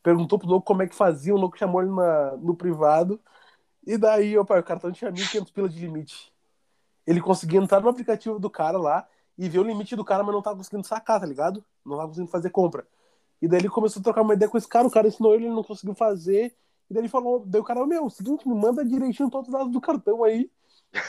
Perguntou 0.00 0.38
pro 0.38 0.46
louco 0.46 0.64
como 0.64 0.82
é 0.82 0.86
que 0.86 0.94
fazia, 0.94 1.34
o 1.34 1.36
louco 1.36 1.58
chamou 1.58 1.82
ele 1.82 1.90
na, 1.90 2.36
no 2.36 2.54
privado. 2.54 3.18
E 3.84 3.98
daí, 3.98 4.38
ô 4.38 4.44
pai, 4.44 4.60
o 4.60 4.62
cartão 4.62 4.92
tinha 4.92 5.10
1.500 5.10 5.50
pila 5.50 5.68
de 5.68 5.80
limite. 5.80 6.32
Ele 7.04 7.20
conseguia 7.20 7.58
entrar 7.58 7.80
no 7.80 7.88
aplicativo 7.88 8.38
do 8.38 8.48
cara 8.48 8.78
lá 8.78 9.08
e 9.36 9.48
ver 9.48 9.58
o 9.58 9.64
limite 9.64 9.96
do 9.96 10.04
cara, 10.04 10.22
mas 10.22 10.32
não 10.32 10.40
tava 10.40 10.56
conseguindo 10.58 10.86
sacar, 10.86 11.18
tá 11.18 11.26
ligado? 11.26 11.64
Não 11.84 11.96
tava 11.96 12.06
conseguindo 12.06 12.30
fazer 12.30 12.50
compra. 12.50 12.86
E 13.40 13.48
daí 13.48 13.58
ele 13.58 13.68
começou 13.68 13.98
a 13.98 14.04
trocar 14.04 14.22
uma 14.22 14.34
ideia 14.34 14.48
com 14.48 14.56
esse 14.56 14.68
cara, 14.68 14.86
o 14.86 14.90
cara 14.90 15.08
ensinou 15.08 15.34
ele, 15.34 15.46
ele 15.46 15.54
não 15.54 15.64
conseguiu 15.64 15.96
fazer. 15.96 16.54
E 16.92 16.94
daí 16.94 17.00
ele 17.00 17.08
falou, 17.08 17.42
daí 17.46 17.58
o 17.58 17.64
cara, 17.64 17.86
meu, 17.86 18.10
seguinte, 18.10 18.46
me 18.46 18.54
manda 18.54 18.84
direitinho 18.84 19.30
todos 19.30 19.48
os 19.48 19.52
dados 19.54 19.72
do 19.72 19.80
cartão 19.80 20.22
aí. 20.22 20.50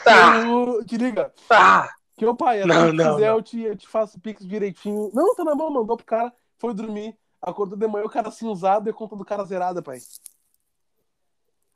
Tá, 0.02 0.38
Eu- 0.38 0.82
te 0.82 0.96
liga. 0.96 1.30
tá. 1.46 1.90
Que, 2.16 2.24
ô 2.24 2.34
pai, 2.34 2.64
Não, 2.64 2.86
se 2.86 2.92
não, 2.94 3.14
quiser 3.16 3.26
não. 3.28 3.36
eu 3.36 3.42
te, 3.42 3.60
eu 3.60 3.76
te 3.76 3.86
faço 3.86 4.18
pix 4.18 4.46
direitinho. 4.46 5.10
Não, 5.12 5.34
tá 5.34 5.44
na 5.44 5.54
mão, 5.54 5.70
mandou 5.70 5.94
pro 5.94 6.06
cara, 6.06 6.32
foi 6.56 6.72
dormir. 6.72 7.14
Acordou 7.42 7.76
de 7.76 7.86
manhã, 7.86 8.06
o 8.06 8.08
cara 8.08 8.30
cinzado 8.30 8.88
e 8.88 8.90
a 8.90 8.94
conta 8.94 9.14
do 9.14 9.26
cara 9.26 9.44
zerada, 9.44 9.82
pai. 9.82 9.98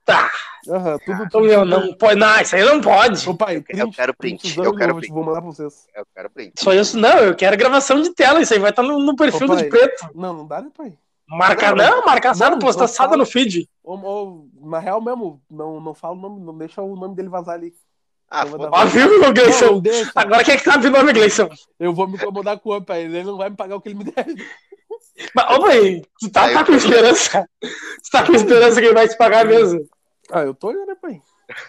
Tá. 0.07 0.31
Aham, 0.71 0.99
tudo, 1.05 1.29
Ô, 1.39 1.41
meu, 1.43 1.65
não 1.67 1.95
pode. 1.95 2.19
Não, 2.19 2.41
isso 2.41 2.57
aí 2.57 2.65
não 2.65 2.81
pode. 2.81 3.29
Ô 3.29 3.35
pai, 3.37 3.63
Eu 3.69 3.91
quero 3.91 4.15
print, 4.17 4.47
usando, 4.47 4.65
eu 4.65 4.75
quero 4.75 4.93
vou, 4.93 5.01
print. 5.01 5.13
vou 5.13 5.23
mandar 5.23 5.43
pra 5.43 5.51
vocês. 5.51 5.87
Eu 5.95 6.07
quero 6.15 6.31
print. 6.31 6.55
Só 6.59 6.73
isso, 6.73 6.97
não, 6.99 7.19
eu 7.19 7.37
quero 7.37 7.59
gravação 7.59 8.01
de 8.01 8.15
tela. 8.15 8.41
Isso 8.41 8.55
aí 8.55 8.59
vai 8.59 8.71
estar 8.71 8.83
no, 8.83 8.99
no 8.99 9.15
perfil 9.15 9.47
Ô, 9.47 9.51
do 9.51 9.55
pai. 9.55 9.65
de 9.65 9.69
preto. 9.69 10.09
Não, 10.15 10.33
não 10.33 10.47
dá, 10.47 10.63
né, 10.63 10.71
pai? 10.75 10.97
Marca, 11.29 11.75
Não, 11.75 11.97
não, 11.99 12.07
marca 12.07 12.31
assado, 12.31 12.53
não, 12.53 12.59
posta 12.59 12.85
assada 12.85 13.17
no 13.17 13.27
feed. 13.27 13.69
Ou, 13.85 14.03
ou, 14.03 14.49
na 14.63 14.79
real 14.79 15.01
mesmo, 15.01 15.43
não, 15.51 15.79
não 15.81 15.93
fala 15.95 16.15
o 16.15 16.21
nome, 16.21 16.41
não 16.41 16.57
deixa 16.57 16.81
o 16.81 16.97
nome 16.97 17.15
dele 17.15 17.29
vazar 17.29 17.55
ali. 17.55 17.73
Ah, 18.31 18.45
Ó, 18.47 18.85
viu, 18.87 19.33
Gleison? 19.33 19.83
Agora 20.15 20.45
quem 20.45 20.55
é 20.55 20.57
que 20.59 20.65
sabe 20.65 20.87
o 20.87 20.91
nome, 20.91 21.13
Gleison? 21.13 21.49
Eu 21.79 21.95
vou 21.95 22.07
me 22.09 22.17
incomodar 22.17 22.59
com 22.59 22.71
o 22.77 22.83
pai. 22.85 23.03
Ele 23.03 23.23
não 23.23 23.37
vai 23.37 23.49
me 23.51 23.57
pagar 23.57 23.77
o 23.77 23.81
que 23.81 23.89
ele 23.89 23.99
me 23.99 24.05
deve. 24.05 24.47
Mas, 25.35 25.57
Ô, 25.57 25.61
pai, 25.63 26.03
tu 26.21 26.31
tá, 26.31 26.45
Aí 26.45 26.55
tá 26.55 26.61
com 26.61 26.73
tô- 26.73 26.79
esperança? 26.79 27.49
Tu 27.61 28.11
tá 28.13 28.27
com 28.27 28.35
esperança 28.35 28.81
que 28.81 28.87
ele 28.87 28.95
vai 28.95 29.09
te 29.09 29.17
pagar 29.17 29.45
mesmo? 29.45 29.81
Ah, 30.31 30.43
eu 30.43 30.55
tô, 30.55 30.73
né, 30.73 30.95
pai? 31.01 31.21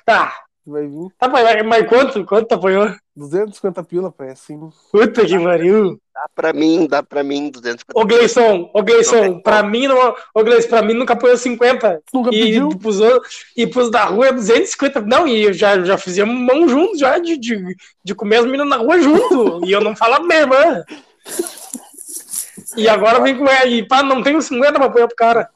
Tá. 0.06 0.34
Vai 0.66 0.88
vir 0.88 1.08
Tá, 1.18 1.28
pai, 1.30 1.44
mas- 1.44 1.66
mas 1.66 1.88
quanto? 1.88 2.24
Quanto 2.26 2.48
tu 2.48 2.54
apanhou? 2.56 2.94
250 3.16 3.84
pila, 3.84 4.12
pai, 4.12 4.30
assim. 4.30 4.70
Puta 4.92 5.26
que 5.26 5.40
pariu. 5.40 6.00
Dá 6.14 6.26
pra 6.36 6.54
mim, 6.54 6.86
dá 6.88 7.02
pra 7.02 7.24
mim 7.24 7.50
250. 7.50 7.98
Ô, 8.00 8.06
Gleison, 8.06 8.70
ô, 8.74 8.84
Gleison, 8.84 9.40
pra 9.40 9.64
mim, 9.64 9.88
não, 9.88 10.14
ô, 10.36 10.44
Gleison, 10.44 10.68
pra 10.70 10.82
mim 10.82 10.94
nunca 10.94 11.14
apanhou 11.14 11.38
50. 11.38 12.02
Nunca 12.14 12.30
E 12.34 12.40
pediu? 12.44 12.70
pros, 12.78 13.00
e 13.56 13.66
pros 13.66 13.90
da 13.90 14.04
rua 14.06 14.28
é 14.28 14.32
250. 14.34 15.02
Não, 15.02 15.28
e 15.28 15.44
eu 15.44 15.54
já, 15.54 15.80
já 15.84 15.98
fizemos 15.98 16.36
mão 16.36 16.68
junto 16.68 16.98
já 16.98 17.18
de, 17.18 17.38
de, 17.38 17.76
de 18.04 18.14
comer 18.16 18.38
as 18.38 18.46
meninas 18.46 18.68
na 18.68 18.78
rua 18.78 19.00
junto. 19.02 19.62
e 19.66 19.72
eu 19.72 19.82
não 19.82 19.96
falo 19.96 20.24
minha 20.28 20.42
irmã. 20.42 20.84
E 22.78 22.88
agora 22.88 23.20
vem 23.22 23.38
com 23.38 23.48
ela. 23.48 23.66
E 23.66 23.88
pá, 23.88 24.04
não 24.04 24.22
tenho 24.22 24.42
50 24.42 24.74
pra 24.74 24.86
apanhar 24.86 25.08
pro 25.08 25.16
cara. 25.16 25.50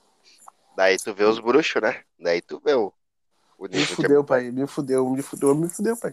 Daí 0.76 0.98
tu 0.98 1.14
vê 1.14 1.26
os 1.26 1.40
bruxos, 1.40 1.82
né? 1.82 1.98
Daí 2.20 2.42
tu 2.42 2.60
vê 2.64 2.74
o. 2.74 2.92
o 3.68 3.72
Me 3.72 3.78
de- 3.78 3.96
fudeu, 3.96 4.24
pai. 4.24 4.52
Me 4.52 4.68
fudeu, 4.68 5.10
me 5.10 5.22
fudeu, 5.22 5.56
me 5.56 5.70
fudeu, 5.70 5.98
pai. 5.98 6.12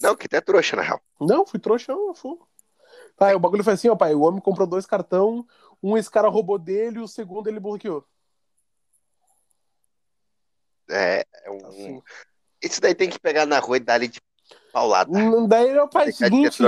Não, 0.00 0.16
que 0.16 0.28
tu 0.28 0.34
é 0.34 0.40
trouxa, 0.40 0.76
na 0.76 0.82
real. 0.82 1.00
Não, 1.20 1.46
fui 1.46 1.60
trouxão, 1.60 2.08
eu 2.08 2.14
fui. 2.14 2.38
Tá, 3.16 3.34
o 3.34 3.38
bagulho 3.38 3.64
foi 3.64 3.74
assim, 3.74 3.88
ó, 3.88 3.96
pai. 3.96 4.14
O 4.14 4.22
homem 4.22 4.40
comprou 4.40 4.66
dois 4.66 4.86
cartão, 4.86 5.46
um 5.82 5.96
esse 5.96 6.10
cara 6.10 6.28
roubou 6.28 6.58
dele 6.58 6.98
e 6.98 7.02
o 7.02 7.08
segundo 7.08 7.48
ele 7.48 7.60
bloqueou. 7.60 8.04
É, 10.90 11.24
é 11.44 11.50
um. 11.50 11.66
Assim. 11.66 12.02
Isso 12.60 12.80
daí 12.80 12.94
tem 12.94 13.08
que 13.08 13.18
pegar 13.18 13.46
na 13.46 13.58
rua 13.58 13.76
e 13.76 13.80
dar 13.80 13.94
ali 13.94 14.08
de 14.08 14.20
paulada. 14.72 15.10
Daí, 15.48 15.76
ó, 15.78 15.86
pai, 15.86 16.12
ser 16.12 16.26
seguinte, 16.26 16.62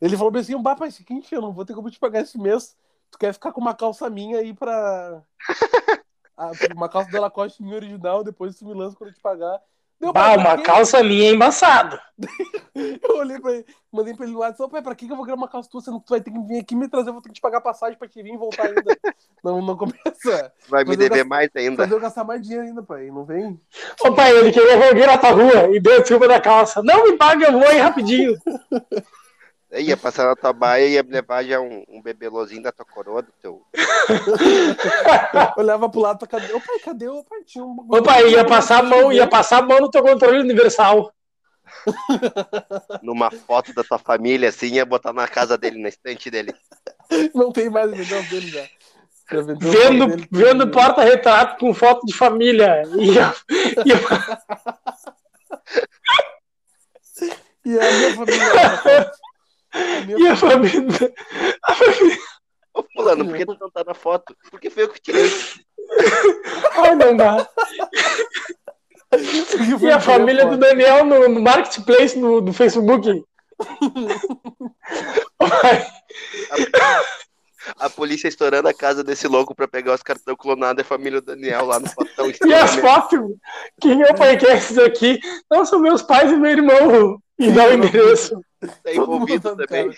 ele 0.00 0.16
falou 0.16 0.36
assim, 0.36 0.60
bah, 0.60 0.76
pai, 0.76 0.90
seguinte, 0.90 1.34
eu 1.34 1.40
não 1.40 1.52
vou 1.52 1.64
ter 1.64 1.74
como 1.74 1.90
te 1.90 1.98
pagar 1.98 2.22
esse 2.22 2.38
mês. 2.38 2.76
Tu 3.10 3.18
quer 3.18 3.32
ficar 3.32 3.52
com 3.52 3.60
uma 3.60 3.74
calça 3.74 4.10
minha 4.10 4.38
aí 4.38 4.52
pra... 4.52 5.22
Uma 6.74 6.88
calça 6.88 7.10
da 7.10 7.20
Lacoste 7.20 7.62
minha 7.62 7.76
original, 7.76 8.22
depois 8.22 8.56
tu 8.56 8.66
me 8.66 8.74
lança 8.74 8.96
quando 8.96 9.10
eu 9.10 9.14
te 9.14 9.20
pagar. 9.20 9.60
Deu, 9.98 10.12
Bah, 10.12 10.24
pai, 10.24 10.34
pra 10.34 10.54
uma 10.54 10.62
calça 10.62 11.02
minha 11.02 11.30
é 11.30 11.32
embaçado. 11.32 11.98
Eu 12.74 13.16
olhei 13.16 13.40
pra 13.40 13.52
ele, 13.52 13.64
mandei 13.90 14.14
pra 14.14 14.26
ele 14.26 14.34
no 14.34 14.40
WhatsApp, 14.40 14.70
pai, 14.70 14.82
pra 14.82 14.94
que 14.94 15.06
que 15.06 15.12
eu 15.12 15.16
vou 15.16 15.24
criar 15.24 15.36
uma 15.36 15.48
calça 15.48 15.70
tua, 15.70 15.80
sendo 15.80 15.98
que 15.98 16.06
tu 16.06 16.10
vai 16.10 16.20
ter 16.20 16.30
que 16.30 16.38
vir 16.40 16.60
aqui 16.60 16.76
me 16.76 16.86
trazer, 16.88 17.08
eu 17.08 17.14
vou 17.14 17.22
ter 17.22 17.30
que 17.30 17.36
te 17.36 17.40
pagar 17.40 17.62
passagem 17.62 17.98
pra 17.98 18.06
te 18.06 18.22
vir 18.22 18.34
e 18.34 18.36
voltar 18.36 18.66
ainda. 18.66 18.82
não, 19.42 19.62
não 19.62 19.74
começa. 19.74 20.52
Vai 20.68 20.84
me 20.84 20.90
Mas 20.90 20.98
dever 20.98 21.24
mais 21.24 21.48
ainda. 21.56 21.84
Fazer 21.84 21.94
eu 21.94 22.00
gastar 22.00 22.24
mais 22.24 22.42
dinheiro 22.42 22.66
ainda, 22.66 22.82
pai, 22.82 23.06
não 23.06 23.24
vem? 23.24 23.58
Ô 24.04 24.12
pai, 24.12 24.36
ele 24.36 24.52
queria 24.52 24.76
voltar 24.76 25.06
na 25.06 25.18
tua 25.18 25.30
rua 25.30 25.74
e 25.74 25.80
deu 25.80 26.00
desculpa 26.00 26.28
da 26.28 26.38
calça. 26.38 26.82
Não 26.82 27.04
me 27.04 27.16
paga, 27.16 27.46
eu 27.46 27.52
vou 27.52 27.66
aí 27.66 27.78
rapidinho. 27.78 28.36
Eu 29.70 29.80
ia 29.80 29.96
passar 29.96 30.26
na 30.26 30.36
tua 30.36 30.52
baia 30.52 30.86
e 30.86 30.92
ia 30.92 31.02
levar 31.06 31.42
já 31.44 31.60
um, 31.60 31.84
um 31.88 32.00
bebelozinho 32.00 32.62
da 32.62 32.70
tua 32.70 32.84
coroa, 32.84 33.20
do 33.22 33.32
teu. 33.42 33.62
Eu 35.56 35.62
olhava 35.64 35.88
pro 35.88 36.00
lado, 36.00 36.24
cadê? 36.26 36.52
Ô, 36.52 36.60
pai, 36.60 36.78
cadê? 36.84 37.08
Ô, 37.08 37.24
pai, 37.24 37.42
tinha 37.44 37.64
um 37.64 37.74
bagulho- 37.74 38.00
Ô 38.00 38.04
pai, 38.04 38.28
ia 38.30 38.44
passar 38.44 38.78
a 38.78 38.82
mão, 38.82 39.12
ia 39.12 39.26
passar 39.26 39.58
a 39.58 39.62
mão 39.62 39.80
no 39.80 39.90
teu 39.90 40.02
controle 40.02 40.38
universal. 40.38 41.12
numa 43.02 43.28
foto 43.30 43.74
da 43.74 43.82
tua 43.82 43.98
família, 43.98 44.48
assim, 44.50 44.74
ia 44.74 44.86
botar 44.86 45.12
na 45.12 45.26
casa 45.26 45.58
dele, 45.58 45.82
na 45.82 45.88
estante 45.88 46.30
dele. 46.30 46.54
Não 47.34 47.50
tem 47.52 47.68
mais 47.68 47.90
o 47.90 47.96
negócio 47.96 48.30
dele 48.30 48.46
já. 48.48 48.62
O 49.32 49.58
Vendo, 49.58 50.06
dele. 50.06 50.28
vendo 50.30 50.70
porta-retrato 50.70 51.58
com 51.58 51.74
foto 51.74 52.06
de 52.06 52.14
família. 52.14 52.82
E, 52.96 53.18
a- 53.18 53.34
e 53.84 53.92
a- 53.92 53.96
E 57.66 57.76
a 57.80 57.92
minha 57.92 58.14
família. 58.14 59.12
A 59.76 60.00
minha 60.04 60.18
e 60.18 60.28
a 60.28 60.36
família. 60.36 61.14
a 61.62 61.74
família- 61.74 62.18
Ô, 62.74 62.82
fulano, 62.94 63.24
por 63.26 63.36
que 63.36 63.46
tu 63.46 63.56
não 63.60 63.70
tá 63.70 63.82
na 63.86 63.94
foto? 63.94 64.36
Porque 64.50 64.68
foi 64.70 64.82
eu 64.84 64.88
que 64.88 65.00
tirei. 65.00 65.30
Ai, 66.72 66.94
não 66.94 67.16
dá. 67.16 67.48
E 69.80 69.90
a 69.90 70.00
família 70.00 70.44
do. 70.46 70.56
Daniel 70.58 71.04
no, 71.04 71.28
no 71.28 71.40
marketplace 71.40 72.18
no, 72.18 72.40
do 72.40 72.52
Facebook. 72.52 73.22
Pai, 75.38 75.86
A 77.78 77.88
polícia 77.90 78.28
estourando 78.28 78.68
a 78.68 78.74
casa 78.74 79.02
desse 79.02 79.26
louco 79.26 79.54
pra 79.54 79.66
pegar 79.66 79.94
os 79.94 80.02
cartões 80.02 80.36
clonados 80.38 80.80
é 80.82 80.84
a 80.84 80.88
família 80.88 81.20
do 81.20 81.26
Daniel 81.26 81.64
lá 81.66 81.80
no 81.80 81.88
fotão. 81.88 82.30
E 82.44 82.54
as 82.54 82.76
fotos? 82.76 83.20
Quem 83.80 84.02
é 84.02 84.10
o 84.10 84.14
pai 84.14 84.36
que 84.36 84.46
é 84.46 84.56
esses 84.56 84.76
aqui? 84.78 85.18
Não, 85.50 85.64
são 85.64 85.80
meus 85.80 86.02
pais 86.02 86.30
e 86.30 86.36
meu 86.36 86.50
irmão. 86.50 87.18
E 87.38 87.50
dá 87.50 87.66
o 87.68 87.72
endereço. 87.72 88.40
Tá 88.82 88.92
envolvido 88.92 89.42
Todo 89.42 89.58
mundo, 89.58 89.66
também. 89.66 89.90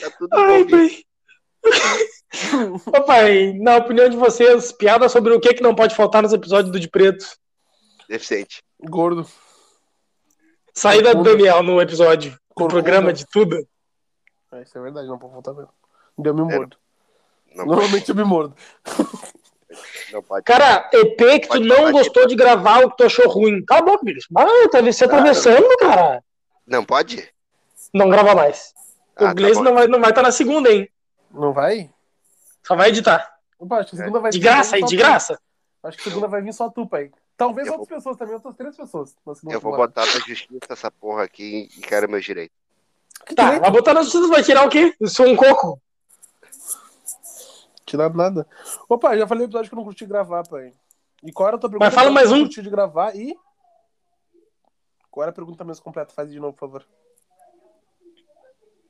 Tá 0.00 0.10
tudo 0.18 0.28
Ai, 0.32 0.60
envolvido. 0.60 0.76
pai. 0.78 1.04
Ô, 2.86 3.04
pai, 3.04 3.52
na 3.54 3.76
opinião 3.76 4.08
de 4.08 4.16
vocês, 4.16 4.72
piada 4.72 5.08
sobre 5.08 5.32
o 5.32 5.40
que, 5.40 5.54
que 5.54 5.62
não 5.62 5.74
pode 5.74 5.94
faltar 5.94 6.22
nos 6.22 6.32
episódios 6.32 6.70
do 6.72 6.78
De 6.80 6.88
Preto? 6.88 7.26
Deficiente. 8.08 8.62
Gordo. 8.80 9.26
Saída 10.74 11.14
do 11.14 11.22
Daniel 11.22 11.62
no 11.62 11.80
episódio. 11.80 12.32
Do 12.32 12.38
Corcunda. 12.54 12.82
programa 12.82 13.12
de 13.12 13.26
tudo. 13.26 13.66
É, 14.52 14.62
isso 14.62 14.78
é 14.78 14.80
verdade, 14.80 15.08
não 15.08 15.18
pode 15.18 15.32
voltar 15.32 15.52
mesmo. 15.54 15.70
Eu 16.22 16.34
me 16.34 16.42
mordo. 16.42 16.76
Não, 17.54 17.66
Normalmente 17.66 18.08
eu 18.08 18.14
me 18.14 18.24
mordo. 18.24 18.54
Não 20.12 20.22
pode. 20.22 20.44
Cara, 20.44 20.88
EP 20.92 21.16
que 21.16 21.40
tu 21.40 21.48
Pode 21.48 21.64
não 21.68 21.92
gostou 21.92 22.26
de 22.26 22.34
gravar 22.36 22.84
o 22.84 22.90
que 22.90 22.96
tu 22.98 23.04
achou 23.04 23.28
ruim. 23.28 23.64
Cala 23.64 23.80
a 23.80 23.84
boca, 23.84 24.04
Gleice. 24.04 24.26
Ah, 24.36 24.68
tá 24.70 24.92
se 24.92 25.04
atravessando, 25.04 25.66
cara. 25.78 26.22
Não 26.66 26.84
pode? 26.84 27.28
Não 27.94 28.08
grava 28.10 28.34
mais. 28.34 28.74
Ah, 29.16 29.24
o 29.24 29.26
tá 29.28 29.34
Gleice 29.34 29.58
bom. 29.58 29.64
não 29.64 29.74
vai 29.74 29.86
não 29.88 30.00
vai 30.00 30.10
estar 30.10 30.22
na 30.22 30.32
segunda, 30.32 30.70
hein? 30.70 30.88
Não 31.30 31.52
vai? 31.52 31.90
Só 32.66 32.74
vai 32.76 32.88
editar. 32.88 33.34
Opa, 33.58 33.78
acho 33.78 33.90
que 33.90 33.96
a 33.96 33.98
segunda 34.00 34.20
vai 34.20 34.30
De 34.30 34.38
graça 34.38 34.76
aí, 34.76 34.82
de 34.84 34.96
tu. 34.96 34.98
graça. 34.98 35.40
Acho 35.82 35.96
que 35.96 36.02
a 36.02 36.12
segunda 36.12 36.26
vai 36.28 36.42
vir 36.42 36.52
só 36.52 36.68
tu, 36.68 36.86
pai. 36.86 37.10
Talvez 37.36 37.66
Eu 37.68 37.74
outras 37.74 37.88
pessoas 37.98 38.16
também, 38.16 38.34
outras 38.34 38.56
três 38.56 38.76
pessoas. 38.76 39.14
Eu 39.48 39.60
vou 39.60 39.76
botar 39.76 40.04
na 40.06 40.12
justiça 40.12 40.58
essa 40.70 40.90
porra 40.90 41.22
aqui 41.22 41.68
e 41.76 41.80
quero 41.80 42.08
meu 42.08 42.20
direito. 42.20 42.52
Que 43.26 43.34
Tá, 43.34 43.44
direito? 43.44 43.62
vai 43.62 43.70
botar 43.70 43.94
na 43.94 44.02
justiça, 44.02 44.26
vai 44.28 44.42
tirar 44.42 44.66
o 44.66 44.70
quê? 44.70 44.94
Eu 45.00 45.08
sou 45.08 45.26
um 45.26 45.36
coco. 45.36 45.80
Tirar 47.84 48.12
nada. 48.12 48.46
Opa, 48.88 49.16
já 49.16 49.26
falei 49.26 49.42
no 49.44 49.48
episódio 49.48 49.68
que 49.70 49.74
eu 49.74 49.78
não 49.78 49.84
curti 49.84 50.04
gravar, 50.06 50.42
pai. 50.48 50.72
E 51.22 51.30
qual 51.32 51.48
era 51.48 51.56
a 51.56 51.60
tua 51.60 51.70
pergunta? 51.70 51.86
Mas 51.86 51.94
fala 51.94 52.10
mais 52.10 52.26
eu 52.30 52.32
não 52.36 52.38
um. 52.42 52.46
curti 52.46 52.62
de 52.62 52.70
gravar 52.70 53.14
e. 53.14 53.36
Qual 55.16 55.22
era 55.22 55.30
a 55.30 55.34
pergunta 55.34 55.64
mesmo 55.64 55.82
completa? 55.82 56.12
Faz 56.12 56.30
de 56.30 56.38
novo, 56.38 56.52
por 56.52 56.68
favor. 56.68 56.84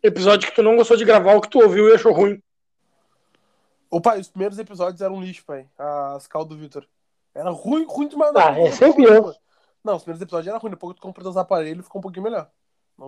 Episódio 0.03 0.49
que 0.49 0.57
tu 0.57 0.61
não 0.61 0.75
gostou 0.75 0.97
de 0.97 1.05
gravar, 1.05 1.37
o 1.37 1.41
que 1.41 1.49
tu 1.49 1.61
ouviu 1.61 1.89
e 1.89 1.95
achou 1.95 2.13
ruim. 2.13 2.43
Opa, 3.89 4.17
os 4.17 4.27
primeiros 4.27 4.59
episódios 4.59 5.01
eram 5.01 5.15
um 5.15 5.23
lixo, 5.23 5.45
pai. 5.47 5.69
As 5.79 6.27
cal 6.27 6.45
do 6.45 6.57
Victor. 6.57 6.85
Era 7.33 7.51
ruim, 7.51 7.87
ruim 7.89 8.09
demais. 8.09 8.35
Ah, 8.35 8.51
não. 8.51 8.67
é 8.67 8.73
sempre 8.73 9.05
eu. 9.05 9.33
Não, 9.85 9.95
os 9.95 10.03
primeiros 10.03 10.21
episódios 10.21 10.49
eram 10.49 10.59
ruins. 10.59 10.73
Depois 10.73 10.95
que 10.95 10.99
tu 11.01 11.03
comprou 11.03 11.31
os 11.31 11.37
aparelhos, 11.37 11.85
ficou 11.85 12.01
um 12.01 12.03
pouquinho 12.03 12.25
melhor. 12.25 12.51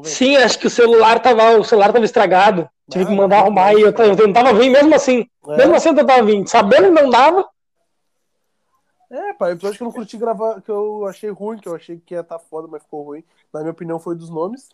Sim, 0.04 0.36
acho 0.36 0.56
que 0.56 0.68
o 0.68 0.70
celular 0.70 1.18
tava, 1.18 1.58
o 1.58 1.64
celular 1.64 1.92
tava 1.92 2.04
estragado. 2.04 2.70
Tive 2.88 3.04
que 3.04 3.12
Ah, 3.12 3.16
mandar 3.16 3.38
arrumar 3.40 3.74
e 3.74 3.80
eu, 3.80 3.90
eu 3.90 4.16
tentava 4.16 4.52
vir 4.54 4.70
mesmo 4.70 4.94
assim. 4.94 5.28
É. 5.48 5.56
Mesmo 5.56 5.74
assim 5.74 5.88
eu 5.88 5.96
tentava 5.96 6.22
vir. 6.22 6.46
Sabendo 6.46 6.84
que 6.94 7.02
não 7.02 7.10
dava. 7.10 7.44
É, 9.10 9.32
pai, 9.32 9.52
episódio 9.52 9.78
que 9.78 9.82
eu 9.82 9.86
não 9.86 9.92
curti 9.92 10.16
gravar, 10.18 10.60
que 10.60 10.70
eu 10.70 11.06
achei 11.06 11.30
ruim, 11.30 11.58
que 11.58 11.66
eu 11.68 11.74
achei 11.74 11.98
que 11.98 12.14
ia 12.14 12.20
estar 12.20 12.38
foda, 12.38 12.68
mas 12.68 12.82
ficou 12.82 13.02
ruim. 13.04 13.24
Na 13.52 13.60
minha 13.60 13.72
opinião, 13.72 13.98
foi 13.98 14.14
dos 14.14 14.28
nomes. 14.28 14.68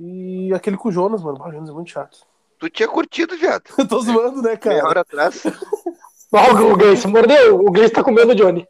E 0.00 0.52
aquele 0.52 0.76
com 0.76 0.88
o 0.88 0.92
Jonas, 0.92 1.22
mano. 1.22 1.38
Ah, 1.40 1.48
O 1.48 1.52
Jonas 1.52 1.68
é 1.70 1.72
muito 1.72 1.90
chato. 1.90 2.26
Tu 2.58 2.68
tinha 2.70 2.88
curtido, 2.88 3.36
viado. 3.36 3.62
Eu 3.78 3.86
tô 3.86 4.00
zoando, 4.00 4.36
né, 4.42 4.48
Meia 4.50 4.58
cara? 4.58 4.88
hora 4.88 5.00
atrás. 5.02 5.42
Ó, 6.32 6.72
o 6.72 6.76
Gleice 6.76 7.06
mordeu. 7.06 7.56
O 7.60 7.70
Gleice 7.70 7.92
tá 7.92 8.02
comendo 8.02 8.32
o 8.32 8.34
Johnny. 8.34 8.66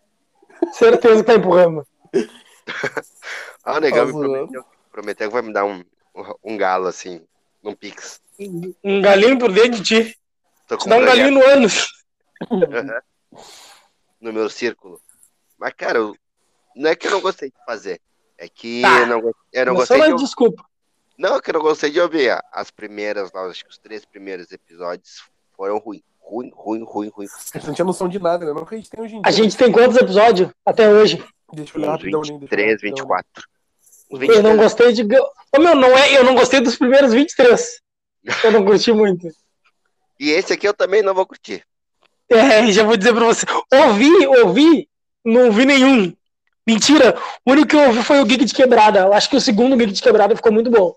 Certeza 0.73 1.23
que 1.23 1.27
tá 1.27 1.35
empurrando. 1.35 1.87
Ah, 3.67 3.79
o 3.79 3.81
negão 3.81 4.07
Tá 4.07 4.13
me 4.13 4.13
prometeu, 4.13 4.65
prometeu 4.93 5.29
que 5.29 5.33
vai 5.33 5.41
me 5.43 5.51
dar 5.51 5.65
um, 5.65 5.83
um 6.45 6.55
galo, 6.55 6.87
assim, 6.87 7.27
num 7.63 7.75
pix. 7.75 8.21
Um 8.39 9.01
galinho 9.01 9.39
por 9.39 9.51
dentro 9.51 9.81
de 9.81 9.83
ti. 9.83 10.19
Tô 10.69 10.77
Te 10.77 10.85
com 10.85 10.91
dá 10.91 10.97
um 10.97 11.01
um 11.03 11.05
galinho 11.07 11.31
no 11.31 11.43
ânus. 11.43 11.89
No 14.21 14.33
meu 14.33 14.49
círculo. 14.51 15.01
Mas, 15.59 15.73
cara, 15.75 15.99
eu- 15.99 16.17
não 16.77 16.91
é 16.91 16.97
que 16.97 17.07
eu 17.07 17.11
não 17.11 17.21
gostei 17.21 17.51
de 17.51 17.65
fazer. 17.65 18.01
É 18.37 18.49
que 18.49 18.83
Tá. 18.83 19.01
eu 19.01 19.07
não, 19.07 19.35
eu 19.53 19.67
não 19.67 19.75
gostei 19.75 19.99
só 19.99 20.07
de 20.09 20.17
desculpa. 20.23 20.65
Não, 21.17 21.37
é 21.37 21.41
que 21.41 21.51
eu 21.51 21.55
não 21.55 21.61
gostei 21.61 21.91
de 21.91 22.01
ouvir. 22.01 22.37
As 22.53 22.71
primeiras, 22.71 23.31
lá, 23.33 23.43
acho 23.47 23.65
que 23.65 23.71
os 23.71 23.79
três 23.79 24.05
primeiros 24.05 24.51
episódios 24.51 25.23
foram 25.57 25.79
ruins. 25.79 26.03
Ruim, 26.21 26.51
ruim, 26.55 26.83
ruim, 26.85 27.09
ruim. 27.15 27.27
A 27.27 27.59
gente 27.59 27.67
não 27.69 27.75
tinha 27.75 27.85
noção 27.85 28.09
de 28.09 28.19
nada, 28.19 28.45
né? 28.47 28.53
Não 28.53 28.65
que 28.65 28.75
a 28.75 28.79
gente 28.79 28.89
tem 28.91 29.01
hoje 29.01 29.15
em 29.17 29.21
dia. 29.21 29.29
A 29.29 29.31
gente 29.31 29.57
tem 29.57 29.71
quantos 29.71 29.97
episódios 29.97 30.51
até 30.65 30.89
hoje? 30.89 31.23
Deixa 31.53 31.77
eu 31.77 31.83
olhar 31.83 31.93
rapidão, 31.93 32.23
Lin, 32.23 32.39
deixa 32.39 32.55
eu 32.55 32.59
olhar 32.59 32.71
23, 32.73 32.73
rapidão, 32.73 33.07
24. 33.07 33.45
Uns 34.11 34.21
Eu 34.23 34.43
não 34.43 34.57
23. 34.57 34.57
gostei 34.57 34.93
de. 34.93 35.03
Ô, 35.03 35.61
meu, 35.61 35.75
não 35.77 35.97
é. 35.97 36.17
Eu 36.17 36.25
não 36.25 36.35
gostei 36.35 36.61
dos 36.61 36.77
primeiros 36.77 37.13
23. 37.13 37.81
Eu 38.43 38.51
não 38.53 38.65
curti 38.65 38.93
muito. 38.93 39.29
E 40.19 40.31
esse 40.31 40.53
aqui 40.53 40.67
eu 40.67 40.73
também 40.73 41.03
não 41.03 41.13
vou 41.13 41.27
curtir. 41.27 41.65
É, 42.31 42.71
já 42.73 42.85
vou 42.85 42.97
dizer 42.97 43.15
pra 43.15 43.25
você. 43.25 43.47
Ouvi, 43.73 44.27
ouvi, 44.27 44.89
não 45.25 45.47
ouvi 45.47 45.65
nenhum. 45.65 46.15
Mentira. 46.67 47.17
O 47.45 47.53
único 47.53 47.69
que 47.69 47.77
eu 47.77 47.89
ouvi 47.89 48.03
foi 48.03 48.21
o 48.21 48.25
Geek 48.25 48.45
de 48.45 48.55
Quebrada. 48.55 49.01
Eu 49.01 49.13
acho 49.13 49.29
que 49.29 49.37
o 49.37 49.41
segundo 49.41 49.77
Geek 49.77 49.93
de 49.93 50.03
Quebrada 50.03 50.35
ficou 50.35 50.53
muito 50.53 50.71
bom. 50.71 50.97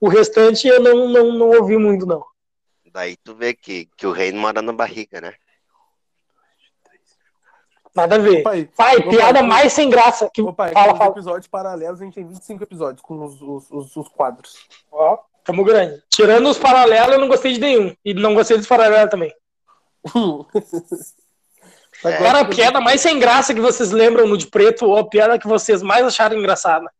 O 0.00 0.08
restante 0.08 0.66
eu 0.66 0.80
não, 0.80 1.08
não, 1.08 1.32
não 1.32 1.50
ouvi 1.50 1.76
muito, 1.76 2.06
não. 2.06 2.24
Daí 2.92 3.16
tu 3.16 3.34
vê 3.34 3.52
que, 3.52 3.88
que 3.94 4.06
o 4.06 4.12
reino 4.12 4.40
mora 4.40 4.62
na 4.62 4.72
barriga, 4.72 5.20
né? 5.20 5.34
Nada 7.94 8.16
a 8.16 8.18
ver. 8.18 8.42
Pai, 8.42 8.68
Pai, 8.76 9.02
piada 9.02 9.38
pai, 9.40 9.48
mais 9.48 9.72
sem 9.72 9.88
graça. 9.88 10.30
Que... 10.32 10.42
Pai, 10.52 10.72
Fala, 10.72 10.94
fala. 10.96 11.10
episódios 11.10 11.46
paralelos, 11.46 12.00
a 12.00 12.04
gente 12.04 12.14
tem 12.14 12.26
25 12.26 12.62
episódios 12.62 13.00
com 13.02 13.24
os, 13.24 13.40
os, 13.40 13.70
os, 13.70 13.96
os 13.96 14.08
quadros. 14.08 14.66
Ó, 14.92 15.18
tamo 15.44 15.64
grande. 15.64 16.02
Tirando 16.10 16.48
os 16.48 16.58
paralelos, 16.58 17.14
eu 17.14 17.20
não 17.20 17.28
gostei 17.28 17.54
de 17.54 17.60
nenhum. 17.60 17.94
E 18.04 18.12
não 18.12 18.34
gostei 18.34 18.58
dos 18.58 18.66
paralelos 18.66 19.10
também. 19.10 19.34
É. 22.04 22.08
Era 22.08 22.40
a 22.40 22.44
piada 22.44 22.78
mais 22.78 23.00
sem 23.00 23.18
graça 23.18 23.54
que 23.54 23.60
vocês 23.60 23.90
lembram 23.90 24.26
no 24.28 24.36
de 24.36 24.46
preto 24.46 24.84
ou 24.84 24.98
a 24.98 25.08
piada 25.08 25.38
que 25.38 25.46
vocês 25.46 25.82
mais 25.82 26.04
acharam 26.04 26.36
engraçada? 26.36 26.92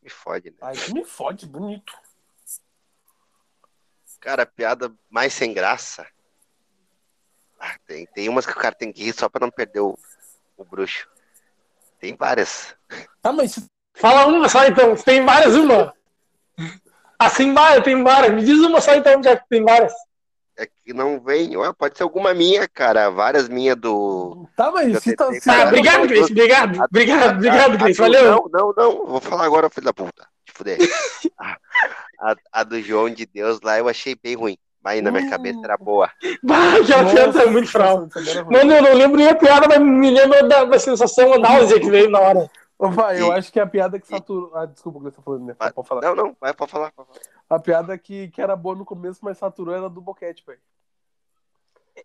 Me 0.00 0.08
fode, 0.08 0.50
né? 0.50 0.56
Ai, 0.62 0.74
que 0.74 0.94
me 0.94 1.04
fode, 1.04 1.44
bonito. 1.44 1.92
Cara, 4.20 4.46
piada 4.46 4.94
mais 5.10 5.34
sem 5.34 5.52
graça. 5.52 6.06
Ah, 7.58 7.76
tem, 7.86 8.06
tem 8.06 8.28
umas 8.28 8.46
que 8.46 8.52
o 8.52 8.56
cara 8.56 8.74
tem 8.74 8.92
que 8.92 9.02
rir 9.02 9.12
só 9.12 9.28
pra 9.28 9.40
não 9.40 9.50
perder 9.50 9.80
o, 9.80 9.98
o 10.56 10.64
bruxo. 10.64 11.08
Tem 11.98 12.14
várias. 12.14 12.74
Tá, 13.20 13.32
mas 13.32 13.58
Fala 13.98 14.26
uma 14.26 14.48
só 14.48 14.64
então. 14.64 14.94
Tem 14.96 15.24
várias, 15.24 15.54
uma. 15.54 15.92
Assim 17.18 17.52
vai, 17.52 17.82
tem 17.82 18.02
várias. 18.02 18.32
Me 18.32 18.44
diz 18.44 18.60
uma 18.60 18.80
só 18.80 18.94
então, 18.94 19.22
já 19.22 19.36
que 19.36 19.48
tem 19.48 19.62
várias. 19.62 19.92
É 20.58 20.66
que 20.66 20.92
não 20.92 21.20
vem. 21.20 21.56
Ué, 21.56 21.72
pode 21.72 21.96
ser 21.96 22.02
alguma 22.02 22.34
minha, 22.34 22.66
cara. 22.66 23.08
Várias 23.10 23.48
minhas 23.48 23.76
do. 23.76 24.44
Tá, 24.56 24.72
mas 24.72 25.00
se 25.02 25.14
tá. 25.14 25.26
tentei 25.26 25.40
se 25.40 25.46
Cara, 25.48 25.62
tá- 25.62 25.68
obrigado, 25.68 26.06
Grace. 26.08 26.32
Obrigado. 26.32 26.80
Obrigado, 26.90 27.36
obrigado, 27.36 27.78
Grace. 27.78 27.92
do- 27.94 28.02
Valeu. 28.02 28.24
Não, 28.32 28.48
não, 28.52 28.74
não. 28.76 29.06
Vou 29.06 29.20
falar 29.20 29.44
agora, 29.44 29.70
filho 29.70 29.84
da 29.86 29.92
puta. 29.92 30.26
Te 30.44 30.52
fuder. 30.52 30.78
a, 32.20 32.34
a- 32.52 32.64
do 32.64 32.82
João 32.82 33.08
de 33.08 33.24
Deus 33.24 33.60
lá 33.62 33.78
eu 33.78 33.88
achei 33.88 34.16
bem 34.20 34.34
ruim. 34.34 34.58
Mas 34.82 35.02
na 35.02 35.10
minha 35.10 35.28
cabeça 35.28 35.58
era 35.62 35.76
boa. 35.76 36.10
Bah, 36.42 36.78
Nossa, 36.78 37.04
piada 37.04 37.42
é 37.42 37.46
muito 37.46 37.68
fraude. 37.70 38.10
ruim. 38.14 38.56
Mano, 38.56 38.72
eu 38.74 38.82
não 38.82 38.94
lembro 38.94 39.16
nem 39.16 39.28
a 39.28 39.34
piada, 39.34 39.66
mas 39.68 39.78
me 39.80 40.10
lembro 40.10 40.48
da, 40.48 40.64
da 40.64 40.78
sensação, 40.78 41.34
a 41.34 41.38
náusea 41.38 41.78
que 41.80 41.90
veio 41.90 42.08
na 42.10 42.18
hora. 42.20 42.50
Ô, 42.78 42.90
pai, 42.92 43.20
eu 43.20 43.32
E- 43.32 43.34
acho 43.38 43.52
que 43.52 43.58
a 43.58 43.66
piada 43.66 43.98
que 43.98 44.06
saturou. 44.06 44.54
Ah, 44.54 44.64
desculpa 44.64 44.98
o 44.98 45.02
que 45.02 45.10
você 45.10 45.16
tá 45.16 45.22
falando, 45.22 45.46
né? 45.46 45.56
Ah, 45.58 45.72
Pode 45.72 45.88
falar. 45.88 46.00
Não, 46.02 46.14
não. 46.14 46.36
Vai, 46.40 46.54
pode 46.54 46.70
falar. 46.70 46.92
Pode 46.92 47.08
falar. 47.08 47.20
A 47.50 47.58
piada 47.58 47.98
que, 47.98 48.28
que 48.28 48.40
era 48.40 48.54
boa 48.54 48.76
no 48.76 48.84
começo, 48.84 49.18
mas 49.22 49.36
saturou 49.38 49.74
era 49.74 49.88
do 49.88 50.00
boquete, 50.00 50.44
pai. 50.44 50.56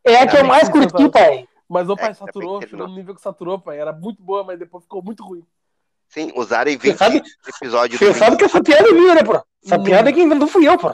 É 0.03 0.15
a 0.21 0.27
que 0.27 0.37
eu 0.37 0.43
mais 0.45 0.67
curti, 0.69 1.09
pai. 1.09 1.47
Mas, 1.69 1.87
ô, 1.89 1.93
É, 1.93 1.95
pai, 1.95 2.13
também 2.13 2.15
saturou, 2.15 2.61
chegou 2.61 2.87
no 2.87 2.95
nível 2.95 3.13
que 3.13 3.21
saturou, 3.21 3.59
pai. 3.59 3.79
Era 3.79 3.93
muito 3.93 4.21
boa, 4.23 4.43
mas 4.43 4.57
depois 4.57 4.83
ficou 4.83 5.03
muito 5.03 5.23
ruim. 5.23 5.45
Sim, 6.07 6.31
usarem 6.35 6.77
Você 6.77 6.89
20 6.89 6.97
sabe- 6.97 7.23
episódios 7.47 7.99
Você 7.99 8.13
sabe 8.13 8.37
que 8.37 8.43
essa 8.43 8.61
piada 8.63 8.87
é 8.89 8.91
minha, 8.91 9.15
né, 9.15 9.23
pô? 9.23 9.33
Essa 9.63 9.77
Hum. 9.79 9.83
piada 9.83 10.11
quem 10.11 10.23
inventou 10.23 10.47
fui 10.47 10.67
eu, 10.67 10.77
pô. 10.77 10.93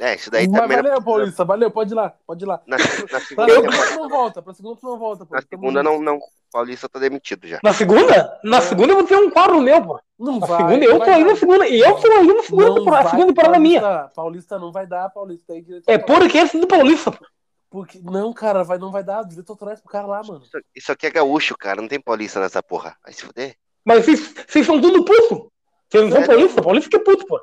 É, 0.00 0.14
isso 0.14 0.30
daí 0.30 0.48
mas 0.48 0.60
também. 0.60 0.76
valeu, 0.76 0.92
não- 0.94 1.02
Paulista, 1.02 1.44
valeu, 1.44 1.70
pode 1.70 1.92
ir 1.92 1.94
lá, 1.94 2.12
pode 2.26 2.44
ir 2.44 2.46
lá. 2.46 2.60
Na, 2.66 2.76
na 2.76 2.84
segunda, 3.20 3.46
temporada- 3.54 3.94
não 3.96 4.08
volta, 4.08 4.42
pra 4.42 4.52
segunda 4.54 4.76
tu 4.80 4.86
não 4.86 4.98
volta, 4.98 5.24
pô. 5.26 5.34
na 5.34 5.42
segunda 5.42 5.82
não, 5.82 6.00
não. 6.02 6.18
Paulista 6.52 6.88
tá 6.88 6.98
demitido 6.98 7.46
já. 7.46 7.58
Na 7.62 7.72
segunda? 7.72 8.38
Na 8.42 8.58
É. 8.58 8.60
segunda 8.60 8.92
eu 8.92 8.96
vou 8.96 9.06
ter 9.06 9.16
um 9.16 9.30
quadro 9.30 9.60
meu, 9.60 9.82
pô. 9.84 10.00
Não 10.18 10.38
Na 10.38 10.46
vai. 10.46 10.58
segunda 10.58 10.84
eu 10.84 10.98
vai 10.98 11.08
tô 11.08 11.14
aí 11.14 11.24
na 11.24 11.36
segunda. 11.36 11.68
E 11.68 11.80
eu 11.80 11.94
tô 12.00 12.10
aí 12.12 12.26
na 12.26 12.42
segunda 12.42 12.74
temporada. 12.74 12.98
A 12.98 13.02
vai, 13.02 13.10
segunda 13.10 13.26
temporada 13.28 13.56
é 13.56 13.58
minha. 13.58 14.08
Paulista, 14.14 14.58
não 14.58 14.72
vai 14.72 14.86
dar, 14.86 15.08
Paulista. 15.10 15.52
Aí, 15.52 15.62
direito 15.62 15.88
É 15.88 15.98
por 15.98 16.28
que 16.28 16.38
esse 16.38 16.58
do 16.58 16.66
Paulista, 16.66 17.10
pô. 17.12 17.24
Porque, 17.68 17.98
não, 18.02 18.32
cara, 18.32 18.62
vai, 18.62 18.78
não 18.78 18.90
vai 18.90 19.02
dar. 19.04 19.22
Direito 19.24 19.50
autorais 19.50 19.80
pro 19.80 19.90
cara 19.90 20.06
lá, 20.06 20.22
mano. 20.22 20.40
Isso, 20.42 20.58
isso 20.74 20.92
aqui 20.92 21.06
é 21.06 21.10
gaúcho, 21.10 21.56
cara. 21.58 21.80
Não 21.82 21.88
tem 21.88 22.00
paulista 22.00 22.40
nessa 22.40 22.62
porra. 22.62 22.96
Vai 23.04 23.12
se 23.12 23.22
fuder. 23.24 23.56
Mas 23.84 24.04
vocês, 24.04 24.34
vocês 24.48 24.64
são 24.66 24.80
tudo 24.80 25.04
puto. 25.04 25.52
Vocês 25.90 26.04
não 26.04 26.12
são 26.12 26.22
É, 26.22 26.26
Paulista? 26.26 26.62
Paulista 26.62 26.90
que 26.90 26.96
é 26.96 27.00
puto, 27.00 27.26
pô. 27.26 27.40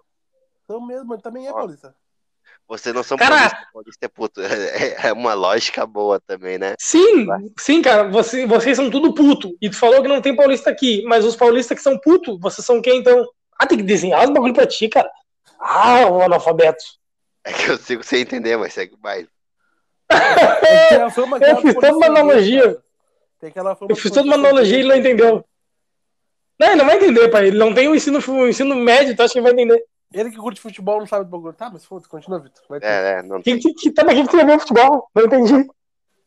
Então 0.64 0.82
mesmo, 0.86 1.06
mas 1.08 1.22
também 1.22 1.46
é 1.46 1.52
Ó. 1.52 1.56
Paulista. 1.56 1.94
Vocês 2.74 2.96
não 2.96 3.04
são 3.04 3.16
Cara- 3.16 3.36
paulista, 3.36 3.68
paulista 3.72 4.06
é 4.06 4.10
puto. 4.10 4.42
É, 5.06 5.10
é 5.10 5.14
uma 5.14 5.36
lógica 5.36 5.86
boa 5.86 6.20
também, 6.20 6.58
né? 6.58 6.74
Sim, 6.80 7.24
Vai. 7.26 7.40
sim, 7.60 7.84
cara. 7.84 8.10
Você, 8.10 8.48
vocês 8.48 8.76
são 8.76 8.90
tudo 8.90 9.14
puto. 9.14 9.56
E 9.62 9.70
tu 9.70 9.78
falou 9.78 10.02
que 10.02 10.08
não 10.08 10.20
tem 10.20 10.36
Paulista 10.36 10.72
aqui. 10.72 11.04
Mas 11.06 11.24
os 11.24 11.36
paulistas 11.36 11.78
que 11.78 11.84
são 11.84 12.00
puto, 12.00 12.40
vocês 12.40 12.66
são 12.66 12.82
quem 12.82 12.98
então? 12.98 13.24
Ah, 13.60 13.68
tem 13.68 13.78
que 13.78 13.84
desenhar 13.84 14.24
os 14.24 14.32
bagulho 14.32 14.56
pra 14.56 14.66
ti, 14.66 14.90
cara. 14.90 15.08
Ah, 15.60 16.08
o 16.10 16.24
analfabeto. 16.24 16.84
É 17.44 17.54
que 17.54 17.70
eu 17.70 17.78
sigo 17.78 18.04
sem 18.04 18.22
entender, 18.22 18.58
mas 18.58 18.74
segue 18.74 18.96
mais. 19.04 19.28
É 20.10 20.96
Eu 21.52 21.58
fiz 21.62 21.74
toda 21.76 21.92
uma 21.96 22.08
analogia. 22.08 22.78
Eu 23.88 23.96
fiz 23.96 24.12
toda 24.12 24.26
uma 24.26 24.36
analogia 24.36 24.78
e 24.78 24.80
ele 24.80 24.90
não 24.90 24.96
entendeu. 24.96 25.46
Não, 26.60 26.68
ele 26.70 26.76
não 26.78 26.86
vai 26.86 26.96
entender, 26.96 27.28
pai. 27.30 27.48
Ele 27.48 27.58
não 27.58 27.72
tem 27.72 27.88
o 27.88 27.94
ensino, 27.96 28.18
o 28.28 28.48
ensino 28.48 28.74
médio, 28.76 29.14
então 29.14 29.26
acho 29.26 29.34
que 29.34 29.40
ele 29.40 29.44
vai 29.44 29.54
entender. 29.54 29.84
Ele 30.14 30.32
que 30.32 30.38
curte 30.38 30.61
futebol 30.61 30.99
não 30.99 31.07
sabe 31.07 31.26
do 31.26 31.32
bagulho. 31.32 31.53
Tá, 31.53 31.70
mas 31.72 31.84
foda-se, 31.86 32.07
continua, 32.07 32.39
Vitor. 32.39 32.64
É, 32.82 33.20
é, 33.20 33.24
não 33.24 33.41
Que, 33.41 33.51
tem. 33.51 33.59
que, 33.59 33.74
que, 33.74 33.91
tá, 33.91 34.03
mas 34.03 34.14
quem 34.16 34.26
que 34.26 34.30
escreveu 34.36 34.59
futebol? 34.59 35.09
Não 35.16 35.26
entendi. 35.26 35.68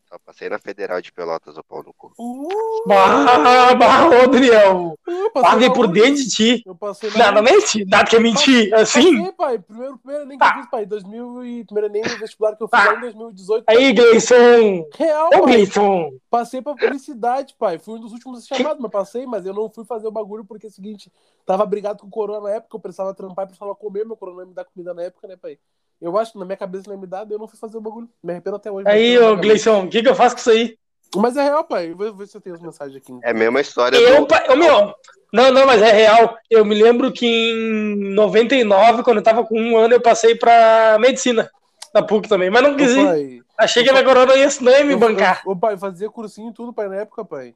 Só 0.09 0.17
passei 0.25 0.47
na 0.47 0.57
Federal 0.57 1.01
de 1.01 1.11
Pelotas, 1.11 1.57
o 1.57 1.63
pau 1.65 1.83
no 1.83 1.93
cu. 1.93 2.13
Uh, 2.17 2.47
Bah, 2.87 3.75
bah, 3.75 4.07
ô, 4.07 4.27
Daniel. 4.27 4.97
eu 5.05 5.31
passei 5.31 5.51
Paguei 5.51 5.69
por 5.73 5.87
dentro 5.89 6.23
de 6.23 6.29
ti. 6.29 6.63
Eu 6.65 6.75
passei 6.75 7.09
na 7.11 7.17
Nada, 7.17 7.41
mente. 7.41 7.83
Nada 7.83 8.09
que 8.09 8.15
é 8.15 8.19
mentir. 8.19 8.73
Assim. 8.73 9.17
Passei, 9.17 9.31
pai. 9.33 9.59
Primeiro, 9.59 9.97
primeiro 9.97 10.23
Enem 10.23 10.37
que 10.37 10.43
eu 10.45 10.47
Tá. 10.47 10.55
fiz, 10.55 10.69
pai. 10.69 10.85
2000 10.85 11.43
e... 11.45 11.65
Primeiro 11.65 11.87
Enem 11.87 12.03
vestibular 12.03 12.55
que 12.55 12.63
eu 12.63 12.69
fiz 12.69 12.79
Tá. 12.79 12.85
lá 12.91 12.97
em 12.97 13.01
2018. 13.01 13.65
pai. 13.65 13.75
Aí, 13.75 13.91
Gleison. 13.93 14.85
Real, 14.95 15.29
Ô. 15.35 15.45
Gleison. 15.45 16.11
Passei 16.29 16.61
pra 16.61 16.73
publicidade, 16.73 17.53
pai. 17.59 17.77
Fui 17.77 17.95
um 17.95 17.99
dos 17.99 18.13
últimos 18.13 18.47
chamados, 18.47 18.79
mas 18.81 18.91
passei, 18.91 19.25
mas 19.25 19.45
eu 19.45 19.53
não 19.53 19.69
fui 19.69 19.83
fazer 19.83 20.07
o 20.07 20.11
bagulho 20.11 20.45
porque 20.45 20.67
é 20.67 20.69
o 20.69 20.71
seguinte, 20.71 21.11
tava 21.45 21.65
brigado 21.65 21.99
com 21.99 22.07
o 22.07 22.11
corona 22.11 22.39
na 22.47 22.51
época, 22.55 22.77
eu 22.77 22.79
precisava 22.79 23.13
trampar 23.13 23.43
e 23.43 23.47
precisava 23.49 23.75
comer, 23.75 24.05
meu 24.05 24.15
corona 24.15 24.37
não 24.37 24.43
ia 24.43 24.47
me 24.47 24.53
dar 24.53 24.63
comida 24.63 24.93
na 24.93 25.03
época, 25.03 25.27
né, 25.27 25.35
pai? 25.35 25.59
Eu 26.01 26.17
acho 26.17 26.33
que 26.33 26.37
na 26.39 26.45
minha 26.45 26.57
cabeça 26.57 26.89
não 26.89 26.97
me 26.97 27.07
dar, 27.07 27.23
daí 27.23 27.33
eu 27.35 27.39
não 27.39 27.47
fui 27.47 27.57
fazer 27.59 27.77
o 27.77 27.81
bagulho. 27.81 28.07
Me 28.23 28.31
arrependo 28.31 28.55
até 28.57 28.71
hoje. 28.71 28.87
Aí, 28.87 29.17
ô, 29.17 29.29
não- 29.35 29.41
Gleison. 29.41 29.85
O 29.85 29.89
que, 29.89 30.01
que 30.03 30.09
eu 30.09 30.15
faço 30.15 30.35
com 30.35 30.39
isso 30.41 30.51
aí? 30.51 30.77
Mas 31.15 31.35
é 31.37 31.43
real, 31.43 31.63
pai. 31.63 31.91
Eu 31.91 31.95
vou 31.97 32.13
ver 32.13 32.27
se 32.27 32.35
eu 32.37 32.41
tenho 32.41 32.55
as 32.55 32.61
mensagens 32.61 32.95
aqui. 32.97 33.17
É 33.23 33.31
a 33.31 33.33
mesma 33.33 33.61
história 33.61 33.97
Eu, 33.97 34.21
do. 34.21 34.27
pa- 34.27 34.43
ô, 34.49 34.55
meu. 34.55 34.93
Não, 35.33 35.51
não, 35.51 35.65
mas 35.65 35.81
é 35.81 35.91
real. 35.91 36.37
Eu 36.49 36.63
me 36.65 36.75
lembro 36.75 37.11
que 37.11 37.25
em 37.25 38.13
99, 38.13 39.03
quando 39.03 39.17
eu 39.17 39.23
tava 39.23 39.43
com 39.45 39.59
um 39.59 39.77
ano, 39.77 39.93
eu 39.95 40.01
passei 40.01 40.35
pra 40.35 40.97
medicina. 40.99 41.49
Na 41.93 42.03
PUC 42.03 42.27
também. 42.27 42.49
Mas 42.49 42.61
não 42.61 42.75
quis 42.75 42.91
ir. 42.91 43.05
pai, 43.05 43.41
Achei 43.57 43.83
que 43.83 43.89
a 43.89 43.93
minha 43.93 44.05
corona 44.05 44.35
ia, 44.35 44.47
não 44.61 44.71
ia 44.71 44.85
me 44.85 44.93
eu- 44.93 44.99
bancar. 44.99 45.41
Ô, 45.45 45.55
pai, 45.55 45.75
fazia 45.77 46.09
cursinho 46.09 46.51
e 46.51 46.53
tudo, 46.53 46.71
pai, 46.73 46.87
na 46.87 46.97
época, 46.97 47.25
pai. 47.25 47.55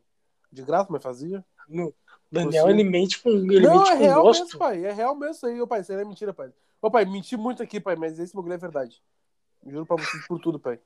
De 0.51 0.63
graça, 0.63 0.87
mas 0.89 1.03
fazia. 1.03 1.43
No- 1.69 1.93
Daniel, 2.31 2.63
Você- 2.65 2.71
ele 2.71 2.83
mente 2.85 3.21
com, 3.21 3.29
ele 3.29 3.59
não, 3.59 3.77
mente 3.79 3.89
é 3.91 3.95
com 3.97 4.01
real 4.01 4.21
gosto. 4.23 4.43
mesmo, 4.45 4.59
pai. 4.59 4.85
É 4.85 4.91
real 4.93 5.13
mesmo 5.15 5.35
isso 5.35 5.45
aí, 5.45 5.61
ô, 5.61 5.67
pai. 5.67 5.81
Isso 5.81 5.91
aí 5.91 5.97
não 5.97 6.05
é 6.05 6.07
mentira, 6.07 6.33
pai. 6.33 6.49
Ô, 6.81 6.89
pai, 6.89 7.05
menti 7.05 7.37
muito 7.37 7.61
aqui, 7.61 7.79
pai, 7.79 7.95
mas 7.95 8.17
esse 8.17 8.35
bagulho 8.35 8.53
é 8.53 8.57
verdade. 8.57 9.01
Juro 9.65 9.85
pra 9.85 9.97
vocês 9.97 10.25
por 10.27 10.39
tudo, 10.39 10.59
pai. 10.59 10.79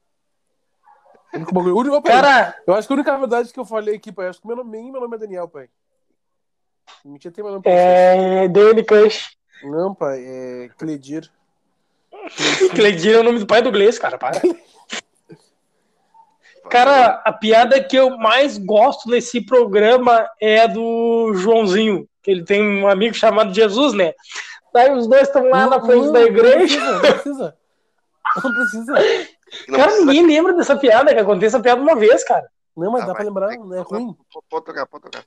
O 1.33 1.37
único 1.37 1.53
bagulho. 1.53 2.01
pai, 2.01 2.11
Cara, 2.11 2.55
Eu 2.67 2.73
acho 2.73 2.87
que 2.87 2.93
a 2.93 2.95
única 2.95 3.17
verdade 3.17 3.53
que 3.53 3.59
eu 3.59 3.65
falei 3.65 3.95
aqui, 3.95 4.11
pai, 4.11 4.27
acho 4.27 4.41
que 4.41 4.47
meu 4.47 4.57
nome, 4.57 4.71
nem 4.71 4.91
meu 4.91 5.01
nome 5.01 5.15
é 5.15 5.19
Daniel, 5.19 5.47
pai. 5.47 5.69
Mentira, 7.03 7.33
tem 7.33 7.43
meu 7.43 7.51
nome 7.53 7.63
pra 7.63 7.71
é. 7.71 8.47
Cush. 8.83 8.87
vocês. 8.87 9.37
Não, 9.63 9.95
pai, 9.95 10.23
é 10.23 10.69
Cledir. 10.77 11.31
Cleidir 12.75 13.15
é 13.15 13.19
o 13.19 13.23
nome 13.23 13.39
do 13.39 13.47
pai 13.47 13.61
do 13.61 13.71
Gleice, 13.71 13.99
cara. 13.99 14.17
Para. 14.17 14.41
Cara, 16.69 17.21
a 17.23 17.31
piada 17.31 17.81
que 17.83 17.95
eu 17.95 18.17
mais 18.17 18.57
gosto 18.57 19.09
nesse 19.09 19.39
programa 19.39 20.27
é 20.41 20.61
a 20.61 20.67
do 20.67 21.33
Joãozinho, 21.35 22.09
que 22.23 22.31
ele 22.31 22.43
tem 22.43 22.61
um 22.61 22.87
amigo 22.87 23.13
chamado 23.13 23.53
Jesus, 23.53 23.93
né? 23.93 24.13
Daí 24.75 24.91
os 24.91 25.07
dois 25.07 25.21
estão 25.29 25.47
lá 25.49 25.67
na 25.67 25.79
frente 25.81 26.11
da 26.11 26.21
igreja. 26.21 26.77
Não 26.81 26.99
precisa, 26.99 27.01
não 27.01 27.01
precisa. 27.01 27.57
Não 28.43 28.53
precisa. 28.53 28.93
Não 29.69 29.77
Cara, 29.77 29.91
precisa- 29.91 30.05
ninguém 30.11 30.27
lembra 30.27 30.51
dessa 30.53 30.75
piada, 30.75 31.13
que 31.13 31.19
acontece 31.19 31.55
essa 31.55 31.61
piada 31.63 31.79
uma 31.81 31.95
vez, 31.95 32.25
cara. 32.25 32.51
Não, 32.75 32.91
mas 32.91 33.03
Ah, 33.03 33.05
dá 33.05 33.13
vai, 33.13 33.21
pra 33.21 33.25
lembrar, 33.25 33.57
não 33.57 33.73
é 33.73 33.79
ruim. 33.81 34.17
Pode 34.49 34.65
tocar, 34.65 34.85
pode 34.85 35.03
tocar. 35.03 35.23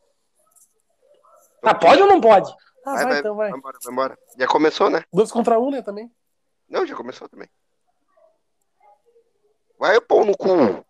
Ah, 1.63 1.75
pode 1.75 2.03
ou 2.03 2.09
não 2.09 2.21
pode? 2.21 2.53
Ah, 2.85 2.93
Vai, 2.93 2.95
vai, 2.97 3.05
vai, 3.13 3.19
então 3.21 3.37
vai. 3.37 3.49
vai 3.51 3.59
embora, 3.59 3.79
vai 3.83 3.93
embora. 3.93 4.19
Já 4.39 4.47
começou, 4.47 4.91
né? 4.91 5.03
Dois 5.11 5.33
contra 5.33 5.59
um, 5.59 5.71
né, 5.71 5.81
também. 5.81 6.11
Não, 6.69 6.85
já 6.87 6.95
começou 6.95 7.27
também. 7.27 7.49
Vai, 9.79 9.99
pau 10.01 10.27
no 10.27 10.37
cu. 10.37 10.85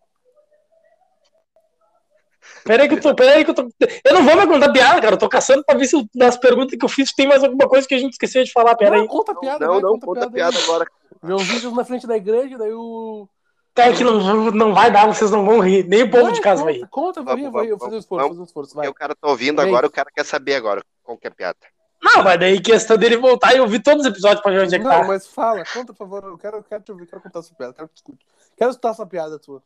Peraí 2.64 2.88
que 2.88 2.94
eu 2.94 3.01
tô. 3.01 3.14
Peraí 3.14 3.44
que 3.44 3.51
eu 3.51 3.55
tô. 3.55 3.68
Eu 4.05 4.14
não 4.14 4.24
vou 4.24 4.36
me 4.36 4.46
contar 4.46 4.72
piada, 4.72 5.01
cara. 5.01 5.14
Eu 5.14 5.18
tô 5.18 5.28
caçando 5.28 5.64
pra 5.64 5.76
ver 5.76 5.86
se 5.86 6.09
das 6.14 6.36
perguntas 6.36 6.78
que 6.78 6.84
eu 6.84 6.88
fiz 6.88 7.12
tem 7.12 7.26
mais 7.26 7.42
alguma 7.42 7.68
coisa 7.68 7.86
que 7.86 7.94
a 7.94 7.99
gente 7.99 8.12
esqueceu 8.12 8.44
de 8.44 8.53
falar. 8.53 8.74
Peraí. 8.76 9.01
Não, 9.01 9.07
conta 9.07 9.32
a 9.32 9.34
piada, 9.34 9.66
não, 9.66 9.72
vai, 9.74 9.82
não, 9.82 9.90
conta, 9.99 10.07
conta 10.07 10.30
piada 10.30 10.57
aí. 10.57 10.64
agora. 10.64 10.86
Joãozinho 11.22 11.61
Jesus 11.61 11.74
na 11.76 11.84
frente 11.84 12.07
da 12.07 12.16
igreja, 12.16 12.59
daí 12.59 12.72
o. 12.72 13.28
Cara, 13.74 13.92
que 13.92 14.03
não, 14.03 14.51
não 14.51 14.74
vai 14.74 14.90
dar, 14.90 15.07
vocês 15.07 15.30
não 15.30 15.44
vão 15.44 15.61
rir. 15.61 15.84
Nem 15.86 16.03
o 16.03 16.11
povo 16.11 16.26
de 16.32 16.40
Vai, 16.40 16.42
casa 16.42 16.64
vai 16.64 16.74
conta, 16.74 16.84
rir. 16.84 16.90
Conta, 16.90 17.22
vai, 17.22 17.36
Vamos, 17.36 17.53
vai, 17.53 17.66
eu 17.70 17.76
vamos, 17.76 17.78
vou 17.78 17.86
fazer 17.86 17.96
um 17.96 17.99
esforço, 18.01 18.28
fazer 18.28 18.40
um 18.40 18.44
esforço, 18.44 18.74
vai. 18.74 18.88
o 18.88 18.94
cara 18.94 19.14
tá 19.14 19.28
ouvindo 19.28 19.61
agora, 19.61 19.86
o 19.86 19.90
cara 19.90 20.11
quer 20.12 20.24
saber 20.24 20.57
agora 20.57 20.82
qual 21.03 21.16
que 21.16 21.26
é 21.26 21.30
a 21.30 21.34
piada. 21.34 21.59
Não, 22.03 22.22
mas 22.22 22.38
daí 22.40 22.61
questão 22.61 22.96
dele 22.96 23.16
voltar 23.16 23.55
e 23.55 23.61
ouvir 23.61 23.80
todos 23.82 24.05
os 24.05 24.11
episódios 24.11 24.40
pra 24.40 24.53
ver 24.53 24.62
onde 24.62 24.74
é 24.74 24.78
que 24.78 24.84
Não, 24.84 24.90
tá. 25.01 25.05
mas 25.05 25.26
fala, 25.26 25.64
conta, 25.72 25.92
por 25.92 25.99
favor. 25.99 26.24
Eu 26.24 26.38
quero, 26.38 26.57
eu 26.59 26.62
quero 26.62 26.82
te 26.82 26.92
ouvir, 26.92 27.07
quero 27.07 27.22
contar 27.22 27.38
essa 27.40 27.55
piada, 27.55 27.72
quero 27.72 27.88
que 27.88 27.94
tu 27.94 27.96
escute. 27.99 28.26
Quero 28.57 28.70
escutar 28.70 28.90
essa 28.90 29.07
piada 29.07 29.38
tua. 29.38 29.62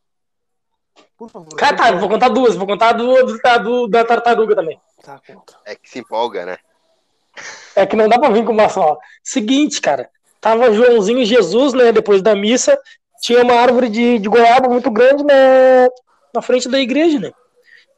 Por 1.16 1.30
favor. 1.30 1.55
Cara, 1.57 1.76
tá, 1.76 1.93
vou 1.93 2.09
contar 2.09 2.28
duas. 2.28 2.55
Vou 2.57 2.66
contar 2.66 2.93
do, 2.93 3.24
do, 3.26 3.38
da- 3.38 3.59
do- 3.59 3.86
da 3.88 4.05
tartaruga 4.05 4.55
também. 4.57 4.80
Tá, 5.03 5.20
conta. 5.26 5.55
É 5.64 5.74
que 5.74 5.88
se 5.88 5.99
empolga, 6.01 6.45
né? 6.47 6.59
É 7.74 7.86
que 7.86 7.97
não 7.97 8.09
dá 8.09 8.18
pra 8.18 8.30
vir 8.30 8.45
com 8.45 8.53
uma 8.53 8.68
só. 8.68 8.99
Seguinte, 9.22 9.80
cara. 9.80 10.11
Tava 10.40 10.72
Joãozinho 10.72 11.20
e 11.20 11.24
Jesus, 11.24 11.72
né? 11.72 11.93
Depois 11.93 12.20
da 12.22 12.34
missa. 12.34 12.78
Tinha 13.20 13.43
uma 13.43 13.55
árvore 13.55 13.88
de, 13.88 14.18
de 14.18 14.28
goiaba 14.28 14.68
muito 14.68 14.90
grande 14.90 15.22
na, 15.22 15.88
na 16.34 16.43
frente 16.43 16.68
da 16.68 16.78
igreja, 16.80 17.18
né? 17.20 17.32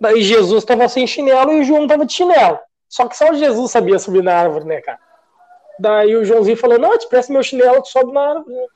Daí 0.00 0.22
Jesus 0.22 0.64
tava 0.64 0.86
sem 0.88 1.06
chinelo 1.06 1.52
e 1.52 1.60
o 1.60 1.64
João 1.64 1.86
tava 1.86 2.04
de 2.04 2.12
chinelo. 2.12 2.58
Só 2.88 3.08
que 3.08 3.16
só 3.16 3.30
o 3.30 3.34
Jesus 3.34 3.70
sabia 3.70 3.98
subir 3.98 4.22
na 4.22 4.34
árvore, 4.36 4.66
né, 4.66 4.80
cara? 4.82 4.98
Daí 5.78 6.14
o 6.14 6.24
Joãozinho 6.24 6.56
falou: 6.56 6.78
Não, 6.78 6.96
te 6.98 7.08
presto 7.08 7.32
meu 7.32 7.42
chinelo, 7.42 7.80
tu 7.82 7.88
sobe 7.88 8.12
na 8.12 8.20
árvore. 8.20 8.54
né? 8.54 8.66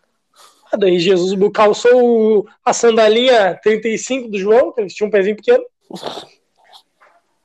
Ah, 0.71 0.77
Daí 0.77 0.99
Jesus 0.99 1.39
calçou 1.53 2.47
a 2.65 2.73
sandalinha 2.73 3.59
35 3.63 4.29
do 4.29 4.39
João, 4.39 4.73
que 4.73 4.81
eles 4.81 4.95
tinham 4.95 5.09
um 5.09 5.11
pezinho 5.11 5.37
pequeno. 5.37 5.65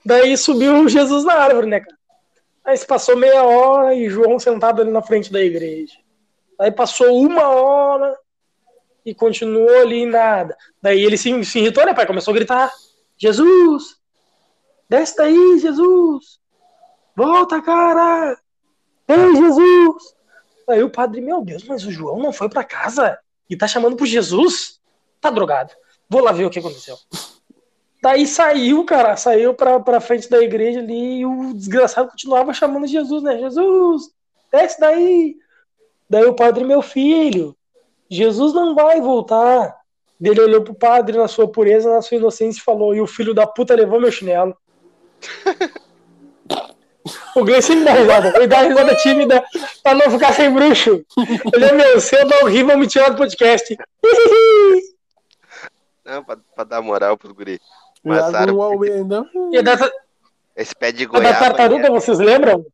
Daí 0.05 0.35
subiu 0.35 0.87
Jesus 0.89 1.23
na 1.23 1.33
árvore, 1.33 1.67
né, 1.67 1.79
cara? 1.79 1.97
Aí 2.65 2.77
se 2.77 2.85
passou 2.85 3.17
meia 3.17 3.43
hora 3.43 3.93
e 3.93 4.09
João 4.09 4.39
sentado 4.39 4.81
ali 4.81 4.91
na 4.91 5.01
frente 5.01 5.31
da 5.31 5.41
igreja. 5.41 5.97
Aí 6.59 6.71
passou 6.71 7.17
uma 7.17 7.47
hora 7.49 8.17
e 9.05 9.13
continuou 9.13 9.81
ali 9.81 10.05
nada. 10.05 10.55
Daí 10.81 11.03
ele 11.03 11.17
se, 11.17 11.43
se 11.43 11.59
irritou, 11.59 11.85
né, 11.85 11.93
pai? 11.93 12.05
Começou 12.05 12.31
a 12.31 12.35
gritar: 12.35 12.71
Jesus! 13.17 13.97
Desce 14.89 15.17
daí, 15.17 15.59
Jesus! 15.59 16.39
Volta, 17.15 17.61
cara! 17.61 18.37
Ei, 19.07 19.35
Jesus! 19.35 20.15
Aí 20.69 20.83
o 20.83 20.89
padre, 20.89 21.21
meu 21.21 21.43
Deus, 21.43 21.63
mas 21.63 21.85
o 21.85 21.91
João 21.91 22.19
não 22.19 22.31
foi 22.31 22.49
pra 22.49 22.63
casa 22.63 23.17
e 23.49 23.57
tá 23.57 23.67
chamando 23.67 23.95
pro 23.95 24.05
Jesus? 24.05 24.79
Tá 25.19 25.29
drogado. 25.29 25.73
Vou 26.09 26.21
lá 26.21 26.31
ver 26.31 26.45
o 26.45 26.49
que 26.49 26.59
aconteceu. 26.59 26.97
Daí 28.01 28.27
saiu, 28.27 28.83
cara, 28.83 29.15
saiu 29.15 29.53
pra, 29.53 29.79
pra 29.79 30.01
frente 30.01 30.29
da 30.29 30.41
igreja 30.41 30.79
ali 30.79 31.19
e 31.19 31.25
o 31.25 31.53
desgraçado 31.53 32.09
continuava 32.09 32.53
chamando 32.53 32.85
Jesus, 32.85 33.23
né? 33.23 33.39
Jesus, 33.39 34.11
desce 34.51 34.79
daí. 34.79 35.37
Daí 36.09 36.25
o 36.25 36.35
padre, 36.35 36.65
meu 36.65 36.81
filho, 36.81 37.55
Jesus 38.09 38.53
não 38.53 38.75
vai 38.75 38.99
voltar. 38.99 39.75
Ele 40.21 40.41
olhou 40.41 40.61
pro 40.61 40.73
padre 40.73 41.17
na 41.17 41.27
sua 41.27 41.47
pureza, 41.47 41.93
na 41.93 42.01
sua 42.01 42.17
inocência 42.17 42.59
e 42.59 42.63
falou: 42.63 42.93
e 42.93 43.01
o 43.01 43.07
filho 43.07 43.33
da 43.33 43.47
puta 43.47 43.75
levou 43.75 43.99
meu 43.99 44.11
chinelo. 44.11 44.55
O 47.35 47.43
Gleice 47.43 47.67
sempre 47.67 47.83
dá 47.85 47.93
risada. 47.93 48.33
Ele 48.35 48.47
dá 48.47 48.61
risada 48.61 48.95
tímida 48.95 49.43
pra 49.83 49.93
não 49.93 50.09
ficar 50.11 50.33
sem 50.33 50.51
bruxo. 50.53 51.03
Ele 51.53 51.65
é 51.65 51.71
meu, 51.73 51.99
se 51.99 52.15
eu 52.15 52.25
não 52.25 52.47
rir, 52.47 52.63
vão 52.63 52.77
me 52.77 52.87
tirar 52.87 53.09
do 53.09 53.17
podcast. 53.17 53.77
Não, 56.05 56.23
pra, 56.23 56.37
pra 56.55 56.63
dar 56.63 56.81
moral 56.81 57.17
pros 57.17 57.31
guri. 57.33 57.59
Aumento. 58.05 59.25
E 59.53 59.61
da, 59.61 59.77
esse 60.55 60.75
pé 60.75 60.91
de 60.91 61.05
da 61.05 61.11
goiaba. 61.11 61.39
tartaruga, 61.39 61.85
aí 61.87 61.91
vocês 61.91 62.19
lembram? 62.19 62.65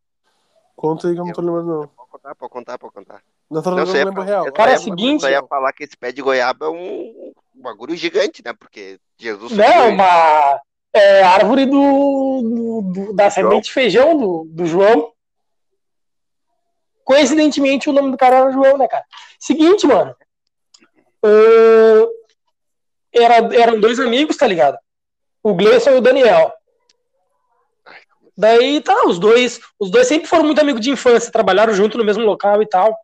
Conta 0.76 1.08
aí 1.08 1.14
que 1.14 1.20
eu 1.20 1.26
não 1.26 1.34
tô 1.34 1.42
lembrando, 1.42 1.68
não. 1.68 1.84
é- 1.84 1.88
Pode 1.88 2.10
contar, 2.12 2.36
pode 2.36 2.52
contar, 2.52 2.78
pode 2.80 2.94
contar. 2.94 3.14
Da 3.16 3.22
Não 3.52 3.62
tartaruga 3.62 3.82
eu 3.90 3.94
sei, 3.94 4.00
não 4.04 4.10
lembro 4.10 4.24
real. 4.24 4.46
eu 4.48 4.52
Cara, 4.54 4.72
só 4.72 4.74
é 4.76 4.78
ia- 4.78 4.80
o 4.80 4.84
seguinte- 4.84 5.22
só 5.22 5.30
ia 5.30 5.44
falar 5.44 5.72
que 5.74 5.84
esse 5.84 5.96
pé 5.96 6.12
de 6.12 6.22
goiaba 6.22 6.66
é 6.66 6.70
um, 6.70 7.32
um 7.56 7.62
bagulho 7.62 7.96
gigante, 7.96 8.42
né? 8.44 8.54
Porque 8.58 9.00
Jesus. 9.18 9.52
Não, 9.52 9.90
uma 9.90 10.60
é, 10.94 11.22
árvore 11.24 11.66
do, 11.66 11.72
do- 12.42 12.82
do- 12.94 13.14
da 13.14 13.30
semente 13.30 13.66
de 13.66 13.72
feijão 13.74 14.18
do, 14.18 14.46
do 14.50 14.66
João. 14.66 15.12
Coincidentemente, 17.04 17.90
o 17.90 17.94
nome 17.94 18.12
do 18.12 18.18
cara 18.18 18.38
era 18.38 18.52
João, 18.52 18.78
né, 18.78 18.88
cara? 18.88 19.04
Seguinte, 19.40 19.86
mano. 19.88 20.16
Ahn, 21.24 22.06
era, 23.14 23.36
eram 23.56 23.80
dois 23.80 24.00
amigos, 24.00 24.38
tá 24.38 24.46
ligado? 24.48 24.78
O 25.42 25.54
Gleison 25.54 25.92
e 25.92 25.96
o 25.98 26.02
Daniel. 26.02 26.54
Daí 28.38 28.80
tá, 28.82 29.06
os 29.06 29.20
dois, 29.20 29.60
os 29.78 29.90
dois 29.92 30.08
sempre 30.08 30.28
foram 30.28 30.46
muito 30.46 30.62
amigos 30.62 30.82
de 30.82 30.90
infância, 30.92 31.32
trabalharam 31.32 31.74
junto 31.74 31.98
no 31.98 32.06
mesmo 32.06 32.24
local 32.24 32.62
e 32.62 32.66
tal. 32.66 32.98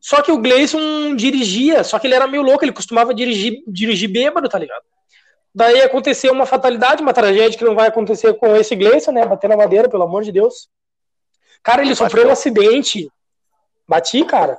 Só 0.00 0.20
que 0.22 0.32
o 0.32 0.38
Gleison 0.38 1.14
dirigia, 1.14 1.84
só 1.84 1.98
que 1.98 2.06
ele 2.08 2.14
era 2.14 2.26
meio 2.26 2.42
louco, 2.42 2.64
ele 2.64 2.72
costumava 2.72 3.14
dirigir, 3.14 3.62
dirigir 3.68 4.10
bêbado, 4.10 4.48
tá 4.48 4.58
ligado? 4.58 4.82
Daí 5.54 5.82
aconteceu 5.82 6.32
uma 6.32 6.46
fatalidade, 6.46 7.02
uma 7.02 7.12
tragédia 7.12 7.58
que 7.58 7.64
não 7.64 7.74
vai 7.74 7.88
acontecer 7.88 8.32
com 8.34 8.56
esse 8.56 8.74
Gleison, 8.74 9.12
né? 9.12 9.26
Bater 9.26 9.48
na 9.48 9.56
madeira, 9.56 9.88
pelo 9.88 10.02
amor 10.02 10.22
de 10.22 10.32
Deus. 10.32 10.68
Cara, 11.62 11.82
ele 11.82 11.94
sofreu 11.94 12.28
um 12.28 12.32
acidente. 12.32 13.10
Bati, 13.86 14.24
cara. 14.24 14.56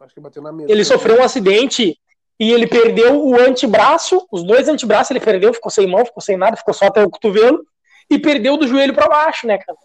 Acho 0.00 0.14
que 0.14 0.20
bateu 0.20 0.42
na 0.42 0.52
mesa. 0.52 0.70
Ele 0.70 0.84
sofreu 0.84 1.20
um 1.20 1.22
acidente 1.22 1.98
e 2.38 2.52
ele 2.52 2.66
perdeu 2.66 3.24
o 3.24 3.40
antebraço, 3.40 4.26
os 4.30 4.42
dois 4.42 4.68
antebraços 4.68 5.10
ele 5.12 5.20
perdeu, 5.20 5.54
ficou 5.54 5.70
sem 5.70 5.86
mão, 5.86 6.04
ficou 6.04 6.20
sem 6.20 6.36
nada, 6.36 6.56
ficou 6.56 6.74
só 6.74 6.86
até 6.86 7.02
o 7.02 7.08
cotovelo 7.08 7.64
e 8.10 8.18
perdeu 8.18 8.56
do 8.56 8.66
joelho 8.66 8.92
pra 8.92 9.08
baixo, 9.08 9.46
né, 9.46 9.58
cara? 9.58 9.78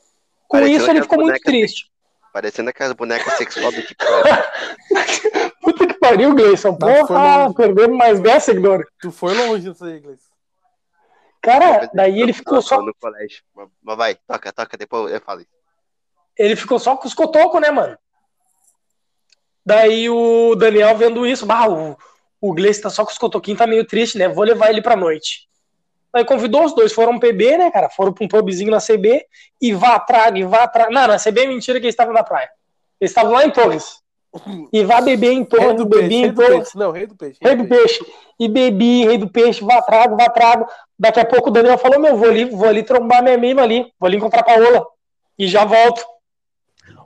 Com 0.48 0.58
isso 0.60 0.90
ele 0.90 1.00
aquelas 1.00 1.04
ficou 1.04 1.22
muito 1.22 1.40
triste. 1.42 1.90
Parecendo 2.38 2.70
aquelas 2.70 2.94
bonecas 2.94 3.34
sexuais 3.34 3.74
do 3.74 3.82
tipo. 3.82 4.04
Puta 5.60 5.88
que 5.88 5.96
pariu, 5.96 6.36
Gleison. 6.36 6.78
Tá, 6.78 6.86
Porra, 6.86 7.52
perdemos 7.56 7.98
mais 7.98 8.20
10 8.20 8.44
seguidores. 8.44 8.86
Tu 9.02 9.12
foi 9.12 9.34
longe 9.34 9.68
nisso 9.68 9.84
aí, 9.84 10.00
Gleice. 10.00 10.28
Cara, 11.42 11.90
daí 11.96 12.22
ele 12.22 12.34
ficou 12.34 12.62
só, 12.62 12.80
no 12.80 12.94
colégio. 13.02 13.42
Mas- 13.56 13.70
Mas 13.82 13.98
vai, 13.98 14.16
toca, 14.28 14.54
toca, 14.54 14.78
depois 14.78 15.12
eu 15.12 15.20
falo 15.20 15.42
isso. 15.42 15.50
ele 16.38 16.56
ficou 16.56 16.78
só 16.78 16.96
com 16.96 17.08
os 17.08 17.16
cotocos, 17.16 17.60
né, 17.60 17.72
mano? 17.72 17.98
Daí 19.66 20.08
o 20.08 20.54
Daniel 20.54 20.96
vendo 20.96 21.26
isso, 21.26 21.44
bah, 21.44 21.68
o, 21.68 21.98
o 22.40 22.54
Gleice 22.54 22.84
tá 22.84 22.92
só 22.92 23.04
com 23.04 23.10
os 23.12 23.18
cotoquinhos, 23.18 23.58
tá 23.58 23.66
meio 23.66 23.84
triste, 23.88 24.16
né? 24.16 24.28
Vou 24.30 24.44
levar 24.44 24.70
ele 24.70 24.84
pra 24.84 24.96
noite. 24.96 25.50
Daí 26.18 26.26
convidou 26.26 26.66
os 26.66 26.74
dois, 26.74 26.92
foram 26.94 27.20
PB, 27.20 27.60
né, 27.60 27.70
cara? 27.70 27.90
Foram 27.90 28.12
pra 28.12 28.26
um 28.26 28.28
pubzinho 28.28 28.72
na 28.72 28.80
CB 28.80 29.24
e 29.62 29.72
vá, 29.72 30.00
traga, 30.00 30.40
e 30.40 30.44
vá, 30.44 30.68
traga. 30.68 30.90
Não, 30.90 31.06
na 31.06 31.20
CB 31.20 31.42
é 31.42 31.46
mentira 31.46 31.80
que 31.80 31.86
eles 31.86 31.94
estavam 31.94 32.12
na 32.12 32.24
praia. 32.24 32.50
Eles 33.00 33.12
estavam 33.12 33.34
lá 33.34 33.46
em 33.46 33.52
Torres. 33.52 34.02
E 34.74 34.84
vá 34.84 35.00
beber 35.00 35.32
em 35.32 35.36
Rei 35.36 35.46
Torres, 35.46 35.84
bebi 35.84 35.90
peixe, 36.00 36.16
em 36.16 36.22
rei 36.22 36.32
do 36.32 36.36
Torres. 36.36 36.58
peixe. 36.58 36.78
Não, 36.80 36.92
rei 36.92 37.06
do 37.06 37.16
peixe. 37.16 37.40
Rei 37.40 37.56
do 37.56 37.66
peixe. 37.66 38.06
E 38.40 38.48
bebi, 38.48 39.06
rei 39.06 39.18
do 39.20 39.30
peixe, 39.30 39.64
vá 39.64 39.80
trago, 39.80 40.18
vá 40.18 40.28
trago. 40.28 40.68
Daqui 40.98 41.20
a 41.20 41.26
pouco 41.26 41.50
o 41.50 41.52
Daniel 41.52 41.78
falou: 41.78 42.00
Meu, 42.00 42.18
vou 42.18 42.28
ali, 42.28 42.46
vou 42.46 42.68
ali 42.68 42.82
trombar 42.82 43.22
minha 43.22 43.38
mima 43.38 43.62
ali, 43.62 43.86
vou 44.00 44.08
ali 44.08 44.18
encontrar 44.18 44.40
a 44.40 44.44
Paola. 44.44 44.88
E 45.38 45.48
já 45.48 45.66
volto. 45.66 46.04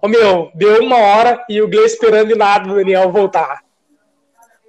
Ô 0.02 0.08
meu, 0.08 0.52
deu 0.56 0.82
uma 0.82 0.98
hora 0.98 1.44
e 1.50 1.62
o 1.62 1.68
Gleice 1.68 1.96
esperando 1.96 2.32
e 2.32 2.36
nada 2.36 2.72
o 2.72 2.76
Daniel 2.76 3.12
voltar. 3.12 3.62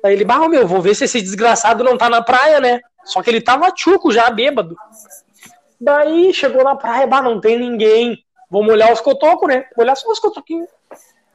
Aí 0.04 0.14
ele, 0.14 0.24
bah, 0.24 0.48
meu, 0.48 0.66
vou 0.66 0.82
ver 0.82 0.96
se 0.96 1.04
esse 1.04 1.22
desgraçado 1.22 1.84
não 1.84 1.96
tá 1.96 2.10
na 2.10 2.20
praia, 2.20 2.58
né? 2.58 2.80
Só 3.04 3.22
que 3.22 3.30
ele 3.30 3.40
tava 3.40 3.70
tchuco 3.72 4.12
já, 4.12 4.30
bêbado. 4.30 4.76
Daí 5.80 6.32
chegou 6.32 6.62
na 6.62 6.76
praia, 6.76 7.06
bah, 7.06 7.22
não 7.22 7.40
tem 7.40 7.58
ninguém. 7.58 8.24
Vou 8.48 8.62
molhar 8.62 8.92
os 8.92 9.00
cotocos, 9.00 9.48
né? 9.48 9.64
Molhar 9.76 9.96
só 9.96 10.10
os 10.10 10.18
cotoquinhos. 10.18 10.68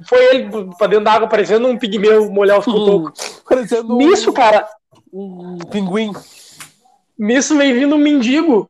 Foi 0.08 0.24
ele 0.26 0.50
pra 0.78 0.88
dentro 0.88 1.06
da 1.06 1.14
água, 1.14 1.28
parecendo 1.28 1.68
um 1.68 1.78
pigmeu, 1.78 2.32
molhar 2.32 2.60
os 2.60 2.66
cotocos. 2.66 3.42
Parecendo 3.48 3.94
um, 3.94 3.98
Nisso, 3.98 4.32
cara, 4.32 4.70
um 5.12 5.58
pinguim. 5.72 6.14
Nisso 7.18 7.58
vem 7.58 7.74
vindo 7.74 7.96
um 7.96 8.00
mendigo. 8.00 8.70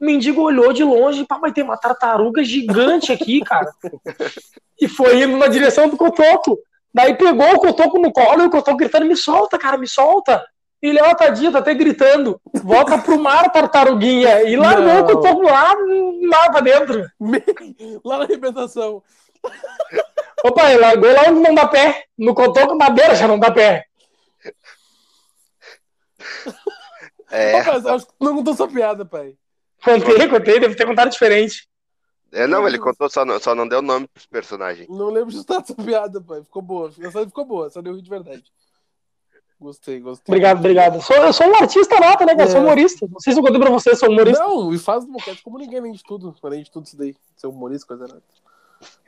O 0.00 0.04
mendigo 0.04 0.42
olhou 0.42 0.72
de 0.72 0.84
longe, 0.84 1.26
pá, 1.26 1.38
mas 1.40 1.52
tem 1.52 1.64
uma 1.64 1.76
tartaruga 1.76 2.44
gigante 2.44 3.12
aqui, 3.12 3.40
cara. 3.40 3.70
E 4.78 4.86
foi 4.86 5.22
indo 5.22 5.38
na 5.38 5.46
direção 5.46 5.88
do 5.88 5.96
cotoco. 5.96 6.58
Daí 6.92 7.14
pegou 7.14 7.50
o 7.54 7.58
cotoco 7.58 7.98
no 7.98 8.12
colo 8.12 8.42
e 8.42 8.46
o 8.46 8.50
cotoco 8.50 8.76
gritando: 8.76 9.06
Me 9.06 9.16
solta, 9.16 9.58
cara, 9.58 9.78
me 9.78 9.88
solta. 9.88 10.44
E 10.82 10.88
ele, 10.88 11.00
ó, 11.02 11.14
tadinho, 11.14 11.50
tá 11.52 11.58
até 11.58 11.74
gritando. 11.74 12.40
Volta 12.62 12.98
pro 12.98 13.18
mar, 13.18 13.50
tartaruguinha. 13.50 14.42
E 14.42 14.56
largou 14.56 14.84
Não. 14.84 15.00
o 15.00 15.06
cotoco 15.06 15.42
lá, 15.42 15.74
mar 16.28 16.50
pra 16.50 16.60
dentro. 16.60 17.06
Lá 18.04 18.18
na 18.18 18.24
arrebentação. 18.24 19.02
Opa, 20.44 20.70
ele 20.70 20.80
largou 20.80 21.12
lá 21.12 21.22
onde 21.28 21.40
não 21.40 21.54
dá 21.54 21.66
pé. 21.66 22.04
No 22.16 22.34
cotoco 22.34 22.74
na 22.74 22.90
beira 22.90 23.14
já 23.14 23.26
não 23.26 23.38
dá 23.38 23.50
pé. 23.50 23.86
É, 27.30 27.58
Rapaz, 27.58 27.84
acho 27.86 28.06
que 28.06 28.12
tu 28.12 28.24
não 28.24 28.36
contou 28.36 28.54
essa 28.54 28.68
piada, 28.68 29.04
pai. 29.04 29.34
Contei, 29.82 30.28
contei, 30.28 30.60
deve 30.60 30.74
ter 30.74 30.86
contado 30.86 31.10
diferente. 31.10 31.68
é, 32.32 32.46
não, 32.46 32.66
ele 32.66 32.78
contou, 32.78 33.08
só 33.10 33.24
não, 33.24 33.38
só 33.40 33.54
não 33.54 33.66
deu 33.66 33.82
nome 33.82 34.06
pros 34.08 34.26
personagens. 34.26 34.88
Não 34.88 35.08
lembro 35.10 35.30
de 35.30 35.38
estar 35.38 35.56
essa 35.60 35.74
piada, 35.74 36.20
pai. 36.20 36.42
Ficou 36.42 36.62
boa. 36.62 36.90
Essa 37.00 37.18
aí 37.20 37.26
ficou 37.26 37.44
boa. 37.44 37.66
Essa 37.66 37.82
deu 37.82 38.00
de 38.00 38.08
verdade. 38.08 38.44
Gostei, 39.58 40.00
gostei. 40.00 40.32
Obrigado, 40.32 40.58
obrigado. 40.58 41.02
Sou, 41.02 41.16
eu 41.16 41.32
sou 41.32 41.46
um 41.46 41.54
artista 41.54 41.98
nata, 41.98 42.26
né, 42.26 42.34
cara? 42.36 42.48
É. 42.48 42.52
Sou 42.52 42.60
humorista. 42.60 43.08
Não 43.10 43.18
sei 43.18 43.32
se 43.32 43.38
eu 43.38 43.42
contei 43.42 43.58
pra 43.58 43.70
você, 43.70 43.96
sou 43.96 44.10
humorista. 44.10 44.42
Não, 44.42 44.72
e 44.72 44.78
faz 44.78 45.04
boquete 45.04 45.42
como 45.42 45.58
ninguém, 45.58 45.78
além 45.78 45.92
de 45.92 46.02
tudo. 46.02 46.34
Além 46.42 46.62
de 46.62 46.70
tudo 46.70 46.84
isso 46.84 46.96
daí. 46.96 47.14
Ser 47.36 47.46
humorista, 47.46 47.86
coisa 47.86 48.06
nada. 48.06 48.22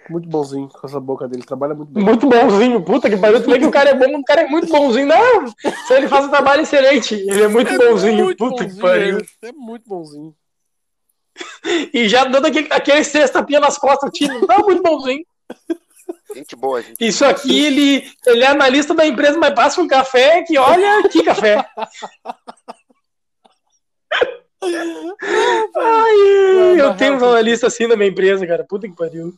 Muito 0.08 0.26
bonzinho 0.26 0.68
com 0.68 0.86
essa 0.86 0.98
boca 0.98 1.28
dele. 1.28 1.42
Trabalha 1.42 1.74
muito 1.74 1.92
bem. 1.92 2.02
Muito 2.02 2.26
bonzinho, 2.26 2.82
puta 2.82 3.10
que 3.10 3.16
pariu. 3.18 3.42
Tu 3.42 3.50
vê 3.50 3.58
que 3.58 3.66
o 3.66 3.70
cara 3.70 3.90
é 3.90 3.94
bom, 3.94 4.18
o 4.18 4.24
cara 4.24 4.42
é 4.42 4.46
muito 4.48 4.66
bonzinho. 4.72 5.06
Não, 5.06 5.46
se 5.86 5.92
ele 5.92 6.08
faz 6.08 6.24
um 6.24 6.30
trabalho 6.30 6.62
excelente, 6.62 7.14
ele 7.14 7.42
é 7.42 7.48
muito 7.48 7.76
bonzinho. 7.76 8.24
muito 8.24 8.38
puta 8.38 8.64
que 8.64 8.70
bonzinho, 8.70 8.82
pariu. 8.82 9.18
É, 9.42 9.48
é 9.48 9.52
muito 9.52 9.86
bonzinho. 9.86 10.34
E 11.92 12.08
já 12.08 12.24
dando 12.24 12.46
aquele, 12.46 12.68
aquele 12.70 13.04
seis 13.04 13.30
tapinha 13.30 13.60
nas 13.60 13.76
costas, 13.76 14.10
tio. 14.12 14.46
Não, 14.46 14.60
muito 14.60 14.82
bonzinho. 14.82 15.24
Gente 16.34 16.56
boa, 16.56 16.82
gente. 16.82 16.96
Isso 17.00 17.24
aqui, 17.24 17.64
ele, 17.64 18.10
ele 18.26 18.44
é 18.44 18.48
analista 18.48 18.94
da 18.94 19.06
empresa, 19.06 19.38
mas 19.38 19.54
passa 19.54 19.80
um 19.80 19.88
café 19.88 20.42
que 20.42 20.58
olha 20.58 21.08
que 21.08 21.22
café. 21.22 21.64
Ai, 25.76 26.80
eu 26.80 26.96
tenho 26.96 27.14
um 27.14 27.24
analista 27.24 27.68
assim 27.68 27.86
na 27.86 27.96
minha 27.96 28.10
empresa, 28.10 28.46
cara. 28.46 28.64
Puta 28.64 28.88
que 28.88 28.96
pariu. 28.96 29.32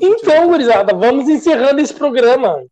Então, 0.00 0.48
gurizada, 0.48 0.94
vamos 0.94 1.28
encerrando 1.28 1.80
esse 1.80 1.92
programa. 1.92 2.64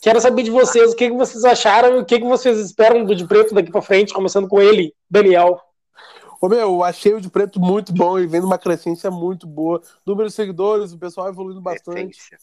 Quero 0.00 0.20
saber 0.20 0.42
de 0.42 0.50
vocês 0.50 0.92
o 0.92 0.96
que, 0.96 1.10
que 1.10 1.16
vocês 1.16 1.44
acharam 1.44 1.96
e 1.96 2.00
o 2.00 2.04
que, 2.04 2.18
que 2.20 2.26
vocês 2.26 2.58
esperam 2.58 3.04
do 3.04 3.14
de 3.14 3.26
preto 3.26 3.54
daqui 3.54 3.70
pra 3.70 3.82
frente, 3.82 4.14
começando 4.14 4.48
com 4.48 4.60
ele, 4.60 4.94
Daniel. 5.10 5.60
Ô, 6.40 6.48
meu, 6.48 6.58
eu 6.58 6.84
achei 6.84 7.14
o 7.14 7.20
de 7.20 7.30
preto 7.30 7.58
muito 7.60 7.92
bom 7.92 8.18
e 8.18 8.26
vem 8.26 8.40
numa 8.40 8.58
crescência 8.58 9.10
muito 9.10 9.46
boa. 9.46 9.82
Número 10.04 10.28
de 10.28 10.34
seguidores, 10.34 10.92
o 10.92 10.98
pessoal 10.98 11.28
evoluindo 11.28 11.60
bastante. 11.60 12.18
Essência. 12.18 12.38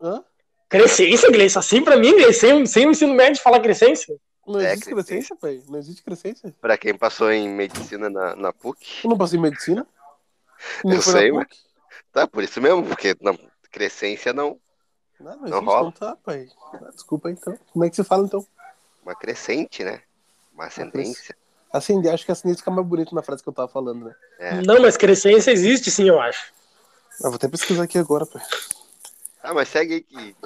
Hã? 0.00 0.24
Crescência, 0.68 1.30
Gleice, 1.30 1.58
assim 1.58 1.82
pra 1.82 1.96
mim, 1.96 2.12
Gleice, 2.12 2.40
sem, 2.40 2.66
sem 2.66 2.86
o 2.86 2.90
ensino 2.90 3.14
médio 3.14 3.42
falar 3.42 3.60
crescência. 3.60 4.16
Não 4.46 4.60
É, 4.60 4.72
existe 4.72 4.86
crescência. 4.90 5.36
crescência, 5.36 5.36
pai. 5.36 5.62
Não 5.68 5.78
existe 5.78 6.02
crescência. 6.02 6.54
Pra 6.60 6.78
quem 6.78 6.96
passou 6.96 7.30
em 7.30 7.48
medicina 7.48 8.08
na, 8.08 8.34
na 8.36 8.52
PUC, 8.52 9.00
Eu 9.04 9.10
não 9.10 9.18
passei 9.18 9.38
em 9.38 9.42
medicina. 9.42 9.86
Eu 10.84 10.90
foi 11.02 11.12
na 11.12 11.18
sei, 11.20 11.30
PUC. 11.32 11.56
tá, 12.12 12.26
por 12.26 12.42
isso 12.42 12.60
mesmo, 12.60 12.82
porque 12.84 13.14
não, 13.20 13.38
crescência 13.70 14.32
não, 14.32 14.58
Não, 15.20 15.36
não 15.36 15.48
Não 15.48 15.64
rola. 15.64 15.82
não 15.84 15.92
tá, 15.92 16.16
pai. 16.16 16.48
Ah, 16.72 16.90
Desculpa 16.92 17.30
então. 17.30 17.58
Como 17.72 17.84
é 17.84 17.90
que 17.90 17.96
você 17.96 18.04
fala 18.04 18.24
então? 18.24 18.44
uma 19.02 19.14
crescente, 19.14 19.82
né? 19.84 20.02
Uma 20.54 20.66
ascendência. 20.66 21.34
Acender, 21.72 22.12
acho 22.12 22.24
que 22.24 22.32
ascendência 22.32 22.60
fica 22.60 22.70
mais 22.70 22.86
bonito 22.86 23.14
na 23.14 23.22
frase 23.22 23.42
que 23.42 23.48
eu 23.48 23.52
tava 23.52 23.68
falando, 23.68 24.06
né? 24.06 24.14
É. 24.38 24.54
Não, 24.62 24.80
mas 24.80 24.96
crescência 24.96 25.50
existe 25.50 25.90
sim, 25.90 26.08
eu 26.08 26.20
acho. 26.20 26.52
Ah, 27.22 27.28
vou 27.28 27.34
até 27.34 27.48
pesquisar 27.48 27.82
aqui 27.82 27.98
agora, 27.98 28.24
pai. 28.24 28.42
Ah, 29.42 29.52
mas 29.54 29.68
segue 29.68 29.94
aí 29.94 30.00
que. 30.02 30.36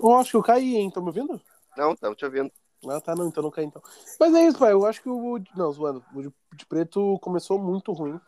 Eu 0.00 0.14
acho 0.16 0.30
que 0.30 0.36
eu 0.36 0.42
caí, 0.42 0.76
hein? 0.76 0.90
Tá 0.90 1.00
me 1.00 1.08
ouvindo? 1.08 1.40
Não, 1.76 1.94
tamo 1.94 2.14
te 2.14 2.24
ouvindo. 2.24 2.50
Ah, 2.88 3.00
tá, 3.00 3.14
não, 3.14 3.26
então 3.26 3.42
não 3.42 3.50
caí 3.50 3.64
então. 3.66 3.82
Mas 4.18 4.34
é 4.34 4.46
isso, 4.46 4.58
pai. 4.58 4.72
Eu 4.72 4.86
acho 4.86 5.02
que 5.02 5.08
o. 5.08 5.38
Não, 5.54 5.70
zoando. 5.70 6.02
O 6.14 6.22
de- 6.22 6.32
de 6.54 6.66
preto 6.66 7.18
começou 7.20 7.58
muito 7.58 7.92
ruim. 7.92 8.18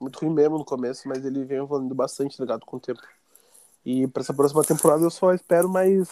Muito 0.00 0.20
ruim 0.20 0.32
mesmo 0.32 0.58
no 0.58 0.64
começo, 0.64 1.08
mas 1.08 1.24
ele 1.24 1.44
vem 1.44 1.58
evoluindo 1.58 1.94
bastante, 1.94 2.36
tá 2.36 2.44
ligado? 2.44 2.64
Com 2.64 2.76
o 2.76 2.80
tempo. 2.80 3.00
E 3.84 4.06
pra 4.06 4.22
essa 4.22 4.32
próxima 4.32 4.62
temporada 4.62 5.02
eu 5.02 5.10
só 5.10 5.32
espero 5.34 5.68
mais 5.68 6.08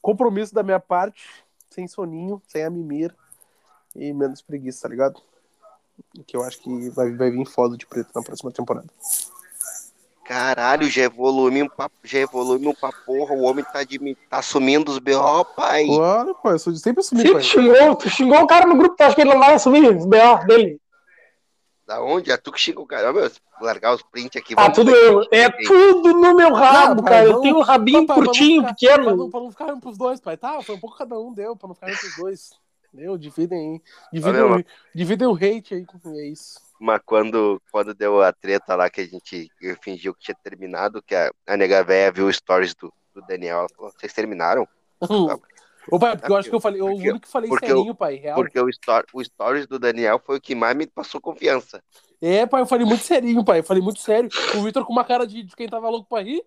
compromisso 0.00 0.54
da 0.54 0.62
minha 0.62 0.80
parte, 0.80 1.28
sem 1.70 1.86
soninho, 1.86 2.40
sem 2.48 2.64
a 2.64 2.70
mimir 2.70 3.14
e 3.94 4.12
menos 4.12 4.42
preguiça, 4.42 4.82
tá 4.82 4.88
ligado? 4.88 5.20
Que 6.26 6.36
eu 6.36 6.44
acho 6.44 6.60
que 6.60 6.90
vai, 6.90 7.12
vai 7.12 7.30
vir 7.30 7.46
foda 7.46 7.76
de 7.76 7.86
preto 7.86 8.10
na 8.14 8.22
próxima 8.22 8.52
temporada. 8.52 8.86
Caralho, 10.24 10.90
já 10.90 11.04
evoluiu 11.04 11.70
pra, 11.70 11.90
já 12.04 12.18
evoluiu 12.18 12.74
pra 12.78 12.92
porra. 12.92 13.34
O 13.34 13.42
homem 13.44 13.64
tá, 13.64 13.82
de, 13.82 14.14
tá 14.28 14.38
assumindo 14.38 14.92
os 14.92 14.98
B.O., 14.98 15.44
pai. 15.44 15.86
Olha, 15.88 16.34
pai, 16.34 16.52
eu 16.52 16.58
sou 16.58 16.70
de 16.72 16.78
sempre 16.78 17.00
assumir, 17.00 17.22
Sim, 17.22 17.28
tu 17.28 17.32
pai. 17.32 17.42
xingou, 17.42 17.96
tu 17.96 18.10
xingou 18.10 18.40
o 18.42 18.46
cara 18.46 18.66
no 18.66 18.76
grupo, 18.76 18.94
tu 18.94 19.00
acha 19.00 19.14
que 19.14 19.22
ele 19.22 19.30
não 19.30 19.38
vai 19.38 19.54
assumir 19.54 19.96
os 19.96 20.04
B.O. 20.04 20.44
dele? 20.46 20.80
Da 21.88 22.02
onde? 22.02 22.30
É 22.30 22.36
tu 22.36 22.52
que 22.52 22.60
xinga 22.60 22.82
o 22.82 22.86
cara. 22.86 23.08
Ó, 23.08 23.12
meu, 23.14 23.30
largar 23.62 23.94
os 23.94 24.02
prints 24.02 24.36
aqui. 24.36 24.52
Ah, 24.58 24.70
tudo 24.70 24.94
eu. 24.94 25.26
É 25.32 25.48
tudo 25.50 26.12
no 26.12 26.36
meu 26.36 26.52
rabo, 26.52 27.02
pai, 27.02 27.12
cara. 27.12 27.24
Eu 27.24 27.40
tenho 27.40 27.56
um 27.56 27.62
rabinho 27.62 28.06
Papai, 28.06 28.24
curtinho, 28.26 28.62
pra 28.62 28.68
não 28.70 28.76
ficar- 28.76 28.88
Pra 28.88 28.98
pequeno. 28.98 29.16
não, 29.16 29.30
pra 29.30 29.40
não 29.40 29.50
ficar 29.50 29.64
ruim 29.70 29.80
pros 29.80 29.96
dois, 29.96 30.20
pai. 30.20 30.36
Tá, 30.36 30.60
foi 30.60 30.74
um 30.74 30.78
pouco 30.78 30.98
cada 30.98 31.18
um, 31.18 31.32
deu, 31.32 31.56
pra 31.56 31.66
não 31.66 31.74
ficar 31.74 31.86
pros 31.86 32.16
dois. 32.18 32.50
Deu, 32.92 33.16
dividem 33.16 33.58
aí. 33.58 33.82
Dividem, 34.12 34.40
Valeu, 34.42 34.58
o, 34.58 34.64
dividem 34.94 35.28
o 35.28 35.34
hate 35.34 35.74
aí, 35.76 35.86
é 36.18 36.26
isso. 36.28 36.60
Mas 36.78 37.00
quando, 37.06 37.58
quando 37.72 37.94
deu 37.94 38.20
a 38.22 38.34
treta 38.34 38.76
lá 38.76 38.90
que 38.90 39.00
a 39.00 39.06
gente 39.06 39.50
fingiu 39.80 40.14
que 40.14 40.20
tinha 40.24 40.36
terminado, 40.44 41.02
que 41.02 41.14
a, 41.14 41.32
a 41.46 41.56
nega 41.56 41.82
véia 41.82 42.12
viu 42.12 42.26
os 42.26 42.36
stories 42.36 42.74
do, 42.74 42.92
do 43.14 43.22
Daniel, 43.22 43.60
ela 43.60 43.68
falou, 43.74 43.92
vocês 43.98 44.12
terminaram? 44.12 44.68
Ô, 45.90 45.98
pai, 45.98 46.16
porque 46.16 46.30
eu 46.32 46.36
acho 46.36 46.48
que 46.50 46.54
eu 46.54 46.60
falei, 46.60 46.80
eu 46.80 46.86
Porque- 46.86 47.10
único 47.10 47.20
que 47.26 47.28
falei 47.32 47.50
serinho, 47.58 47.94
pai, 47.94 48.14
real. 48.16 48.36
Porque 48.36 48.58
o, 48.60 48.68
story, 48.68 49.06
o 49.12 49.24
stories 49.24 49.66
do 49.66 49.78
Daniel 49.78 50.20
foi 50.24 50.36
o 50.36 50.40
que 50.40 50.54
mais 50.54 50.76
me 50.76 50.86
passou 50.86 51.20
confiança. 51.20 51.82
É, 52.20 52.44
pai, 52.46 52.62
eu 52.62 52.66
falei 52.66 52.84
muito 52.86 53.04
serinho, 53.04 53.44
pai, 53.44 53.60
eu 53.60 53.64
falei 53.64 53.82
muito 53.82 54.00
sério. 54.00 54.28
O 54.56 54.62
Victor 54.62 54.84
com 54.84 54.92
uma 54.92 55.04
cara 55.04 55.26
de, 55.26 55.42
de 55.42 55.54
quem 55.56 55.68
tava 55.68 55.88
louco 55.88 56.08
pra 56.08 56.22
rir. 56.22 56.42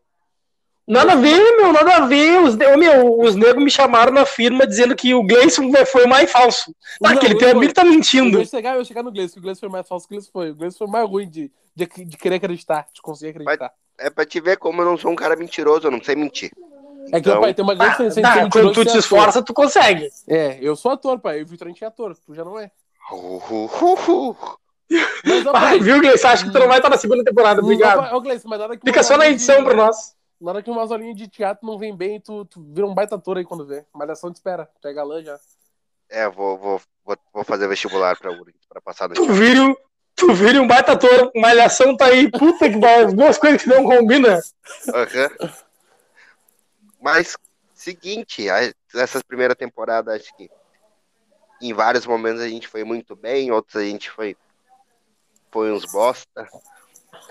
Nada 0.87 1.13
a 1.13 1.15
ver, 1.15 1.37
meu, 1.57 1.71
nada 1.71 1.97
a 1.97 2.05
ver. 2.07 2.41
Os, 2.41 2.55
meu, 2.55 3.19
os 3.19 3.35
negros 3.35 3.63
me 3.63 3.69
chamaram 3.71 4.11
na 4.11 4.25
firma 4.25 4.65
dizendo 4.67 4.95
que 4.95 5.13
o 5.13 5.23
Gleison 5.23 5.71
foi 5.85 6.05
o 6.05 6.09
mais 6.09 6.29
falso. 6.31 6.75
Ah, 7.03 7.09
Não, 7.09 7.17
aquele 7.17 7.35
eu- 7.35 7.37
teu 7.37 7.51
amigo 7.51 7.73
tá 7.73 7.83
Eu 7.85 7.91
mentindo. 7.91 8.39
ia 8.39 8.45
chegar, 8.45 8.73
eu 8.73 8.79
ia 8.79 8.85
chegar 8.85 9.03
no 9.03 9.11
Gleice, 9.11 9.33
que 9.35 9.39
o 9.39 9.43
Gleice 9.43 9.59
foi 9.61 9.69
mais 9.69 9.87
falso 9.87 10.07
que 10.07 10.13
o 10.13 10.17
Gleice 10.17 10.31
foi. 10.31 10.49
O 10.51 10.55
Gleice 10.55 10.77
foi 10.77 10.87
mais 10.87 11.07
ruim 11.07 11.29
de, 11.29 11.51
de, 11.75 11.85
de 12.05 12.17
querer 12.17 12.35
acreditar, 12.35 12.87
de 12.93 13.01
conseguir 13.01 13.29
acreditar. 13.29 13.71
É 13.97 14.09
pra 14.09 14.25
te 14.25 14.41
ver 14.41 14.57
como 14.57 14.81
eu 14.81 14.85
não 14.85 14.97
sou 14.97 15.11
um 15.11 15.15
cara 15.15 15.35
mentiroso, 15.35 15.87
eu 15.87 15.91
não 15.91 16.03
sei 16.03 16.15
mentir. 16.15 16.51
É 17.07 17.11
que, 17.11 17.17
Então, 17.29 17.41
pai, 17.41 17.53
tem 17.53 17.63
uma 17.63 17.73
grande 17.75 17.89
Ah, 17.89 17.91
diferença 18.09 18.21
tá, 18.21 18.49
quando 18.49 18.73
tu 18.73 18.83
te 18.83 18.83
ser 18.83 18.89
ator. 18.89 18.99
esforça, 18.99 19.41
tu 19.43 19.53
consegue. 19.53 20.09
É, 20.27 20.57
eu 20.61 20.75
sou 20.75 20.91
ator, 20.91 21.19
pai. 21.19 21.39
E 21.39 21.43
o 21.43 21.45
Victor 21.47 21.67
a 21.67 21.69
gente 21.71 21.83
é 21.83 21.87
ator, 21.87 22.15
tu 22.15 22.33
já 22.35 22.43
não 22.45 22.59
é. 22.59 22.71
Uh, 23.11 23.41
uh, 23.49 24.11
uh. 24.11 24.57
Mas, 25.25 25.45
ó, 25.45 25.51
pai, 25.51 25.79
viu, 25.79 25.99
Gleice? 25.99 26.27
Acho 26.27 26.45
que 26.45 26.51
tu 26.51 26.59
não 26.59 26.67
vai 26.67 26.77
estar 26.77 26.89
na 26.89 26.97
segunda 26.97 27.23
temporada. 27.23 27.61
Hum, 27.61 27.65
Obrigado. 27.65 28.13
Ô, 28.15 28.21
Gleice, 28.21 28.47
mas 28.47 28.59
nada 28.59 28.75
que 28.77 28.85
Fica 28.85 29.03
só 29.03 29.17
na 29.17 29.27
edição 29.27 29.57
de- 29.57 29.63
pra 29.65 29.73
nós. 29.73 30.15
Na 30.39 30.51
hora 30.51 30.61
que 30.63 30.69
umas 30.71 30.91
aulinhas 30.91 31.15
de 31.15 31.27
teatro 31.27 31.65
não 31.67 31.77
vem 31.77 31.95
bem, 31.95 32.19
tu, 32.19 32.45
tu 32.45 32.61
vira 32.73 32.85
um 32.87 32.93
baita 32.93 33.15
ator 33.15 33.37
aí 33.37 33.43
quando 33.45 33.65
vê. 33.65 33.85
Malhação 33.93 34.31
te 34.31 34.35
espera. 34.37 34.67
Tu 34.81 34.87
é 34.87 34.93
galã 34.93 35.21
já. 35.23 35.37
É, 36.09 36.27
vou, 36.29 36.57
vou, 36.57 36.81
vou, 37.05 37.17
vou 37.33 37.43
fazer 37.43 37.67
vestibular 37.67 38.17
pra 38.17 38.31
pra 38.67 38.81
passar 38.81 39.07
no 39.07 39.15
Tu 39.15 39.25
vira, 39.31 39.75
tu 40.15 40.33
vira 40.33 40.61
um 40.61 40.67
baita 40.67 40.93
ator, 40.93 41.31
malhação 41.35 41.95
tá 41.95 42.05
aí, 42.07 42.29
puta 42.29 42.69
que 42.69 42.79
pariu, 42.79 43.07
as 43.07 43.13
duas 43.13 43.37
coisas 43.37 43.61
que 43.61 43.69
não 43.69 43.83
combinam. 43.83 44.39
Aham. 44.93 45.49
Mas, 47.01 47.35
seguinte, 47.73 48.45
essa 48.93 49.19
primeira 49.27 49.55
temporada, 49.55 50.13
acho 50.13 50.35
que 50.35 50.49
em 51.61 51.73
vários 51.73 52.05
momentos 52.05 52.41
a 52.41 52.47
gente 52.47 52.67
foi 52.67 52.83
muito 52.83 53.15
bem, 53.15 53.51
outros 53.51 53.75
a 53.75 53.85
gente 53.85 54.09
foi, 54.09 54.35
foi 55.51 55.71
uns 55.71 55.85
bosta. 55.91 56.47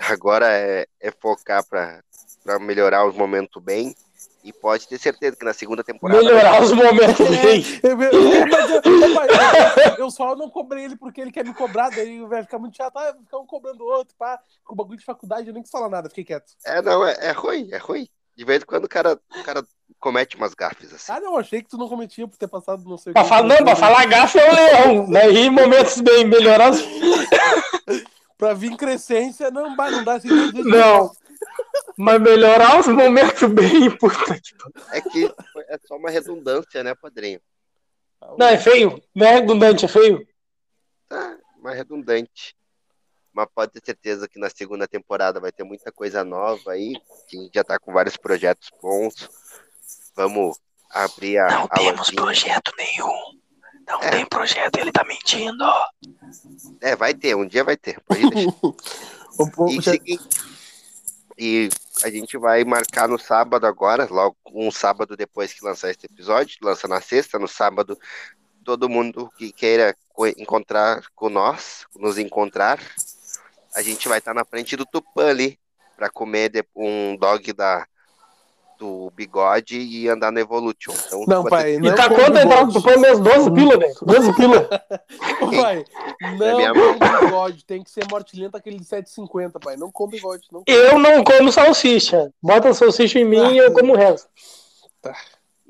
Agora 0.09 0.47
é, 0.51 0.85
é 0.99 1.11
focar 1.11 1.65
pra, 1.65 2.01
pra 2.43 2.59
melhorar 2.59 3.05
os 3.05 3.15
momentos 3.15 3.61
bem. 3.61 3.95
E 4.43 4.51
pode 4.51 4.87
ter 4.87 4.97
certeza 4.97 5.35
que 5.35 5.45
na 5.45 5.53
segunda 5.53 5.83
temporada. 5.83 6.19
Melhorar 6.19 6.63
os 6.63 6.71
momentos 6.71 7.27
bem. 7.29 7.63
É, 7.83 7.87
eu- 7.87 8.01
eu- 9.99 10.09
só 10.11 10.35
não 10.35 10.49
cobrei 10.49 10.85
ele 10.85 10.95
porque 10.95 11.21
ele 11.21 11.31
quer 11.31 11.45
me 11.45 11.53
cobrar, 11.53 11.89
daí 11.91 12.19
vai 12.25 12.41
ficar 12.41 12.57
muito 12.57 12.75
chato, 12.75 12.97
ah, 12.97 13.11
vai 13.11 13.21
ficar 13.21 13.37
um 13.37 13.45
cobrando 13.45 13.83
o 13.83 13.87
outro, 13.87 14.15
pá. 14.17 14.39
Com 14.63 14.73
o 14.73 14.75
bagulho 14.75 14.97
de 14.97 15.05
faculdade, 15.05 15.47
eu 15.47 15.53
nem 15.53 15.61
quis 15.61 15.71
falar 15.71 15.89
nada, 15.89 16.09
fiquei 16.09 16.23
quieto. 16.23 16.53
É, 16.65 16.81
não, 16.81 17.05
é, 17.05 17.15
é 17.19 17.31
ruim, 17.31 17.69
é 17.71 17.77
ruim. 17.77 18.07
De 18.35 18.45
vez 18.45 18.63
em 18.63 18.65
quando 18.65 18.85
o 18.85 18.89
cara, 18.89 19.19
o 19.35 19.43
cara 19.43 19.63
comete 19.99 20.35
umas 20.35 20.53
gafes 20.53 20.93
assim. 20.93 21.11
Ah, 21.11 21.19
não, 21.19 21.37
achei 21.37 21.61
que 21.61 21.69
tu 21.69 21.77
não 21.77 21.87
cometia 21.87 22.27
por 22.27 22.37
ter 22.37 22.47
passado 22.47 22.83
não 22.83 22.97
sei 22.97 23.11
o 23.11 23.15
que. 23.15 23.23
falar, 23.23 23.47
não, 23.47 23.57
pra 23.57 23.75
falar 23.75 24.05
gafe 24.07 24.39
é 24.39 24.49
o 24.49 24.55
leão. 24.55 25.11
Daí 25.11 25.49
momentos 25.49 25.99
bem 26.01 26.25
melhorados. 26.25 26.81
Pra 28.37 28.55
vir 28.55 28.75
crescência, 28.75 29.51
não, 29.51 29.75
vai, 29.75 29.91
não 29.91 30.03
dá 30.03 30.13
assim. 30.13 30.27
Não. 30.27 31.11
Mas 31.95 32.19
melhorar 32.19 32.79
os 32.79 32.87
momentos 32.87 33.47
bem, 33.51 33.91
pariu. 33.97 34.41
É 34.91 34.99
que 34.99 35.31
é 35.69 35.77
só 35.85 35.95
uma 35.95 36.09
redundância, 36.09 36.83
né, 36.83 36.95
padrinho? 36.95 37.39
Não, 38.39 38.47
é 38.47 38.57
feio. 38.57 38.99
Não 39.13 39.27
é 39.27 39.35
redundante, 39.35 39.85
é 39.85 39.87
feio. 39.87 40.27
Tá, 41.07 41.37
mais 41.61 41.77
redundante. 41.77 42.55
Mas 43.33 43.47
pode 43.53 43.71
ter 43.71 43.81
certeza 43.85 44.27
que 44.27 44.39
na 44.39 44.49
segunda 44.49 44.87
temporada 44.87 45.39
vai 45.39 45.51
ter 45.51 45.63
muita 45.63 45.91
coisa 45.91 46.23
nova 46.23 46.71
aí. 46.71 46.93
Que 47.27 47.37
a 47.37 47.41
gente 47.41 47.51
já 47.55 47.63
tá 47.63 47.79
com 47.79 47.93
vários 47.93 48.17
projetos 48.17 48.69
bons. 48.81 49.29
Vamos 50.15 50.57
abrir 50.89 51.37
a. 51.37 51.47
Não 51.49 51.63
a 51.63 51.67
temos 51.69 51.99
lojinha. 52.11 52.21
projeto 52.21 52.71
nenhum. 52.77 53.39
Não 53.87 53.99
É. 54.01 54.09
tem 54.11 54.25
projeto, 54.25 54.77
ele 54.77 54.91
tá 54.91 55.03
mentindo. 55.03 55.65
É, 56.81 56.95
vai 56.95 57.13
ter, 57.13 57.35
um 57.35 57.45
dia 57.47 57.63
vai 57.63 57.75
ter. 57.77 57.97
E, 59.69 59.81
já- 59.81 59.91
seguinte, 59.93 60.29
e 61.37 61.69
a 62.03 62.09
gente 62.09 62.37
vai 62.37 62.63
marcar 62.63 63.07
no 63.07 63.17
sábado 63.17 63.65
agora, 63.65 64.05
logo 64.11 64.35
um 64.53 64.69
sábado 64.69 65.15
depois 65.17 65.53
que 65.53 65.65
lançar 65.65 65.89
esse 65.89 66.05
episódio, 66.05 66.57
lança 66.61 66.87
na 66.87 67.01
sexta, 67.01 67.39
no 67.39 67.47
sábado, 67.47 67.97
todo 68.63 68.89
mundo 68.89 69.31
que 69.37 69.51
queira 69.51 69.95
co- 70.09 70.27
encontrar 70.27 71.01
com 71.15 71.29
nós, 71.29 71.85
nos 71.95 72.17
encontrar, 72.17 72.79
a 73.75 73.81
gente 73.81 74.07
vai 74.07 74.17
estar 74.19 74.33
na 74.33 74.43
frente 74.45 74.75
do 74.75 74.85
Tupã 74.85 75.29
ali, 75.29 75.57
para 75.95 76.09
comer 76.09 76.65
um 76.75 77.15
dog 77.15 77.53
da, 77.53 77.85
do 78.79 79.11
bigode 79.15 79.77
e 79.77 80.09
andar 80.09 80.31
no 80.31 80.39
Evolution. 80.39 80.93
Então, 81.05 81.23
Não, 81.27 81.43
vai 81.43 81.49
pai, 81.51 81.63
ter- 81.63 81.73
E 81.75 81.79
não 81.79 81.95
tá 81.95 82.03
come 82.09 82.15
quanto 82.15 82.37
a 82.37 82.41
entrada 82.43 82.65
bigode. 82.65 82.73
do 82.73 82.81
pão 82.83 82.99
mesmo? 82.99 83.23
12 83.23 83.51
pila, 83.51 83.77
velho. 83.77 83.93
12 84.01 84.33
pila. 84.35 84.69
Pai, 85.61 85.85
não 86.37 86.73
come 86.73 87.21
bigode, 87.21 87.65
tem 87.65 87.83
que 87.83 87.91
ser 87.91 88.07
morte 88.09 88.35
lenta 88.39 88.57
aquele 88.57 88.77
de 88.79 88.85
7,50, 88.85 89.59
pai. 89.63 89.77
Não 89.77 89.91
come 89.91 90.13
bigode, 90.13 90.47
não. 90.51 90.63
Eu 90.65 90.97
não 90.97 91.23
como 91.23 91.51
salsicha. 91.51 92.33
Bota 92.41 92.73
salsicha 92.73 93.19
em 93.19 93.25
mim 93.25 93.53
e 93.53 93.57
eu 93.59 93.71
como 93.73 93.93
o 93.93 93.95
resto. 93.97 94.27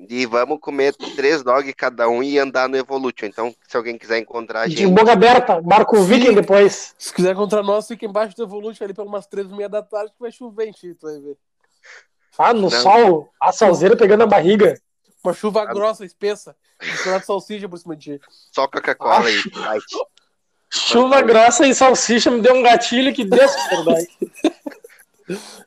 E 0.09 0.25
vamos 0.25 0.59
comer 0.59 0.95
três 1.15 1.43
dogs 1.43 1.73
cada 1.75 2.09
um 2.09 2.23
e 2.23 2.37
andar 2.39 2.67
no 2.67 2.75
Evolution. 2.77 3.25
Então, 3.27 3.55
se 3.67 3.77
alguém 3.77 3.97
quiser 3.97 4.17
encontrar 4.19 4.61
a 4.61 4.67
De 4.67 4.75
gente, 4.77 4.91
boca 4.93 5.11
aberta, 5.13 5.61
marca 5.61 5.95
o 5.97 6.03
Viking 6.03 6.33
depois. 6.33 6.95
Se 6.97 7.13
quiser 7.13 7.35
contra 7.35 7.61
nós, 7.61 7.87
fica 7.87 8.05
embaixo 8.05 8.35
do 8.35 8.43
Evolution 8.43 8.83
ali 8.83 8.93
pelas 8.93 9.07
umas 9.09 9.27
3 9.27 9.47
e 9.49 9.53
meia 9.53 9.69
da 9.69 9.81
tarde 9.83 10.11
que 10.11 10.19
vai 10.19 10.31
chover, 10.31 10.65
hein, 10.67 10.71
Tito, 10.73 10.95
tu 10.99 11.05
vai 11.07 11.19
ver. 11.19 11.37
Ah, 12.37 12.53
no 12.53 12.61
Não. 12.63 12.69
sol, 12.71 13.29
a 13.39 13.51
salzeira 13.51 13.95
pegando 13.95 14.23
a 14.23 14.27
barriga. 14.27 14.73
Uma 15.23 15.33
chuva 15.33 15.61
Ah. 15.61 15.65
grossa, 15.73 16.03
espessa. 16.03 16.55
Misturado 16.81 17.23
salsicha 17.23 17.69
por 17.69 17.77
cima 17.77 17.95
de 17.95 18.17
ti. 18.17 18.25
só 18.51 18.67
Coca-Cola 18.67 19.29
e 19.29 19.41
light. 19.55 19.85
Chuva 20.73 21.21
grossa 21.21 21.67
e 21.67 21.75
salsicha 21.75 22.31
me 22.31 22.41
deu 22.41 22.55
um 22.55 22.63
gatilho 22.63 23.13
que 23.13 23.23
desce, 23.23 23.55
verdade. 23.69 24.07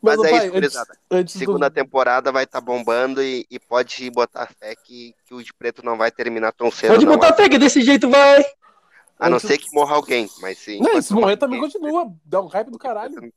Mas 0.02 0.18
ô, 0.18 0.24
é 0.24 0.30
pai, 0.30 0.44
isso, 0.44 0.52
gurizada. 0.52 0.98
antes 1.10 1.34
Segunda 1.34 1.70
do... 1.70 1.74
temporada 1.74 2.32
vai 2.32 2.44
estar 2.44 2.60
bombando 2.60 3.22
e, 3.22 3.46
e 3.50 3.58
pode 3.58 4.10
botar 4.10 4.46
fé 4.58 4.74
que, 4.74 5.14
que 5.26 5.34
o 5.34 5.42
de 5.42 5.52
preto 5.52 5.84
não 5.84 5.96
vai 5.96 6.10
terminar 6.10 6.52
tão 6.52 6.70
cedo. 6.70 6.92
Pode 6.92 7.06
não. 7.06 7.12
botar 7.12 7.34
fé 7.34 7.48
que 7.48 7.58
desse 7.58 7.82
jeito 7.82 8.08
vai. 8.08 8.44
A 9.18 9.30
não 9.30 9.38
ser 9.38 9.58
que 9.58 9.72
morra 9.72 9.94
alguém, 9.94 10.28
mas 10.40 10.58
sim. 10.58 10.80
Não, 10.80 11.00
se 11.00 11.12
morrer 11.12 11.36
também 11.36 11.60
continua. 11.60 12.12
Dá 12.24 12.40
um 12.40 12.46
hype 12.46 12.70
do 12.70 12.78
caralho. 12.78 13.32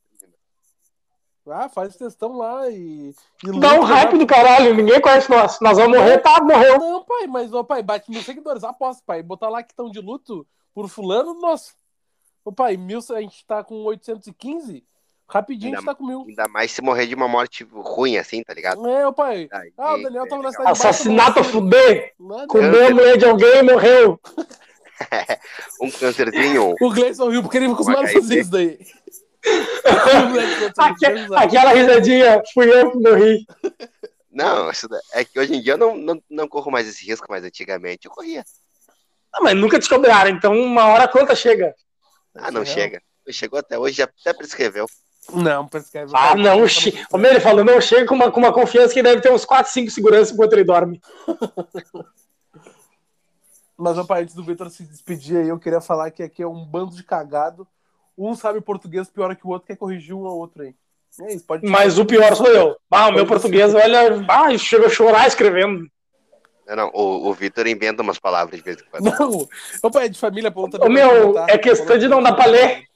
Ah, 1.50 1.70
faz 1.70 1.96
textão 1.96 2.36
lá 2.36 2.70
e. 2.70 3.14
e 3.46 3.60
Dá 3.60 3.74
um 3.74 3.84
hype 3.84 4.12
já- 4.12 4.18
do 4.18 4.28
caralho, 4.28 4.74
ninguém 4.76 5.00
conhece 5.00 5.30
nós. 5.30 5.60
Nós 5.62 5.78
vamos 5.78 5.98
morrer, 5.98 6.18
tá, 6.18 6.42
morreu. 6.42 6.78
Não, 6.78 7.04
pai, 7.06 7.26
mas, 7.28 7.54
ó, 7.54 7.64
pai, 7.64 7.82
bate 7.82 8.12
mil 8.12 8.22
seguidores, 8.22 8.64
aposta, 8.64 9.02
pai. 9.06 9.24
Botar 9.24 9.48
lá 9.50 9.64
que 9.64 9.72
estão 9.72 9.90
de 9.90 10.02
luto 10.02 10.46
por 10.74 10.90
fulano, 10.90 11.40
nossa. 11.40 11.74
Ô, 12.44 12.52
pai, 12.52 12.76
mil, 12.76 13.00
a 13.00 13.22
gente 13.22 13.46
tá 13.46 13.64
com 13.64 13.76
815, 13.84 14.84
rapidinho 15.28 15.74
a 15.74 15.78
gente 15.78 15.86
tá 15.86 15.94
com 15.96 16.06
mil. 16.06 16.26
Ainda 16.28 16.48
mais 16.48 16.72
se 16.72 16.82
morrer 16.82 17.06
de 17.08 17.16
uma 17.16 17.28
morte 17.28 17.64
ruim, 17.72 18.18
assim, 18.18 18.44
tá 18.44 18.54
ligado? 18.54 18.88
É, 18.88 19.12
pai. 19.12 19.48
Aí, 19.52 19.72
Ah, 19.78 19.96
o 19.96 20.02
Daniel 20.02 20.28
tava 20.28 20.42
na 20.44 20.50
é 20.50 20.52
cidade 20.52 20.72
Assassinato 20.72 21.40
a 21.40 21.44
tomou- 21.44 21.52
fuder. 21.64 22.14
Nada. 22.20 22.48
Comeu 22.48 22.88
a 22.88 22.90
mulher 22.92 23.18
de 23.18 23.26
alguém 23.26 23.58
e 23.58 23.64
morreu. 23.64 24.20
Um 25.82 25.92
câncerzinho. 25.92 26.74
O 26.82 26.90
Gleison 26.92 27.30
riu, 27.30 27.44
porque 27.44 27.58
ele 27.58 27.68
ficou 27.70 27.76
acostumado 27.84 28.06
a 28.06 28.10
HIV. 28.10 28.20
fazer 28.22 28.40
isso 28.42 28.52
daí. 28.52 28.80
O 30.28 30.32
Gleison 30.32 30.72
Aque- 30.78 31.08
risado. 31.08 31.36
Aquela 31.36 31.72
risadinha, 31.74 32.42
fui 32.54 32.70
eu 32.74 32.92
que 32.92 32.98
morri. 32.98 33.46
Não, 34.32 34.70
é 35.14 35.24
que 35.26 35.40
hoje 35.40 35.56
em 35.56 35.62
dia 35.62 35.74
eu 35.74 35.78
não, 35.78 35.96
não, 35.96 36.22
não 36.30 36.48
corro 36.48 36.72
mais 36.72 36.88
esse 36.88 37.06
risco, 37.06 37.26
mas 37.30 37.44
antigamente 37.44 38.06
eu 38.08 38.12
corria. 38.12 38.44
Ah, 39.34 39.40
mas 39.42 39.56
nunca 39.56 39.80
te 39.80 39.88
cobraram, 39.90 40.30
então 40.32 40.54
uma 40.60 40.86
hora 40.88 41.04
a 41.04 41.08
conta 41.08 41.36
chega. 41.36 41.74
Ah, 42.36 42.52
não 42.52 42.60
Não. 42.62 42.66
chega. 42.66 43.02
Chegou 43.30 43.60
até 43.60 43.78
hoje, 43.78 43.98
já 43.98 44.06
até 44.06 44.34
prescreveu. 44.34 44.86
Não, 45.34 45.68
prescreve. 45.68 46.12
Ah, 46.16 46.36
não, 46.36 46.68
che... 46.68 47.06
Como 47.08 47.26
ele 47.26 47.40
falou, 47.40 47.64
não 47.64 47.82
chega 47.82 48.06
com 48.06 48.16
uma, 48.16 48.32
com 48.32 48.40
uma 48.40 48.54
confiança 48.54 48.94
que 48.94 49.04
deve 49.04 49.22
ter 49.22 49.32
uns 49.32 49.46
4, 49.46 49.72
5 49.72 49.92
seguranças 49.92 50.34
enquanto 50.34 50.54
ele 50.54 50.64
dorme. 50.64 51.02
Mas, 53.78 54.04
pai, 54.08 54.24
antes 54.24 54.34
do 54.34 54.44
Vitor 54.44 54.70
se 54.72 54.84
despedir 54.84 55.38
aí, 55.38 55.50
eu 55.50 55.60
queria 55.60 55.80
falar 55.80 56.10
que 56.10 56.24
aqui 56.24 56.42
é 56.42 56.48
um 56.48 56.66
bando 56.66 56.96
de 56.96 57.04
cagado. 57.04 57.68
Um 58.18 58.36
sabe 58.36 58.60
português 58.60 59.08
pior 59.10 59.36
que 59.36 59.46
o 59.46 59.52
outro, 59.52 59.68
quer 59.68 59.76
corrigir 59.76 60.16
um 60.16 60.26
ao 60.26 60.36
outro 60.36 60.64
aí. 60.64 60.74
É 61.22 61.34
isso, 61.34 61.46
pode 61.46 61.68
Mas 61.68 62.00
o 62.00 62.06
pior 62.06 62.36
sou 62.36 62.48
eu. 62.48 62.76
Ah, 62.90 63.10
o 63.10 63.12
meu 63.12 63.28
português, 63.28 63.76
olha, 63.76 64.26
ah, 64.28 64.58
chega 64.58 64.88
a 64.88 64.90
chorar 64.90 65.28
escrevendo. 65.28 65.88
Não, 66.68 66.76
não, 66.76 66.92
o, 66.94 67.30
o 67.30 67.34
Vitor 67.34 67.68
inventa 67.68 68.02
umas 68.02 68.20
palavras 68.20 68.58
de 68.58 68.64
vez 68.64 68.78
em 68.82 68.86
quando. 68.90 69.04
Não, 69.06 69.48
opa, 69.84 70.04
é 70.04 70.10
de 70.10 70.20
família, 70.20 70.52
pô. 70.52 70.68
Ô, 70.82 70.90
meu, 70.90 71.38
é 71.48 71.58
questão 71.58 71.98
de 71.98 72.08
não 72.08 72.22
dar 72.22 72.34
pra 72.34 72.46
ler. 72.46 72.87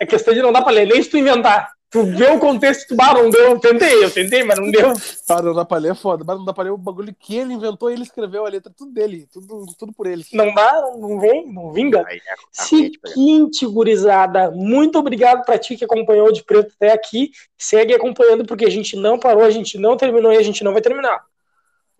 É 0.00 0.06
questão 0.06 0.32
de 0.32 0.40
não 0.40 0.52
dar 0.52 0.62
pra 0.62 0.72
ler, 0.72 0.86
nem 0.86 1.02
se 1.02 1.10
tu 1.10 1.18
inventar. 1.18 1.70
Tu 1.90 2.04
vê 2.04 2.30
o 2.30 2.38
contexto, 2.38 2.86
tu, 2.86 2.94
bah, 2.94 3.12
não 3.12 3.28
deu. 3.28 3.50
Eu 3.50 3.58
tentei, 3.58 4.04
eu 4.04 4.10
tentei, 4.10 4.44
mas 4.44 4.56
não 4.56 4.70
deu. 4.70 4.92
Ah, 5.28 5.42
não 5.42 5.52
dá 5.52 5.64
pra 5.64 5.76
ler 5.76 5.90
é 5.90 5.94
foda. 5.94 6.24
Mas 6.24 6.38
não 6.38 6.44
dá 6.44 6.52
pra 6.52 6.62
ler 6.62 6.70
o 6.70 6.78
bagulho 6.78 7.12
que 7.18 7.36
ele 7.36 7.52
inventou, 7.52 7.90
ele 7.90 8.04
escreveu 8.04 8.46
a 8.46 8.48
letra, 8.48 8.72
tudo 8.74 8.92
dele, 8.92 9.26
tudo, 9.32 9.66
tudo 9.76 9.92
por 9.92 10.06
ele. 10.06 10.24
Não 10.32 10.54
dá, 10.54 10.72
não 10.96 11.18
vem, 11.18 11.52
não 11.52 11.72
vinga. 11.72 12.04
Aí 12.06 12.18
é 12.24 12.32
a 12.32 12.64
ruim 12.64 12.90
de 12.90 12.98
pegar. 12.98 13.14
Seguinte, 13.14 13.66
gurizada, 13.66 14.52
muito 14.52 15.00
obrigado 15.00 15.44
pra 15.44 15.58
ti 15.58 15.76
que 15.76 15.84
acompanhou 15.84 16.32
de 16.32 16.44
preto 16.44 16.72
até 16.76 16.92
aqui. 16.92 17.32
Segue 17.58 17.92
acompanhando 17.92 18.46
porque 18.46 18.64
a 18.64 18.70
gente 18.70 18.94
não 18.94 19.18
parou, 19.18 19.42
a 19.42 19.50
gente 19.50 19.76
não 19.76 19.96
terminou 19.96 20.32
e 20.32 20.36
a 20.36 20.42
gente 20.42 20.62
não 20.62 20.72
vai 20.72 20.80
terminar. 20.80 21.20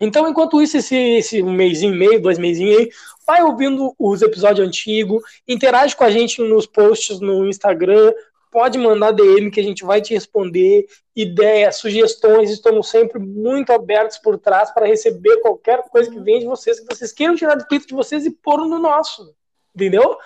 Então, 0.01 0.28
enquanto 0.28 0.62
isso, 0.62 0.78
esse, 0.78 0.96
esse 0.96 1.42
mêsinho 1.42 1.94
e 1.94 1.98
meio, 1.98 2.22
dois 2.22 2.38
mêsinhos 2.38 2.78
aí, 2.78 2.90
vai 3.26 3.42
ouvindo 3.42 3.94
os 3.98 4.22
episódios 4.22 4.66
antigos, 4.66 5.22
interage 5.46 5.94
com 5.94 6.05
a 6.05 6.11
gente 6.11 6.40
nos 6.42 6.66
posts 6.66 7.20
no 7.20 7.46
Instagram, 7.46 8.12
pode 8.51 8.78
mandar 8.78 9.12
DM 9.12 9.51
que 9.51 9.61
a 9.61 9.62
gente 9.62 9.84
vai 9.84 10.01
te 10.01 10.12
responder, 10.12 10.86
ideias, 11.14 11.76
sugestões, 11.76 12.51
estamos 12.51 12.88
sempre 12.88 13.18
muito 13.18 13.72
abertos 13.72 14.18
por 14.18 14.38
trás 14.38 14.70
para 14.72 14.86
receber 14.86 15.36
qualquer 15.40 15.82
coisa 15.88 16.11
que 16.11 16.18
venha 16.18 16.40
de 16.40 16.46
vocês, 16.46 16.80
que 16.80 16.94
vocês 16.94 17.12
queiram 17.12 17.36
tirar 17.36 17.55
do 17.55 17.66
peito 17.66 17.86
de 17.86 17.94
vocês 17.94 18.24
e 18.26 18.30
pôr 18.30 18.66
no 18.66 18.78
nosso, 18.78 19.34
entendeu? 19.74 20.16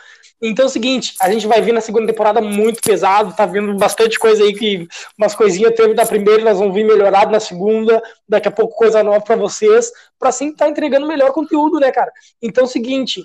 Então 0.46 0.64
é 0.64 0.66
o 0.66 0.70
seguinte, 0.70 1.14
a 1.22 1.32
gente 1.32 1.46
vai 1.46 1.62
vir 1.62 1.72
na 1.72 1.80
segunda 1.80 2.06
temporada 2.06 2.38
muito 2.38 2.82
pesado, 2.82 3.34
tá 3.34 3.46
vindo 3.46 3.74
bastante 3.78 4.18
coisa 4.18 4.44
aí 4.44 4.52
que 4.52 4.86
umas 5.16 5.34
coisinhas 5.34 5.74
teve 5.74 5.94
da 5.94 6.04
primeira, 6.04 6.44
nós 6.44 6.58
vamos 6.58 6.74
vir 6.74 6.84
melhorado 6.84 7.32
na 7.32 7.40
segunda, 7.40 8.02
daqui 8.28 8.48
a 8.48 8.50
pouco 8.50 8.76
coisa 8.76 9.02
nova 9.02 9.22
para 9.22 9.36
vocês, 9.36 9.90
para 10.18 10.28
assim 10.28 10.50
estar 10.50 10.66
tá 10.66 10.70
entregando 10.70 11.06
melhor 11.06 11.32
conteúdo, 11.32 11.80
né, 11.80 11.90
cara? 11.90 12.12
Então 12.42 12.64
é 12.64 12.66
o 12.66 12.70
seguinte, 12.70 13.24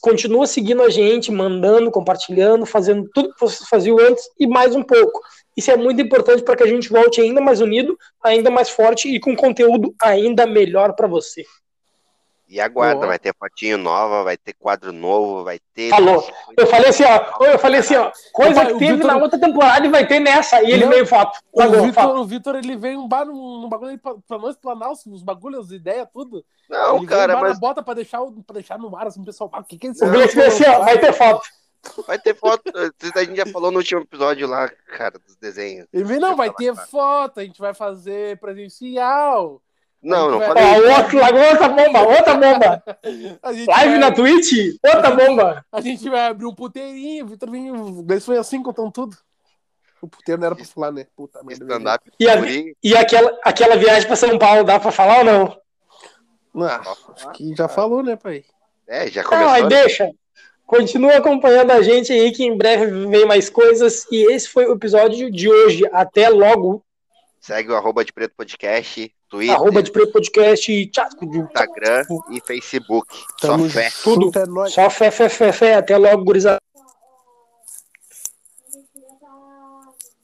continua 0.00 0.46
seguindo 0.46 0.82
a 0.82 0.88
gente, 0.88 1.30
mandando, 1.30 1.90
compartilhando, 1.90 2.64
fazendo 2.64 3.06
tudo 3.12 3.34
que 3.34 3.40
vocês 3.40 3.68
faziam 3.68 3.98
antes 3.98 4.24
e 4.40 4.46
mais 4.46 4.74
um 4.74 4.82
pouco. 4.82 5.20
Isso 5.54 5.70
é 5.70 5.76
muito 5.76 6.00
importante 6.00 6.42
para 6.42 6.56
que 6.56 6.62
a 6.62 6.66
gente 6.66 6.88
volte 6.88 7.20
ainda 7.20 7.42
mais 7.42 7.60
unido, 7.60 7.94
ainda 8.24 8.50
mais 8.50 8.70
forte 8.70 9.14
e 9.14 9.20
com 9.20 9.36
conteúdo 9.36 9.94
ainda 10.00 10.46
melhor 10.46 10.94
para 10.94 11.06
você. 11.06 11.44
E 12.48 12.60
aguarda, 12.60 12.94
Boa. 12.96 13.08
vai 13.08 13.18
ter 13.18 13.34
fotinho 13.38 13.76
nova, 13.76 14.24
vai 14.24 14.36
ter 14.38 14.54
quadro 14.54 14.90
novo, 14.90 15.44
vai 15.44 15.58
ter. 15.74 15.90
Falou. 15.90 16.26
Eu 16.56 16.66
falei 16.66 16.88
assim, 16.88 17.04
ó, 17.04 17.44
eu 17.44 17.58
falei 17.58 17.80
assim, 17.80 17.94
ó, 17.96 18.10
coisa 18.32 18.64
que 18.64 18.78
teve 18.78 18.94
Vitor- 18.94 19.06
na 19.06 19.16
outra 19.18 19.38
temporada 19.38 19.86
e 19.86 19.90
vai 19.90 20.06
ter 20.06 20.18
nessa. 20.18 20.62
E 20.62 20.70
ele 20.70 20.84
Não. 20.84 20.90
veio 20.92 21.06
foto. 21.06 21.38
O 21.52 21.62
Vitor, 21.62 21.92
foto. 21.92 22.16
o 22.20 22.24
Vitor, 22.24 22.56
ele 22.56 22.74
veio 22.74 23.00
um 23.00 23.06
bar 23.06 23.26
num, 23.26 23.60
num 23.60 23.68
bagulho 23.68 23.90
aí 23.90 23.98
pra, 23.98 24.14
pra 24.26 24.38
nós 24.38 24.56
planar 24.56 24.90
os, 24.90 25.04
os 25.04 25.22
bagulhos, 25.22 25.66
as 25.66 25.72
ideias, 25.72 26.08
tudo. 26.10 26.42
Não, 26.70 26.96
ele 26.96 27.06
cara, 27.06 27.26
veio 27.26 27.38
um 27.38 27.40
bar 27.42 27.48
mas 27.48 27.54
na 27.56 27.60
bota 27.60 27.82
pra 27.82 27.92
deixar, 27.92 28.20
pra 28.46 28.54
deixar 28.54 28.78
no 28.78 28.96
ar, 28.96 29.06
assim, 29.08 29.20
o 29.20 29.24
pessoal, 29.26 29.50
ah, 29.52 29.60
o 29.60 29.64
que 29.64 29.76
que 29.76 29.86
é 29.88 29.90
isso? 29.90 30.04
Assim, 30.04 30.64
ó, 30.64 30.78
vai 30.84 30.98
ter 30.98 31.12
foto. 31.12 31.46
vai 32.06 32.18
ter 32.18 32.34
foto. 32.34 32.62
A 33.14 33.24
gente 33.24 33.36
já 33.36 33.46
falou 33.46 33.70
no 33.70 33.76
último 33.78 34.00
episódio 34.00 34.48
lá, 34.48 34.70
cara, 34.96 35.18
dos 35.18 35.36
desenhos. 35.36 35.86
Ele 35.92 36.04
veio, 36.04 36.18
não, 36.20 36.34
vai 36.34 36.48
falar, 36.48 36.56
ter 36.58 36.74
cara. 36.74 36.86
foto, 36.86 37.40
a 37.40 37.44
gente 37.44 37.60
vai 37.60 37.74
fazer 37.74 38.38
presencial. 38.40 39.60
Não, 40.02 40.30
não 40.30 40.38
vai- 40.38 40.50
Ó, 40.50 40.52
falei. 40.54 40.90
outro, 40.90 41.18
outra 41.18 41.68
bomba, 41.68 42.00
outra 42.02 42.34
bomba. 42.34 42.82
Live 43.42 43.64
vai, 43.66 43.98
na 43.98 44.12
Twitch, 44.12 44.76
outra 44.84 45.10
bomba. 45.10 45.64
A 45.72 45.80
gente 45.80 46.08
vai 46.08 46.26
abrir 46.28 46.46
um 46.46 46.54
puteirinho, 46.54 47.26
Vitor 47.26 47.50
veio, 47.50 47.74
o 47.74 48.02
Gleice 48.04 48.26
foi 48.26 48.38
assim, 48.38 48.62
contando 48.62 48.92
tudo. 48.92 49.16
O 50.00 50.06
puteiro 50.06 50.40
não 50.40 50.46
era 50.46 50.54
pra 50.56 50.64
falar, 50.64 50.92
né? 50.92 51.06
Puta 51.16 51.42
merda. 51.42 51.98
E, 52.20 52.28
a- 52.28 52.36
e 52.84 52.96
aquela, 52.96 53.36
aquela 53.44 53.76
viagem 53.76 54.06
pra 54.06 54.14
São 54.14 54.38
Paulo, 54.38 54.62
dá 54.62 54.78
pra 54.78 54.92
falar 54.92 55.18
ou 55.18 55.24
não? 55.24 55.60
Ah, 56.64 56.80
acho 57.14 57.30
que 57.32 57.54
já 57.56 57.66
falou, 57.68 58.02
né, 58.02 58.14
pai? 58.16 58.44
É, 58.86 59.08
já 59.08 59.22
Não, 59.24 59.48
aí 59.48 59.62
começou. 59.62 59.68
deixa. 59.68 60.10
Continua 60.66 61.16
acompanhando 61.16 61.70
a 61.72 61.82
gente 61.82 62.12
aí, 62.12 62.30
que 62.30 62.44
em 62.44 62.56
breve 62.56 63.06
vem 63.08 63.26
mais 63.26 63.50
coisas. 63.50 64.06
E 64.10 64.32
esse 64.32 64.48
foi 64.48 64.66
o 64.66 64.72
episódio 64.74 65.30
de 65.30 65.48
hoje. 65.50 65.82
Até 65.92 66.28
logo. 66.28 66.84
Segue 67.40 67.70
o 67.70 67.76
arroba 67.76 68.04
de 68.04 68.12
Preto 68.12 68.34
Podcast, 68.36 69.12
Twitter, 69.28 69.54
Arroba 69.54 69.82
de 69.82 69.90
Preto 69.90 70.12
Podcast 70.12 70.72
e 70.72 70.86
tchau. 70.86 71.06
Instagram 71.22 72.04
e 72.30 72.40
Facebook. 72.40 73.06
Tamo 73.40 73.68
Só 73.68 73.70
fé. 73.70 73.90
é 74.34 74.46
nóis. 74.46 74.72
Só 74.72 74.90
fé, 74.90 75.10
fé, 75.10 75.28
fé, 75.28 75.52
fé. 75.52 75.74
Até 75.74 75.96
logo, 75.96 76.24
gurizada. 76.24 76.58